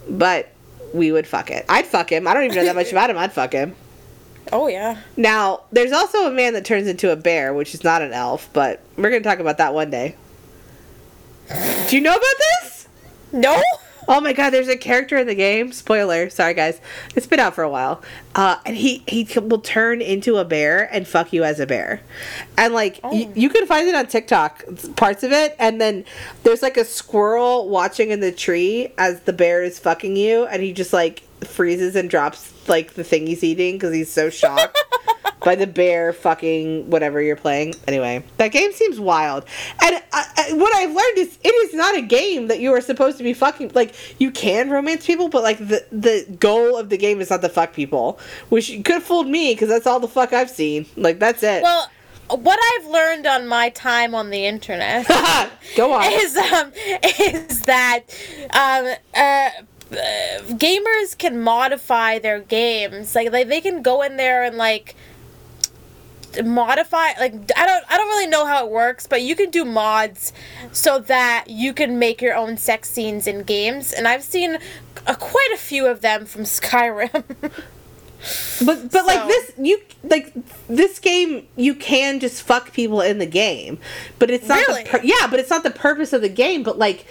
but 0.10 0.50
we 0.96 1.12
would 1.12 1.28
fuck 1.28 1.52
it. 1.52 1.64
I'd 1.70 1.86
fuck 1.86 2.12
him. 2.12 2.28
I 2.28 2.34
don't 2.34 2.46
even 2.46 2.56
know 2.58 2.66
that 2.66 2.76
much 2.76 2.92
about 2.92 3.12
him. 3.12 3.20
I'd 3.20 3.32
fuck 3.34 3.54
him. 3.54 3.76
Oh 4.52 4.68
yeah. 4.68 4.98
Now, 5.18 5.62
there's 5.72 5.92
also 5.92 6.28
a 6.28 6.32
man 6.32 6.54
that 6.54 6.66
turns 6.66 6.88
into 6.88 7.12
a 7.12 7.16
bear, 7.16 7.54
which 7.54 7.74
is 7.74 7.84
not 7.84 8.02
an 8.02 8.12
elf, 8.14 8.50
but 8.54 8.82
we're 8.98 9.10
going 9.10 9.24
to 9.24 9.28
talk 9.30 9.40
about 9.40 9.58
that 9.60 9.74
one 9.74 9.90
day. 9.90 10.16
Do 11.90 11.96
you 11.96 12.02
know 12.02 12.16
about 12.16 12.36
this? 12.62 12.88
No. 13.32 13.62
Oh 14.08 14.20
my 14.20 14.34
god, 14.34 14.50
there's 14.50 14.68
a 14.68 14.76
character 14.78 15.18
in 15.18 15.28
the 15.28 15.36
game. 15.36 15.72
Spoiler, 15.72 16.30
sorry 16.30 16.54
guys. 16.54 16.82
It's 17.16 17.28
been 17.28 17.40
out 17.40 17.54
for 17.54 17.64
a 17.64 17.70
while. 17.70 18.02
Uh, 18.36 18.58
and 18.66 18.76
he 18.76 19.04
he 19.08 19.28
will 19.40 19.60
turn 19.62 20.02
into 20.02 20.38
a 20.38 20.44
bear 20.44 20.90
and 20.94 21.08
fuck 21.08 21.32
you 21.32 21.44
as 21.44 21.60
a 21.60 21.68
bear. 21.68 22.02
And 22.58 22.74
like 22.74 23.00
y- 23.04 23.28
Oh. 23.30 23.34
you 23.36 23.50
can 23.50 23.66
find 23.68 23.88
it 23.88 23.96
on 23.96 24.08
TikTok, 24.08 24.66
parts 24.96 25.24
of 25.24 25.32
it, 25.32 25.56
and 25.60 25.80
then 25.80 26.04
there's 26.44 26.62
like 26.64 26.78
a 26.78 26.84
squirrel 26.84 27.70
watching 27.70 28.10
in 28.10 28.22
the 28.22 28.32
tree 28.32 28.92
as 28.98 29.22
the 29.22 29.34
bear 29.34 29.64
is 29.64 29.78
fucking 29.80 30.16
you, 30.18 30.46
and 30.46 30.62
he 30.64 30.74
just 30.74 30.94
like 30.94 31.22
freezes 31.44 31.96
and 31.96 32.10
drops 32.10 32.54
like 32.68 32.94
the 32.94 33.04
thing 33.04 33.28
he's 33.28 33.44
eating 33.44 33.76
because 33.76 33.94
he's 33.94 34.12
so 34.12 34.30
shocked. 34.30 34.78
by 35.44 35.56
the 35.56 35.68
bear 35.68 36.14
fucking 36.14 36.90
whatever 36.90 37.22
you're 37.22 37.36
playing. 37.36 37.74
Anyway, 37.88 38.24
that 38.38 38.50
game 38.50 38.72
seems 38.72 39.00
wild. 39.00 39.46
And 39.84 39.96
I, 40.14 40.26
I, 40.38 40.54
what 40.54 40.74
I've 40.76 40.90
learned 40.90 41.18
is 41.18 41.38
it 41.44 41.48
is 41.48 41.74
not 41.74 41.98
a 41.98 42.02
game 42.02 42.48
that 42.48 42.60
you 42.60 42.72
are 42.74 42.82
supposed 42.82 43.18
to 43.18 43.24
be 43.24 43.34
fucking. 43.34 43.72
Like 43.74 43.96
you 44.20 44.32
can 44.32 44.70
romance 44.70 45.06
people, 45.06 45.30
but 45.30 45.44
like 45.44 45.58
the 45.58 45.86
the 45.92 46.28
goal 46.40 46.78
of 46.78 46.90
the 46.90 46.98
game 46.98 47.22
is 47.22 47.30
not 47.30 47.42
to 47.42 47.50
fuck 47.50 47.74
people, 47.74 48.20
which 48.50 48.70
could 48.84 48.96
have 48.96 49.04
fooled 49.04 49.28
me 49.28 49.54
because 49.54 49.70
that's 49.70 49.88
all 49.88 50.00
the 50.00 50.08
fuck 50.08 50.34
I've 50.34 50.50
seen. 50.50 50.86
Like 50.96 51.20
that's 51.20 51.44
it. 51.44 51.64
Well, 51.64 51.90
what 52.30 52.60
I've 52.62 52.90
learned 52.90 53.28
on 53.28 53.48
my 53.48 53.70
time 53.70 54.16
on 54.16 54.30
the 54.30 54.46
internet 54.46 55.06
Go 55.76 55.94
on. 55.94 56.04
is 56.14 56.38
um 56.38 56.72
is 57.04 57.62
that 57.64 58.04
um 58.54 58.94
uh. 59.16 59.50
Uh, 59.92 59.96
Gamers 60.54 61.18
can 61.18 61.40
modify 61.42 62.20
their 62.20 62.40
games. 62.40 63.14
Like, 63.16 63.32
like 63.32 63.48
they 63.48 63.62
can 63.62 63.82
go 63.82 64.02
in 64.02 64.18
there 64.18 64.44
and 64.44 64.58
like 64.58 64.96
modify 66.46 67.08
like 67.20 67.34
I 67.58 67.66
don't 67.66 67.84
I 67.90 67.98
don't 67.98 68.08
really 68.08 68.28
know 68.28 68.46
how 68.46 68.66
it 68.66 68.72
works, 68.72 69.06
but 69.08 69.22
you 69.22 69.36
can 69.36 69.50
do 69.50 69.66
mods 69.66 70.32
so 70.72 71.00
that 71.00 71.46
you 71.50 71.74
can 71.74 72.00
make 72.00 72.22
your 72.22 72.36
own 72.36 72.58
sex 72.58 72.90
scenes 72.90 73.28
in 73.28 73.44
games, 73.44 73.92
and 73.92 74.08
I've 74.08 74.24
seen 74.24 74.58
uh, 75.08 75.16
quite 75.16 75.50
a 75.54 75.58
few 75.58 75.88
of 75.88 76.02
them 76.02 76.26
from 76.26 76.44
Skyrim. 76.44 77.26
But 78.64 78.92
but 78.92 79.06
like 79.08 79.28
this 79.28 79.52
you 79.58 79.82
like 80.04 80.32
this 80.70 81.00
game 81.00 81.48
you 81.56 81.74
can 81.74 82.20
just 82.20 82.44
fuck 82.44 82.72
people 82.72 83.02
in 83.02 83.18
the 83.18 83.26
game, 83.26 83.80
but 84.20 84.30
it's 84.30 84.48
not 84.48 84.60
Really? 84.68 84.84
the 84.84 84.90
pur- 84.90 85.02
yeah, 85.04 85.28
but 85.30 85.40
it's 85.40 85.50
not 85.50 85.64
the 85.64 85.72
purpose 85.72 86.14
of 86.14 86.22
the 86.22 86.30
game. 86.30 86.62
But 86.64 86.78
like 86.78 87.06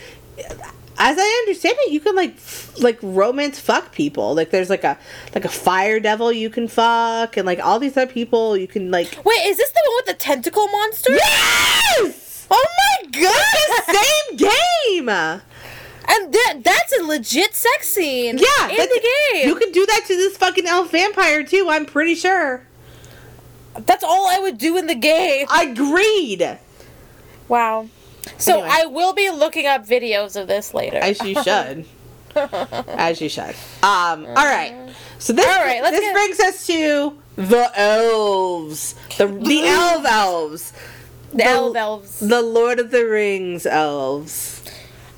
as 1.03 1.17
I 1.19 1.43
understand 1.47 1.77
it, 1.81 1.93
you 1.93 1.99
can 1.99 2.15
like 2.15 2.35
f- 2.37 2.79
like 2.79 2.99
romance 3.03 3.59
fuck 3.59 3.91
people. 3.93 4.35
Like 4.35 4.51
there's 4.51 4.69
like 4.71 4.85
a 4.85 4.99
like 5.35 5.45
a 5.45 5.49
fire 5.49 5.99
devil 5.99 6.31
you 6.31 6.51
can 6.51 6.69
fuck, 6.69 7.37
and 7.37 7.47
like 7.47 7.59
all 7.59 7.79
these 7.79 7.97
other 7.97 8.13
people 8.13 8.57
you 8.57 8.69
can 8.69 8.91
like. 8.91 9.19
Wait, 9.25 9.41
is 9.47 9.57
this 9.57 9.71
the 9.73 9.81
one 9.87 9.95
with 9.97 10.07
the 10.07 10.15
tentacle 10.15 10.69
monster? 10.69 11.13
Yes, 11.15 12.47
Oh 12.51 12.67
my 12.79 13.11
god! 13.11 13.95
same 13.97 14.37
game. 14.37 15.09
And 15.09 16.33
that 16.35 16.61
that's 16.63 16.99
a 16.99 17.03
legit 17.05 17.55
sex 17.55 17.89
scene. 17.89 18.37
Yeah, 18.39 18.69
in 18.69 18.77
the 18.77 19.11
game. 19.33 19.49
You 19.49 19.55
can 19.55 19.73
do 19.73 19.87
that 19.87 20.05
to 20.07 20.17
this 20.17 20.37
fucking 20.37 20.67
elf 20.67 20.91
vampire 20.91 21.45
too. 21.45 21.69
I'm 21.71 21.87
pretty 21.87 22.15
sure. 22.15 22.67
That's 23.87 24.03
all 24.05 24.27
I 24.29 24.39
would 24.39 24.59
do 24.59 24.77
in 24.77 24.87
the 24.87 24.95
game. 24.97 25.47
Agreed. 25.55 26.59
Wow. 27.49 27.89
So 28.39 28.55
Anyway. 28.55 28.69
I 28.71 28.87
will 28.87 29.13
be 29.13 29.31
looking 29.31 29.67
up 29.67 29.87
videos 29.87 30.41
of 30.41 30.47
this 30.49 30.75
later. 30.75 30.99
As 30.99 31.21
you 31.23 31.35
should. 31.43 31.85
As 32.37 33.21
you 33.21 33.29
should. 33.29 33.55
Um, 33.83 34.25
all 34.27 34.35
right. 34.47 34.75
So 35.19 35.33
this 35.33 35.47
All 35.47 35.63
right, 35.65 35.83
this 35.83 36.01
get- 36.01 36.13
brings 36.15 36.41
us 36.41 36.67
to 36.69 37.19
the 37.37 37.71
elves. 37.75 38.95
The 39.19 39.27
the 39.27 39.63
elf 39.67 40.05
elves. 40.07 40.73
the 41.35 41.45
elf 41.45 41.77
elves. 41.77 42.21
The 42.21 42.43
Lord 42.43 42.79
of 42.79 42.91
the 42.91 43.05
Rings 43.07 43.67
elves. 43.67 44.63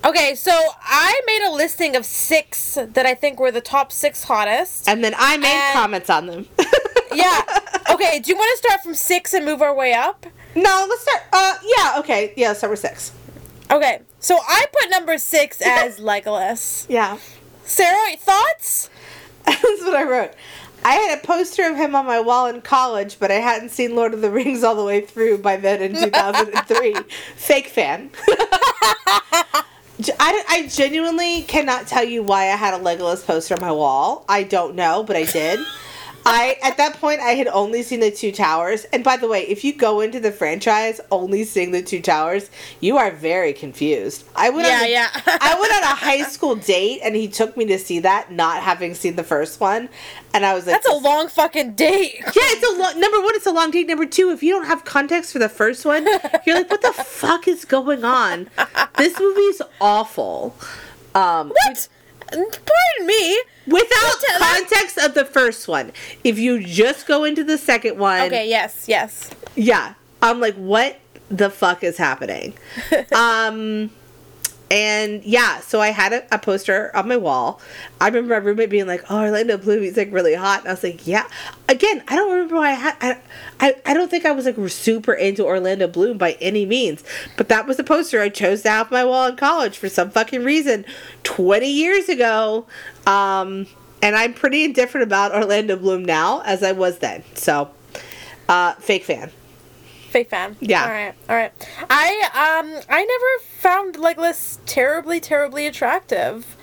Okay, 0.04 0.34
so 0.34 0.50
I 0.82 1.20
made 1.26 1.42
a 1.46 1.52
listing 1.52 1.94
of 1.94 2.04
six 2.04 2.74
that 2.80 3.06
I 3.06 3.14
think 3.14 3.38
were 3.38 3.52
the 3.52 3.60
top 3.60 3.92
six 3.92 4.24
hottest. 4.24 4.88
And 4.88 5.04
then 5.04 5.14
I 5.16 5.36
made 5.36 5.48
And- 5.48 5.72
comments 5.74 6.10
on 6.10 6.26
them. 6.26 6.46
Yeah. 7.14 7.40
Okay, 7.92 8.20
do 8.20 8.30
you 8.30 8.36
want 8.38 8.50
to 8.52 8.66
start 8.66 8.80
from 8.82 8.94
six 8.94 9.34
and 9.34 9.44
move 9.44 9.60
our 9.60 9.74
way 9.74 9.92
up? 9.92 10.24
No, 10.54 10.86
let's 10.88 11.02
start 11.02 11.22
uh 11.32 11.54
yeah, 11.76 11.98
okay. 12.00 12.32
Yeah, 12.36 12.48
let's 12.48 12.60
start 12.60 12.70
with 12.70 12.80
six. 12.80 13.12
Okay, 13.70 14.00
so 14.20 14.36
I 14.36 14.66
put 14.72 14.90
number 14.90 15.16
six 15.18 15.60
as 15.64 15.98
Legolas. 15.98 16.86
Yeah. 16.88 17.18
Sarah, 17.64 18.16
thoughts? 18.18 18.90
That's 19.46 19.62
what 19.62 19.94
I 19.94 20.02
wrote. 20.04 20.32
I 20.84 20.94
had 20.94 21.18
a 21.18 21.26
poster 21.26 21.62
of 21.70 21.76
him 21.76 21.94
on 21.94 22.06
my 22.06 22.18
wall 22.20 22.46
in 22.48 22.60
college, 22.60 23.18
but 23.20 23.30
I 23.30 23.34
hadn't 23.34 23.68
seen 23.70 23.94
Lord 23.94 24.14
of 24.14 24.20
the 24.20 24.30
Rings 24.30 24.64
all 24.64 24.74
the 24.74 24.84
way 24.84 25.00
through 25.00 25.38
by 25.38 25.56
then 25.56 25.80
in 25.80 25.94
2003. 26.02 26.94
Fake 27.36 27.68
fan. 27.68 28.10
I, 30.18 30.44
I 30.48 30.68
genuinely 30.68 31.42
cannot 31.42 31.86
tell 31.86 32.04
you 32.04 32.22
why 32.24 32.44
I 32.44 32.56
had 32.56 32.74
a 32.74 32.78
Legolas 32.82 33.24
poster 33.24 33.54
on 33.54 33.60
my 33.60 33.70
wall. 33.70 34.24
I 34.28 34.42
don't 34.42 34.74
know, 34.74 35.04
but 35.04 35.14
I 35.16 35.24
did. 35.24 35.60
I 36.24 36.56
at 36.62 36.76
that 36.76 36.94
point 37.00 37.20
I 37.20 37.30
had 37.30 37.48
only 37.48 37.82
seen 37.82 38.00
the 38.00 38.10
two 38.10 38.32
towers. 38.32 38.84
And 38.92 39.02
by 39.02 39.16
the 39.16 39.28
way, 39.28 39.42
if 39.48 39.64
you 39.64 39.74
go 39.74 40.00
into 40.00 40.20
the 40.20 40.30
franchise 40.32 41.00
only 41.10 41.44
seeing 41.44 41.72
the 41.72 41.82
two 41.82 42.00
towers, 42.00 42.50
you 42.80 42.96
are 42.96 43.10
very 43.10 43.52
confused. 43.52 44.24
I 44.36 44.50
went 44.50 44.68
Yeah, 44.68 44.78
on 44.78 44.84
a, 44.84 44.90
yeah. 44.90 45.08
I 45.26 45.58
went 45.60 45.72
on 45.72 45.82
a 45.82 45.94
high 45.96 46.22
school 46.22 46.54
date 46.56 47.00
and 47.02 47.16
he 47.16 47.28
took 47.28 47.56
me 47.56 47.64
to 47.66 47.78
see 47.78 47.98
that, 48.00 48.30
not 48.30 48.62
having 48.62 48.94
seen 48.94 49.16
the 49.16 49.24
first 49.24 49.60
one. 49.60 49.88
And 50.34 50.46
I 50.46 50.54
was 50.54 50.66
like 50.66 50.76
That's 50.82 50.88
a 50.94 50.98
long 50.98 51.28
fucking 51.28 51.74
date. 51.74 52.14
yeah, 52.20 52.30
it's 52.34 52.66
a 52.72 52.78
long. 52.80 52.98
Number 53.00 53.20
one, 53.20 53.34
it's 53.34 53.46
a 53.46 53.52
long 53.52 53.70
date. 53.70 53.86
Number 53.88 54.06
two, 54.06 54.30
if 54.30 54.42
you 54.42 54.52
don't 54.54 54.66
have 54.66 54.84
context 54.84 55.32
for 55.32 55.38
the 55.38 55.48
first 55.48 55.84
one, 55.84 56.06
you're 56.46 56.56
like, 56.56 56.70
"What 56.70 56.82
the 56.82 56.92
fuck 57.04 57.46
is 57.48 57.64
going 57.64 58.04
on?" 58.04 58.48
This 58.96 59.18
movie's 59.18 59.60
awful. 59.80 60.56
Um, 61.14 61.48
What? 61.50 61.88
Pardon 62.32 63.06
me. 63.06 63.42
without 63.66 64.14
tell 64.26 64.38
context 64.40 64.98
of 64.98 65.14
the 65.14 65.24
first 65.24 65.68
one, 65.68 65.92
if 66.24 66.38
you 66.38 66.62
just 66.64 67.06
go 67.06 67.24
into 67.24 67.44
the 67.44 67.58
second 67.58 67.98
one, 67.98 68.22
Okay, 68.22 68.48
yes, 68.48 68.86
yes. 68.88 69.30
yeah, 69.54 69.94
I'm 70.20 70.40
like, 70.40 70.54
"What 70.54 70.98
the 71.28 71.50
fuck 71.50 71.84
is 71.84 71.96
happening?" 71.96 72.54
um, 73.14 73.90
and 74.72 75.22
yeah, 75.22 75.60
so 75.60 75.82
I 75.82 75.88
had 75.88 76.14
a, 76.14 76.34
a 76.34 76.38
poster 76.38 76.90
on 76.96 77.06
my 77.06 77.18
wall. 77.18 77.60
I 78.00 78.06
remember 78.06 78.30
my 78.30 78.38
roommate 78.38 78.70
being 78.70 78.86
like, 78.86 79.04
"Oh, 79.10 79.20
Orlando 79.20 79.58
Bloom, 79.58 79.82
he's 79.82 79.98
like 79.98 80.10
really 80.10 80.34
hot," 80.34 80.60
and 80.60 80.68
I 80.68 80.72
was 80.72 80.82
like, 80.82 81.06
"Yeah." 81.06 81.28
Again, 81.68 82.02
I 82.08 82.16
don't 82.16 82.32
remember 82.32 82.56
why 82.56 82.70
I 82.70 82.74
had. 82.74 82.96
I, 83.02 83.18
I, 83.60 83.76
I 83.84 83.92
don't 83.92 84.10
think 84.10 84.24
I 84.24 84.32
was 84.32 84.46
like 84.46 84.56
super 84.70 85.12
into 85.12 85.44
Orlando 85.44 85.86
Bloom 85.88 86.16
by 86.16 86.38
any 86.40 86.64
means, 86.64 87.04
but 87.36 87.50
that 87.50 87.66
was 87.66 87.76
the 87.76 87.84
poster 87.84 88.22
I 88.22 88.30
chose 88.30 88.62
to 88.62 88.70
have 88.70 88.90
my 88.90 89.04
wall 89.04 89.26
in 89.26 89.36
college 89.36 89.76
for 89.76 89.90
some 89.90 90.10
fucking 90.10 90.42
reason, 90.42 90.86
twenty 91.22 91.70
years 91.70 92.08
ago. 92.08 92.64
Um, 93.06 93.66
and 94.00 94.16
I'm 94.16 94.32
pretty 94.32 94.64
indifferent 94.64 95.06
about 95.06 95.34
Orlando 95.34 95.76
Bloom 95.76 96.02
now 96.02 96.40
as 96.46 96.62
I 96.62 96.72
was 96.72 96.98
then. 97.00 97.24
So, 97.34 97.70
uh, 98.48 98.72
fake 98.76 99.04
fan. 99.04 99.30
Fake 100.12 100.28
fan. 100.28 100.56
Yeah. 100.60 100.82
All 100.84 100.90
right. 100.90 101.14
All 101.30 101.36
right. 101.36 101.52
I 101.90 102.60
um 102.60 102.80
I 102.88 103.04
never 103.04 103.44
found 103.58 103.94
Legolas 103.96 104.58
terribly 104.66 105.20
terribly 105.20 105.66
attractive, 105.66 106.54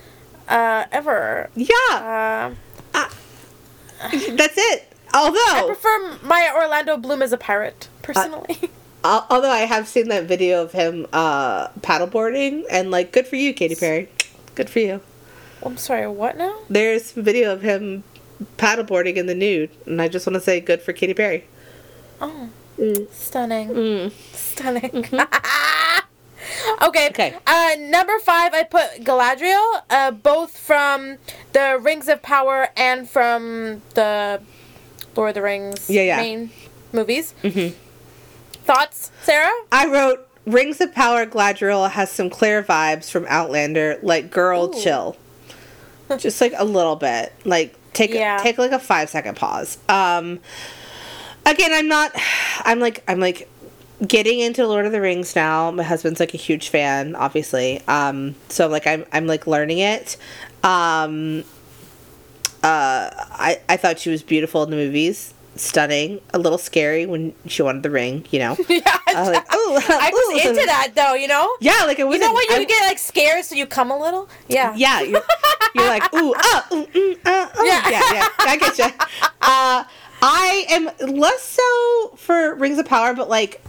uh 0.48 0.86
ever. 0.92 1.50
Yeah, 1.56 2.54
Uh, 2.94 3.10
that's 4.32 4.56
it. 4.58 4.94
Although 5.14 5.40
I 5.40 5.64
prefer 5.66 6.18
my 6.24 6.52
Orlando 6.56 6.96
Bloom 6.98 7.22
as 7.24 7.34
a 7.34 7.38
pirate 7.38 7.90
personally. 8.04 8.70
Al- 9.04 9.26
although 9.30 9.50
I 9.50 9.60
have 9.62 9.88
seen 9.88 10.10
that 10.10 10.26
video 10.26 10.62
of 10.62 10.72
him 10.74 11.08
uh, 11.12 11.70
paddleboarding, 11.80 12.66
and 12.70 12.92
like, 12.92 13.12
good 13.12 13.26
for 13.26 13.36
you, 13.38 13.54
Katy 13.54 13.76
Perry. 13.76 14.10
Good 14.56 14.70
for 14.70 14.80
you. 14.80 15.02
I'm 15.64 15.78
sorry. 15.78 16.06
What 16.08 16.38
now? 16.38 16.60
There's 16.70 17.12
video 17.14 17.52
of 17.54 17.62
him 17.62 18.04
paddleboarding 18.58 19.16
in 19.16 19.26
the 19.26 19.36
nude, 19.36 19.72
and 19.88 20.02
I 20.02 20.08
just 20.10 20.28
want 20.28 20.36
to 20.36 20.42
say, 20.42 20.60
good 20.60 20.82
for 20.82 20.94
Katy 20.94 21.14
Perry. 21.16 21.46
Oh, 22.22 22.50
Mm. 22.80 23.12
stunning. 23.12 24.12
Stunning. 24.34 25.06
okay. 26.82 27.10
Okay. 27.10 27.36
Uh, 27.46 27.72
number 27.80 28.18
five, 28.20 28.54
I 28.54 28.64
put 28.64 29.04
Galadriel, 29.04 29.82
uh, 29.90 30.12
both 30.12 30.58
from 30.58 31.18
the 31.54 31.78
Rings 31.82 32.08
of 32.08 32.22
Power 32.22 32.70
and 32.78 33.10
from 33.10 33.82
the 33.96 34.42
Lord 35.16 35.30
of 35.30 35.36
the 35.36 35.42
Rings 35.42 35.90
Yeah, 35.90 36.04
yeah. 36.04 36.18
main 36.18 36.52
movies. 36.94 37.34
Mm-hmm. 37.44 37.76
Thoughts, 38.64 39.12
Sarah? 39.24 39.52
I 39.72 39.88
wrote 39.88 40.28
Rings 40.46 40.80
of 40.80 40.94
Power 40.94 41.26
Galadriel 41.26 41.90
has 41.92 42.12
some 42.12 42.30
clear 42.30 42.64
vibes 42.64 43.10
from 43.12 43.26
Outlander, 43.28 44.00
like 44.02 44.32
girl 44.32 44.74
Ooh. 44.74 44.82
chill. 44.82 45.18
Just 46.18 46.40
like 46.42 46.54
a 46.56 46.66
little 46.66 46.96
bit. 46.96 47.34
Like 47.46 47.76
take 47.94 48.12
Yeah. 48.14 48.38
take 48.38 48.58
like 48.58 48.72
a 48.72 48.80
5 48.80 49.10
second 49.10 49.36
pause. 49.38 49.78
Um 49.90 50.40
again, 51.50 51.72
I'm 51.74 51.88
not 51.88 52.12
I'm 52.66 52.80
like 52.80 53.04
I'm 53.08 53.20
like 53.20 53.50
getting 54.06 54.40
into 54.40 54.66
Lord 54.66 54.86
of 54.86 54.92
the 54.92 55.02
Rings 55.02 55.36
now. 55.36 55.72
My 55.72 55.84
husband's 55.84 56.20
like 56.20 56.34
a 56.34 56.38
huge 56.38 56.70
fan, 56.70 57.16
obviously. 57.16 57.82
Um 57.88 58.36
so 58.50 58.68
like 58.68 58.88
I'm 58.88 59.06
I'm 59.12 59.28
like 59.28 59.48
learning 59.48 59.80
it. 59.80 60.18
Um 60.64 61.44
uh 62.64 63.10
I 63.14 63.60
I 63.68 63.78
thought 63.78 64.00
she 64.00 64.10
was 64.10 64.24
beautiful 64.24 64.64
in 64.64 64.70
the 64.70 64.76
movies. 64.76 65.34
stunning, 65.56 66.22
a 66.34 66.40
little 66.40 66.58
scary 66.58 67.06
when 67.06 67.34
she 67.46 67.62
wanted 67.62 67.84
the 67.84 67.90
ring, 67.90 68.26
you 68.32 68.40
know. 68.40 68.56
yeah, 68.70 68.82
I 69.08 69.20
was 69.20 69.30
like, 69.30 69.46
oh, 69.52 69.82
I 69.90 70.10
was 70.14 70.46
into 70.46 70.66
that 70.66 70.92
though. 70.96 71.14
You 71.16 71.28
know. 71.28 71.54
Yeah, 71.60 71.84
like 71.86 72.00
it 72.00 72.06
was. 72.08 72.16
You 72.16 72.22
know 72.22 72.34
when 72.34 72.62
you 72.62 72.68
get 72.68 72.86
like 72.88 72.98
scared, 72.98 73.44
so 73.44 73.56
you 73.56 73.66
come 73.66 73.92
a 73.92 73.98
little. 73.98 74.30
Yeah. 74.48 74.74
Yeah, 74.80 75.02
you're, 75.02 75.22
you're 75.76 75.88
like 75.88 76.14
ooh 76.14 76.34
ah 76.38 76.68
ooh, 76.72 76.86
mm, 76.86 77.14
uh, 77.26 77.50
oh. 77.56 77.66
Yeah. 77.66 77.90
yeah 77.90 78.14
yeah 78.14 78.28
I 78.40 78.58
get 78.58 78.78
you. 78.78 78.86
Uh, 79.42 79.84
I 80.22 80.66
am 80.70 80.90
less 81.18 81.42
so 81.44 82.16
for 82.18 82.56
Rings 82.56 82.78
of 82.78 82.86
Power, 82.86 83.14
but 83.14 83.30
like 83.30 83.62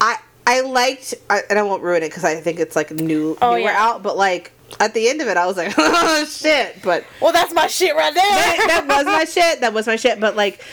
I 0.00 0.16
I 0.46 0.60
liked 0.62 1.14
I, 1.30 1.42
and 1.48 1.58
I 1.58 1.62
won't 1.62 1.82
ruin 1.82 2.02
it 2.02 2.08
because 2.10 2.24
I 2.24 2.36
think 2.40 2.58
it's 2.60 2.76
like 2.76 2.90
new 2.90 3.36
Oh, 3.40 3.52
newer 3.52 3.60
yeah. 3.60 3.76
out, 3.82 4.02
but 4.02 4.16
like 4.16 4.52
at 4.80 4.92
the 4.94 5.08
end 5.08 5.20
of 5.20 5.28
it, 5.28 5.36
I 5.36 5.46
was 5.46 5.56
like 5.56 5.72
oh 5.78 6.24
shit, 6.24 6.82
but 6.82 7.04
Well, 7.20 7.32
that's 7.32 7.54
my 7.54 7.66
shit 7.68 7.94
right 7.94 8.12
there. 8.12 8.22
that, 8.22 8.84
that 8.86 8.96
was 8.98 9.06
my 9.06 9.24
shit. 9.26 9.60
That 9.60 9.72
was 9.72 9.86
my 9.86 9.96
shit. 9.96 10.18
But 10.20 10.34
like, 10.36 10.64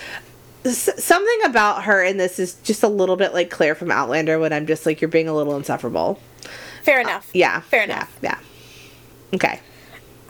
s- 0.65 1.03
something 1.03 1.39
about 1.45 1.83
her 1.83 2.03
in 2.03 2.17
this 2.17 2.39
is 2.39 2.55
just 2.63 2.81
a 2.83 2.87
little 2.87 3.15
bit 3.17 3.33
like 3.33 3.49
Claire 3.51 3.75
from 3.75 3.91
Outlander. 3.91 4.39
When 4.39 4.51
I'm 4.53 4.65
just 4.65 4.85
like, 4.87 5.01
you're 5.01 5.07
being 5.09 5.27
a 5.27 5.33
little 5.35 5.55
insufferable. 5.55 6.19
Fair 6.83 6.99
enough. 7.01 7.27
Uh, 7.27 7.31
yeah. 7.35 7.59
Fair 7.61 7.79
yeah, 7.85 7.95
enough. 7.95 8.17
Yeah. 8.23 8.39
Okay. 9.35 9.59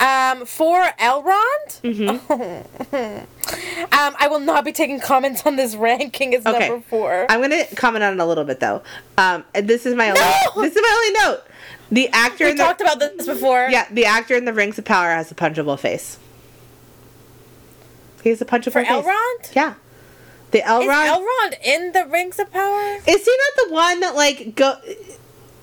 Um, 0.01 0.45
for 0.45 0.81
Elrond, 0.99 1.81
Mm-hmm. 1.83 2.93
um, 3.93 4.15
I 4.19 4.27
will 4.29 4.39
not 4.39 4.65
be 4.65 4.71
taking 4.71 4.99
comments 4.99 5.45
on 5.45 5.55
this 5.57 5.75
ranking 5.75 6.33
as 6.35 6.45
Okay. 6.45 6.69
number 6.69 6.83
four. 6.89 7.27
I'm 7.29 7.41
gonna 7.41 7.65
comment 7.75 8.03
on 8.03 8.13
it 8.13 8.19
a 8.19 8.25
little 8.25 8.43
bit 8.43 8.59
though. 8.59 8.81
Um, 9.17 9.43
this 9.53 9.85
is 9.85 9.93
my 9.95 10.09
only. 10.09 10.21
This 10.67 10.75
is 10.75 10.81
my 10.81 10.95
only 10.95 11.19
note. 11.35 11.43
The 11.91 12.09
actor 12.09 12.45
we 12.45 12.51
in 12.51 12.57
the 12.57 12.63
talked 12.63 12.81
about 12.81 12.99
this 12.99 13.25
before. 13.27 13.67
yeah, 13.69 13.85
the 13.91 14.05
actor 14.05 14.35
in 14.35 14.45
the 14.45 14.53
Rings 14.53 14.79
of 14.79 14.85
Power 14.85 15.09
has 15.11 15.29
a 15.31 15.35
punchable 15.35 15.77
face. 15.77 16.17
He 18.23 18.29
has 18.29 18.41
a 18.41 18.45
punchable 18.45 18.71
For 18.71 18.83
face. 18.83 18.89
Elrond? 18.89 19.55
Yeah. 19.55 19.73
The 20.51 20.59
Elrond. 20.61 21.05
Is. 21.05 21.17
Elrond 21.17 21.55
in 21.65 21.91
the 21.91 22.05
Rings 22.07 22.39
of 22.39 22.51
Power? 22.51 22.97
Is 23.07 23.25
he 23.25 23.37
not 23.37 23.67
the 23.67 23.73
one 23.73 23.99
that 24.01 24.15
like 24.15 24.55
go? 24.55 24.75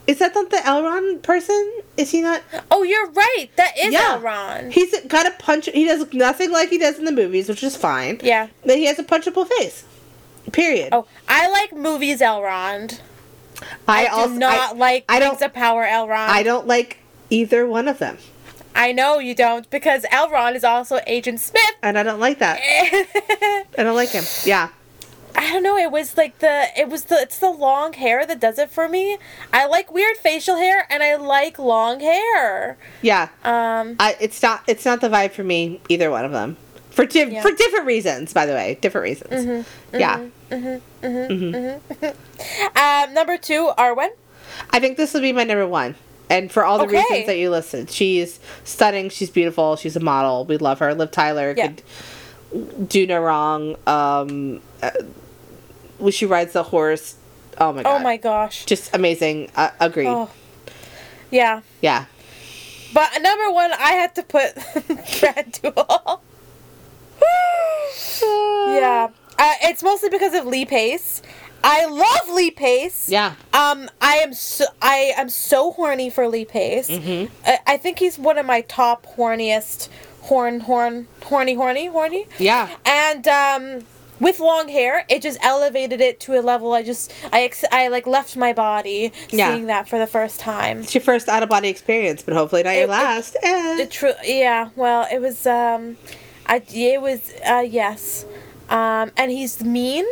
Is 0.09 0.18
that 0.20 0.35
not 0.35 0.48
the 0.51 0.56
Elrond 0.56 1.22
person? 1.22 1.70
Is 1.97 2.10
he 2.10 2.22
not? 2.22 2.43
Oh, 2.70 2.82
you're 2.82 3.10
right. 3.10 3.48
That 3.56 3.74
is 3.78 3.93
Yeah. 3.93 4.18
Elrond. 4.18 4.72
He's 4.72 4.98
got 5.02 5.26
a 5.26 5.30
punch. 5.32 5.68
He 5.72 5.85
does 5.85 6.12
nothing 6.14 6.51
like 6.51 6.70
he 6.70 6.78
does 6.78 6.98
in 6.98 7.05
the 7.05 7.12
movies, 7.12 7.48
which 7.48 7.62
is 7.62 7.76
fine. 7.76 8.18
yeah. 8.22 8.48
But 8.64 8.76
he 8.78 8.86
has 8.86 8.98
a 8.98 9.05
punchable 9.05 9.47
face. 9.47 9.85
Period. 10.51 10.89
Oh, 10.93 11.06
I 11.28 11.48
like 11.51 11.74
movies 11.74 12.20
Elrond. 12.22 13.01
I, 13.86 14.06
do 14.06 14.12
also 14.12 14.35
not 14.35 14.70
I, 14.70 14.72
like 14.72 15.05
I 15.09 15.18
Rings 15.18 15.40
don't. 15.40 15.48
of 15.48 15.52
Power 15.55 15.85
Elrond. 15.85 16.28
I 16.30 16.43
don't 16.43 16.66
like 16.66 16.98
either 17.28 17.66
one 17.66 17.86
of 17.86 17.98
them, 17.98 18.16
I 18.74 18.93
know 18.93 19.18
you 19.18 19.35
don't 19.35 19.68
because 19.68 20.05
Elrond 20.05 20.55
is 20.55 20.64
also 20.64 21.01
Agent 21.06 21.40
Smith. 21.40 21.62
and 21.82 21.98
I 21.98 22.02
don't 22.02 22.20
like 22.20 22.39
that. 22.39 22.59
I 22.62 23.64
I 23.78 23.82
don't 23.82 23.97
like 23.97 24.10
him. 24.10 24.24
Yeah. 24.47 24.68
Don't 25.52 25.62
know. 25.62 25.77
It 25.77 25.90
was 25.90 26.16
like 26.16 26.39
the 26.40 26.66
it 26.77 26.89
was 26.89 27.05
the 27.05 27.16
it's 27.16 27.39
the 27.39 27.51
long 27.51 27.93
hair 27.93 28.27
that 28.27 28.40
does 28.40 28.59
it 28.59 28.70
for 28.70 28.89
me. 28.89 29.19
I 29.52 29.66
like 29.66 29.93
weird 29.93 30.16
facial 30.16 30.56
hair 30.56 30.86
and 30.90 31.02
I 31.02 31.16
like 31.16 31.59
long 31.59 32.01
hair. 32.01 32.77
Yeah. 33.02 33.28
Um, 33.44 33.97
I, 34.01 34.16
it's 34.20 34.43
not. 34.43 34.62
It's 34.66 34.85
not 34.85 35.01
the 35.01 35.09
vibe 35.09 35.32
for 35.32 35.44
me. 35.44 35.81
Either 35.89 36.10
one 36.10 36.24
of 36.24 36.32
them. 36.32 36.56
For 36.90 37.05
di- 37.06 37.24
Yeah. 37.31 37.43
for 37.43 37.52
different 37.52 37.86
reasons, 37.86 38.32
by 38.32 38.47
the 38.47 38.52
way. 38.55 38.78
Different 38.81 39.05
reasons. 39.05 39.65
Yeah. 39.93 40.27
Mm-hmm. 40.51 41.85
Yeah. 42.02 43.05
um, 43.06 43.15
number 43.15 43.36
two, 43.36 43.70
Arwen. 43.78 44.09
I 44.70 44.81
think 44.81 44.97
this 44.97 45.15
will 45.15 45.20
be 45.20 45.32
my 45.32 45.44
number 45.44 45.66
one. 45.66 45.94
And 46.31 46.51
for 46.52 46.65
all 46.65 46.78
the 46.78 46.85
Okay. 46.85 46.97
reasons 47.09 47.27
that 47.27 47.39
you 47.39 47.51
listed, 47.51 47.90
she's 47.90 48.39
stunning. 48.65 49.09
She's 49.10 49.31
beautiful. 49.31 49.77
She's 49.77 49.97
a 49.97 50.01
model. 50.01 50.44
We 50.44 50.56
love 50.59 50.81
her. 50.81 50.94
Liv 50.94 51.10
Tyler 51.10 51.55
Yeah. 51.56 51.69
could 51.69 52.89
do 52.89 53.06
no 53.06 53.20
wrong. 53.20 53.77
Um, 53.86 54.60
uh, 54.82 54.90
when 55.99 56.12
she 56.12 56.27
rides 56.27 56.53
the 56.53 56.62
horse, 56.65 57.16
oh 57.59 57.73
my 57.73 57.83
god, 57.83 57.97
Oh 57.97 57.99
my 58.03 58.16
gosh. 58.16 58.65
just 58.66 58.95
amazing. 58.95 59.51
Uh, 59.57 59.70
agreed. 59.81 60.07
Oh. 60.09 60.31
Yeah. 61.31 61.61
Yeah, 61.83 62.07
But 62.95 63.11
number 63.20 63.51
one, 63.51 63.70
I 63.73 63.93
had 63.93 64.15
to 64.15 64.23
put 64.23 64.55
Brad 65.20 65.53
Thranduil. 65.53 66.20
yeah. 68.23 69.09
Uh, 69.39 69.53
it's 69.62 69.83
mostly 69.83 70.09
because 70.09 70.35
of 70.35 70.47
Lee 70.47 70.65
Pace. 70.65 71.23
I 71.62 71.87
love 71.87 72.35
Lee 72.35 72.51
Pace. 72.51 73.09
yeah. 73.09 73.35
Um, 73.53 73.91
I 74.01 74.16
am 74.19 74.33
so 74.33 74.65
I 74.81 75.12
am 75.16 75.29
so 75.29 75.73
horny 75.73 76.09
for 76.09 76.29
Lee 76.29 76.45
Pace. 76.45 76.89
Mhm. 76.89 77.31
I, 77.47 77.59
I 77.66 77.77
think 77.77 77.99
he's 77.99 78.19
one 78.19 78.39
of 78.39 78.47
my 78.47 78.61
top 78.62 79.05
horniest 79.16 79.89
horn 80.23 80.61
horn 80.61 81.09
horny 81.25 81.55
horny 81.55 81.87
horny. 81.87 82.27
Yeah. 82.39 82.69
And 82.85 83.27
um, 83.29 83.87
with 84.20 84.40
long 84.40 84.69
hair, 84.69 85.05
it 85.09 85.23
just 85.23 85.39
elevated 85.43 86.01
it 86.01 86.20
to 86.20 86.39
a 86.39 86.43
level. 86.43 86.73
I 86.73 86.82
just 86.82 87.12
I 87.32 87.43
ex- 87.43 87.65
I 87.73 87.89
like 87.89 88.07
left 88.07 88.36
my 88.36 88.53
body 88.53 89.12
Yeah. 89.31 89.53
seeing 89.55 89.66
that 89.66 89.89
for 89.89 89.99
the 89.99 90.07
first 90.07 90.40
time. 90.40 90.81
It's 90.81 90.95
your 90.95 91.03
first 91.03 91.28
out 91.28 91.43
of 91.43 91.49
body 91.49 91.69
experience, 91.69 92.23
but 92.23 92.35
hopefully 92.35 92.62
not 92.62 92.74
It- 92.74 92.78
your 92.78 92.85
it- 92.85 92.90
last. 92.90 93.36
Eh. 93.43 93.77
The 93.77 93.86
true, 93.86 94.12
yeah. 94.24 94.70
Well, 94.77 95.07
it 95.12 95.20
was. 95.20 95.47
Um, 95.47 95.97
I 96.47 96.62
it 96.74 97.01
was. 97.03 97.32
Uh, 97.49 97.65
yes. 97.69 98.24
Um, 98.70 99.12
and 99.16 99.31
he's 99.31 99.62
mean, 99.65 100.05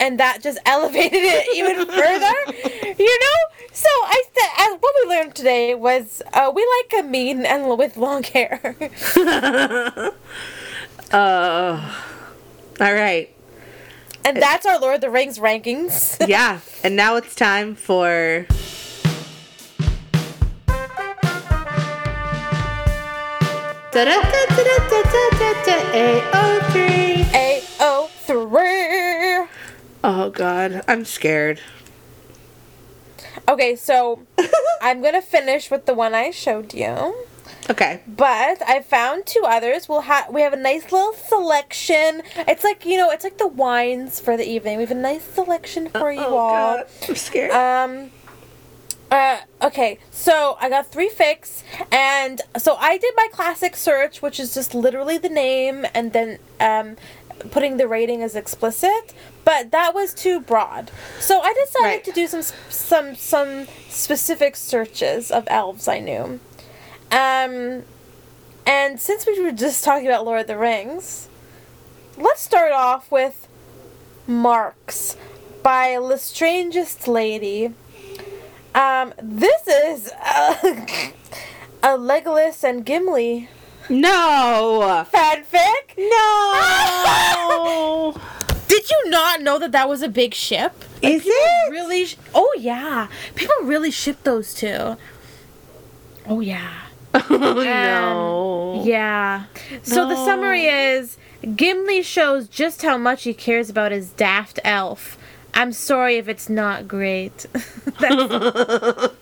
and 0.00 0.18
that 0.20 0.42
just 0.42 0.58
elevated 0.66 1.12
it 1.22 1.46
even 1.56 1.86
further. 2.00 2.94
You 3.02 3.18
know. 3.20 3.38
So 3.72 3.88
I 3.88 4.22
th- 4.36 4.50
as 4.60 4.76
what 4.80 4.94
we 5.02 5.08
learned 5.10 5.34
today 5.34 5.74
was 5.74 6.22
uh, 6.32 6.52
we 6.54 6.64
like 6.92 7.04
a 7.04 7.08
mean 7.08 7.44
and 7.44 7.76
with 7.76 7.96
long 7.96 8.22
hair. 8.22 8.76
uh, 11.12 11.94
all 12.80 12.94
right. 12.94 13.33
And 14.24 14.40
that's 14.40 14.66
our 14.66 14.78
Lord 14.78 14.96
of 14.96 15.00
the 15.02 15.10
Rings 15.10 15.38
rankings. 15.38 16.16
yeah, 16.28 16.60
and 16.82 16.96
now 16.96 17.16
it's 17.16 17.34
time 17.34 17.74
for. 17.74 18.46
AO3. 25.92 27.34
A 27.34 27.62
O 27.80 28.10
three. 28.26 29.46
Oh 30.02 30.30
god, 30.30 30.82
I'm 30.88 31.04
scared. 31.04 31.60
Okay, 33.48 33.76
so 33.76 34.20
I'm 34.82 35.02
gonna 35.02 35.22
finish 35.22 35.70
with 35.70 35.86
the 35.86 35.94
one 35.94 36.14
I 36.14 36.30
showed 36.30 36.74
you. 36.74 37.14
Okay. 37.70 38.00
But 38.06 38.62
I 38.66 38.82
found 38.82 39.26
two 39.26 39.42
others. 39.44 39.88
We'll 39.88 40.02
have 40.02 40.30
we 40.32 40.42
have 40.42 40.52
a 40.52 40.56
nice 40.58 40.90
little 40.92 41.12
selection. 41.14 42.22
It's 42.36 42.64
like 42.64 42.84
you 42.84 42.96
know, 42.98 43.10
it's 43.10 43.24
like 43.24 43.38
the 43.38 43.48
wines 43.48 44.20
for 44.20 44.36
the 44.36 44.48
evening. 44.48 44.78
We 44.78 44.82
have 44.84 44.90
a 44.90 44.94
nice 44.94 45.22
selection 45.24 45.88
for 45.90 46.10
you 46.12 46.20
oh 46.20 46.36
all. 46.36 46.50
god, 46.50 46.86
I'm 47.08 47.14
scared. 47.14 47.50
Um. 47.52 48.10
Uh, 49.10 49.38
okay, 49.62 49.98
so 50.10 50.56
I 50.60 50.68
got 50.68 50.90
three 50.90 51.08
fix, 51.08 51.62
and 51.92 52.40
so 52.56 52.74
I 52.76 52.98
did 52.98 53.14
my 53.16 53.28
classic 53.30 53.76
search, 53.76 54.20
which 54.22 54.40
is 54.40 54.52
just 54.54 54.74
literally 54.74 55.18
the 55.18 55.28
name 55.28 55.86
and 55.94 56.12
then 56.12 56.38
um, 56.58 56.96
putting 57.52 57.76
the 57.76 57.86
rating 57.86 58.22
as 58.22 58.34
explicit. 58.34 59.14
But 59.44 59.70
that 59.70 59.94
was 59.94 60.14
too 60.14 60.40
broad, 60.40 60.90
so 61.20 61.40
I 61.42 61.52
decided 61.52 61.86
Right. 61.86 62.04
to 62.04 62.12
do 62.12 62.26
some 62.26 62.42
some 62.70 63.14
some 63.14 63.66
specific 63.88 64.56
searches 64.56 65.30
of 65.30 65.44
elves 65.48 65.86
I 65.86 66.00
knew. 66.00 66.40
Um, 67.14 67.84
and 68.66 68.98
since 68.98 69.24
we 69.24 69.40
were 69.40 69.52
just 69.52 69.84
talking 69.84 70.08
about 70.08 70.24
Lord 70.24 70.40
of 70.40 70.46
the 70.48 70.58
Rings, 70.58 71.28
let's 72.18 72.42
start 72.42 72.72
off 72.72 73.08
with 73.12 73.46
Marks 74.26 75.16
by 75.62 75.96
The 75.96 76.18
Strangest 76.18 77.06
Lady. 77.06 77.66
Um, 78.74 79.14
this 79.22 79.68
is 79.68 80.10
uh, 80.20 80.56
a 81.84 81.96
Legolas 81.96 82.64
and 82.64 82.84
Gimli 82.84 83.48
no. 83.88 85.06
fanfic. 85.12 85.96
No. 85.96 88.20
Did 88.66 88.90
you 88.90 89.10
not 89.10 89.40
know 89.40 89.60
that 89.60 89.70
that 89.70 89.88
was 89.88 90.02
a 90.02 90.08
big 90.08 90.34
ship? 90.34 90.72
Is 91.00 91.22
it? 91.24 91.70
really? 91.70 92.06
Sh- 92.06 92.16
oh 92.34 92.52
yeah, 92.58 93.06
people 93.36 93.54
really 93.62 93.92
ship 93.92 94.24
those 94.24 94.52
two. 94.52 94.96
Oh 96.26 96.40
yeah. 96.40 96.80
oh 97.30 97.62
no. 97.64 98.82
Yeah. 98.84 99.44
So 99.82 100.08
the 100.08 100.16
summary 100.24 100.64
is 100.66 101.16
Gimli 101.56 102.02
shows 102.02 102.48
just 102.48 102.82
how 102.82 102.98
much 102.98 103.22
he 103.24 103.32
cares 103.34 103.70
about 103.70 103.92
his 103.92 104.10
daft 104.10 104.58
elf. 104.64 105.16
I'm 105.54 105.72
sorry 105.72 106.16
if 106.16 106.28
it's 106.28 106.48
not 106.48 106.88
great. 106.88 107.46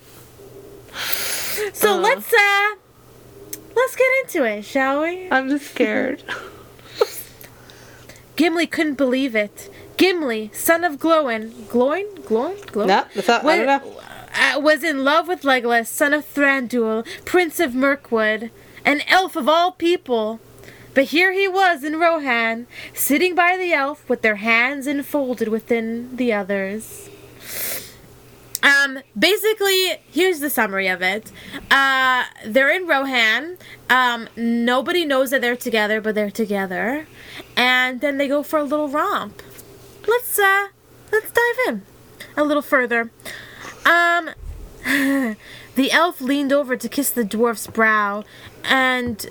So 1.73 1.95
Uh. 1.95 2.01
let's 2.01 2.31
uh 2.33 2.75
let's 3.75 3.95
get 3.95 4.07
into 4.23 4.43
it, 4.45 4.63
shall 4.63 5.01
we? 5.01 5.27
I'm 5.29 5.49
just 5.49 5.71
scared. 5.71 6.23
Gimli 8.35 8.67
couldn't 8.67 8.95
believe 8.95 9.35
it. 9.35 9.71
Gimli, 9.97 10.49
son 10.53 10.83
of 10.83 10.97
Glóin, 10.97 11.51
Glóin, 11.69 12.07
Glóin, 12.21 12.57
Glóin. 12.65 12.87
No, 12.87 13.05
that's 13.13 13.27
not, 13.27 13.45
I 13.45 13.57
don't 13.57 13.65
know. 13.67 13.99
Uh, 14.33 14.59
was 14.59 14.83
in 14.83 15.03
love 15.03 15.27
with 15.27 15.43
Legolas, 15.43 15.87
son 15.87 16.13
of 16.13 16.25
Thranduil, 16.25 17.05
prince 17.25 17.59
of 17.59 17.75
Mirkwood, 17.75 18.51
an 18.85 19.01
elf 19.07 19.35
of 19.35 19.47
all 19.47 19.71
people. 19.71 20.39
But 20.93 21.05
here 21.05 21.31
he 21.31 21.47
was 21.47 21.83
in 21.83 21.99
Rohan, 21.99 22.67
sitting 22.93 23.33
by 23.33 23.57
the 23.57 23.73
elf 23.73 24.07
with 24.07 24.21
their 24.21 24.35
hands 24.35 24.85
enfolded 24.85 25.47
within 25.47 26.15
the 26.15 26.31
others. 26.33 27.09
Um, 28.61 28.99
basically, 29.17 29.97
here's 30.09 30.39
the 30.39 30.49
summary 30.49 30.87
of 30.87 31.01
it. 31.01 31.31
Uh, 31.69 32.23
they're 32.45 32.69
in 32.69 32.87
Rohan. 32.87 33.57
Um, 33.89 34.29
nobody 34.37 35.03
knows 35.03 35.31
that 35.31 35.41
they're 35.41 35.57
together, 35.57 35.99
but 35.99 36.15
they're 36.15 36.31
together. 36.31 37.07
And 37.57 37.99
then 37.99 38.17
they 38.17 38.27
go 38.27 38.41
for 38.41 38.59
a 38.59 38.63
little 38.63 38.87
romp. 38.87 39.41
Let's, 40.07 40.39
uh, 40.39 40.67
let's 41.11 41.31
dive 41.31 41.67
in 41.67 41.81
a 42.37 42.43
little 42.43 42.61
further. 42.61 43.11
Um, 43.85 44.29
the 45.75 45.91
elf 45.91 46.21
leaned 46.21 46.51
over 46.53 46.75
to 46.75 46.89
kiss 46.89 47.11
the 47.11 47.23
dwarf's 47.23 47.67
brow, 47.67 48.23
and 48.63 49.25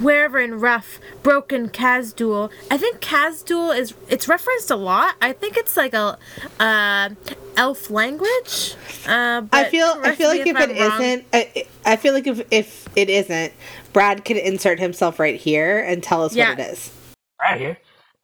wherever 0.00 0.38
in 0.38 0.58
rough, 0.58 0.98
broken 1.22 1.68
Kazdul. 1.68 2.50
I 2.70 2.76
think 2.78 3.00
Kazdul 3.00 3.76
is 3.76 3.94
it's 4.08 4.28
referenced 4.28 4.70
a 4.70 4.76
lot. 4.76 5.14
I 5.20 5.32
think 5.32 5.56
it's 5.56 5.76
like 5.76 5.94
a 5.94 6.18
uh, 6.58 7.10
elf 7.56 7.90
language. 7.90 8.74
Uh, 9.06 9.42
I 9.52 9.64
feel 9.64 9.86
I 10.02 10.14
feel 10.14 10.28
like 10.28 10.46
if 10.46 10.56
I'm 10.56 10.70
it 10.70 10.80
wrong. 10.80 11.16
not 11.16 11.24
I, 11.32 11.66
I 11.84 11.96
feel 11.96 12.14
like 12.14 12.26
if 12.26 12.46
if 12.50 12.88
it 12.96 13.08
isn't, 13.08 13.52
Brad 13.92 14.24
could 14.24 14.36
insert 14.36 14.78
himself 14.78 15.18
right 15.18 15.36
here 15.36 15.80
and 15.80 16.02
tell 16.02 16.22
us 16.22 16.34
Yeah. 16.34 16.50
what 16.50 16.58
it 16.60 16.72
is. 16.72 16.92
Right 17.40 17.60
here. 17.60 17.78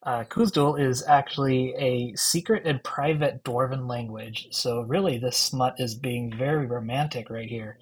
Uh, 0.05 0.25
Khuzdul 0.25 0.79
is 0.79 1.03
actually 1.07 1.75
a 1.79 2.15
secret 2.15 2.67
and 2.67 2.83
private 2.85 3.43
dwarven 3.43 3.89
language. 3.89 4.49
So, 4.51 4.83
really, 4.83 5.19
this 5.19 5.37
smut 5.37 5.75
is 5.79 5.95
being 5.95 6.33
very 6.37 6.67
romantic 6.67 7.31
right 7.31 7.49
here 7.49 7.79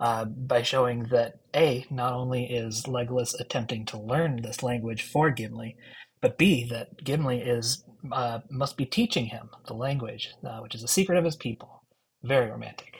uh, 0.00 0.24
by 0.24 0.62
showing 0.62 1.04
that 1.10 1.34
A, 1.54 1.84
not 1.90 2.14
only 2.14 2.44
is 2.44 2.84
Legolas 2.84 3.38
attempting 3.38 3.84
to 3.86 3.98
learn 3.98 4.40
this 4.40 4.62
language 4.62 5.02
for 5.02 5.30
Gimli, 5.30 5.76
but 6.22 6.38
B, 6.38 6.66
that 6.70 7.04
Gimli 7.04 7.40
is 7.40 7.84
uh, 8.12 8.40
must 8.50 8.76
be 8.76 8.86
teaching 8.86 9.26
him 9.26 9.50
the 9.66 9.74
language, 9.74 10.30
uh, 10.44 10.60
which 10.60 10.74
is 10.74 10.82
a 10.82 10.88
secret 10.88 11.18
of 11.18 11.24
his 11.24 11.36
people. 11.36 11.82
Very 12.22 12.50
romantic. 12.50 12.94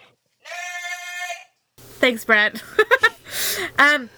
Thanks, 1.78 2.24
Brett. 2.24 2.62
um, 3.78 4.10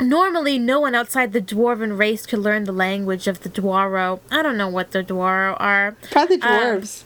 normally, 0.00 0.58
no 0.58 0.80
one 0.80 0.94
outside 0.94 1.32
the 1.32 1.40
dwarven 1.40 1.98
race 1.98 2.26
could 2.26 2.40
learn 2.40 2.64
the 2.64 2.72
language 2.72 3.26
of 3.28 3.42
the 3.42 3.48
Dwarrow. 3.48 4.20
I 4.30 4.42
don't 4.42 4.56
know 4.56 4.68
what 4.68 4.90
the 4.92 5.02
Dwarrow 5.02 5.56
are. 5.60 5.96
Probably 6.10 6.36
Um, 6.36 6.40
dwarves. 6.42 7.02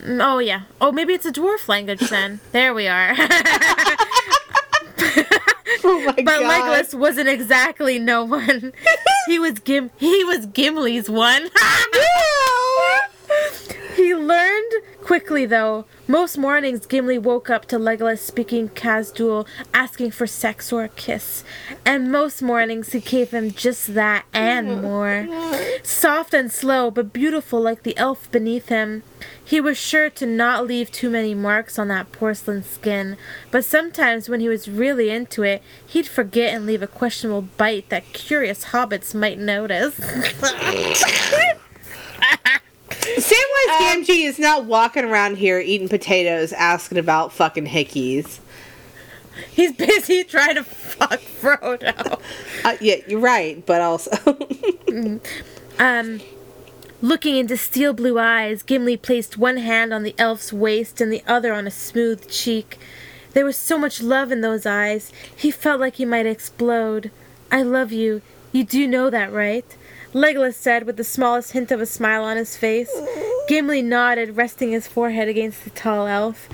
Mm, 0.00 0.20
Oh 0.24 0.38
yeah. 0.38 0.62
Oh, 0.80 0.92
maybe 0.92 1.12
it's 1.14 1.26
a 1.26 1.32
dwarf 1.32 1.66
language 1.68 2.08
then. 2.10 2.40
there 2.52 2.72
we 2.74 2.86
are. 2.86 3.14
oh 5.84 6.02
my 6.06 6.12
But 6.12 6.24
god! 6.24 6.42
Legolas 6.84 6.94
wasn't 6.98 7.28
exactly 7.28 7.98
no 7.98 8.24
one. 8.24 8.72
he 9.26 9.38
was 9.38 9.58
Gim. 9.58 9.90
He 9.96 10.24
was 10.24 10.46
Gimli's 10.46 11.08
one. 11.10 11.48
He 13.98 14.14
learned 14.14 14.72
quickly, 15.02 15.44
though. 15.44 15.84
Most 16.06 16.38
mornings, 16.38 16.86
Gimli 16.86 17.18
woke 17.18 17.50
up 17.50 17.66
to 17.66 17.78
Legolas 17.78 18.20
speaking 18.20 18.68
Kazdul, 18.68 19.44
asking 19.74 20.12
for 20.12 20.24
sex 20.26 20.72
or 20.72 20.84
a 20.84 20.88
kiss, 20.88 21.42
and 21.84 22.12
most 22.12 22.40
mornings 22.40 22.92
he 22.92 23.00
gave 23.00 23.32
him 23.32 23.50
just 23.50 23.94
that 23.94 24.24
and 24.32 24.70
oh 24.70 24.76
more. 24.76 25.28
Soft 25.82 26.32
and 26.32 26.52
slow, 26.52 26.92
but 26.92 27.12
beautiful 27.12 27.60
like 27.60 27.82
the 27.82 27.96
elf 27.96 28.30
beneath 28.30 28.68
him. 28.68 29.02
He 29.44 29.60
was 29.60 29.76
sure 29.76 30.10
to 30.10 30.26
not 30.26 30.64
leave 30.64 30.92
too 30.92 31.10
many 31.10 31.34
marks 31.34 31.76
on 31.76 31.88
that 31.88 32.12
porcelain 32.12 32.62
skin, 32.62 33.16
but 33.50 33.64
sometimes 33.64 34.28
when 34.28 34.38
he 34.38 34.48
was 34.48 34.68
really 34.68 35.10
into 35.10 35.42
it, 35.42 35.60
he'd 35.84 36.06
forget 36.06 36.54
and 36.54 36.66
leave 36.66 36.82
a 36.82 36.86
questionable 36.86 37.48
bite 37.56 37.88
that 37.88 38.12
curious 38.12 38.66
hobbits 38.66 39.12
might 39.12 39.40
notice. 39.40 39.98
Samwise 43.16 43.68
Um, 43.96 44.04
Gamgee 44.04 44.24
is 44.26 44.38
not 44.38 44.64
walking 44.64 45.04
around 45.04 45.36
here 45.38 45.58
eating 45.58 45.88
potatoes, 45.88 46.52
asking 46.52 46.98
about 46.98 47.32
fucking 47.32 47.66
hickeys. 47.66 48.38
He's 49.50 49.72
busy 49.72 50.24
trying 50.28 50.56
to 50.56 50.64
fuck 50.64 51.20
Frodo. 51.20 52.20
Uh, 52.64 52.76
yeah, 52.80 52.96
you're 53.06 53.20
right, 53.20 53.64
but 53.66 53.80
also 53.80 54.10
Um, 55.78 56.20
looking 57.00 57.36
into 57.36 57.56
steel 57.56 57.92
blue 57.92 58.18
eyes, 58.18 58.62
Gimli 58.64 58.96
placed 58.96 59.38
one 59.38 59.58
hand 59.58 59.92
on 59.94 60.02
the 60.02 60.14
elf's 60.18 60.52
waist 60.52 61.00
and 61.00 61.12
the 61.12 61.22
other 61.26 61.52
on 61.52 61.66
a 61.66 61.70
smooth 61.70 62.28
cheek. 62.28 62.78
There 63.32 63.44
was 63.44 63.56
so 63.56 63.78
much 63.78 64.02
love 64.02 64.32
in 64.32 64.40
those 64.40 64.66
eyes, 64.66 65.12
he 65.36 65.50
felt 65.52 65.78
like 65.80 65.96
he 65.96 66.04
might 66.04 66.26
explode. 66.26 67.10
I 67.52 67.62
love 67.62 67.92
you. 67.92 68.22
You 68.50 68.64
do 68.64 68.88
know 68.88 69.08
that, 69.10 69.32
right? 69.32 69.76
Legolas 70.12 70.54
said 70.54 70.84
with 70.84 70.96
the 70.96 71.04
smallest 71.04 71.52
hint 71.52 71.70
of 71.70 71.80
a 71.80 71.86
smile 71.86 72.24
on 72.24 72.36
his 72.36 72.56
face. 72.56 72.90
Gimli 73.48 73.82
nodded, 73.82 74.36
resting 74.36 74.72
his 74.72 74.86
forehead 74.86 75.28
against 75.28 75.64
the 75.64 75.70
tall 75.70 76.06
elf. 76.06 76.48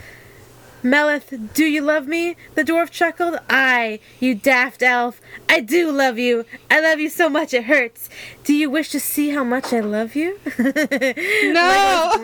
Melith, 0.85 1.33
do 1.55 1.65
you 1.65 1.81
love 1.81 2.07
me? 2.07 2.37
The 2.57 2.63
dwarf 2.63 2.91
chuckled. 2.91 3.39
Aye, 3.49 4.01
you 4.21 4.35
daft 4.35 4.83
elf. 4.83 5.19
I 5.49 5.61
do 5.61 5.91
love 5.91 6.19
you. 6.19 6.45
I 6.71 6.79
love 6.81 7.01
you 7.01 7.09
so 7.09 7.31
much 7.31 7.55
it 7.55 7.65
hurts. 7.65 8.11
Do 8.45 8.53
you 8.53 8.69
wish 8.69 8.91
to 8.91 9.01
see 9.01 9.31
how 9.31 9.45
much 9.45 9.73
I 9.73 9.81
love 9.81 10.15
you? 10.15 10.39
no. 10.59 10.63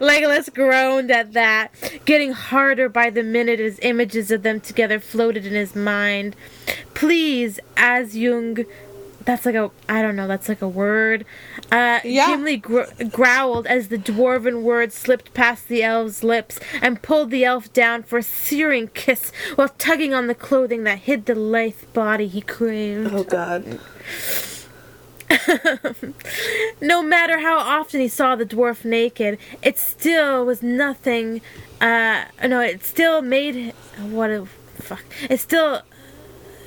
Legolas 0.00 0.54
groaned 0.54 1.10
at 1.10 1.34
that, 1.34 1.70
getting 2.06 2.32
harder 2.32 2.88
by 2.88 3.10
the 3.10 3.22
minute 3.22 3.60
as 3.60 3.78
images 3.82 4.30
of 4.30 4.42
them 4.42 4.58
together 4.58 4.98
floated 4.98 5.44
in 5.44 5.52
his 5.52 5.76
mind. 5.76 6.34
Please, 6.94 7.60
Asjung. 7.76 8.64
That's 9.28 9.44
like 9.44 9.56
a, 9.56 9.70
I 9.90 10.00
don't 10.00 10.16
know, 10.16 10.26
that's 10.26 10.48
like 10.48 10.62
a 10.62 10.68
word. 10.68 11.26
Uh, 11.70 12.00
Yeah. 12.02 12.28
Gimli 12.28 12.56
gr- 12.56 12.84
growled 13.10 13.66
as 13.66 13.88
the 13.88 13.98
dwarven 13.98 14.62
word 14.62 14.90
slipped 14.90 15.34
past 15.34 15.68
the 15.68 15.82
elf's 15.82 16.24
lips 16.24 16.58
and 16.80 17.02
pulled 17.02 17.30
the 17.30 17.44
elf 17.44 17.70
down 17.74 18.04
for 18.04 18.16
a 18.20 18.22
searing 18.22 18.88
kiss 18.88 19.30
while 19.56 19.68
tugging 19.76 20.14
on 20.14 20.28
the 20.28 20.34
clothing 20.34 20.84
that 20.84 21.00
hid 21.00 21.26
the 21.26 21.34
lithe 21.34 21.74
body 21.92 22.26
he 22.26 22.40
craved. 22.40 23.12
oh 23.12 23.22
god. 23.24 23.78
No 26.80 27.02
matter 27.02 27.40
how 27.40 27.58
often 27.58 28.00
he 28.00 28.08
saw 28.08 28.34
the 28.34 28.46
dwarf 28.46 28.82
naked, 28.84 29.36
it 29.62 29.78
still 29.78 30.46
was 30.46 30.62
nothing. 30.62 31.42
Uh, 31.82 32.24
no, 32.46 32.60
it 32.60 32.82
still 32.84 33.20
made 33.20 33.74
what 34.00 34.30
a 34.30 34.46
fuck. 34.76 35.02
It 35.28 35.38
still 35.40 35.82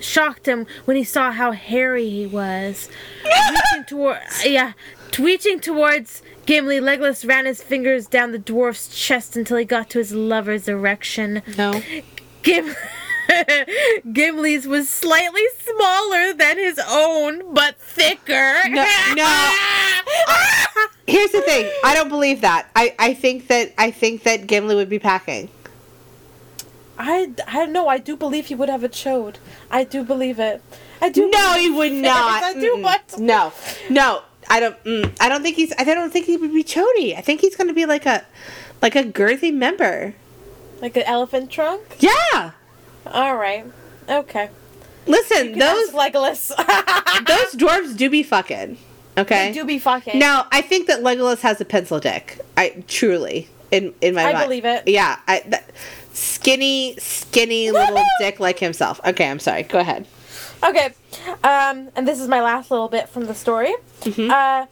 shocked 0.01 0.47
him 0.47 0.65
when 0.85 0.97
he 0.97 1.03
saw 1.03 1.31
how 1.31 1.51
hairy 1.51 2.09
he 2.09 2.25
was. 2.25 2.89
reaching 3.23 3.85
toward, 3.87 4.19
yeah, 4.43 4.73
reaching 5.19 5.59
towards 5.59 6.21
Gimli, 6.45 6.79
Legolas 6.79 7.27
ran 7.27 7.45
his 7.45 7.61
fingers 7.61 8.07
down 8.07 8.31
the 8.31 8.39
dwarf's 8.39 8.87
chest 8.87 9.37
until 9.37 9.57
he 9.57 9.65
got 9.65 9.89
to 9.91 9.99
his 9.99 10.11
lover's 10.13 10.67
erection. 10.67 11.41
No. 11.57 11.81
Gim- 12.43 12.75
Gimli's 14.11 14.67
was 14.67 14.89
slightly 14.89 15.43
smaller 15.59 16.33
than 16.33 16.57
his 16.57 16.79
own, 16.89 17.53
but 17.53 17.77
thicker. 17.77 18.55
No, 18.67 18.85
no. 19.15 19.51
Here's 21.07 21.31
the 21.31 21.41
thing. 21.41 21.69
I 21.83 21.93
don't 21.93 22.09
believe 22.09 22.41
that. 22.41 22.69
I, 22.75 22.95
I 22.99 23.13
think 23.13 23.47
that 23.47 23.73
I 23.77 23.91
think 23.91 24.23
that 24.23 24.47
Gimli 24.47 24.75
would 24.75 24.89
be 24.89 24.99
packing. 24.99 25.49
I, 27.03 27.31
I 27.47 27.65
know. 27.65 27.87
I 27.87 27.97
do 27.97 28.15
believe 28.15 28.45
he 28.45 28.55
would 28.55 28.69
have 28.69 28.83
a 28.83 28.89
chode. 28.89 29.37
I 29.71 29.83
do 29.83 30.03
believe 30.03 30.39
it. 30.39 30.61
I 31.01 31.09
do. 31.09 31.29
No, 31.31 31.53
he 31.53 31.69
would 31.69 31.91
not. 32.09 32.43
I 32.43 32.53
do 32.53 32.77
want. 32.79 33.17
No, 33.17 33.51
no. 33.89 34.21
I 34.49 34.59
don't. 34.59 34.83
Mm, 34.83 35.11
I 35.19 35.27
don't 35.27 35.41
think 35.41 35.55
he's. 35.55 35.73
I 35.79 35.83
don't 35.83 36.13
think 36.13 36.27
he 36.27 36.37
would 36.37 36.53
be 36.53 36.63
chody. 36.63 37.17
I 37.17 37.21
think 37.21 37.41
he's 37.41 37.55
going 37.55 37.69
to 37.69 37.73
be 37.73 37.87
like 37.87 38.05
a, 38.05 38.23
like 38.83 38.95
a 38.95 39.03
girthy 39.03 39.51
member. 39.51 40.13
Like 40.79 40.95
an 40.95 41.03
elephant 41.03 41.49
trunk. 41.49 41.81
Yeah. 41.99 42.51
All 43.07 43.35
right. 43.35 43.65
Okay. 44.07 44.49
Listen, 45.07 45.57
those 45.57 45.91
Those 45.91 45.95
Legolas. 45.95 46.55
those 47.25 47.55
dwarves 47.55 47.97
do 47.97 48.11
be 48.11 48.21
fucking. 48.21 48.77
Okay. 49.17 49.47
They 49.47 49.53
do 49.53 49.65
be 49.65 49.79
fucking. 49.79 50.19
Now, 50.19 50.47
I 50.51 50.61
think 50.61 50.87
that 50.87 51.01
Legolas 51.01 51.39
has 51.41 51.59
a 51.59 51.65
pencil 51.65 51.99
dick. 51.99 52.39
I 52.55 52.83
truly 52.87 53.49
in 53.71 53.93
in 54.01 54.13
my 54.13 54.23
mind. 54.23 54.35
I 54.35 54.39
mind. 54.39 54.49
believe 54.49 54.65
it. 54.65 54.87
Yeah, 54.87 55.19
I, 55.27 55.43
that, 55.47 55.69
skinny, 56.13 56.95
skinny 56.97 57.71
little 57.71 58.03
dick 58.19 58.39
like 58.39 58.59
himself. 58.59 58.99
Okay, 59.05 59.29
I'm 59.29 59.39
sorry. 59.39 59.63
Go 59.63 59.79
ahead. 59.79 60.07
Okay. 60.63 60.93
Um, 61.43 61.89
and 61.95 62.07
this 62.07 62.19
is 62.19 62.27
my 62.27 62.41
last 62.41 62.71
little 62.71 62.87
bit 62.87 63.09
from 63.09 63.25
the 63.25 63.35
story. 63.35 63.73
Mm-hmm. 64.01 64.29
Uh, 64.31 64.65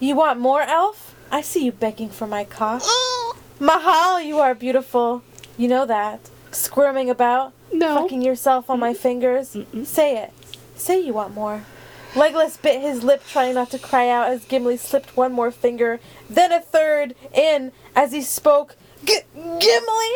you 0.00 0.14
want 0.16 0.40
more, 0.40 0.62
elf? 0.62 1.14
I 1.30 1.40
see 1.40 1.64
you 1.64 1.72
begging 1.72 2.08
for 2.10 2.26
my 2.26 2.44
cock. 2.44 2.82
Mahal, 3.60 4.20
you 4.20 4.38
are 4.38 4.54
beautiful. 4.54 5.22
You 5.56 5.68
know 5.68 5.86
that. 5.86 6.20
Squirming 6.50 7.10
about, 7.10 7.52
No. 7.72 8.02
fucking 8.02 8.22
yourself 8.22 8.70
on 8.70 8.78
my 8.80 8.94
fingers. 8.94 9.56
Say 9.84 10.16
it. 10.18 10.32
Say 10.76 11.00
you 11.00 11.12
want 11.12 11.34
more. 11.34 11.64
Legolas 12.12 12.60
bit 12.62 12.80
his 12.80 13.02
lip, 13.02 13.22
trying 13.26 13.54
not 13.54 13.70
to 13.70 13.78
cry 13.78 14.08
out 14.08 14.28
as 14.28 14.44
Gimli 14.44 14.76
slipped 14.76 15.16
one 15.16 15.32
more 15.32 15.50
finger, 15.50 15.98
then 16.30 16.52
a 16.52 16.60
third 16.60 17.16
in 17.32 17.72
as 17.96 18.12
he 18.12 18.22
spoke. 18.22 18.76
G- 19.04 19.20
Gimli! 19.34 20.10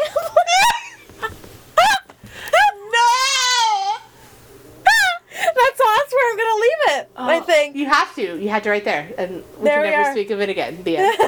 no! 2.92 3.08
That's 5.40 5.80
all. 5.80 5.94
That's 5.96 6.12
where 6.12 6.30
I'm 6.30 6.36
gonna 6.36 6.60
leave 6.60 6.82
it. 6.98 7.10
I 7.16 7.40
think. 7.40 7.76
you 7.76 7.86
have 7.86 8.14
to. 8.16 8.38
You 8.40 8.48
have 8.48 8.62
to 8.64 8.70
right 8.70 8.84
there, 8.84 9.10
and 9.18 9.42
we 9.58 9.64
There 9.64 9.74
can 9.76 9.82
we 9.84 9.90
never 9.90 10.08
are. 10.08 10.12
speak 10.12 10.30
of 10.30 10.40
it 10.40 10.48
again. 10.48 10.82
The 10.82 10.96
end. 10.98 11.14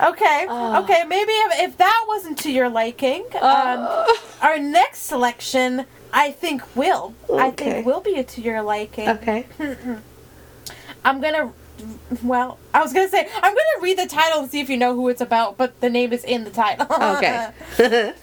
okay. 0.00 0.46
Oh. 0.48 0.82
Okay. 0.84 1.04
Maybe 1.04 1.32
if, 1.32 1.70
if 1.70 1.76
that 1.78 2.04
wasn't 2.08 2.38
to 2.40 2.50
your 2.52 2.68
liking, 2.68 3.22
um, 3.36 3.40
Uh, 3.42 4.06
our 4.42 4.58
next 4.58 5.00
selection, 5.02 5.86
I 6.12 6.30
think 6.32 6.62
will. 6.76 7.14
I 7.34 7.50
think 7.50 7.84
will 7.86 8.00
be 8.00 8.22
to 8.22 8.40
your 8.40 8.62
liking. 8.62 9.08
okay. 9.08 9.46
I'm 11.04 11.20
gonna. 11.20 11.52
Well, 12.22 12.58
I 12.74 12.82
was 12.82 12.92
gonna 12.92 13.08
say 13.08 13.28
I'm 13.36 13.42
gonna 13.54 13.80
read 13.82 13.98
the 13.98 14.06
title 14.06 14.40
and 14.40 14.50
see 14.50 14.60
if 14.60 14.68
you 14.68 14.76
know 14.76 14.94
who 14.94 15.08
it's 15.08 15.20
about, 15.20 15.56
but 15.56 15.80
the 15.80 15.90
name 15.90 16.12
is 16.12 16.24
in 16.24 16.44
the 16.44 16.50
title. 16.50 16.86
Okay. 16.90 17.50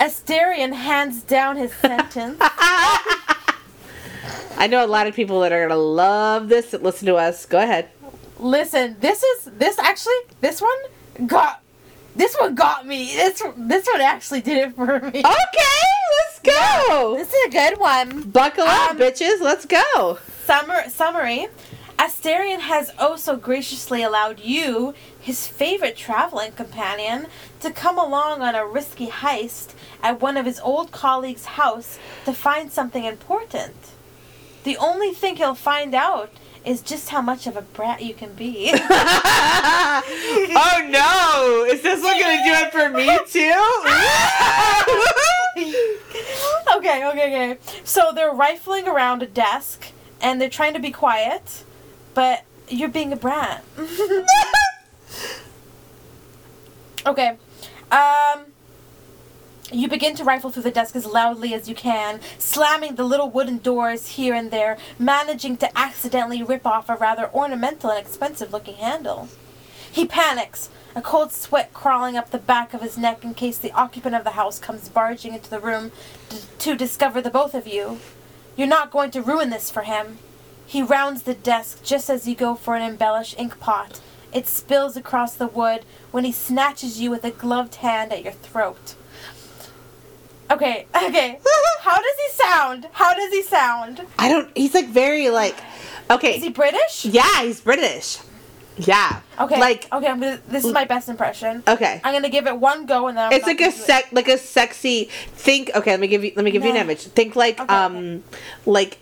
Astarion 0.00 0.72
hands 0.74 1.22
down 1.22 1.56
his 1.56 1.72
sentence. 1.74 2.38
I 4.58 4.66
know 4.70 4.84
a 4.84 4.86
lot 4.86 5.06
of 5.06 5.14
people 5.14 5.40
that 5.40 5.52
are 5.52 5.66
gonna 5.68 5.80
love 5.80 6.48
this 6.48 6.70
that 6.70 6.82
listen 6.82 7.06
to 7.06 7.16
us. 7.16 7.46
Go 7.46 7.58
ahead. 7.58 7.88
Listen, 8.38 8.96
this 9.00 9.22
is 9.22 9.44
this 9.56 9.78
actually 9.78 10.14
this 10.40 10.60
one 10.60 11.26
got 11.26 11.62
this 12.14 12.34
one 12.38 12.54
got 12.54 12.86
me. 12.86 13.06
This 13.14 13.42
this 13.56 13.86
one 13.86 14.00
actually 14.00 14.40
did 14.42 14.68
it 14.68 14.74
for 14.74 15.00
me. 15.00 15.20
Okay, 15.20 15.22
let's 15.24 16.40
go. 16.42 17.14
This 17.16 17.28
is 17.32 17.46
a 17.46 17.50
good 17.50 17.78
one. 17.78 18.22
Buckle 18.30 18.64
up, 18.64 18.90
Um, 18.92 18.98
bitches. 18.98 19.40
Let's 19.40 19.64
go. 19.66 20.18
Summer 20.44 20.88
summary. 20.88 21.48
Astarion 21.98 22.60
has 22.60 22.92
oh 22.98 23.16
so 23.16 23.36
graciously 23.36 24.02
allowed 24.02 24.40
you, 24.40 24.94
his 25.18 25.46
favorite 25.46 25.96
traveling 25.96 26.52
companion, 26.52 27.26
to 27.60 27.70
come 27.70 27.98
along 27.98 28.42
on 28.42 28.54
a 28.54 28.66
risky 28.66 29.06
heist 29.08 29.72
at 30.02 30.20
one 30.20 30.36
of 30.36 30.44
his 30.44 30.60
old 30.60 30.92
colleagues' 30.92 31.46
house 31.46 31.98
to 32.24 32.32
find 32.32 32.70
something 32.70 33.04
important. 33.04 33.74
The 34.64 34.76
only 34.76 35.12
thing 35.12 35.36
he'll 35.36 35.54
find 35.54 35.94
out 35.94 36.32
is 36.64 36.82
just 36.82 37.10
how 37.10 37.22
much 37.22 37.46
of 37.46 37.56
a 37.56 37.62
brat 37.62 38.02
you 38.02 38.12
can 38.12 38.34
be. 38.34 38.72
oh 38.74 40.02
no! 40.88 41.64
Is 41.72 41.80
this 41.82 42.02
one 42.02 42.18
gonna 42.20 42.42
do 42.44 42.52
it 42.52 42.72
for 42.72 42.90
me 42.90 43.06
too? 43.30 43.54
okay, 46.76 47.06
okay, 47.08 47.54
okay. 47.54 47.58
So 47.84 48.12
they're 48.12 48.32
rifling 48.32 48.88
around 48.88 49.22
a 49.22 49.26
desk 49.26 49.92
and 50.20 50.40
they're 50.40 50.50
trying 50.50 50.74
to 50.74 50.80
be 50.80 50.90
quiet, 50.90 51.62
but 52.16 52.42
you're 52.68 52.88
being 52.88 53.12
a 53.12 53.16
brat. 53.16 53.62
okay. 57.06 57.36
Um 57.92 58.46
you 59.72 59.88
begin 59.88 60.14
to 60.14 60.22
rifle 60.24 60.50
through 60.50 60.62
the 60.62 60.70
desk 60.70 60.96
as 60.96 61.04
loudly 61.04 61.52
as 61.52 61.68
you 61.68 61.74
can, 61.74 62.20
slamming 62.38 62.94
the 62.94 63.04
little 63.04 63.28
wooden 63.28 63.58
doors 63.58 64.10
here 64.10 64.32
and 64.32 64.52
there, 64.52 64.78
managing 64.98 65.56
to 65.58 65.78
accidentally 65.78 66.42
rip 66.42 66.64
off 66.64 66.88
a 66.88 66.94
rather 66.94 67.28
ornamental 67.34 67.90
and 67.90 67.98
expensive 67.98 68.52
looking 68.52 68.76
handle. 68.76 69.28
He 69.90 70.06
panics, 70.06 70.70
a 70.94 71.02
cold 71.02 71.32
sweat 71.32 71.74
crawling 71.74 72.16
up 72.16 72.30
the 72.30 72.38
back 72.38 72.72
of 72.74 72.80
his 72.80 72.96
neck 72.96 73.24
in 73.24 73.34
case 73.34 73.58
the 73.58 73.72
occupant 73.72 74.14
of 74.14 74.24
the 74.24 74.30
house 74.30 74.60
comes 74.60 74.88
barging 74.88 75.34
into 75.34 75.50
the 75.50 75.60
room 75.60 75.90
d- 76.28 76.38
to 76.60 76.76
discover 76.76 77.20
the 77.20 77.30
both 77.30 77.54
of 77.54 77.66
you. 77.66 77.98
You're 78.56 78.68
not 78.68 78.92
going 78.92 79.10
to 79.10 79.20
ruin 79.20 79.50
this 79.50 79.68
for 79.70 79.82
him. 79.82 80.18
He 80.66 80.82
rounds 80.82 81.22
the 81.22 81.34
desk 81.34 81.82
just 81.84 82.10
as 82.10 82.26
you 82.26 82.34
go 82.34 82.54
for 82.54 82.74
an 82.74 82.82
embellished 82.82 83.38
ink 83.38 83.58
pot. 83.60 84.00
It 84.32 84.46
spills 84.48 84.96
across 84.96 85.34
the 85.34 85.46
wood 85.46 85.84
when 86.10 86.24
he 86.24 86.32
snatches 86.32 87.00
you 87.00 87.10
with 87.10 87.24
a 87.24 87.30
gloved 87.30 87.76
hand 87.76 88.12
at 88.12 88.24
your 88.24 88.32
throat. 88.32 88.94
Okay, 90.50 90.86
okay. 90.94 91.38
How 91.80 91.96
does 91.96 92.16
he 92.26 92.32
sound? 92.42 92.88
How 92.92 93.14
does 93.14 93.32
he 93.32 93.42
sound? 93.42 94.02
I 94.18 94.28
don't. 94.28 94.54
He's 94.56 94.74
like 94.74 94.88
very 94.88 95.30
like. 95.30 95.56
Okay. 96.10 96.36
Is 96.36 96.42
he 96.42 96.50
British? 96.50 97.04
yeah, 97.04 97.42
he's 97.42 97.60
British. 97.60 98.18
Yeah. 98.78 99.20
Okay. 99.40 99.58
Like 99.58 99.88
okay, 99.92 100.06
I'm 100.06 100.20
gonna. 100.20 100.40
This 100.48 100.64
is 100.64 100.72
my 100.72 100.84
best 100.84 101.08
impression. 101.08 101.62
okay. 101.66 102.00
I'm 102.04 102.12
gonna 102.12 102.28
give 102.28 102.46
it 102.46 102.58
one 102.58 102.86
go 102.86 103.06
and 103.06 103.16
then 103.16 103.26
I'm 103.26 103.32
It's 103.32 103.46
like 103.46 103.56
a 103.56 103.64
gonna 103.64 103.70
it. 103.72 103.74
sec, 103.74 104.12
like 104.12 104.28
a 104.28 104.36
sexy. 104.36 105.04
Think. 105.32 105.70
Okay, 105.74 105.92
let 105.92 106.00
me 106.00 106.08
give 106.08 106.22
you. 106.24 106.32
Let 106.36 106.44
me 106.44 106.50
give 106.50 106.64
you 106.64 106.70
an 106.70 106.76
image. 106.76 107.00
Think 107.02 107.36
like 107.36 107.58
Okay, 107.60 107.74
um, 107.74 108.22
like 108.66 108.98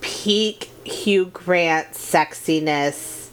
peak 0.00 0.70
Hugh 0.88 1.26
Grant 1.26 1.92
sexiness 1.92 3.28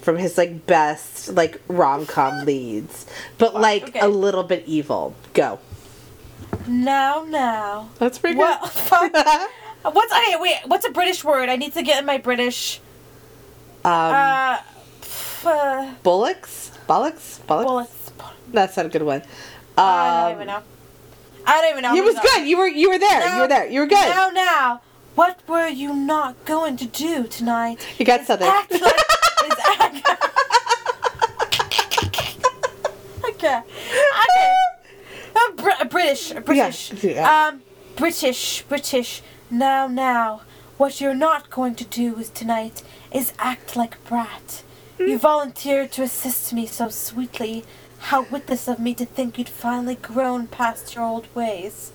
from 0.00 0.16
his 0.16 0.38
like 0.38 0.66
best 0.66 1.28
like 1.34 1.60
rom 1.68 2.06
com 2.06 2.44
leads, 2.44 3.06
but 3.38 3.54
like 3.54 3.88
okay. 3.88 4.00
a 4.00 4.08
little 4.08 4.42
bit 4.44 4.64
evil. 4.66 5.14
Go. 5.34 5.58
Now, 6.66 7.24
now. 7.28 7.88
That's 7.98 8.18
pretty 8.18 8.36
What? 8.36 8.68
fuck? 8.70 9.12
What's 9.82 10.12
okay? 10.12 10.36
Wait. 10.38 10.58
What's 10.66 10.86
a 10.86 10.90
British 10.90 11.24
word? 11.24 11.48
I 11.48 11.56
need 11.56 11.72
to 11.74 11.82
get 11.82 11.98
in 12.00 12.06
my 12.06 12.18
British. 12.18 12.80
um, 13.84 13.92
Uh, 13.92 14.58
pff, 15.00 15.46
uh 15.46 15.94
bullocks, 16.02 16.70
bollocks, 16.88 17.40
bollocks. 17.46 17.64
bullets. 17.66 18.10
That's 18.52 18.76
not 18.76 18.86
a 18.86 18.88
good 18.88 19.02
one. 19.02 19.22
Um, 19.76 19.84
I 19.84 20.22
don't 20.24 20.32
even 20.36 20.46
know. 20.48 20.62
I 21.46 21.60
don't 21.62 21.70
even 21.70 21.82
know. 21.82 21.94
It 21.94 22.04
was 22.04 22.18
good. 22.20 22.46
You 22.46 22.58
were 22.58 22.66
you 22.66 22.90
were 22.90 22.98
there. 22.98 23.34
you 23.34 23.40
were 23.42 23.48
there. 23.48 23.66
You 23.68 23.80
were 23.80 23.86
good. 23.86 24.08
Now, 24.08 24.28
now. 24.30 24.80
What 25.18 25.40
were 25.48 25.66
you 25.66 25.94
not 25.94 26.44
going 26.44 26.76
to 26.76 26.86
do 26.86 27.26
tonight? 27.26 27.84
you 27.98 28.04
got 28.04 28.24
something. 28.24 28.46
Act 28.46 28.70
like. 28.70 28.82
okay. 33.28 33.28
Okay. 33.28 33.62
Uh, 35.34 35.50
Br- 35.56 35.84
British, 35.90 36.32
British. 36.44 37.02
yeah. 37.02 37.48
Um, 37.48 37.62
British, 37.96 38.62
British. 38.68 39.22
Now, 39.50 39.88
now, 39.88 40.42
what 40.76 41.00
you're 41.00 41.14
not 41.14 41.50
going 41.50 41.74
to 41.74 41.84
do 41.84 42.22
tonight 42.32 42.84
is 43.12 43.32
act 43.40 43.74
like 43.74 43.96
a 43.96 44.08
brat. 44.08 44.62
You 45.00 45.18
volunteered 45.18 45.90
to 45.92 46.04
assist 46.04 46.52
me 46.52 46.66
so 46.66 46.90
sweetly. 46.90 47.64
How 47.98 48.22
witless 48.22 48.68
of 48.68 48.78
me 48.78 48.94
to 48.94 49.04
think 49.04 49.36
you'd 49.36 49.48
finally 49.48 49.96
grown 49.96 50.46
past 50.46 50.94
your 50.94 51.02
old 51.02 51.26
ways. 51.34 51.90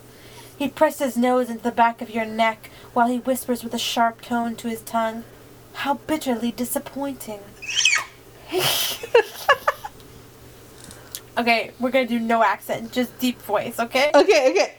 He 0.64 0.70
pressed 0.70 1.00
his 1.00 1.18
nose 1.18 1.50
into 1.50 1.62
the 1.62 1.72
back 1.72 2.02
of 2.02 2.10
your 2.10 2.24
neck 2.24 2.70
while 2.94 3.10
he 3.10 3.18
whispers 3.18 3.66
with 3.66 3.74
a 3.74 3.78
sharp 3.78 4.22
tone 4.22 4.56
to 4.56 4.70
his 4.70 4.82
tongue, 4.82 5.26
How 5.74 5.96
bitterly 5.96 6.54
disappointing. 6.54 7.42
okay, 11.38 11.72
we're 11.82 11.92
gonna 11.92 12.08
do 12.08 12.18
no 12.18 12.46
accent, 12.46 12.94
just 12.94 13.20
deep 13.20 13.42
voice, 13.42 13.78
okay? 13.78 14.10
okay. 14.16 14.52
Okay. 14.52 14.76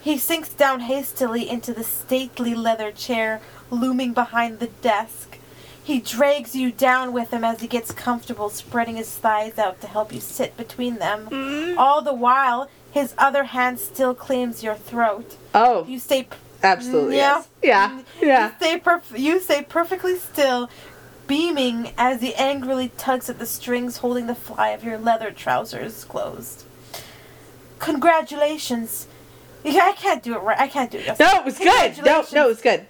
He 0.00 0.18
sinks 0.18 0.50
down 0.50 0.82
hastily 0.82 1.50
into 1.50 1.74
the 1.74 1.82
stately 1.82 2.54
leather 2.54 2.92
chair 2.92 3.40
looming 3.72 4.12
behind 4.12 4.60
the 4.60 4.68
desk. 4.68 5.38
He 5.82 5.98
drags 5.98 6.54
you 6.54 6.70
down 6.70 7.12
with 7.12 7.32
him 7.32 7.42
as 7.42 7.60
he 7.60 7.66
gets 7.66 7.90
comfortable, 7.90 8.50
spreading 8.50 8.94
his 8.94 9.10
thighs 9.12 9.58
out 9.58 9.80
to 9.80 9.88
help 9.88 10.12
you 10.12 10.20
sit 10.20 10.56
between 10.56 10.98
them. 10.98 11.26
Mm-hmm. 11.28 11.76
All 11.76 12.02
the 12.02 12.14
while, 12.14 12.70
his 12.90 13.14
other 13.18 13.44
hand 13.44 13.78
still 13.78 14.14
claims 14.14 14.62
your 14.62 14.74
throat. 14.74 15.36
Oh, 15.54 15.84
You 15.86 15.98
stay. 15.98 16.24
p- 16.24 16.36
absolutely. 16.62 17.16
Yeah. 17.16 17.42
Yes. 17.62 18.02
Yeah. 18.20 18.26
Yeah. 18.26 18.46
You 18.48 18.54
stay 18.58 18.78
perf- 18.80 19.18
You 19.18 19.40
stay 19.40 19.62
perfectly 19.62 20.16
still, 20.16 20.68
beaming 21.26 21.92
as 21.98 22.20
he 22.22 22.34
angrily 22.34 22.90
tugs 22.96 23.28
at 23.28 23.38
the 23.38 23.46
strings 23.46 23.98
holding 23.98 24.26
the 24.26 24.34
fly 24.34 24.68
of 24.70 24.82
your 24.82 24.98
leather 24.98 25.30
trousers 25.30 26.04
closed. 26.04 26.64
Congratulations. 27.78 29.06
Yeah, 29.64 29.84
I 29.86 29.92
can't 29.92 30.22
do 30.22 30.34
it 30.34 30.38
right. 30.40 30.58
I 30.58 30.68
can't 30.68 30.90
do 30.90 30.98
it. 30.98 31.18
No, 31.18 31.30
it 31.38 31.44
was 31.44 31.58
good. 31.58 31.98
No, 32.04 32.24
no, 32.32 32.44
it 32.46 32.48
was 32.48 32.60
good. 32.62 32.86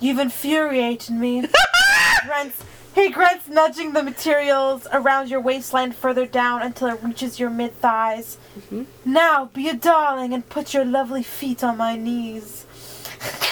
You've 0.00 0.18
infuriated 0.18 1.14
me. 1.14 1.46
grunts. 2.26 2.62
He 2.98 3.10
grunts, 3.10 3.46
nudging 3.46 3.92
the 3.92 4.02
materials 4.02 4.88
around 4.92 5.30
your 5.30 5.40
waistline 5.40 5.92
further 5.92 6.26
down 6.26 6.62
until 6.62 6.88
it 6.88 7.00
reaches 7.00 7.38
your 7.38 7.48
mid 7.48 7.80
thighs. 7.80 8.38
Mm-hmm. 8.58 8.82
Now, 9.04 9.44
be 9.54 9.68
a 9.68 9.74
darling 9.74 10.34
and 10.34 10.48
put 10.48 10.74
your 10.74 10.84
lovely 10.84 11.22
feet 11.22 11.62
on 11.62 11.76
my 11.76 11.94
knees. 11.94 12.66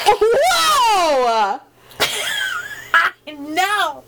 Whoa! 0.09 1.60
no! 3.39 4.05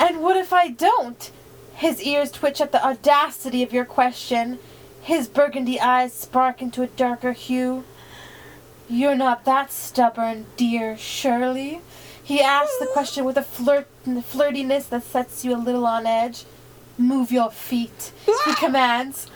And 0.00 0.20
what 0.20 0.36
if 0.36 0.52
I 0.52 0.70
don't? 0.70 1.30
His 1.76 2.02
ears 2.02 2.32
twitch 2.32 2.60
at 2.60 2.72
the 2.72 2.84
audacity 2.84 3.62
of 3.62 3.72
your 3.72 3.84
question. 3.84 4.58
His 5.02 5.28
burgundy 5.28 5.78
eyes 5.78 6.12
spark 6.12 6.60
into 6.60 6.82
a 6.82 6.88
darker 6.88 7.30
hue. 7.30 7.84
You're 8.88 9.14
not 9.14 9.44
that 9.44 9.70
stubborn, 9.70 10.46
dear 10.56 10.98
Shirley. 10.98 11.80
He 12.20 12.40
asks 12.40 12.76
the 12.80 12.86
question 12.92 13.24
with 13.24 13.36
a 13.36 13.42
flirt 13.42 13.86
flirtiness 14.04 14.88
that 14.90 15.04
sets 15.04 15.44
you 15.44 15.54
a 15.54 15.58
little 15.58 15.86
on 15.86 16.06
edge. 16.06 16.44
Move 16.98 17.32
your 17.32 17.50
feet, 17.50 18.12
he 18.26 18.54
commands. 18.56 19.28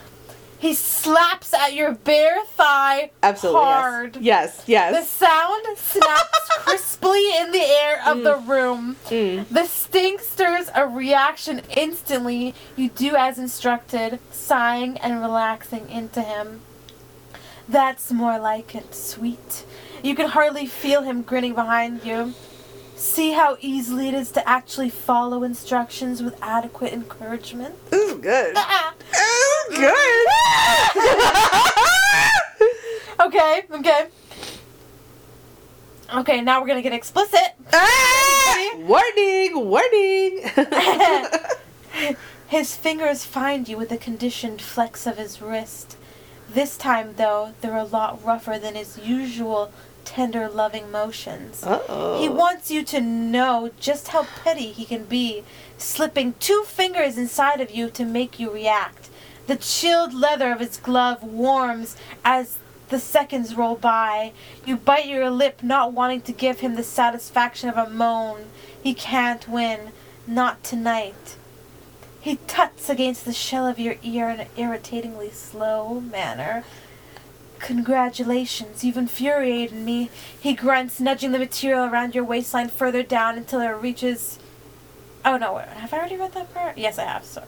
He 0.58 0.72
slaps 0.72 1.52
at 1.52 1.74
your 1.74 1.92
bare 1.94 2.42
thigh 2.46 3.10
Absolutely. 3.22 3.60
hard. 3.62 4.16
Yes. 4.16 4.64
Yes. 4.66 4.94
The 4.94 5.26
sound 5.26 5.64
snaps 5.76 6.48
crisply 6.60 7.36
in 7.36 7.52
the 7.52 7.60
air 7.60 8.02
of 8.06 8.22
the 8.22 8.36
room. 8.36 8.96
Mm. 9.06 9.46
The 9.48 9.66
sting 9.66 10.16
stirs 10.18 10.70
a 10.74 10.86
reaction 10.86 11.60
instantly. 11.76 12.54
You 12.74 12.88
do 12.88 13.14
as 13.16 13.38
instructed, 13.38 14.18
sighing 14.30 14.96
and 14.98 15.20
relaxing 15.20 15.90
into 15.90 16.22
him. 16.22 16.62
That's 17.68 18.10
more 18.10 18.38
like 18.38 18.74
it, 18.74 18.94
sweet. 18.94 19.64
You 20.02 20.14
can 20.14 20.30
hardly 20.30 20.66
feel 20.66 21.02
him 21.02 21.22
grinning 21.22 21.54
behind 21.54 22.02
you. 22.04 22.32
See 22.96 23.32
how 23.32 23.58
easily 23.60 24.08
it 24.08 24.14
is 24.14 24.30
to 24.32 24.48
actually 24.48 24.88
follow 24.88 25.42
instructions 25.42 26.22
with 26.22 26.34
adequate 26.42 26.94
encouragement? 26.94 27.74
Is 27.92 28.14
good. 28.14 28.56
This 28.56 28.64
is 29.70 29.78
good. 29.78 30.26
okay, 33.26 33.62
okay. 33.70 34.08
Okay, 36.14 36.40
now 36.40 36.60
we're 36.60 36.66
gonna 36.68 36.80
get 36.80 36.94
explicit. 36.94 37.54
Ah! 37.72 38.16
warning, 38.78 39.68
warning. 39.68 40.40
His 42.48 42.76
fingers 42.76 43.24
find 43.24 43.68
you 43.68 43.76
with 43.76 43.92
a 43.92 43.98
conditioned 43.98 44.62
flex 44.62 45.06
of 45.06 45.18
his 45.18 45.42
wrist. 45.42 45.96
This 46.48 46.76
time, 46.76 47.14
though, 47.16 47.54
they're 47.60 47.76
a 47.76 47.84
lot 47.84 48.24
rougher 48.24 48.58
than 48.58 48.76
his 48.76 48.98
usual 48.98 49.72
tender, 50.06 50.48
loving 50.48 50.90
motions. 50.90 51.62
Uh-oh. 51.62 52.18
He 52.18 52.28
wants 52.28 52.70
you 52.70 52.82
to 52.84 53.00
know 53.00 53.70
just 53.78 54.08
how 54.08 54.26
petty 54.42 54.72
he 54.72 54.86
can 54.86 55.04
be, 55.04 55.44
slipping 55.76 56.34
two 56.40 56.62
fingers 56.66 57.18
inside 57.18 57.60
of 57.60 57.70
you 57.70 57.90
to 57.90 58.04
make 58.04 58.40
you 58.40 58.50
react. 58.50 59.10
The 59.46 59.56
chilled 59.56 60.14
leather 60.14 60.50
of 60.52 60.60
his 60.60 60.78
glove 60.78 61.22
warms 61.22 61.96
as 62.24 62.58
the 62.88 62.98
seconds 62.98 63.54
roll 63.54 63.76
by. 63.76 64.32
You 64.64 64.76
bite 64.76 65.06
your 65.06 65.28
lip, 65.30 65.62
not 65.62 65.92
wanting 65.92 66.22
to 66.22 66.32
give 66.32 66.60
him 66.60 66.76
the 66.76 66.82
satisfaction 66.82 67.68
of 67.68 67.76
a 67.76 67.90
moan. 67.90 68.46
He 68.82 68.94
can't 68.94 69.46
win. 69.48 69.90
Not 70.26 70.64
tonight. 70.64 71.36
He 72.20 72.38
tuts 72.48 72.88
against 72.88 73.24
the 73.24 73.32
shell 73.32 73.66
of 73.68 73.78
your 73.78 73.94
ear 74.02 74.28
in 74.28 74.40
an 74.40 74.48
irritatingly 74.56 75.30
slow 75.30 76.00
manner. 76.00 76.64
Congratulations, 77.58 78.84
you've 78.84 78.96
infuriated 78.96 79.76
me. 79.76 80.10
He 80.38 80.54
grunts, 80.54 81.00
nudging 81.00 81.32
the 81.32 81.38
material 81.38 81.84
around 81.84 82.14
your 82.14 82.24
waistline 82.24 82.68
further 82.68 83.02
down 83.02 83.36
until 83.36 83.60
it 83.60 83.68
reaches. 83.68 84.38
Oh 85.24 85.36
no, 85.36 85.54
wait, 85.54 85.66
have 85.68 85.92
I 85.92 85.98
already 85.98 86.16
read 86.16 86.32
that 86.32 86.52
part? 86.54 86.78
Yes, 86.78 86.98
I 86.98 87.04
have. 87.04 87.24
Sorry. 87.24 87.46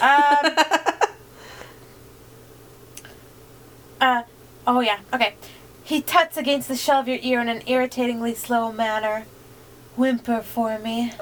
Um, 0.00 0.56
uh, 4.00 4.22
oh 4.66 4.80
yeah, 4.80 4.98
okay. 5.12 5.34
He 5.84 6.02
tuts 6.02 6.36
against 6.36 6.68
the 6.68 6.76
shell 6.76 7.00
of 7.00 7.08
your 7.08 7.18
ear 7.22 7.40
in 7.40 7.48
an 7.48 7.62
irritatingly 7.66 8.34
slow 8.34 8.72
manner. 8.72 9.26
Whimper 9.96 10.40
for 10.40 10.78
me. 10.78 11.12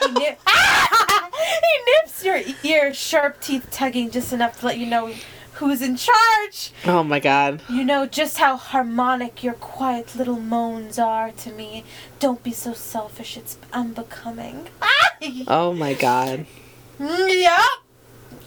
He, 0.00 0.10
nip- 0.12 0.40
he 0.48 1.74
nips 1.86 2.24
your 2.24 2.40
ear, 2.62 2.94
sharp 2.94 3.40
teeth 3.40 3.68
tugging 3.70 4.10
just 4.10 4.32
enough 4.32 4.60
to 4.60 4.66
let 4.66 4.78
you 4.78 4.86
know 4.86 5.12
who's 5.54 5.80
in 5.82 5.96
charge. 5.96 6.72
oh 6.84 7.02
my 7.02 7.20
god. 7.20 7.62
You 7.68 7.84
know 7.84 8.06
just 8.06 8.38
how 8.38 8.56
harmonic 8.56 9.42
your 9.42 9.54
quiet 9.54 10.14
little 10.16 10.40
moans 10.40 10.98
are 10.98 11.30
to 11.32 11.52
me. 11.52 11.84
Don't 12.18 12.42
be 12.42 12.52
so 12.52 12.72
selfish, 12.72 13.36
it's 13.36 13.58
unbecoming. 13.72 14.68
Oh 15.48 15.72
my 15.72 15.94
god. 15.94 16.44
yep. 17.00 17.60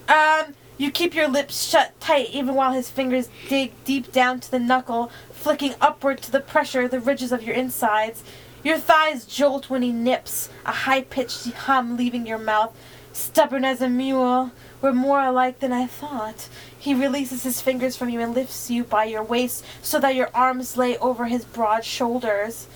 Um, 0.08 0.54
you 0.78 0.92
keep 0.92 1.16
your 1.16 1.28
lips 1.28 1.68
shut 1.68 2.00
tight 2.00 2.30
even 2.32 2.54
while 2.54 2.72
his 2.74 2.90
fingers 2.90 3.30
dig 3.50 3.72
deep 3.84 4.12
down 4.12 4.40
to 4.42 4.52
the 4.52 4.60
knuckle, 4.60 5.12
flicking 5.32 5.74
upward 5.82 6.22
to 6.22 6.32
the 6.32 6.40
pressure 6.40 6.84
of 6.84 6.92
the 6.92 7.00
ridges 7.00 7.32
of 7.32 7.42
your 7.42 7.56
insides. 7.56 8.24
Your 8.64 8.78
thighs 8.78 9.26
jolt 9.26 9.70
when 9.72 9.82
he 9.82 9.92
nips, 9.92 10.50
a 10.66 10.72
high 10.72 11.02
pitched 11.02 11.52
hum 11.52 11.98
leaving 11.98 12.28
your 12.28 12.38
mouth. 12.38 12.76
Stubborn 13.12 13.66
as 13.66 13.82
a 13.82 13.90
mule, 13.90 14.52
we're 14.82 14.94
more 14.94 15.22
alike 15.22 15.60
than 15.60 15.74
I 15.74 15.88
thought. 15.88 16.48
He 16.80 16.94
releases 16.94 17.44
his 17.44 17.60
fingers 17.62 17.96
from 17.98 18.10
you 18.10 18.22
and 18.22 18.34
lifts 18.34 18.70
you 18.70 18.84
by 18.84 19.06
your 19.06 19.24
waist 19.24 19.66
so 19.82 20.00
that 20.00 20.16
your 20.16 20.30
arms 20.34 20.78
lay 20.78 20.98
over 21.00 21.26
his 21.26 21.44
broad 21.46 21.84
shoulders. 21.84 22.68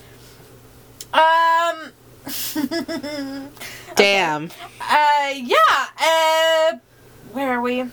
Um. 1.12 1.92
Damn. 3.96 4.50
Uh, 4.80 5.30
yeah. 5.34 5.86
Uh, 5.98 6.78
where 7.32 7.52
are 7.54 7.60
we? 7.60 7.80
Um, 7.82 7.90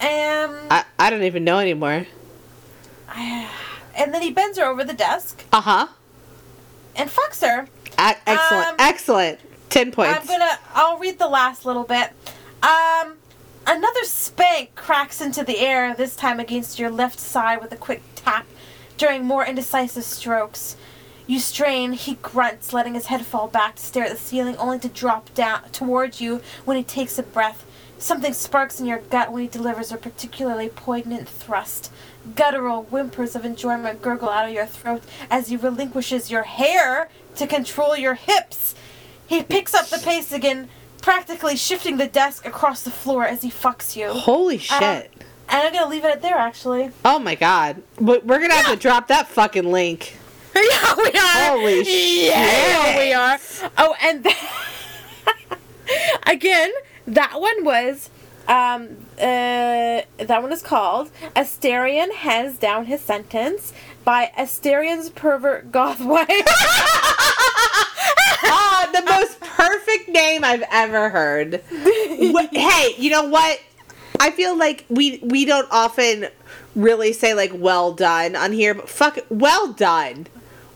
I, 0.00 0.84
I 0.98 1.10
don't 1.10 1.22
even 1.22 1.44
know 1.44 1.58
anymore. 1.58 2.06
I, 3.08 3.48
and 3.96 4.12
then 4.12 4.22
he 4.22 4.30
bends 4.30 4.58
her 4.58 4.64
over 4.64 4.84
the 4.84 4.92
desk 4.92 5.44
Uh 5.52 5.60
huh. 5.60 5.86
and 6.94 7.08
fucks 7.10 7.40
her. 7.46 7.66
excellent. 7.98 8.66
Um, 8.68 8.76
excellent. 8.78 9.40
Ten 9.70 9.90
points. 9.92 10.18
I'm 10.20 10.26
gonna. 10.26 10.58
I'll 10.74 10.98
read 10.98 11.18
the 11.18 11.28
last 11.28 11.64
little 11.64 11.84
bit. 11.84 12.10
Um, 12.62 13.14
another 13.66 14.04
spank 14.04 14.74
cracks 14.74 15.20
into 15.20 15.42
the 15.42 15.58
air. 15.58 15.94
This 15.94 16.16
time 16.16 16.40
against 16.40 16.78
your 16.78 16.90
left 16.90 17.18
side 17.18 17.60
with 17.60 17.72
a 17.72 17.76
quick 17.76 18.02
tap. 18.14 18.46
During 18.96 19.24
more 19.24 19.44
indecisive 19.44 20.04
strokes, 20.04 20.76
you 21.26 21.40
strain. 21.40 21.92
He 21.92 22.14
grunts, 22.14 22.72
letting 22.72 22.94
his 22.94 23.06
head 23.06 23.26
fall 23.26 23.48
back 23.48 23.76
to 23.76 23.82
stare 23.82 24.04
at 24.04 24.12
the 24.12 24.16
ceiling, 24.16 24.56
only 24.56 24.78
to 24.78 24.88
drop 24.88 25.34
down 25.34 25.68
towards 25.70 26.20
you 26.20 26.40
when 26.64 26.76
he 26.76 26.84
takes 26.84 27.18
a 27.18 27.22
breath. 27.22 27.64
Something 27.98 28.34
sparks 28.34 28.78
in 28.78 28.86
your 28.86 28.98
gut 28.98 29.32
when 29.32 29.42
he 29.42 29.48
delivers 29.48 29.90
a 29.90 29.96
particularly 29.96 30.68
poignant 30.68 31.28
thrust. 31.28 31.90
Guttural 32.34 32.84
whimpers 32.84 33.34
of 33.34 33.44
enjoyment 33.44 34.02
gurgle 34.02 34.28
out 34.28 34.48
of 34.48 34.54
your 34.54 34.66
throat 34.66 35.02
as 35.30 35.48
he 35.48 35.56
relinquishes 35.56 36.30
your 36.30 36.42
hair 36.42 37.08
to 37.36 37.46
control 37.46 37.96
your 37.96 38.14
hips. 38.14 38.74
He 39.26 39.42
picks 39.42 39.74
up 39.74 39.86
the 39.86 39.98
pace 39.98 40.30
again, 40.30 40.68
practically 41.06 41.54
shifting 41.54 41.98
the 41.98 42.08
desk 42.08 42.44
across 42.44 42.82
the 42.82 42.90
floor 42.90 43.24
as 43.24 43.40
he 43.42 43.48
fucks 43.48 43.94
you. 43.94 44.10
Holy 44.10 44.58
shit. 44.58 44.82
Um, 44.82 45.26
and 45.48 45.62
I'm 45.62 45.72
gonna 45.72 45.88
leave 45.88 46.04
it 46.04 46.10
at 46.10 46.20
there, 46.20 46.34
actually. 46.36 46.90
oh 47.04 47.20
my 47.20 47.36
god. 47.36 47.80
But 48.00 48.26
we're 48.26 48.40
gonna 48.40 48.54
have 48.54 48.74
to 48.74 48.76
drop 48.76 49.06
that 49.06 49.28
fucking 49.28 49.70
link. 49.70 50.16
yeah, 50.56 50.94
we 50.96 51.04
are. 51.12 51.58
Holy 51.58 51.84
shit. 51.84 52.32
Yeah, 52.32 52.98
we 52.98 53.12
are. 53.12 53.38
Oh, 53.78 53.94
and 54.02 54.24
th- 54.24 54.36
again, 56.26 56.72
that 57.06 57.40
one 57.40 57.64
was. 57.64 58.10
Um, 58.48 58.96
uh, 59.16 60.02
that 60.18 60.42
one 60.42 60.52
is 60.52 60.62
called 60.62 61.12
Astarion 61.36 62.12
Hands 62.14 62.58
Down 62.58 62.86
His 62.86 63.00
Sentence 63.00 63.72
by 64.04 64.32
Astarion's 64.36 65.10
Pervert 65.10 65.70
Goth 65.70 66.00
Wife. 66.00 66.28
Ah, 68.42 68.88
the 68.92 69.02
most 69.10 69.40
perfect 69.40 70.08
name 70.08 70.44
I've 70.44 70.64
ever 70.70 71.08
heard. 71.10 71.62
Hey, 71.70 72.94
you 72.98 73.10
know 73.10 73.24
what? 73.24 73.60
I 74.20 74.30
feel 74.30 74.56
like 74.56 74.84
we 74.88 75.18
we 75.22 75.44
don't 75.44 75.68
often 75.70 76.28
really 76.74 77.12
say 77.12 77.34
like 77.34 77.52
well 77.54 77.92
done 77.92 78.36
on 78.36 78.52
here, 78.52 78.74
but 78.74 78.88
fuck 78.88 79.18
it, 79.18 79.26
well 79.30 79.72
done. 79.72 80.26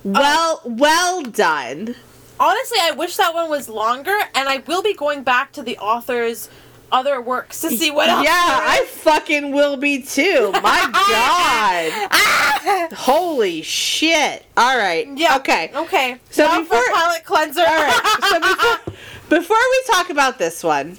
Well 0.04 0.62
well 0.64 1.22
done. 1.22 1.94
Honestly, 2.38 2.78
I 2.80 2.92
wish 2.92 3.16
that 3.16 3.34
one 3.34 3.50
was 3.50 3.68
longer, 3.68 4.16
and 4.34 4.48
I 4.48 4.58
will 4.66 4.82
be 4.82 4.94
going 4.94 5.22
back 5.22 5.52
to 5.52 5.62
the 5.62 5.76
author's 5.78 6.48
other 6.92 7.20
works 7.20 7.60
to 7.62 7.70
see 7.70 7.90
what 7.90 8.08
else. 8.08 8.24
Yeah, 8.24 8.30
I 8.32 8.84
fucking 8.86 9.52
will 9.52 9.76
be 9.76 10.02
too. 10.02 10.50
My 10.52 10.90
god. 10.92 12.08
Ah! 12.62 12.88
Holy 12.94 13.62
shit. 13.62 14.44
All 14.56 14.76
right. 14.76 15.08
Yeah. 15.16 15.36
Okay. 15.36 15.70
Okay. 15.74 16.16
So 16.30 16.46
before- 16.60 16.82
for 16.82 16.92
palate 16.92 17.24
cleanser. 17.24 17.60
All 17.62 17.66
right. 17.66 18.18
So 18.28 18.40
before, 18.90 18.94
before 19.40 19.56
we 19.56 19.82
talk 19.94 20.10
about 20.10 20.38
this 20.38 20.62
one, 20.62 20.96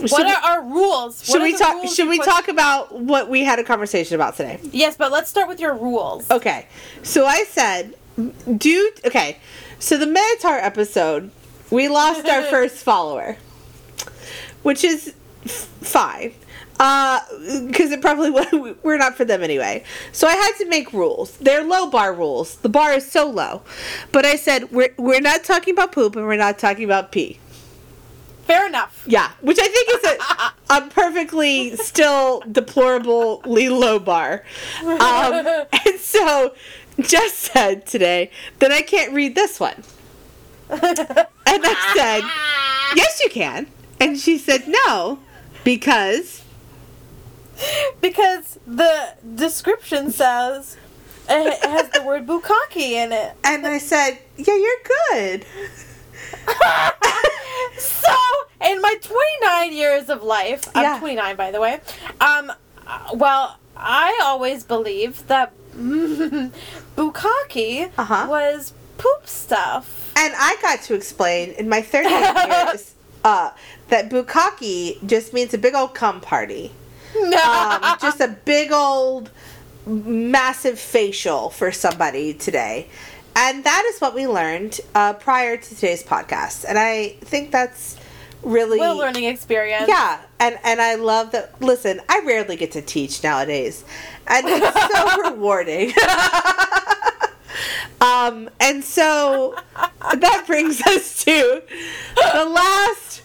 should 0.00 0.10
what 0.10 0.26
are 0.26 0.42
our 0.58 0.62
rules? 0.64 1.22
should 1.24 1.32
What 1.34 1.40
are 1.40 1.44
we 1.44 1.56
talk? 1.56 1.88
Should 1.94 2.08
we 2.08 2.16
put- 2.18 2.24
talk 2.26 2.48
about 2.48 2.98
what 2.98 3.28
we 3.28 3.44
had 3.44 3.58
a 3.58 3.64
conversation 3.64 4.14
about 4.14 4.36
today? 4.36 4.58
Yes, 4.62 4.96
but 4.96 5.12
let's 5.12 5.28
start 5.28 5.48
with 5.48 5.60
your 5.60 5.74
rules. 5.74 6.30
Okay. 6.30 6.66
So 7.02 7.26
I 7.26 7.44
said, 7.44 7.94
do 8.56 8.92
okay. 9.04 9.38
So 9.78 9.98
the 9.98 10.06
Minotaur 10.06 10.56
episode, 10.56 11.30
we 11.70 11.88
lost 11.88 12.26
our 12.26 12.42
first 12.44 12.76
follower, 12.76 13.36
which 14.62 14.82
is 14.84 15.14
fine. 15.46 16.34
Because 16.72 17.92
it 17.92 18.00
probably 18.00 18.30
we're 18.82 18.98
not 18.98 19.16
for 19.16 19.24
them 19.24 19.42
anyway. 19.42 19.84
So 20.12 20.26
I 20.26 20.34
had 20.34 20.52
to 20.58 20.68
make 20.68 20.92
rules. 20.92 21.36
They're 21.38 21.64
low 21.64 21.88
bar 21.88 22.14
rules. 22.14 22.56
The 22.56 22.68
bar 22.68 22.92
is 22.92 23.10
so 23.10 23.28
low. 23.28 23.62
But 24.10 24.24
I 24.24 24.36
said 24.36 24.70
we're 24.72 24.94
we're 24.96 25.20
not 25.20 25.44
talking 25.44 25.74
about 25.74 25.92
poop 25.92 26.16
and 26.16 26.26
we're 26.26 26.36
not 26.36 26.58
talking 26.58 26.84
about 26.84 27.12
pee. 27.12 27.38
Fair 28.44 28.66
enough. 28.66 29.04
Yeah, 29.06 29.30
which 29.40 29.58
I 29.60 29.68
think 29.68 29.88
is 29.88 30.10
a, 30.10 30.84
a 30.84 30.90
perfectly 30.90 31.76
still 31.76 32.42
deplorably 32.50 33.68
low 33.68 34.00
bar. 34.00 34.44
Um, 34.82 34.98
and 35.86 35.98
so 36.00 36.54
Jess 37.00 37.32
said 37.34 37.86
today 37.86 38.30
that 38.58 38.72
I 38.72 38.82
can't 38.82 39.12
read 39.12 39.36
this 39.36 39.60
one. 39.60 39.84
And 40.70 41.60
I 41.64 41.92
said, 41.94 42.96
yes, 42.96 43.20
you 43.22 43.30
can. 43.30 43.66
And 44.00 44.18
she 44.18 44.38
said, 44.38 44.66
no, 44.66 45.18
because. 45.64 46.42
Because 48.00 48.58
the 48.66 49.14
description 49.34 50.10
says 50.10 50.76
it 51.28 51.60
has 51.64 51.88
the 51.90 52.02
word 52.02 52.26
bukkake 52.26 52.76
in 52.76 53.12
it. 53.12 53.34
And 53.44 53.66
I 53.66 53.78
said, 53.78 54.18
yeah, 54.36 54.56
you're 54.56 54.82
good. 55.10 55.46
So, 57.78 58.12
in 58.66 58.80
my 58.80 58.96
29 59.00 59.72
years 59.72 60.08
of 60.10 60.22
life, 60.22 60.68
I'm 60.74 60.98
29 61.00 61.36
by 61.36 61.50
the 61.50 61.60
way. 61.60 61.80
Um, 62.20 62.52
well, 63.14 63.56
I 63.76 64.18
always 64.24 64.64
believed 64.64 65.28
that 65.28 65.52
bukkake 66.96 67.90
Uh-huh. 67.96 68.26
was 68.28 68.72
poop 68.98 69.26
stuff. 69.26 70.12
And 70.16 70.34
I 70.36 70.56
got 70.60 70.82
to 70.82 70.94
explain 70.94 71.52
in 71.52 71.68
my 71.68 71.82
30 71.82 72.08
years 72.08 72.94
uh, 73.24 73.50
that 73.92 74.08
bukkake 74.08 75.06
just 75.06 75.34
means 75.34 75.52
a 75.52 75.58
big 75.58 75.74
old 75.74 75.94
cum 75.94 76.20
party. 76.20 76.72
Um, 77.14 77.98
just 78.00 78.22
a 78.22 78.38
big 78.46 78.72
old 78.72 79.30
massive 79.86 80.78
facial 80.78 81.50
for 81.50 81.70
somebody 81.70 82.32
today. 82.32 82.88
And 83.36 83.64
that 83.64 83.84
is 83.92 84.00
what 84.00 84.14
we 84.14 84.26
learned 84.26 84.80
uh, 84.94 85.12
prior 85.12 85.58
to 85.58 85.74
today's 85.74 86.02
podcast. 86.02 86.64
And 86.66 86.78
I 86.78 87.10
think 87.20 87.50
that's 87.50 87.98
really 88.42 88.78
well, 88.78 88.96
learning 88.96 89.24
experience. 89.24 89.88
Yeah, 89.88 90.22
and 90.40 90.58
and 90.64 90.80
I 90.80 90.94
love 90.94 91.32
that. 91.32 91.60
Listen, 91.60 92.00
I 92.08 92.22
rarely 92.24 92.56
get 92.56 92.72
to 92.72 92.82
teach 92.82 93.22
nowadays, 93.22 93.84
and 94.26 94.46
it's 94.48 94.92
so 94.94 95.22
rewarding. 95.30 95.90
um, 98.00 98.48
and 98.58 98.82
so 98.82 99.54
that 100.14 100.44
brings 100.46 100.80
us 100.86 101.22
to 101.24 101.62
the 102.32 102.44
last 102.46 103.22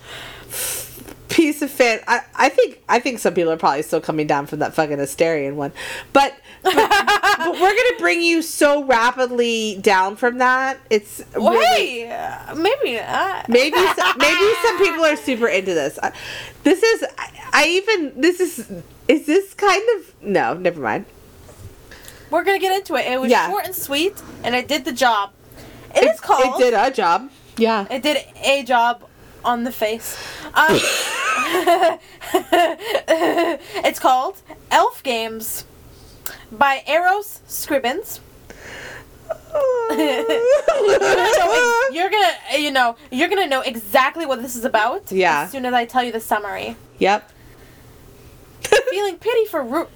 piece 1.29 1.61
of 1.61 1.69
fan. 1.69 1.99
I, 2.07 2.21
I 2.35 2.49
think 2.49 2.81
I 2.89 2.99
think 2.99 3.19
some 3.19 3.34
people 3.34 3.51
are 3.51 3.57
probably 3.57 3.81
still 3.84 4.01
coming 4.01 4.27
down 4.27 4.47
from 4.47 4.59
that 4.59 4.73
fucking 4.73 4.97
Astarion 4.97 5.55
one, 5.55 5.71
but. 6.13 6.34
but, 6.63 6.73
but 7.38 7.51
we're 7.53 7.59
gonna 7.75 7.99
bring 7.99 8.21
you 8.21 8.41
so 8.41 8.84
rapidly 8.84 9.77
down 9.81 10.15
from 10.15 10.39
that. 10.39 10.79
It's 10.89 11.23
Well, 11.35 11.53
really- 11.53 11.99
hey, 12.05 12.11
uh, 12.11 12.55
maybe 12.55 12.95
not. 12.97 13.47
maybe 13.49 13.77
some, 13.77 14.17
maybe 14.17 14.53
some 14.63 14.77
people 14.79 15.05
are 15.05 15.15
super 15.15 15.47
into 15.47 15.73
this. 15.73 15.99
This 16.63 16.81
is 16.84 17.05
I, 17.17 17.29
I 17.53 17.67
even 17.67 18.19
this 18.19 18.39
is 18.39 18.71
is 19.07 19.25
this 19.25 19.53
kind 19.53 19.84
of 19.97 20.13
no, 20.21 20.53
never 20.55 20.81
mind. 20.81 21.05
We're 22.29 22.43
gonna 22.43 22.59
get 22.59 22.75
into 22.75 22.95
it. 22.95 23.05
It 23.05 23.21
was 23.21 23.29
Yeah. 23.31 23.47
short 23.49 23.65
and 23.65 23.75
sweet, 23.75 24.21
and 24.43 24.53
it 24.55 24.67
did 24.67 24.84
the 24.84 24.91
job. 24.91 25.31
it 25.95 26.03
is 26.03 26.19
called. 26.19 26.59
It 26.61 26.65
did 26.65 26.73
a 26.73 26.91
job. 26.91 27.29
Yeah. 27.57 27.85
It 27.89 28.01
did 28.03 28.17
a 28.43 28.63
job 28.63 29.06
on 29.48 29.64
the 29.64 29.72
face. 29.72 30.15
Um, 30.53 30.78
it's 33.84 33.99
called 33.99 34.41
Elf 34.69 35.02
Games 35.02 35.64
by 36.52 36.84
Eros 36.88 37.41
Scribbins. 37.48 38.19
You're 41.91 42.10
gonna, 42.10 42.34
you 42.57 42.72
know, 42.72 42.95
you're 43.11 43.30
gonna 43.30 43.48
know 43.48 43.61
exactly 43.61 44.26
what 44.26 44.41
this 44.41 44.56
is 44.56 44.65
about. 44.65 45.11
Yeah. 45.11 45.44
As 45.44 45.52
soon 45.52 45.65
as 45.65 45.74
I 45.74 45.86
tell 45.86 46.03
you 46.03 46.11
the 46.11 46.19
summary. 46.19 46.76
yep. 46.99 47.32
Feeling 48.90 49.18
pity 49.18 49.45
for 49.45 49.64
Ru- 49.64 49.88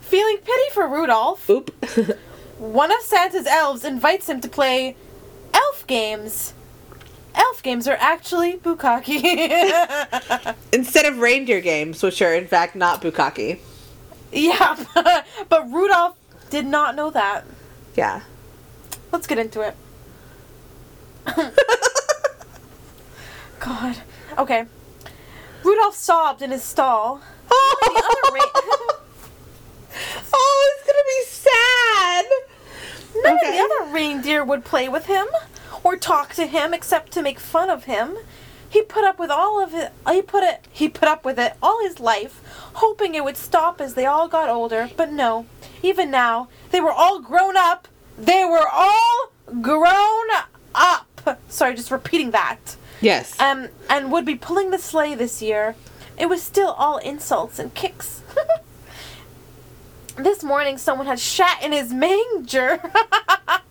feeling 0.00 0.38
pity 0.38 0.70
for 0.72 0.88
Rudolph. 0.88 1.48
Oop. 1.50 1.70
One 2.58 2.90
of 2.90 3.00
Santa's 3.02 3.46
elves 3.46 3.84
invites 3.84 4.28
him 4.28 4.40
to 4.40 4.48
play 4.48 4.96
elf 5.52 5.86
games. 5.86 6.54
Elf 7.36 7.62
games 7.62 7.86
are 7.86 7.96
actually 8.00 8.54
bukkake. 8.56 10.54
Instead 10.72 11.04
of 11.06 11.18
reindeer 11.18 11.60
games, 11.60 12.02
which 12.02 12.20
are 12.22 12.34
in 12.34 12.46
fact 12.46 12.74
not 12.74 13.02
bukkake. 13.02 13.58
yeah, 14.32 14.76
but 15.48 15.70
Rudolph 15.70 16.16
did 16.50 16.66
not 16.66 16.94
know 16.96 17.10
that. 17.10 17.44
Yeah. 17.94 18.22
Let's 19.12 19.26
get 19.26 19.38
into 19.38 19.60
it. 19.60 19.76
God. 23.60 23.96
Okay. 24.38 24.64
Rudolph 25.64 25.94
sobbed 25.96 26.42
in 26.42 26.50
his 26.52 26.62
stall. 26.62 27.20
The 27.48 27.54
oh, 30.32 30.74
it's 30.76 30.86
gonna 30.86 31.08
be 31.08 31.22
sad. 31.26 32.24
None 33.24 33.34
Okay. 33.36 33.48
of 33.48 33.54
the 33.54 33.60
other 33.84 33.92
reindeer 33.92 34.44
would 34.44 34.64
play 34.64 34.88
with 34.88 35.06
him 35.06 35.26
or 35.86 35.96
talk 35.96 36.34
to 36.34 36.46
him 36.46 36.74
except 36.74 37.12
to 37.12 37.22
make 37.22 37.38
fun 37.38 37.70
of 37.70 37.84
him. 37.84 38.16
He 38.68 38.82
put 38.82 39.04
up 39.04 39.20
with 39.20 39.30
all 39.30 39.62
of 39.62 39.72
it. 39.72 39.92
He 40.10 40.20
put 40.20 40.42
it. 40.42 40.64
He 40.72 40.88
put 40.88 41.06
up 41.06 41.24
with 41.24 41.38
it 41.38 41.52
all 41.62 41.80
his 41.80 42.00
life, 42.00 42.42
hoping 42.74 43.14
it 43.14 43.22
would 43.22 43.36
stop 43.36 43.80
as 43.80 43.94
they 43.94 44.04
all 44.04 44.26
got 44.26 44.48
older. 44.48 44.90
But 44.96 45.12
no. 45.12 45.46
Even 45.84 46.10
now, 46.10 46.48
they 46.72 46.80
were 46.80 46.90
all 46.90 47.20
grown 47.20 47.56
up. 47.56 47.86
They 48.18 48.44
were 48.44 48.66
all 48.70 49.30
grown 49.62 50.26
up. 50.74 51.06
Sorry, 51.48 51.76
just 51.76 51.92
repeating 51.92 52.32
that. 52.32 52.76
Yes. 53.00 53.38
Um, 53.38 53.68
and 53.88 54.10
would 54.10 54.24
be 54.24 54.34
pulling 54.34 54.72
the 54.72 54.78
sleigh 54.78 55.14
this 55.14 55.40
year. 55.40 55.76
It 56.18 56.26
was 56.26 56.42
still 56.42 56.70
all 56.70 56.98
insults 56.98 57.60
and 57.60 57.72
kicks. 57.74 58.22
this 60.16 60.42
morning, 60.42 60.78
someone 60.78 61.06
had 61.06 61.20
shat 61.20 61.62
in 61.62 61.70
his 61.70 61.92
manger 61.92 62.80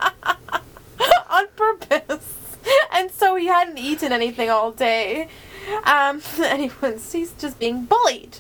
purpose, 1.55 2.57
and 2.93 3.11
so 3.11 3.35
he 3.35 3.47
hadn't 3.47 3.77
eaten 3.77 4.11
anything 4.11 4.49
all 4.49 4.71
day. 4.71 5.27
Um, 5.83 6.21
anyways, 6.41 7.11
he's 7.11 7.33
just 7.33 7.59
being 7.59 7.85
bullied. 7.85 8.37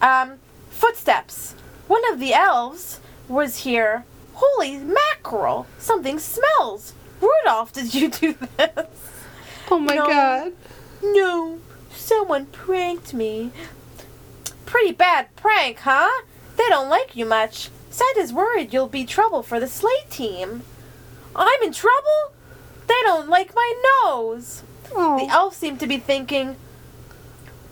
Um, 0.00 0.38
footsteps. 0.70 1.54
One 1.86 2.02
of 2.12 2.18
the 2.18 2.32
elves 2.32 3.00
was 3.28 3.58
here. 3.58 4.04
Holy 4.34 4.78
mackerel! 4.78 5.66
Something 5.78 6.18
smells. 6.18 6.94
Rudolph, 7.20 7.72
did 7.72 7.94
you 7.94 8.10
do 8.10 8.34
this? 8.56 8.88
oh 9.70 9.78
my 9.78 9.94
no. 9.94 10.06
god. 10.06 10.52
No, 11.02 11.58
someone 11.90 12.46
pranked 12.46 13.14
me. 13.14 13.52
Pretty 14.66 14.92
bad 14.92 15.34
prank, 15.36 15.80
huh? 15.80 16.22
They 16.56 16.68
don't 16.68 16.88
like 16.88 17.14
you 17.14 17.26
much. 17.26 17.70
Santa's 17.90 18.32
worried 18.32 18.72
you'll 18.72 18.88
be 18.88 19.04
trouble 19.04 19.42
for 19.42 19.60
the 19.60 19.68
sleigh 19.68 20.04
team. 20.10 20.62
I'm 21.36 21.62
in 21.62 21.72
trouble? 21.72 22.32
They 22.86 23.00
don't 23.02 23.28
like 23.28 23.54
my 23.54 23.72
nose. 24.04 24.62
Oh. 24.94 25.18
The 25.18 25.24
Oh. 25.24 25.28
elves 25.30 25.56
seem 25.56 25.76
to 25.78 25.86
be 25.86 25.98
thinking, 25.98 26.56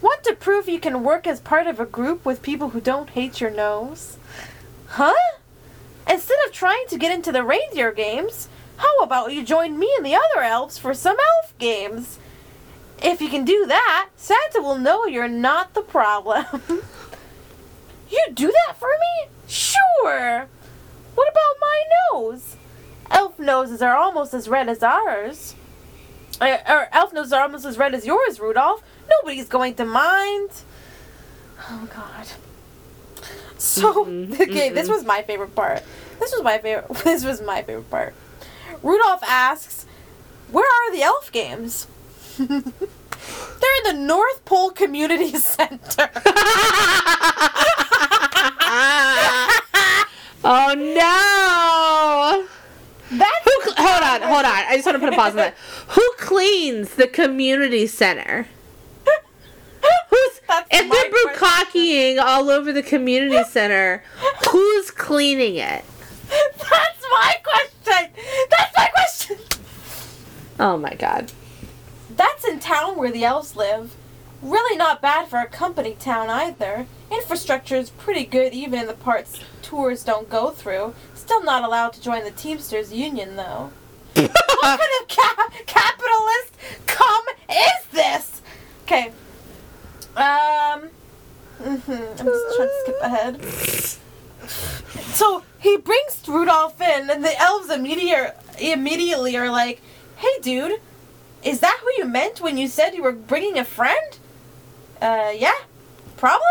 Want 0.01 0.24
to 0.24 0.34
prove 0.34 0.68
you 0.68 0.80
can 0.80 1.05
work 1.05 1.28
as 1.28 1.39
part 1.39 1.68
of 1.68 1.78
a 1.78 1.86
group 1.86 2.24
with 2.24 2.43
people 2.43 2.70
who 2.70 2.80
don't 2.80 3.10
hate 3.10 3.40
your 3.40 3.51
nose? 3.51 4.16
Huh? 4.89 5.14
Instead 6.09 6.39
of 6.44 6.52
trying 6.52 6.86
to 6.89 6.98
get 6.98 7.12
into 7.14 7.30
the 7.30 7.44
reindeer 7.44 7.93
games, 7.93 8.48
how 8.78 8.98
about 8.98 9.32
you 9.32 9.44
join 9.44 9.78
me 9.78 9.89
and 9.97 10.05
the 10.05 10.16
other 10.16 10.43
elves 10.43 10.76
for 10.76 10.93
some 10.93 11.16
elf 11.39 11.56
games? 11.59 12.18
If 13.01 13.20
you 13.20 13.28
can 13.28 13.44
do 13.44 13.64
that, 13.66 14.09
Santa 14.16 14.60
will 14.60 14.76
know 14.78 15.06
you're 15.06 15.28
not 15.28 15.74
the 15.74 15.82
problem. 15.82 16.47
you 18.10 18.24
do 18.34 18.52
that 18.66 18.76
for 18.76 18.89
me? 19.01 19.30
Sure. 19.47 20.48
What 21.14 21.28
about 21.30 21.56
my 21.60 21.82
nose? 22.12 22.56
Elf 23.12 23.39
noses 23.39 23.80
are 23.82 23.97
almost 23.97 24.34
as 24.34 24.48
red 24.48 24.68
as 24.68 24.82
ours. 24.82 25.55
Uh, 26.40 26.56
or 26.68 26.89
elf 26.93 27.12
noses 27.12 27.32
are 27.32 27.43
almost 27.43 27.64
as 27.64 27.78
red 27.78 27.94
as 27.94 28.05
yours, 28.06 28.40
Rudolph. 28.40 28.82
Nobody's 29.09 29.48
going 29.48 29.74
to 29.74 29.84
mind. 29.84 30.51
Oh 31.70 31.89
God. 31.94 32.26
So 33.59 34.01
okay, 34.40 34.70
this 34.70 34.89
was 34.89 35.05
my 35.05 35.22
favorite 35.22 35.55
part. 35.55 35.82
This 36.18 36.32
was 36.32 36.43
my 36.43 36.59
favorite. 36.59 36.86
This 37.05 37.24
was 37.24 37.40
my 37.40 37.62
favorite 37.62 37.90
part. 37.90 38.14
Rudolph 38.82 39.22
asks, 39.22 39.86
"Where 40.51 40.66
are 40.66 40.93
the 40.93 41.02
elf 41.02 41.30
games?" 41.30 41.86
They're 42.39 42.48
in 42.48 43.97
the 43.97 44.05
North 44.05 44.44
Pole 44.44 44.70
Community 44.70 45.36
Center. 45.39 46.10
oh 50.44 50.74
no. 50.74 52.02
That's 54.32 54.44
Who 54.44 54.44
cl- 54.44 54.44
hold 54.44 54.46
on. 54.46 54.72
I 54.72 54.76
just 54.76 54.86
want 54.86 54.96
to 54.96 55.00
put 55.00 55.12
a 55.12 55.16
pause 55.16 55.30
on 55.30 55.36
that. 55.36 55.54
Who 55.88 56.12
cleans 56.18 56.94
the 56.94 57.06
community 57.06 57.86
center? 57.86 58.46
Who's 60.10 60.40
That's 60.48 60.68
if 60.70 60.90
they're 60.90 61.34
bukkakeing 61.34 62.18
all 62.18 62.50
over 62.50 62.72
the 62.72 62.82
community 62.82 63.42
center? 63.48 64.02
Who's 64.50 64.90
cleaning 64.90 65.56
it? 65.56 65.84
That's 66.28 67.04
my 67.10 67.36
question. 67.42 68.10
That's 68.50 68.76
my 68.76 68.88
question. 68.92 69.38
Oh 70.59 70.76
my 70.76 70.94
god. 70.94 71.32
That's 72.14 72.44
in 72.44 72.60
town 72.60 72.96
where 72.96 73.10
the 73.10 73.24
elves 73.24 73.56
live. 73.56 73.94
Really 74.40 74.76
not 74.76 75.00
bad 75.00 75.28
for 75.28 75.38
a 75.38 75.46
company 75.46 75.94
town 75.98 76.28
either. 76.30 76.86
Infrastructure 77.10 77.76
is 77.76 77.90
pretty 77.90 78.24
good 78.24 78.52
even 78.52 78.80
in 78.80 78.86
the 78.86 78.94
parts 78.94 79.40
tours 79.72 80.04
don't 80.04 80.28
go 80.28 80.50
through. 80.50 80.94
Still 81.14 81.42
not 81.42 81.64
allowed 81.64 81.92
to 81.94 82.02
join 82.02 82.24
the 82.24 82.30
Teamsters 82.30 82.92
Union 82.92 83.36
though. 83.36 83.70
What 84.14 84.62
kind 84.62 84.80
of 85.01 85.09
ca- 85.09 85.51
capitalist 85.66 86.52
cum 86.86 87.22
is 87.51 87.86
this? 87.93 88.43
Okay. 88.84 89.12
Um. 90.16 90.90
Mm-hmm. 91.62 91.93
I'm 91.93 92.26
just 92.26 92.56
trying 92.56 92.68
to 92.68 92.80
skip 92.82 92.97
ahead. 93.02 93.44
So 95.14 95.43
he 95.60 95.76
brings 95.76 96.22
Rudolph 96.26 96.80
in, 96.80 97.09
and 97.10 97.24
the 97.24 97.39
elves 97.40 97.70
immediately 97.70 98.32
immediately 98.72 99.36
are 99.36 99.51
like, 99.51 99.80
"Hey, 100.16 100.39
dude, 100.43 100.80
is 101.43 101.60
that 101.60 101.78
who 101.82 101.89
you 101.98 102.05
meant 102.06 102.40
when 102.40 102.59
you 102.59 102.66
said 102.68 102.94
you 102.94 103.02
were 103.02 103.12
bringing 103.12 103.59
a 103.59 103.64
friend?" 103.64 104.18
Uh, 105.01 105.32
yeah. 105.34 105.55
Problem? 106.16 106.48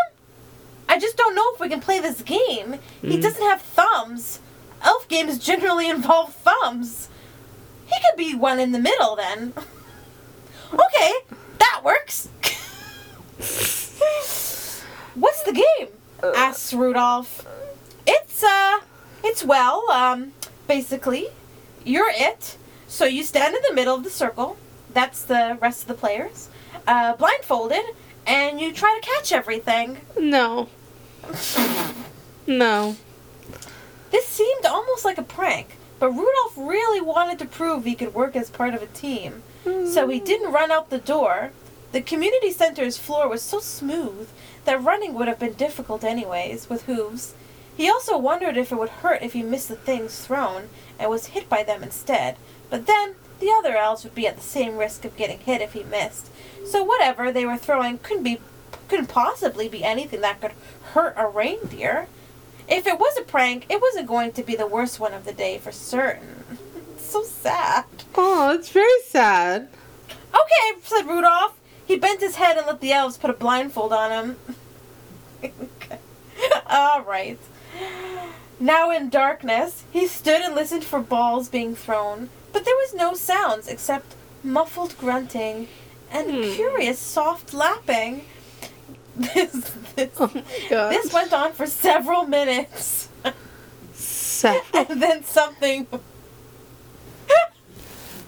I 0.90 1.00
just 1.00 1.16
don't 1.18 1.36
know 1.36 1.54
if 1.54 1.60
we 1.62 1.70
can 1.70 1.80
play 1.80 2.00
this 2.00 2.22
game. 2.22 2.80
He 3.02 3.18
Mm. 3.18 3.22
doesn't 3.22 3.42
have 3.44 3.62
thumbs. 3.62 4.40
Elf 4.84 5.08
games 5.08 5.38
generally 5.40 5.90
involve 5.90 6.34
thumbs. 6.34 7.08
He 7.94 8.00
could 8.00 8.18
be 8.18 8.36
one 8.36 8.60
in 8.60 8.72
the 8.72 8.80
middle 8.80 9.16
then. 9.16 9.54
okay, 10.74 11.12
that 11.60 11.82
works. 11.84 12.28
What's 15.16 15.44
the 15.44 15.54
game? 15.54 15.88
asks 16.36 16.74
Rudolph. 16.74 17.46
It's 18.06 18.44
uh 18.44 18.80
it's 19.24 19.44
well, 19.44 19.90
um 19.92 20.34
basically 20.68 21.28
you're 21.84 22.12
it. 22.14 22.58
So 22.88 23.06
you 23.06 23.24
stand 23.24 23.56
in 23.56 23.62
the 23.68 23.74
middle 23.74 23.96
of 23.96 24.04
the 24.04 24.10
circle. 24.10 24.58
That's 24.94 25.24
the 25.24 25.58
rest 25.62 25.82
of 25.84 25.88
the 25.88 25.94
players. 25.96 26.50
Uh 26.88 27.16
blindfolded 27.16 27.84
and 28.28 28.60
you 28.62 28.72
try 28.72 29.00
to 29.02 29.08
catch 29.08 29.32
everything. 29.32 29.98
No. 30.20 30.70
No. 32.48 32.96
This 34.12 34.26
seemed 34.28 34.66
almost 34.66 35.06
like 35.06 35.18
a 35.18 35.24
prank, 35.24 35.78
but 36.02 36.10
Rudolph 36.10 36.58
really 36.58 37.00
wanted 37.00 37.38
to 37.38 37.46
prove 37.46 37.86
he 37.86 37.94
could 37.94 38.16
work 38.16 38.36
as 38.36 38.50
part 38.50 38.74
of 38.74 38.82
a 38.82 38.88
team. 38.88 39.44
So 39.64 40.08
he 40.10 40.18
hmm. 40.18 40.26
didn't 40.26 40.52
run 40.52 40.72
out 40.72 40.90
the 40.90 40.98
door. 40.98 41.52
The 41.92 42.02
community 42.02 42.52
center's 42.52 42.98
floor 42.98 43.30
was 43.30 43.44
so 43.44 43.60
smooth 43.60 44.28
that 44.66 44.82
running 44.82 45.14
would 45.14 45.28
have 45.28 45.38
been 45.38 45.54
difficult 45.54 46.04
anyways, 46.04 46.70
with 46.70 46.86
hooves. 46.86 47.36
He 47.78 47.88
also 47.88 48.18
wondered 48.18 48.58
if 48.58 48.72
it 48.72 48.80
would 48.80 48.90
hurt 48.90 49.22
if 49.22 49.34
he 49.34 49.44
missed 49.44 49.68
the 49.68 49.76
things 49.76 50.26
thrown 50.26 50.70
and 50.98 51.08
was 51.08 51.28
hit 51.28 51.48
by 51.48 51.62
them 51.62 51.84
instead. 51.84 52.36
But 52.72 52.88
then, 52.88 53.14
the 53.40 53.52
other 53.52 53.78
elves 53.78 54.04
would 54.04 54.16
be 54.16 54.26
at 54.26 54.38
the 54.38 54.42
same 54.42 54.78
risk 54.78 55.06
of 55.06 55.16
getting 55.16 55.38
hit 55.38 55.62
if 55.62 55.74
he 55.74 55.84
missed. 55.84 56.32
So 56.66 56.84
whatever 56.84 57.32
they 57.32 57.46
were 57.46 57.58
throwing 57.58 58.00
couldn't 58.00 58.24
be 58.24 58.40
couldn't 58.88 59.08
possibly 59.08 59.70
be 59.70 59.84
anything 59.84 60.22
that 60.22 60.42
could 60.42 60.54
hurt 60.94 61.14
a 61.16 61.28
reindeer. 61.28 62.08
If 62.72 62.88
it 62.88 62.98
was 63.00 63.18
a 63.18 63.22
prank, 63.24 63.66
it 63.70 63.82
wasn't 63.82 64.08
going 64.08 64.32
to 64.32 64.44
be 64.44 64.56
the 64.56 64.66
worst 64.66 65.00
one 65.00 65.14
of 65.14 65.26
the 65.26 65.34
day 65.34 65.58
for 65.60 65.72
certain. 65.72 66.44
It's 66.96 67.12
so 67.12 67.24
sad. 67.24 67.86
Oh, 68.16 68.54
it's 68.54 68.70
very 68.70 69.02
sad. 69.06 69.68
Okay, 70.34 70.80
said 70.82 71.08
Rudolph. 71.08 71.60
He 71.86 71.98
bent 71.98 72.22
his 72.22 72.36
head 72.38 72.56
and 72.58 72.66
let 72.66 72.80
the 72.80 72.94
elves 72.94 73.18
put 73.18 73.30
a 73.30 73.34
blindfold 73.34 73.92
on 73.92 74.12
him. 74.12 74.38
All 76.68 77.02
right. 77.02 77.38
Now 78.60 78.92
in 78.92 79.10
darkness, 79.10 79.84
he 79.92 80.08
stood 80.08 80.42
and 80.42 80.56
listened 80.56 80.84
for 80.86 81.02
balls 81.02 81.50
being 81.50 81.76
thrown, 81.76 82.30
but 82.54 82.64
there 82.64 82.76
was 82.76 82.94
no 82.94 83.14
sounds 83.14 83.68
except 83.68 84.16
muffled 84.44 84.98
grunting 84.98 85.68
and 86.12 86.30
Hmm. 86.32 86.54
curious 86.54 87.00
soft 87.00 87.54
lapping. 87.54 88.26
This 89.16 89.52
this, 89.96 90.10
Oh 90.20 90.90
this 90.90 91.14
went 91.14 91.34
on 91.34 91.54
for 91.54 91.68
several 91.68 92.26
minutes. 92.26 93.10
and 94.44 95.02
then 95.02 95.24
something 95.24 95.88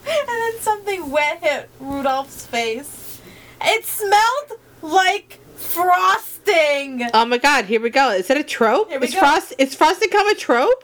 and 0.06 0.28
then 0.28 0.60
something 0.60 1.10
wet 1.10 1.42
hit 1.42 1.70
Rudolph's 1.80 2.46
face. 2.46 3.22
It 3.62 3.86
smelled 3.86 4.60
like 4.82 5.40
frosting. 5.56 7.10
Oh 7.14 7.26
my 7.26 7.38
god, 7.38 7.66
here 7.66 7.82
we 7.82 7.90
go. 7.90 8.12
Is 8.12 8.28
that 8.28 8.38
a 8.38 8.44
trope? 8.44 8.90
Here 8.90 9.00
we 9.00 9.08
is 9.08 9.14
go. 9.14 9.20
Frost 9.20 9.54
is 9.58 9.74
frosting 9.74 10.10
come 10.10 10.28
a 10.30 10.36
trope? 10.36 10.84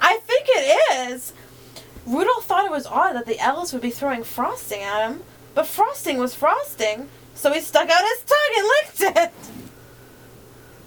I 0.00 0.18
think 0.18 0.46
it 0.48 1.10
is. 1.10 1.32
Rudolph 2.06 2.44
thought 2.44 2.64
it 2.64 2.70
was 2.70 2.86
odd 2.86 3.14
that 3.14 3.26
the 3.26 3.38
elves 3.38 3.72
would 3.72 3.82
be 3.82 3.90
throwing 3.90 4.24
frosting 4.24 4.82
at 4.82 5.10
him, 5.10 5.22
but 5.54 5.66
frosting 5.66 6.18
was 6.18 6.34
frosting, 6.34 7.08
so 7.38 7.52
he 7.52 7.60
stuck 7.60 7.88
out 7.88 8.02
his 8.02 8.24
tongue 8.24 8.54
and 8.56 8.66
licked 8.66 9.16
it. 9.16 9.32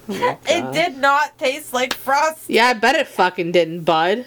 Oh 0.08 0.38
It 0.46 0.72
did 0.72 0.98
not 0.98 1.38
taste 1.38 1.72
like 1.72 1.94
frosting. 1.94 2.56
Yeah, 2.56 2.66
I 2.66 2.74
bet 2.74 2.94
it 2.94 3.08
fucking 3.08 3.52
didn't, 3.52 3.84
bud. 3.84 4.26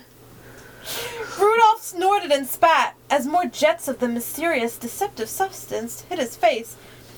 Rudolph 1.40 1.84
snorted 1.84 2.32
and 2.32 2.48
spat 2.48 2.96
as 3.12 3.28
more 3.28 3.46
jets 3.46 3.88
of 3.88 4.00
the 4.00 4.08
mysterious, 4.08 4.78
deceptive 4.78 5.30
substance 5.30 6.02
hit 6.02 6.18
his 6.18 6.36
face. 6.36 6.78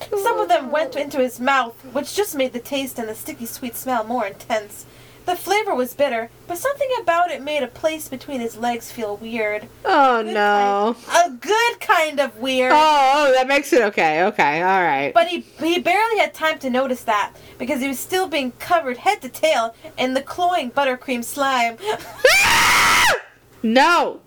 Some 0.09 0.39
of 0.39 0.49
them 0.49 0.71
went 0.71 0.95
into 0.95 1.19
his 1.19 1.39
mouth, 1.39 1.75
which 1.93 2.13
just 2.13 2.35
made 2.35 2.51
the 2.53 2.59
taste 2.59 2.99
and 2.99 3.07
the 3.07 3.15
sticky 3.15 3.45
sweet 3.45 3.75
smell 3.75 4.03
more 4.03 4.25
intense. 4.27 4.85
The 5.27 5.35
flavor 5.35 5.75
was 5.75 5.93
bitter, 5.93 6.29
but 6.47 6.57
something 6.57 6.87
about 7.01 7.31
it 7.31 7.41
made 7.43 7.61
a 7.61 7.67
place 7.67 8.07
between 8.07 8.39
his 8.39 8.55
legs 8.55 8.89
feel 8.91 9.17
weird. 9.17 9.67
Oh 9.83 10.23
Good 10.23 10.33
no. 10.33 10.95
kind- 11.05 11.33
a 11.33 11.37
good 11.45 11.79
kind 11.81 12.19
of 12.21 12.37
weird. 12.37 12.71
Oh, 12.73 13.13
oh, 13.27 13.33
that 13.33 13.45
makes 13.45 13.73
it 13.73 13.81
okay. 13.81 14.23
Okay, 14.23 14.61
all 14.61 14.81
right. 14.81 15.13
But 15.13 15.27
he, 15.27 15.41
he 15.41 15.79
barely 15.79 16.17
had 16.17 16.33
time 16.33 16.59
to 16.59 16.69
notice 16.69 17.03
that 17.03 17.33
because 17.57 17.81
he 17.81 17.89
was 17.89 17.99
still 17.99 18.27
being 18.29 18.53
covered 18.53 18.97
head 18.99 19.21
to 19.21 19.27
tail 19.27 19.75
in 19.97 20.13
the 20.13 20.21
cloying 20.21 20.71
buttercream 20.71 21.25
slime. 21.25 21.77
no. 23.63 24.21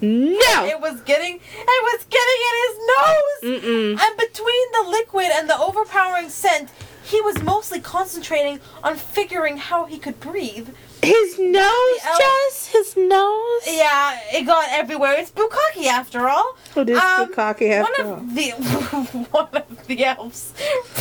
No. 0.00 0.64
It 0.66 0.80
was 0.80 1.00
getting 1.02 1.36
it 1.36 1.82
was 1.82 2.04
getting 2.10 2.40
in 2.48 2.54
his 2.64 2.76
nose. 2.94 3.62
Mm-mm. 3.64 4.00
And 4.06 4.16
between 4.18 4.72
the 4.72 4.90
liquid 4.90 5.28
and 5.32 5.48
the 5.48 5.58
overpowering 5.58 6.28
scent, 6.28 6.70
he 7.04 7.20
was 7.20 7.42
mostly 7.42 7.80
concentrating 7.80 8.60
on 8.82 8.96
figuring 8.96 9.56
how 9.58 9.84
he 9.84 9.98
could 9.98 10.18
breathe. 10.20 10.68
His 11.02 11.38
nose, 11.38 12.00
Jess. 12.18 12.68
His 12.72 12.96
nose. 12.96 13.62
Yeah, 13.66 14.18
it 14.32 14.44
got 14.46 14.68
everywhere. 14.70 15.12
It's 15.18 15.30
bukkake 15.30 15.84
after 15.86 16.28
all. 16.28 16.56
It 16.74 16.88
is 16.88 16.98
Um, 16.98 17.30
cocky 17.34 17.70
after 17.70 18.02
One 18.04 18.10
all. 18.12 18.18
of 18.20 18.34
the 18.34 18.50
one 19.30 19.48
of 19.52 19.86
the 19.86 20.02
elves 20.04 20.54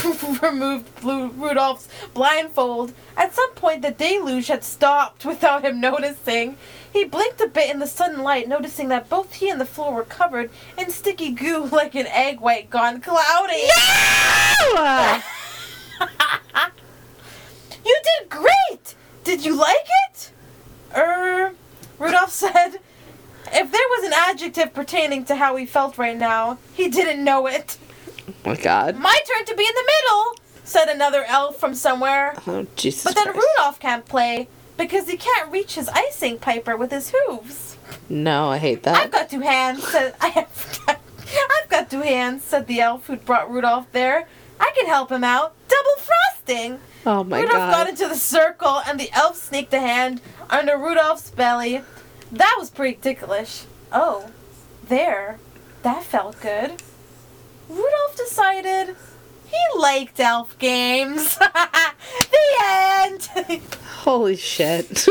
removed 0.41 0.89
Rudolph's 1.03 1.87
blindfold. 2.13 2.91
At 3.15 3.33
some 3.33 3.51
point, 3.51 3.81
the 3.81 3.91
deluge 3.91 4.47
had 4.47 4.65
stopped 4.65 5.23
without 5.23 5.63
him 5.63 5.79
noticing. 5.79 6.57
He 6.91 7.05
blinked 7.05 7.39
a 7.41 7.47
bit 7.47 7.69
in 7.71 7.79
the 7.79 7.87
sudden 7.87 8.21
light, 8.23 8.47
noticing 8.49 8.89
that 8.89 9.07
both 9.09 9.33
he 9.35 9.49
and 9.49 9.59
the 9.61 9.65
floor 9.65 9.93
were 9.93 10.03
covered 10.03 10.49
in 10.77 10.89
sticky 10.91 11.31
goo 11.31 11.63
like 11.71 11.95
an 11.95 12.07
egg 12.07 12.41
white 12.41 12.69
gone 12.69 12.99
cloudy. 12.99 13.63
No! 14.75 15.21
you 17.85 18.01
did 18.03 18.29
great! 18.29 18.95
Did 19.23 19.45
you 19.45 19.55
like 19.55 19.87
it? 20.07 20.31
Er, 20.95 21.53
Rudolph 21.99 22.31
said. 22.31 22.79
If 23.55 23.71
there 23.71 23.87
was 23.89 24.05
an 24.05 24.13
adjective 24.15 24.73
pertaining 24.73 25.25
to 25.25 25.35
how 25.35 25.55
he 25.55 25.65
felt 25.65 25.97
right 25.97 26.17
now, 26.17 26.57
he 26.73 26.89
didn't 26.89 27.23
know 27.23 27.47
it. 27.47 27.77
oh 28.27 28.33
my 28.45 28.55
god. 28.55 28.97
My 28.97 29.19
turn 29.27 29.45
to 29.45 29.55
be 29.55 29.63
in 29.63 29.73
the 29.75 29.91
middle, 30.01 30.35
said 30.63 30.87
another 30.87 31.23
elf 31.27 31.59
from 31.59 31.75
somewhere. 31.75 32.33
Oh 32.47 32.65
Jesus. 32.75 33.03
But 33.03 33.15
then 33.15 33.25
Christ. 33.25 33.47
Rudolph 33.57 33.79
can't 33.79 34.05
play 34.05 34.47
because 34.77 35.07
he 35.07 35.17
can't 35.17 35.51
reach 35.51 35.75
his 35.75 35.87
icing 35.89 36.39
piper 36.39 36.75
with 36.75 36.91
his 36.91 37.13
hooves. 37.15 37.77
No, 38.09 38.49
I 38.49 38.57
hate 38.57 38.83
that. 38.83 38.97
I've 38.97 39.11
got 39.11 39.29
two 39.29 39.41
hands, 39.41 39.87
said 39.87 40.15
I 40.21 40.29
have 40.29 40.79
I've 40.87 41.69
got 41.69 41.89
two 41.89 42.01
hands, 42.01 42.43
said 42.43 42.67
the 42.67 42.81
elf 42.81 43.07
who'd 43.07 43.25
brought 43.25 43.51
Rudolph 43.51 43.91
there. 43.91 44.27
I 44.63 44.71
can 44.75 44.85
help 44.87 45.11
him 45.11 45.25
out. 45.25 45.53
Double 45.67 45.97
frosting. 45.97 46.79
Oh 47.05 47.25
my 47.25 47.41
god. 47.41 47.51
Rudolph 47.51 47.71
got 47.71 47.89
into 47.89 48.07
the 48.07 48.15
circle 48.15 48.81
and 48.87 48.97
the 48.97 49.11
elf 49.11 49.35
sneaked 49.35 49.73
a 49.73 49.79
hand 49.81 50.21
under 50.49 50.77
Rudolph's 50.77 51.31
belly. 51.31 51.81
That 52.31 52.55
was 52.57 52.69
pretty 52.69 52.97
ticklish. 53.01 53.65
Oh, 53.91 54.31
there. 54.87 55.37
That 55.81 56.03
felt 56.03 56.39
good. 56.39 56.81
Rudolph 57.67 58.15
decided 58.15 58.95
he 59.47 59.57
liked 59.77 60.17
elf 60.21 60.57
games. 60.59 61.37
the 61.37 62.47
end. 62.63 63.29
Holy 64.03 64.37
shit. 64.37 65.05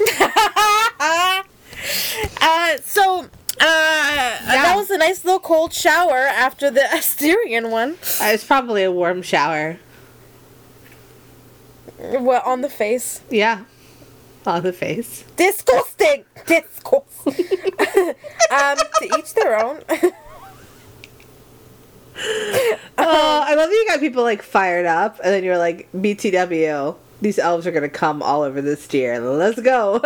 uh, 1.00 1.42
so, 2.82 3.26
uh, 3.60 4.38
that 4.46 4.74
was 4.76 4.90
a 4.90 4.98
nice 4.98 5.24
little 5.24 5.40
cold 5.40 5.72
shower 5.72 6.18
after 6.18 6.70
the 6.70 6.80
Astarion 6.92 7.70
one. 7.70 7.92
Uh, 8.20 8.26
it's 8.32 8.44
probably 8.44 8.82
a 8.84 8.92
warm 8.92 9.22
shower. 9.22 9.78
What 11.98 12.44
on 12.46 12.60
the 12.60 12.68
face? 12.68 13.22
Yeah. 13.30 13.64
On 14.46 14.62
the 14.62 14.72
face. 14.72 15.24
Disgusting. 15.36 16.24
Disgusting. 16.46 17.34
um, 18.50 18.76
to 18.78 19.16
each 19.18 19.34
their 19.34 19.58
own. 19.62 19.82
Oh, 23.00 23.42
I 23.46 23.54
love 23.54 23.68
that 23.68 23.74
you 23.74 23.86
got 23.86 24.00
people 24.00 24.24
like 24.24 24.42
fired 24.42 24.86
up, 24.86 25.20
and 25.22 25.32
then 25.32 25.44
you're 25.44 25.56
like, 25.56 25.88
BTW, 25.92 26.96
these 27.20 27.38
elves 27.38 27.64
are 27.64 27.70
gonna 27.70 27.88
come 27.88 28.22
all 28.24 28.42
over 28.42 28.60
this 28.60 28.88
deer. 28.88 29.20
Let's 29.20 29.60
go. 29.60 30.00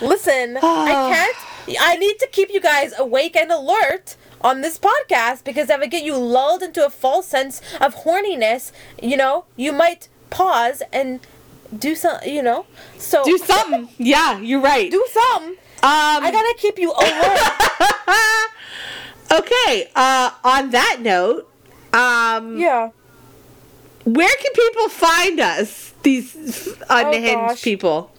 Listen, 0.00 0.56
I 0.56 0.60
can't. 1.14 1.36
I 1.80 1.96
need 1.96 2.18
to 2.18 2.28
keep 2.30 2.50
you 2.50 2.60
guys 2.60 2.92
awake 2.98 3.36
and 3.36 3.50
alert 3.50 4.16
on 4.40 4.60
this 4.60 4.78
podcast 4.78 5.44
because 5.44 5.70
if 5.70 5.80
I 5.80 5.86
get 5.86 6.02
you 6.04 6.16
lulled 6.16 6.62
into 6.62 6.84
a 6.84 6.90
false 6.90 7.26
sense 7.26 7.60
of 7.80 7.94
horniness, 8.04 8.72
you 9.00 9.16
know, 9.16 9.44
you 9.56 9.72
might 9.72 10.08
pause 10.30 10.82
and 10.92 11.20
do 11.76 11.94
some. 11.94 12.18
You 12.24 12.42
know, 12.42 12.66
so 12.98 13.24
Do 13.24 13.38
something. 13.38 13.88
Yeah, 13.98 14.38
you're 14.40 14.60
right. 14.60 14.90
do 14.90 15.06
something. 15.12 15.52
Um, 15.84 16.22
I 16.24 16.30
gotta 16.30 16.54
keep 16.58 16.78
you 16.78 16.92
alert. 16.92 17.40
okay. 19.40 19.90
Uh, 19.94 20.30
on 20.44 20.70
that 20.70 20.98
note, 21.00 21.48
um, 21.92 22.58
yeah. 22.58 22.90
where 24.04 24.34
can 24.36 24.52
people 24.52 24.88
find 24.88 25.40
us? 25.40 25.92
These 26.02 26.68
unhinged 26.90 27.36
Oh, 27.52 27.56
people. 27.62 28.10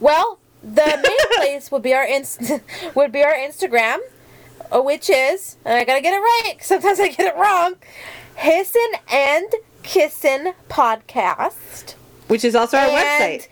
Well, 0.00 0.38
the 0.64 1.00
main 1.02 1.28
place 1.36 1.70
would 1.70 1.82
be 1.82 1.92
our 1.94 2.04
inst- 2.06 2.52
would 2.94 3.12
be 3.12 3.22
our 3.22 3.34
Instagram, 3.34 3.98
uh, 4.74 4.80
which 4.80 5.10
is 5.10 5.56
and 5.64 5.74
I 5.76 5.84
gotta 5.84 6.00
get 6.00 6.14
it 6.14 6.18
right. 6.20 6.54
Sometimes 6.60 6.98
I 7.00 7.08
get 7.08 7.26
it 7.34 7.36
wrong. 7.36 7.74
Hissin 8.36 8.92
and 9.12 9.46
Kissin 9.82 10.54
podcast, 10.68 11.92
Which 12.28 12.44
is 12.44 12.54
also 12.54 12.78
our 12.78 12.86
And- 12.88 12.94
website. 13.42 13.48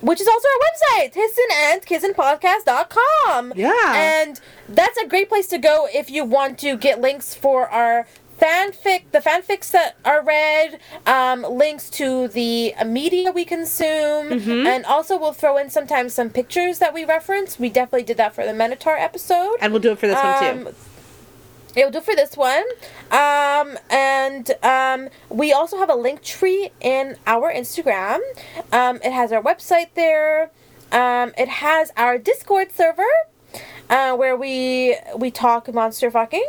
which 0.00 0.20
is 0.20 0.28
also 0.28 0.46
our 0.48 1.00
website, 1.00 1.14
hissin 1.14 1.50
and 1.54 1.82
kissinpodcast.com. 1.86 3.52
Yeah. 3.56 3.72
and 3.96 4.40
that's 4.68 4.98
a 4.98 5.06
great 5.06 5.28
place 5.28 5.46
to 5.48 5.58
go 5.58 5.88
if 5.92 6.10
you 6.10 6.24
want 6.24 6.58
to 6.60 6.76
get 6.76 7.00
links 7.00 7.34
for 7.34 7.68
our 7.70 8.06
fanfic, 8.40 9.04
the 9.12 9.18
fanfics 9.20 9.70
that 9.70 9.96
are 10.04 10.22
read, 10.22 10.78
um, 11.06 11.42
links 11.42 11.88
to 11.90 12.28
the 12.28 12.74
media 12.84 13.30
we 13.32 13.44
consume, 13.44 14.30
Mm-hmm. 14.30 14.66
and 14.66 14.84
also 14.86 15.18
we'll 15.18 15.32
throw 15.32 15.56
in 15.56 15.70
sometimes 15.70 16.12
some 16.14 16.30
pictures 16.30 16.78
that 16.78 16.92
we 16.94 17.04
reference. 17.04 17.58
We 17.58 17.68
definitely 17.68 18.04
did 18.04 18.16
that 18.18 18.34
for 18.34 18.44
the 18.44 18.52
Minotaur 18.54 18.96
episode. 18.96 19.56
And 19.60 19.72
we'll 19.72 19.82
do 19.82 19.92
it 19.92 19.98
for 19.98 20.06
this 20.06 20.16
one 20.16 20.40
too. 20.62 20.68
Um, 20.68 20.74
It'll 21.76 21.90
do 21.90 22.00
for 22.00 22.14
this 22.14 22.36
one. 22.38 22.64
Um, 23.10 23.76
and 23.90 24.50
um, 24.62 25.10
we 25.28 25.52
also 25.52 25.76
have 25.76 25.90
a 25.90 25.94
link 25.94 26.22
tree 26.22 26.70
in 26.80 27.16
our 27.26 27.52
Instagram. 27.52 28.20
Um, 28.72 28.96
it 29.04 29.12
has 29.12 29.30
our 29.30 29.42
website 29.42 29.92
there. 29.94 30.50
Um, 30.90 31.34
it 31.36 31.48
has 31.48 31.90
our 31.96 32.16
Discord 32.16 32.72
server 32.72 33.04
uh, 33.88 34.14
where 34.16 34.36
we 34.36 34.96
we 35.16 35.30
talk 35.30 35.72
monster 35.72 36.10
fucking. 36.10 36.46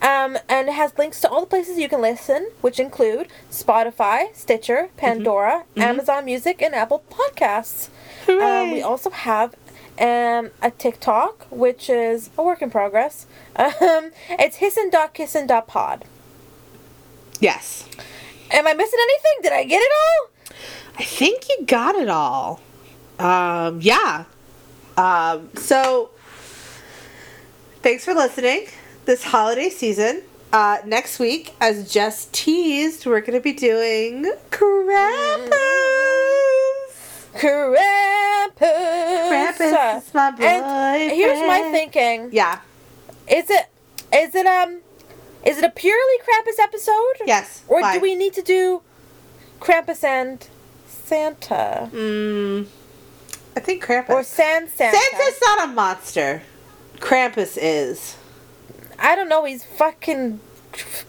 Um, 0.00 0.38
and 0.48 0.68
it 0.68 0.74
has 0.74 0.96
links 0.98 1.20
to 1.22 1.28
all 1.28 1.40
the 1.40 1.46
places 1.46 1.78
you 1.78 1.88
can 1.88 2.00
listen, 2.00 2.50
which 2.60 2.78
include 2.78 3.28
Spotify, 3.50 4.34
Stitcher, 4.34 4.90
Pandora, 4.96 5.64
Amazon 5.76 6.24
Music, 6.24 6.62
and 6.62 6.74
Apple 6.74 7.02
Podcasts. 7.10 7.88
Um, 8.28 8.72
we 8.72 8.82
also 8.82 9.10
have 9.10 9.54
um, 9.98 10.50
a 10.62 10.70
TikTok, 10.76 11.46
which 11.50 11.88
is 11.88 12.30
a 12.36 12.42
work 12.42 12.62
in 12.62 12.70
progress. 12.70 13.26
Um, 13.58 14.10
it's 14.28 14.56
hissin.kissin.pod. 14.56 16.04
Yes. 17.40 17.88
Am 18.50 18.66
I 18.66 18.74
missing 18.74 18.98
anything? 19.02 19.42
Did 19.42 19.52
I 19.52 19.64
get 19.64 19.78
it 19.78 19.92
all? 19.92 20.56
I 20.98 21.04
think 21.04 21.48
you 21.48 21.64
got 21.64 21.94
it 21.94 22.08
all. 22.08 22.60
Um, 23.18 23.80
yeah. 23.80 24.24
Um, 24.96 25.50
so, 25.54 26.10
thanks 27.86 28.04
for 28.04 28.14
listening 28.14 28.66
this 29.04 29.22
holiday 29.22 29.70
season. 29.70 30.20
Uh, 30.52 30.78
next 30.84 31.20
week, 31.20 31.54
as 31.60 31.88
just 31.92 32.32
teased, 32.32 33.06
we're 33.06 33.20
going 33.20 33.38
to 33.38 33.40
be 33.40 33.52
doing 33.52 34.24
Krampus. 34.50 35.52
Krampus. 37.34 38.58
Krampus 38.58 39.98
is 39.98 40.14
my 40.14 40.34
And 40.40 41.12
here's 41.12 41.38
my 41.46 41.68
thinking: 41.70 42.30
Yeah. 42.32 42.58
is 43.28 43.48
it 43.50 43.66
is 44.12 44.34
it 44.34 44.46
um 44.46 44.80
is 45.44 45.58
it 45.58 45.62
a 45.64 45.70
purely 45.70 46.18
Krampus 46.26 46.58
episode? 46.60 47.24
Yes. 47.24 47.62
Or 47.68 47.82
why? 47.82 47.94
do 47.94 48.00
we 48.00 48.16
need 48.16 48.32
to 48.32 48.42
do 48.42 48.82
Krampus 49.60 50.02
and 50.02 50.44
Santa 50.88 51.88
Mm, 51.92 52.66
I 53.56 53.60
think 53.60 53.84
Krampus. 53.84 54.10
or 54.10 54.24
San 54.24 54.66
Santa? 54.68 54.98
Santa's 54.98 55.40
not 55.40 55.68
a 55.68 55.72
monster. 55.72 56.42
Krampus 56.96 57.58
is. 57.60 58.16
I 58.98 59.14
don't 59.16 59.28
know. 59.28 59.44
He's 59.44 59.64
fucking 59.64 60.40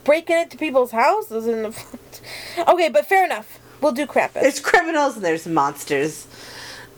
breaking 0.03 0.37
into 0.37 0.57
people's 0.57 0.91
houses 0.91 1.45
and. 1.47 1.65
okay, 2.67 2.89
but 2.89 3.05
fair 3.05 3.25
enough. 3.25 3.59
We'll 3.81 3.91
do 3.91 4.05
Krampus. 4.07 4.33
There's 4.41 4.59
criminals 4.59 5.15
and 5.15 5.23
there's 5.25 5.45
monsters. 5.47 6.25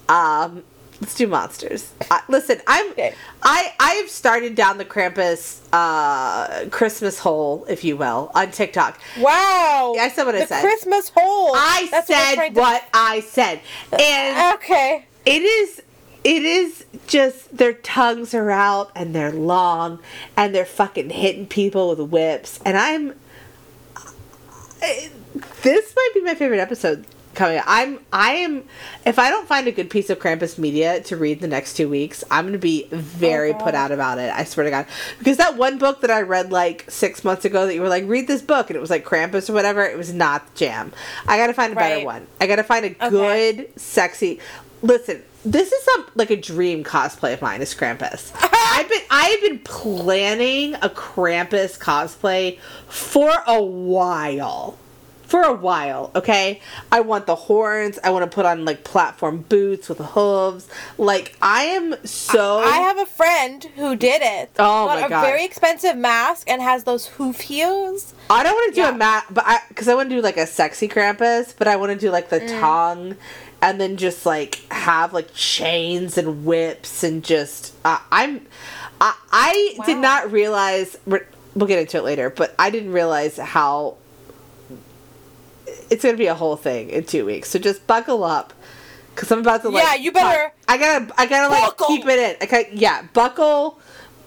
Um, 0.07 0.63
let's 1.01 1.13
do 1.13 1.27
monsters. 1.27 1.91
Uh, 2.09 2.19
listen, 2.29 2.61
I'm 2.67 2.91
Okay. 2.91 3.13
I 3.43 3.73
I've 3.79 4.09
started 4.09 4.55
down 4.55 4.77
the 4.77 4.85
Krampus 4.85 5.59
uh 5.73 6.69
Christmas 6.69 7.19
hole, 7.19 7.65
if 7.69 7.83
you 7.83 7.97
will, 7.97 8.31
on 8.33 8.51
TikTok. 8.51 8.99
wow. 9.19 9.93
I 9.99 10.09
said 10.09 10.23
what 10.25 10.35
I 10.35 10.45
said. 10.45 10.61
Christmas 10.61 11.09
hole. 11.09 11.51
I 11.53 11.87
That's 11.91 12.07
said 12.07 12.49
to- 12.49 12.59
what 12.59 12.83
I 12.93 13.19
said, 13.21 13.59
and 13.91 14.55
Okay. 14.55 15.05
it 15.25 15.41
is 15.43 15.81
it 16.29 16.43
is 16.43 16.85
just 17.07 17.57
their 17.57 17.73
tongues 17.73 18.35
are 18.35 18.51
out 18.51 18.91
and 18.95 19.15
they're 19.15 19.31
long 19.31 19.97
and 20.37 20.53
they're 20.53 20.63
fucking 20.63 21.09
hitting 21.09 21.47
people 21.47 21.89
with 21.89 21.99
whips. 22.11 22.59
And 22.65 22.77
i'm 22.77 23.13
this 25.63 25.93
might 25.95 26.11
be 26.13 26.21
my 26.21 26.35
favorite 26.35 26.59
episode 26.59 27.05
coming. 27.35 27.57
Up. 27.57 27.63
i'm 27.67 27.99
i 28.11 28.31
am 28.33 28.63
if 29.05 29.17
i 29.19 29.29
don't 29.29 29.47
find 29.47 29.67
a 29.67 29.71
good 29.71 29.89
piece 29.89 30.09
of 30.09 30.19
krampus 30.19 30.57
media 30.57 31.01
to 31.03 31.15
read 31.17 31.41
the 31.41 31.47
next 31.47 31.75
two 31.75 31.87
weeks 31.87 32.23
i'm 32.31 32.45
gonna 32.45 32.57
be 32.57 32.87
very 32.91 33.51
Oh, 33.53 33.57
put 33.57 33.75
out 33.75 33.91
about 33.91 34.17
it 34.19 34.31
i 34.33 34.43
swear 34.43 34.63
to 34.65 34.69
god. 34.71 34.85
Because 35.19 35.37
that 35.37 35.55
one 35.57 35.77
book 35.77 36.01
that 36.01 36.11
i 36.11 36.21
read 36.21 36.51
like 36.51 36.85
six 36.89 37.23
months 37.23 37.45
ago 37.45 37.65
that 37.65 37.73
you 37.75 37.81
were 37.81 37.89
like 37.89 38.05
read 38.07 38.27
this 38.27 38.41
book 38.41 38.69
and 38.69 38.77
it 38.77 38.79
was 38.79 38.89
like 38.89 39.05
krampus 39.05 39.49
or 39.49 39.53
whatever 39.53 39.83
it 39.83 39.97
was 39.97 40.13
not 40.13 40.45
the 40.53 40.59
jam. 40.59 40.91
I 41.27 41.37
gotta 41.37 41.53
find 41.53 41.73
a 41.73 41.75
better 41.75 42.05
one. 42.05 42.27
I 42.41 42.47
gotta 42.47 42.63
find 42.63 42.85
a 42.85 42.89
Okay. 42.89 43.09
good 43.09 43.79
sexy 43.79 44.39
listen 44.81 45.21
this 45.45 45.71
is 45.71 45.83
some 45.83 46.05
like 46.15 46.29
a 46.29 46.35
dream 46.35 46.83
cosplay 46.83 47.33
of 47.33 47.41
mine 47.41 47.61
is 47.61 47.73
krampus 47.73 48.31
i've 48.53 48.89
been 48.89 49.01
i've 49.09 49.41
been 49.41 49.59
planning 49.59 50.75
a 50.75 50.89
krampus 50.89 51.77
cosplay 51.79 52.59
for 52.87 53.31
a 53.47 53.61
while 53.63 54.77
for 55.23 55.41
a 55.43 55.53
while 55.53 56.11
okay 56.15 56.59
i 56.91 56.99
want 56.99 57.25
the 57.27 57.35
horns 57.35 57.99
i 58.03 58.09
want 58.09 58.29
to 58.29 58.33
put 58.35 58.45
on 58.47 58.65
like 58.65 58.83
platform 58.83 59.37
boots 59.47 59.87
with 59.87 59.99
hooves 59.99 60.67
like 60.97 61.37
i 61.41 61.63
am 61.65 61.95
so 62.03 62.57
I 62.59 62.77
have 62.79 62.97
a 62.97 63.05
friend 63.05 63.63
who 63.75 63.95
did 63.95 64.21
it. 64.23 64.51
Oh 64.59 64.87
my 64.87 65.05
a 65.05 65.09
God. 65.09 65.21
very 65.21 65.45
expensive 65.45 65.95
mask 65.95 66.49
and 66.49 66.61
has 66.61 66.83
those 66.83 67.07
hoof 67.07 67.39
heels. 67.41 68.13
I 68.29 68.43
don't 68.43 68.53
want 68.53 68.73
to 68.73 68.75
do 68.75 68.81
Yeah. 68.81 68.89
a 68.89 68.97
mat, 68.97 69.25
but 69.29 69.43
I 69.47 69.59
because 69.69 69.87
I 69.87 69.95
want 69.95 70.09
to 70.09 70.15
do 70.15 70.21
like 70.21 70.37
a 70.37 70.45
sexy 70.47 70.87
Krampus, 70.87 71.53
but 71.57 71.67
I 71.67 71.75
want 71.77 71.91
to 71.93 71.97
do 71.97 72.09
like 72.11 72.29
the 72.29 72.39
Mm. 72.41 72.59
tongue, 72.59 73.15
and 73.61 73.79
then 73.79 73.97
just 73.97 74.25
like 74.25 74.61
have 74.71 75.13
like 75.13 75.33
chains 75.33 76.17
and 76.17 76.45
whips 76.45 77.03
and 77.03 77.23
just 77.23 77.73
uh, 77.85 77.99
I'm 78.11 78.45
I, 79.01 79.15
I 79.31 79.77
did 79.85 79.97
not 79.97 80.31
realize 80.31 80.97
we'll 81.05 81.67
get 81.67 81.79
into 81.79 81.97
it 81.97 82.03
later, 82.03 82.29
but 82.29 82.53
I 82.59 82.69
didn't 82.69 82.91
realize 82.91 83.37
how 83.37 83.95
it's 85.89 86.03
gonna 86.03 86.17
be 86.17 86.27
a 86.27 86.35
whole 86.35 86.55
thing 86.55 86.89
in 86.89 87.03
two 87.03 87.25
weeks. 87.25 87.49
So 87.49 87.59
just 87.59 87.85
buckle 87.87 88.23
up. 88.23 88.53
Cause 89.15 89.31
I'm 89.31 89.39
about 89.39 89.63
to 89.63 89.69
like. 89.69 89.83
Yeah, 89.83 89.95
you 89.95 90.11
better 90.13 90.53
I 90.67 90.77
gotta, 90.77 91.13
I 91.17 91.25
gotta 91.25 91.49
like 91.51 91.61
buckle. 91.77 91.87
keep 91.87 92.05
it 92.05 92.19
in. 92.19 92.35
I 92.41 92.45
got, 92.45 92.73
yeah, 92.73 93.01
buckle, 93.13 93.77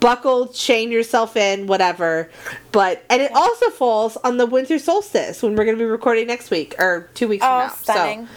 buckle, 0.01 0.49
chain 0.49 0.93
yourself 0.93 1.35
in, 1.37 1.67
whatever. 1.67 2.31
But 2.73 3.03
and 3.09 3.23
it 3.23 3.33
also 3.35 3.71
falls 3.71 4.17
on 4.19 4.37
the 4.37 4.45
winter 4.47 4.79
solstice 4.79 5.43
when 5.43 5.55
we're 5.57 5.65
gonna 5.65 5.79
be 5.79 5.85
recording 5.85 6.27
next 6.27 6.51
week 6.51 6.75
or 6.79 7.09
two 7.15 7.27
weeks 7.29 7.43
Oh, 7.47 7.49
from 7.49 7.69
now. 7.69 7.75
stunning. 7.75 8.29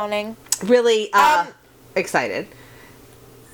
Stunning. 0.00 0.36
Really 0.62 1.10
uh, 1.14 1.46
Um, 1.46 1.54
excited. 1.94 2.46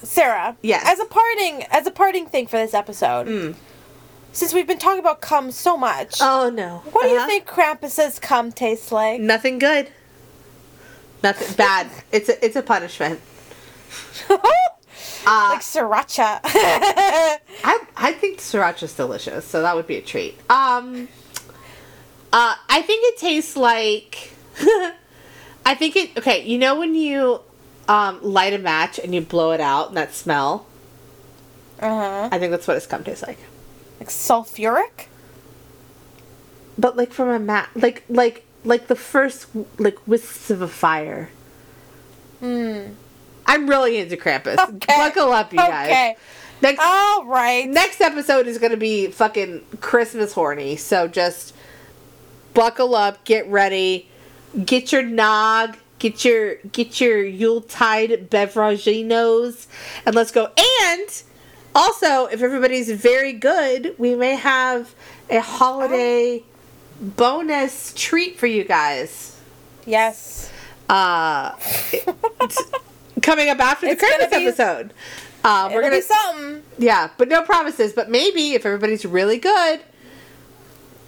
Sarah. 0.03 0.57
Yes. 0.61 0.83
As 0.85 0.99
a 0.99 1.05
parting 1.05 1.63
as 1.71 1.87
a 1.87 1.93
parting 1.93 2.27
thing 2.27 2.49
for 2.49 2.57
this 2.57 2.75
episode. 2.75 3.55
Since 4.33 4.53
we've 4.53 4.67
been 4.67 4.81
talking 4.81 4.99
about 4.99 5.21
cum 5.21 5.53
so 5.53 5.77
much, 5.77 6.17
Oh 6.21 6.51
no. 6.51 6.83
what 6.91 7.03
do 7.05 7.09
you 7.11 7.19
Uh-huh. 7.19 7.27
think 7.29 7.47
Krampus's 7.47 8.19
cum 8.19 8.51
tastes 8.51 8.91
like? 8.91 9.21
Nothing 9.21 9.61
good. 9.61 9.91
Nothing 11.23 11.55
bad. 11.57 11.89
It's 12.11 12.29
a 12.29 12.45
it's 12.45 12.57
a 12.57 12.63
punishment. 12.63 13.21
Uh, 15.25 15.51
like 15.53 15.61
sriracha. 15.61 16.41
I 16.45 17.79
I 17.97 18.13
think 18.13 18.41
sriracha's 18.41 18.93
delicious, 18.97 19.45
so 19.45 19.63
that 19.63 19.77
would 19.77 19.87
be 19.87 19.95
a 19.97 20.03
treat. 20.03 20.35
Um, 20.51 21.07
uh, 22.33 22.57
I 22.69 22.83
think 22.83 23.05
it 23.15 23.19
tastes 23.21 23.57
like. 23.57 24.33
I 25.65 25.75
think 25.75 25.97
it. 25.97 26.17
Okay, 26.19 26.45
you 26.45 26.59
know 26.59 26.79
when 26.79 26.95
you 26.95 27.41
um, 27.89 28.23
light 28.23 28.53
a 28.53 28.59
match 28.59 28.99
and 28.99 29.15
you 29.15 29.21
blow 29.21 29.53
it 29.53 29.61
out, 29.61 29.89
and 29.89 29.97
that 29.97 30.15
smell. 30.15 30.67
uh-huh. 31.81 32.29
I 32.31 32.39
think 32.39 32.51
that's 32.51 32.67
what 32.67 32.77
its 32.77 32.87
cum 32.87 33.05
tastes 33.05 33.23
like. 33.27 33.39
Like 34.01 34.09
sulfuric? 34.09 35.07
But 36.79 36.97
like 36.97 37.13
from 37.13 37.29
a 37.29 37.39
mat, 37.39 37.71
like 37.75 38.05
like 38.09 38.45
like 38.65 38.87
the 38.89 38.97
first 38.97 39.47
like 39.79 39.99
wisps 40.07 40.51
of 40.51 40.63
a 40.63 40.69
fire. 40.69 41.31
Hmm. 42.41 42.95
I'm 43.47 43.69
really 43.69 43.99
into 43.99 44.17
Krampus. 44.17 44.59
Okay. 44.59 44.97
Buckle 44.97 45.33
up, 45.33 45.53
you 45.53 45.59
guys. 45.59 45.89
Okay. 45.89 46.17
Next 46.61 46.81
All 46.81 47.25
right. 47.25 47.69
next 47.69 48.01
episode 48.01 48.47
is 48.47 48.59
going 48.59 48.71
to 48.71 48.77
be 48.77 49.09
fucking 49.09 49.65
Christmas 49.81 50.33
horny. 50.33 50.77
So 50.77 51.09
just 51.09 51.55
buckle 52.55 52.95
up, 52.95 53.25
get 53.25 53.49
ready, 53.49 54.09
get 54.65 54.93
your 54.93 55.03
nog, 55.03 55.77
get 55.99 56.25
your 56.25 56.57
get 56.73 57.01
your 57.01 57.23
Yuletide 57.25 58.31
beveraginos, 58.31 59.67
and 60.07 60.15
let's 60.15 60.31
go. 60.31 60.51
And 60.57 61.23
also, 61.75 62.27
if 62.27 62.43
everybody's 62.43 62.91
very 62.91 63.33
good, 63.33 63.95
we 63.99 64.15
may 64.15 64.35
have 64.35 64.95
a 65.31 65.41
holiday 65.41 66.43
bonus 67.01 67.93
treat 67.97 68.39
for 68.39 68.47
you 68.47 68.65
guys. 68.65 69.39
Yes. 69.87 70.51
Uh, 70.89 71.57
coming 73.23 73.49
up 73.49 73.59
after 73.61 73.87
the 73.87 73.93
It's 73.93 74.03
Christmas 74.03 74.31
be- 74.31 74.47
episode. 74.47 74.93
Uh, 75.45 75.71
we're 75.73 75.83
gonna 75.83 75.97
be 75.97 76.01
something. 76.03 76.63
yeah, 76.79 77.11
but 77.19 77.29
no 77.29 77.43
promises. 77.43 77.93
But 77.93 78.11
maybe 78.11 78.53
if 78.53 78.65
everybody's 78.65 79.05
really 79.05 79.39
good 79.39 79.81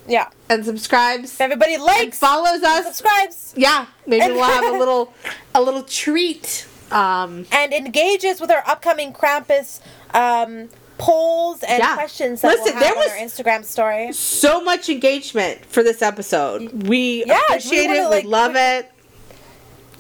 Yeah. 0.07 0.29
and 0.51 0.65
subscribes 0.65 1.41
everybody 1.41 1.77
likes, 1.79 2.19
follows 2.19 2.63
us, 2.63 2.85
subscribes, 2.85 3.55
yeah, 3.57 3.87
maybe 4.07 4.33
we'll 4.35 4.45
have 4.45 4.75
a 4.75 4.79
little 4.83 5.13
a 5.55 5.63
little 5.63 5.83
treat. 5.83 6.67
Um, 6.91 7.47
and 7.51 7.73
engages 7.73 8.41
with 8.41 8.51
our 8.53 8.63
upcoming 8.67 9.13
Krampus 9.13 9.81
um, 10.13 10.69
polls 10.99 11.63
and 11.65 11.81
Yeah. 11.81 11.95
questions 11.95 12.43
that 12.43 12.49
Listen, 12.49 12.65
we'll 12.65 12.75
have 12.75 12.83
there 12.83 12.93
on 12.93 12.99
was- 12.99 13.11
our 13.11 13.45
Instagram 13.45 13.65
story. 13.65 14.13
so 14.13 14.63
much 14.63 14.89
engagement 14.89 15.65
for 15.67 15.83
this 15.83 16.03
episode. 16.03 16.87
We 16.87 17.25
Yeah, 17.27 17.41
we 17.49 17.57
appreciate 17.57 17.87
wanna, 17.89 18.01
it. 18.01 18.09
like, 18.11 18.25
we 18.25 18.31
love 18.31 18.55
it. 18.55 18.91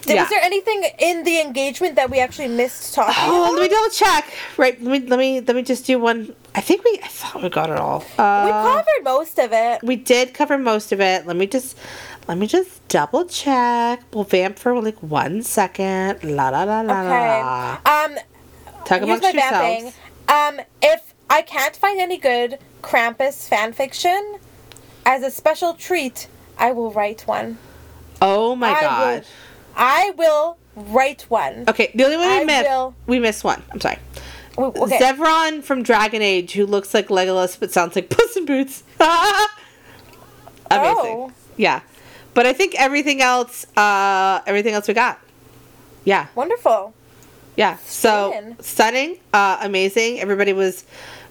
Did, 0.02 0.14
Yeah. 0.16 0.20
Was 0.22 0.28
there 0.31 0.43
anything 0.43 0.85
in 0.98 1.24
the 1.24 1.40
engagement 1.40 1.97
that 1.97 2.10
we 2.10 2.20
actually 2.20 2.48
missed 2.48 2.94
talking 2.94 3.14
Oh, 3.18 3.44
about? 3.47 3.55
let 3.55 3.62
me 3.62 3.68
double 3.74 3.90
check. 3.90 4.26
Right, 4.59 4.81
let 4.82 5.02
me 5.02 5.09
let 5.09 5.18
me 5.18 5.40
let 5.40 5.56
me 5.56 5.62
just 5.62 5.86
do 5.86 5.98
one. 5.98 6.36
I 6.55 6.60
think 6.60 6.85
we 6.85 7.01
I 7.02 7.09
thought 7.09 7.43
we 7.43 7.48
got 7.48 7.70
it 7.70 7.78
all. 7.78 8.05
Uh, 8.18 8.43
we 8.47 8.51
covered 8.52 9.02
most 9.05 9.39
of 9.39 9.51
it. 9.52 9.82
we 9.82 9.97
did 9.97 10.35
cover 10.35 10.56
most 10.59 10.93
of 10.93 11.01
it. 11.01 11.26
Let 11.26 11.36
me 11.36 11.47
just 11.47 11.76
let 12.28 12.39
me 12.39 12.47
just 12.47 12.86
double 12.89 13.24
check. 13.24 14.02
We'll 14.12 14.24
vamp 14.24 14.59
for 14.59 14.81
like 14.81 15.02
one 15.02 15.43
second. 15.43 16.22
La 16.22 16.51
la 16.51 16.62
la 16.64 16.81
la 16.82 17.01
Okay. 17.01 17.43
la. 17.43 17.72
Um, 17.85 18.14
Talk 18.85 19.01
here's 19.01 19.02
amongst 19.02 19.22
my 19.24 19.31
yourselves. 19.31 19.94
vamping. 20.28 20.60
Um, 20.60 20.66
if 20.82 21.14
I 21.28 21.43
can't 21.43 21.74
find 21.76 22.01
any 22.01 22.18
good 22.18 22.59
Krampus 22.82 23.48
fan 23.48 23.72
fiction, 23.72 24.36
as 25.05 25.22
a 25.22 25.31
special 25.31 25.74
treat, 25.74 26.28
I 26.59 26.72
will 26.72 26.93
write 26.93 27.22
one. 27.26 27.59
Oh 28.22 28.55
my 28.55 28.70
I 28.70 28.81
god. 28.81 29.14
will- 29.18 29.24
I 29.76 30.12
will 30.16 30.56
write 30.76 31.22
one. 31.22 31.64
Okay, 31.68 31.90
the 31.94 32.05
only 32.05 32.16
one 32.16 32.28
we 32.28 32.40
I 32.40 32.44
missed 32.44 32.68
will- 32.68 32.94
we 33.06 33.18
missed 33.18 33.43
one. 33.43 33.62
I'm 33.72 33.81
sorry. 33.81 33.98
Okay. 34.56 34.98
Zevran 34.98 35.62
from 35.62 35.82
Dragon 35.82 36.22
Age, 36.22 36.52
who 36.52 36.66
looks 36.66 36.94
like 36.94 37.09
Legolas 37.09 37.59
but 37.59 37.72
sounds 37.72 37.97
like 37.97 38.09
Puss 38.09 38.36
in 38.36 38.47
Boots. 38.47 38.85
Amazing. 39.01 39.51
Oh. 40.70 41.32
Yeah, 41.56 41.81
but 42.35 42.47
I 42.47 42.52
think 42.52 42.74
everything 42.76 43.20
else, 43.20 43.66
uh, 43.76 44.40
everything 44.47 44.74
else 44.74 44.89
we 44.89 44.94
got. 44.94 45.20
Yeah, 46.05 46.26
Wonderful. 46.35 46.93
yeah. 47.56 47.78
So 47.85 48.55
Stunning. 48.60 49.18
uh, 49.32 49.59
amazing. 49.62 50.20
Everybody 50.20 50.52
was 50.52 50.85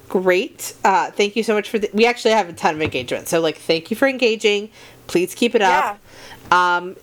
great. 0.10 0.74
Uh, 0.84 1.12
thank 1.12 1.36
you 1.36 1.44
so 1.44 1.54
much 1.54 1.70
for. 1.70 1.80
The, 1.80 1.90
we 1.94 2.06
actually 2.06 2.32
have 2.32 2.50
a 2.50 2.54
ton 2.54 2.76
of 2.76 2.82
engagement. 2.82 3.28
So 3.28 3.40
like, 3.40 3.58
thank 3.58 3.91
you 3.91 3.98
for 3.98 4.08
engaging. 4.08 4.70
Please 5.08 5.36
keep 5.36 5.56
it 5.56 5.62
up. 5.62 6.00
Um, 6.52 6.95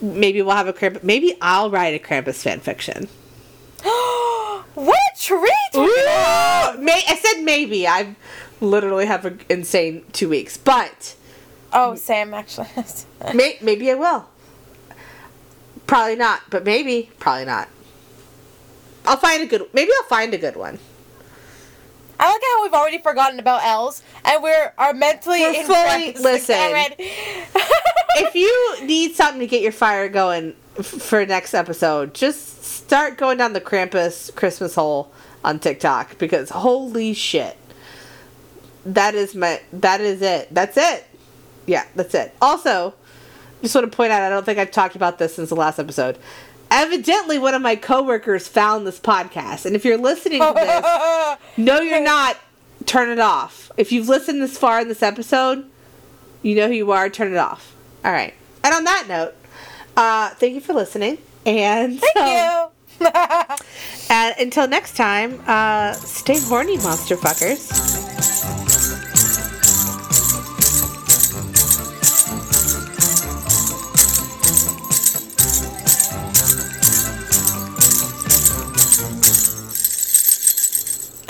maybe 0.00 0.42
we'll 0.42 0.56
have 0.56 0.68
a 0.68 0.72
Krampus. 0.72 1.02
Maybe 1.02 1.36
I'll 1.40 1.70
write 1.70 1.94
a 1.94 2.04
Krampus 2.04 2.42
fan 2.42 2.60
fiction. 2.60 3.08
What 4.74 4.98
a 5.14 5.20
treat! 5.20 5.50
we're 5.74 5.86
gonna. 6.04 6.78
May 6.80 7.02
I 7.08 7.16
said 7.16 7.42
maybe. 7.42 7.86
I 7.86 8.16
literally 8.60 9.06
have 9.06 9.24
an 9.24 9.40
insane 9.48 10.04
two 10.12 10.28
weeks, 10.28 10.56
but 10.56 11.14
Oh, 11.72 11.94
Sam, 11.96 12.32
actually. 12.34 12.68
may, 13.34 13.58
maybe 13.60 13.90
I 13.90 13.94
will. 13.94 14.26
Probably 15.86 16.16
not, 16.16 16.42
but 16.50 16.64
maybe. 16.64 17.10
Probably 17.18 17.44
not. 17.44 17.68
I'll 19.06 19.16
find 19.16 19.42
a 19.42 19.46
good. 19.46 19.62
Maybe 19.72 19.90
I'll 20.00 20.08
find 20.08 20.32
a 20.34 20.38
good 20.38 20.56
one. 20.56 20.78
I 22.18 22.30
like 22.30 22.40
how 22.54 22.62
we've 22.62 22.72
already 22.72 22.98
forgotten 22.98 23.38
about 23.40 23.64
L's 23.64 24.02
and 24.24 24.40
we're 24.42 24.72
are 24.78 24.94
mentally 24.94 25.40
We're 25.40 25.52
in 25.60 25.66
fully- 25.66 26.12
listen. 26.14 26.56
if 28.16 28.34
you 28.36 28.86
need 28.86 29.14
something 29.16 29.40
to 29.40 29.46
get 29.48 29.62
your 29.62 29.72
fire 29.72 30.08
going 30.08 30.50
f- 30.50 30.56
for 30.82 31.24
next 31.24 31.54
episode, 31.54 32.14
just 32.14 32.64
start 32.64 33.16
going 33.16 33.38
down 33.38 33.52
the 33.52 33.60
Krampus 33.60 34.34
Christmas 34.34 34.74
hole 34.74 35.12
on 35.44 35.58
TikTok 35.58 36.18
because 36.18 36.50
holy 36.50 37.14
shit. 37.14 37.56
That 38.84 39.14
is 39.14 39.34
my 39.34 39.60
that 39.72 40.00
is 40.00 40.20
it. 40.20 40.48
That's 40.52 40.76
it. 40.76 41.06
Yeah, 41.66 41.84
that's 41.94 42.14
it. 42.14 42.34
Also, 42.42 42.94
just 43.62 43.74
want 43.74 43.90
to 43.90 43.96
point 43.96 44.12
out 44.12 44.22
I 44.22 44.28
don't 44.28 44.44
think 44.44 44.58
I've 44.58 44.70
talked 44.70 44.96
about 44.96 45.18
this 45.18 45.34
since 45.34 45.48
the 45.48 45.56
last 45.56 45.78
episode. 45.78 46.18
Evidently 46.70 47.38
one 47.38 47.54
of 47.54 47.62
my 47.62 47.76
coworkers 47.76 48.48
found 48.48 48.86
this 48.86 48.98
podcast. 48.98 49.64
And 49.64 49.76
if 49.76 49.84
you're 49.84 49.96
listening 49.96 50.40
to 50.40 50.52
this, 50.54 51.38
no 51.56 51.80
you're 51.80 52.02
not, 52.02 52.36
turn 52.84 53.10
it 53.10 53.20
off. 53.20 53.70
If 53.76 53.92
you've 53.92 54.08
listened 54.08 54.42
this 54.42 54.58
far 54.58 54.80
in 54.80 54.88
this 54.88 55.02
episode, 55.02 55.64
you 56.42 56.56
know 56.56 56.66
who 56.66 56.74
you 56.74 56.90
are, 56.92 57.08
turn 57.08 57.32
it 57.32 57.38
off. 57.38 57.74
All 58.04 58.12
right. 58.12 58.34
And 58.62 58.74
on 58.74 58.84
that 58.84 59.06
note, 59.08 59.34
uh, 59.96 60.30
thank 60.30 60.54
you 60.54 60.60
for 60.60 60.72
listening. 60.72 61.18
And 61.46 62.00
Thank 62.00 62.16
um, 62.16 62.70
you. 63.00 63.06
And 64.10 64.34
until 64.38 64.68
next 64.68 64.96
time, 64.96 65.42
uh, 65.46 65.92
stay 65.94 66.38
horny, 66.38 66.76
monster 66.78 67.16
fuckers. 67.16 68.04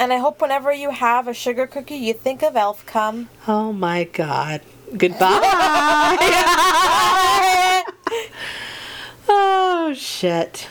and 0.04 0.12
I 0.12 0.18
hope 0.18 0.42
whenever 0.42 0.70
you 0.70 0.90
have 0.90 1.28
a 1.28 1.32
sugar 1.32 1.66
cookie, 1.66 1.96
you 1.96 2.12
think 2.12 2.42
of 2.42 2.56
elf 2.56 2.84
cum. 2.84 3.30
Oh 3.48 3.72
my 3.72 4.04
god. 4.04 4.60
Goodbye. 4.96 5.40
oh 9.28 9.92
shit. 9.96 10.68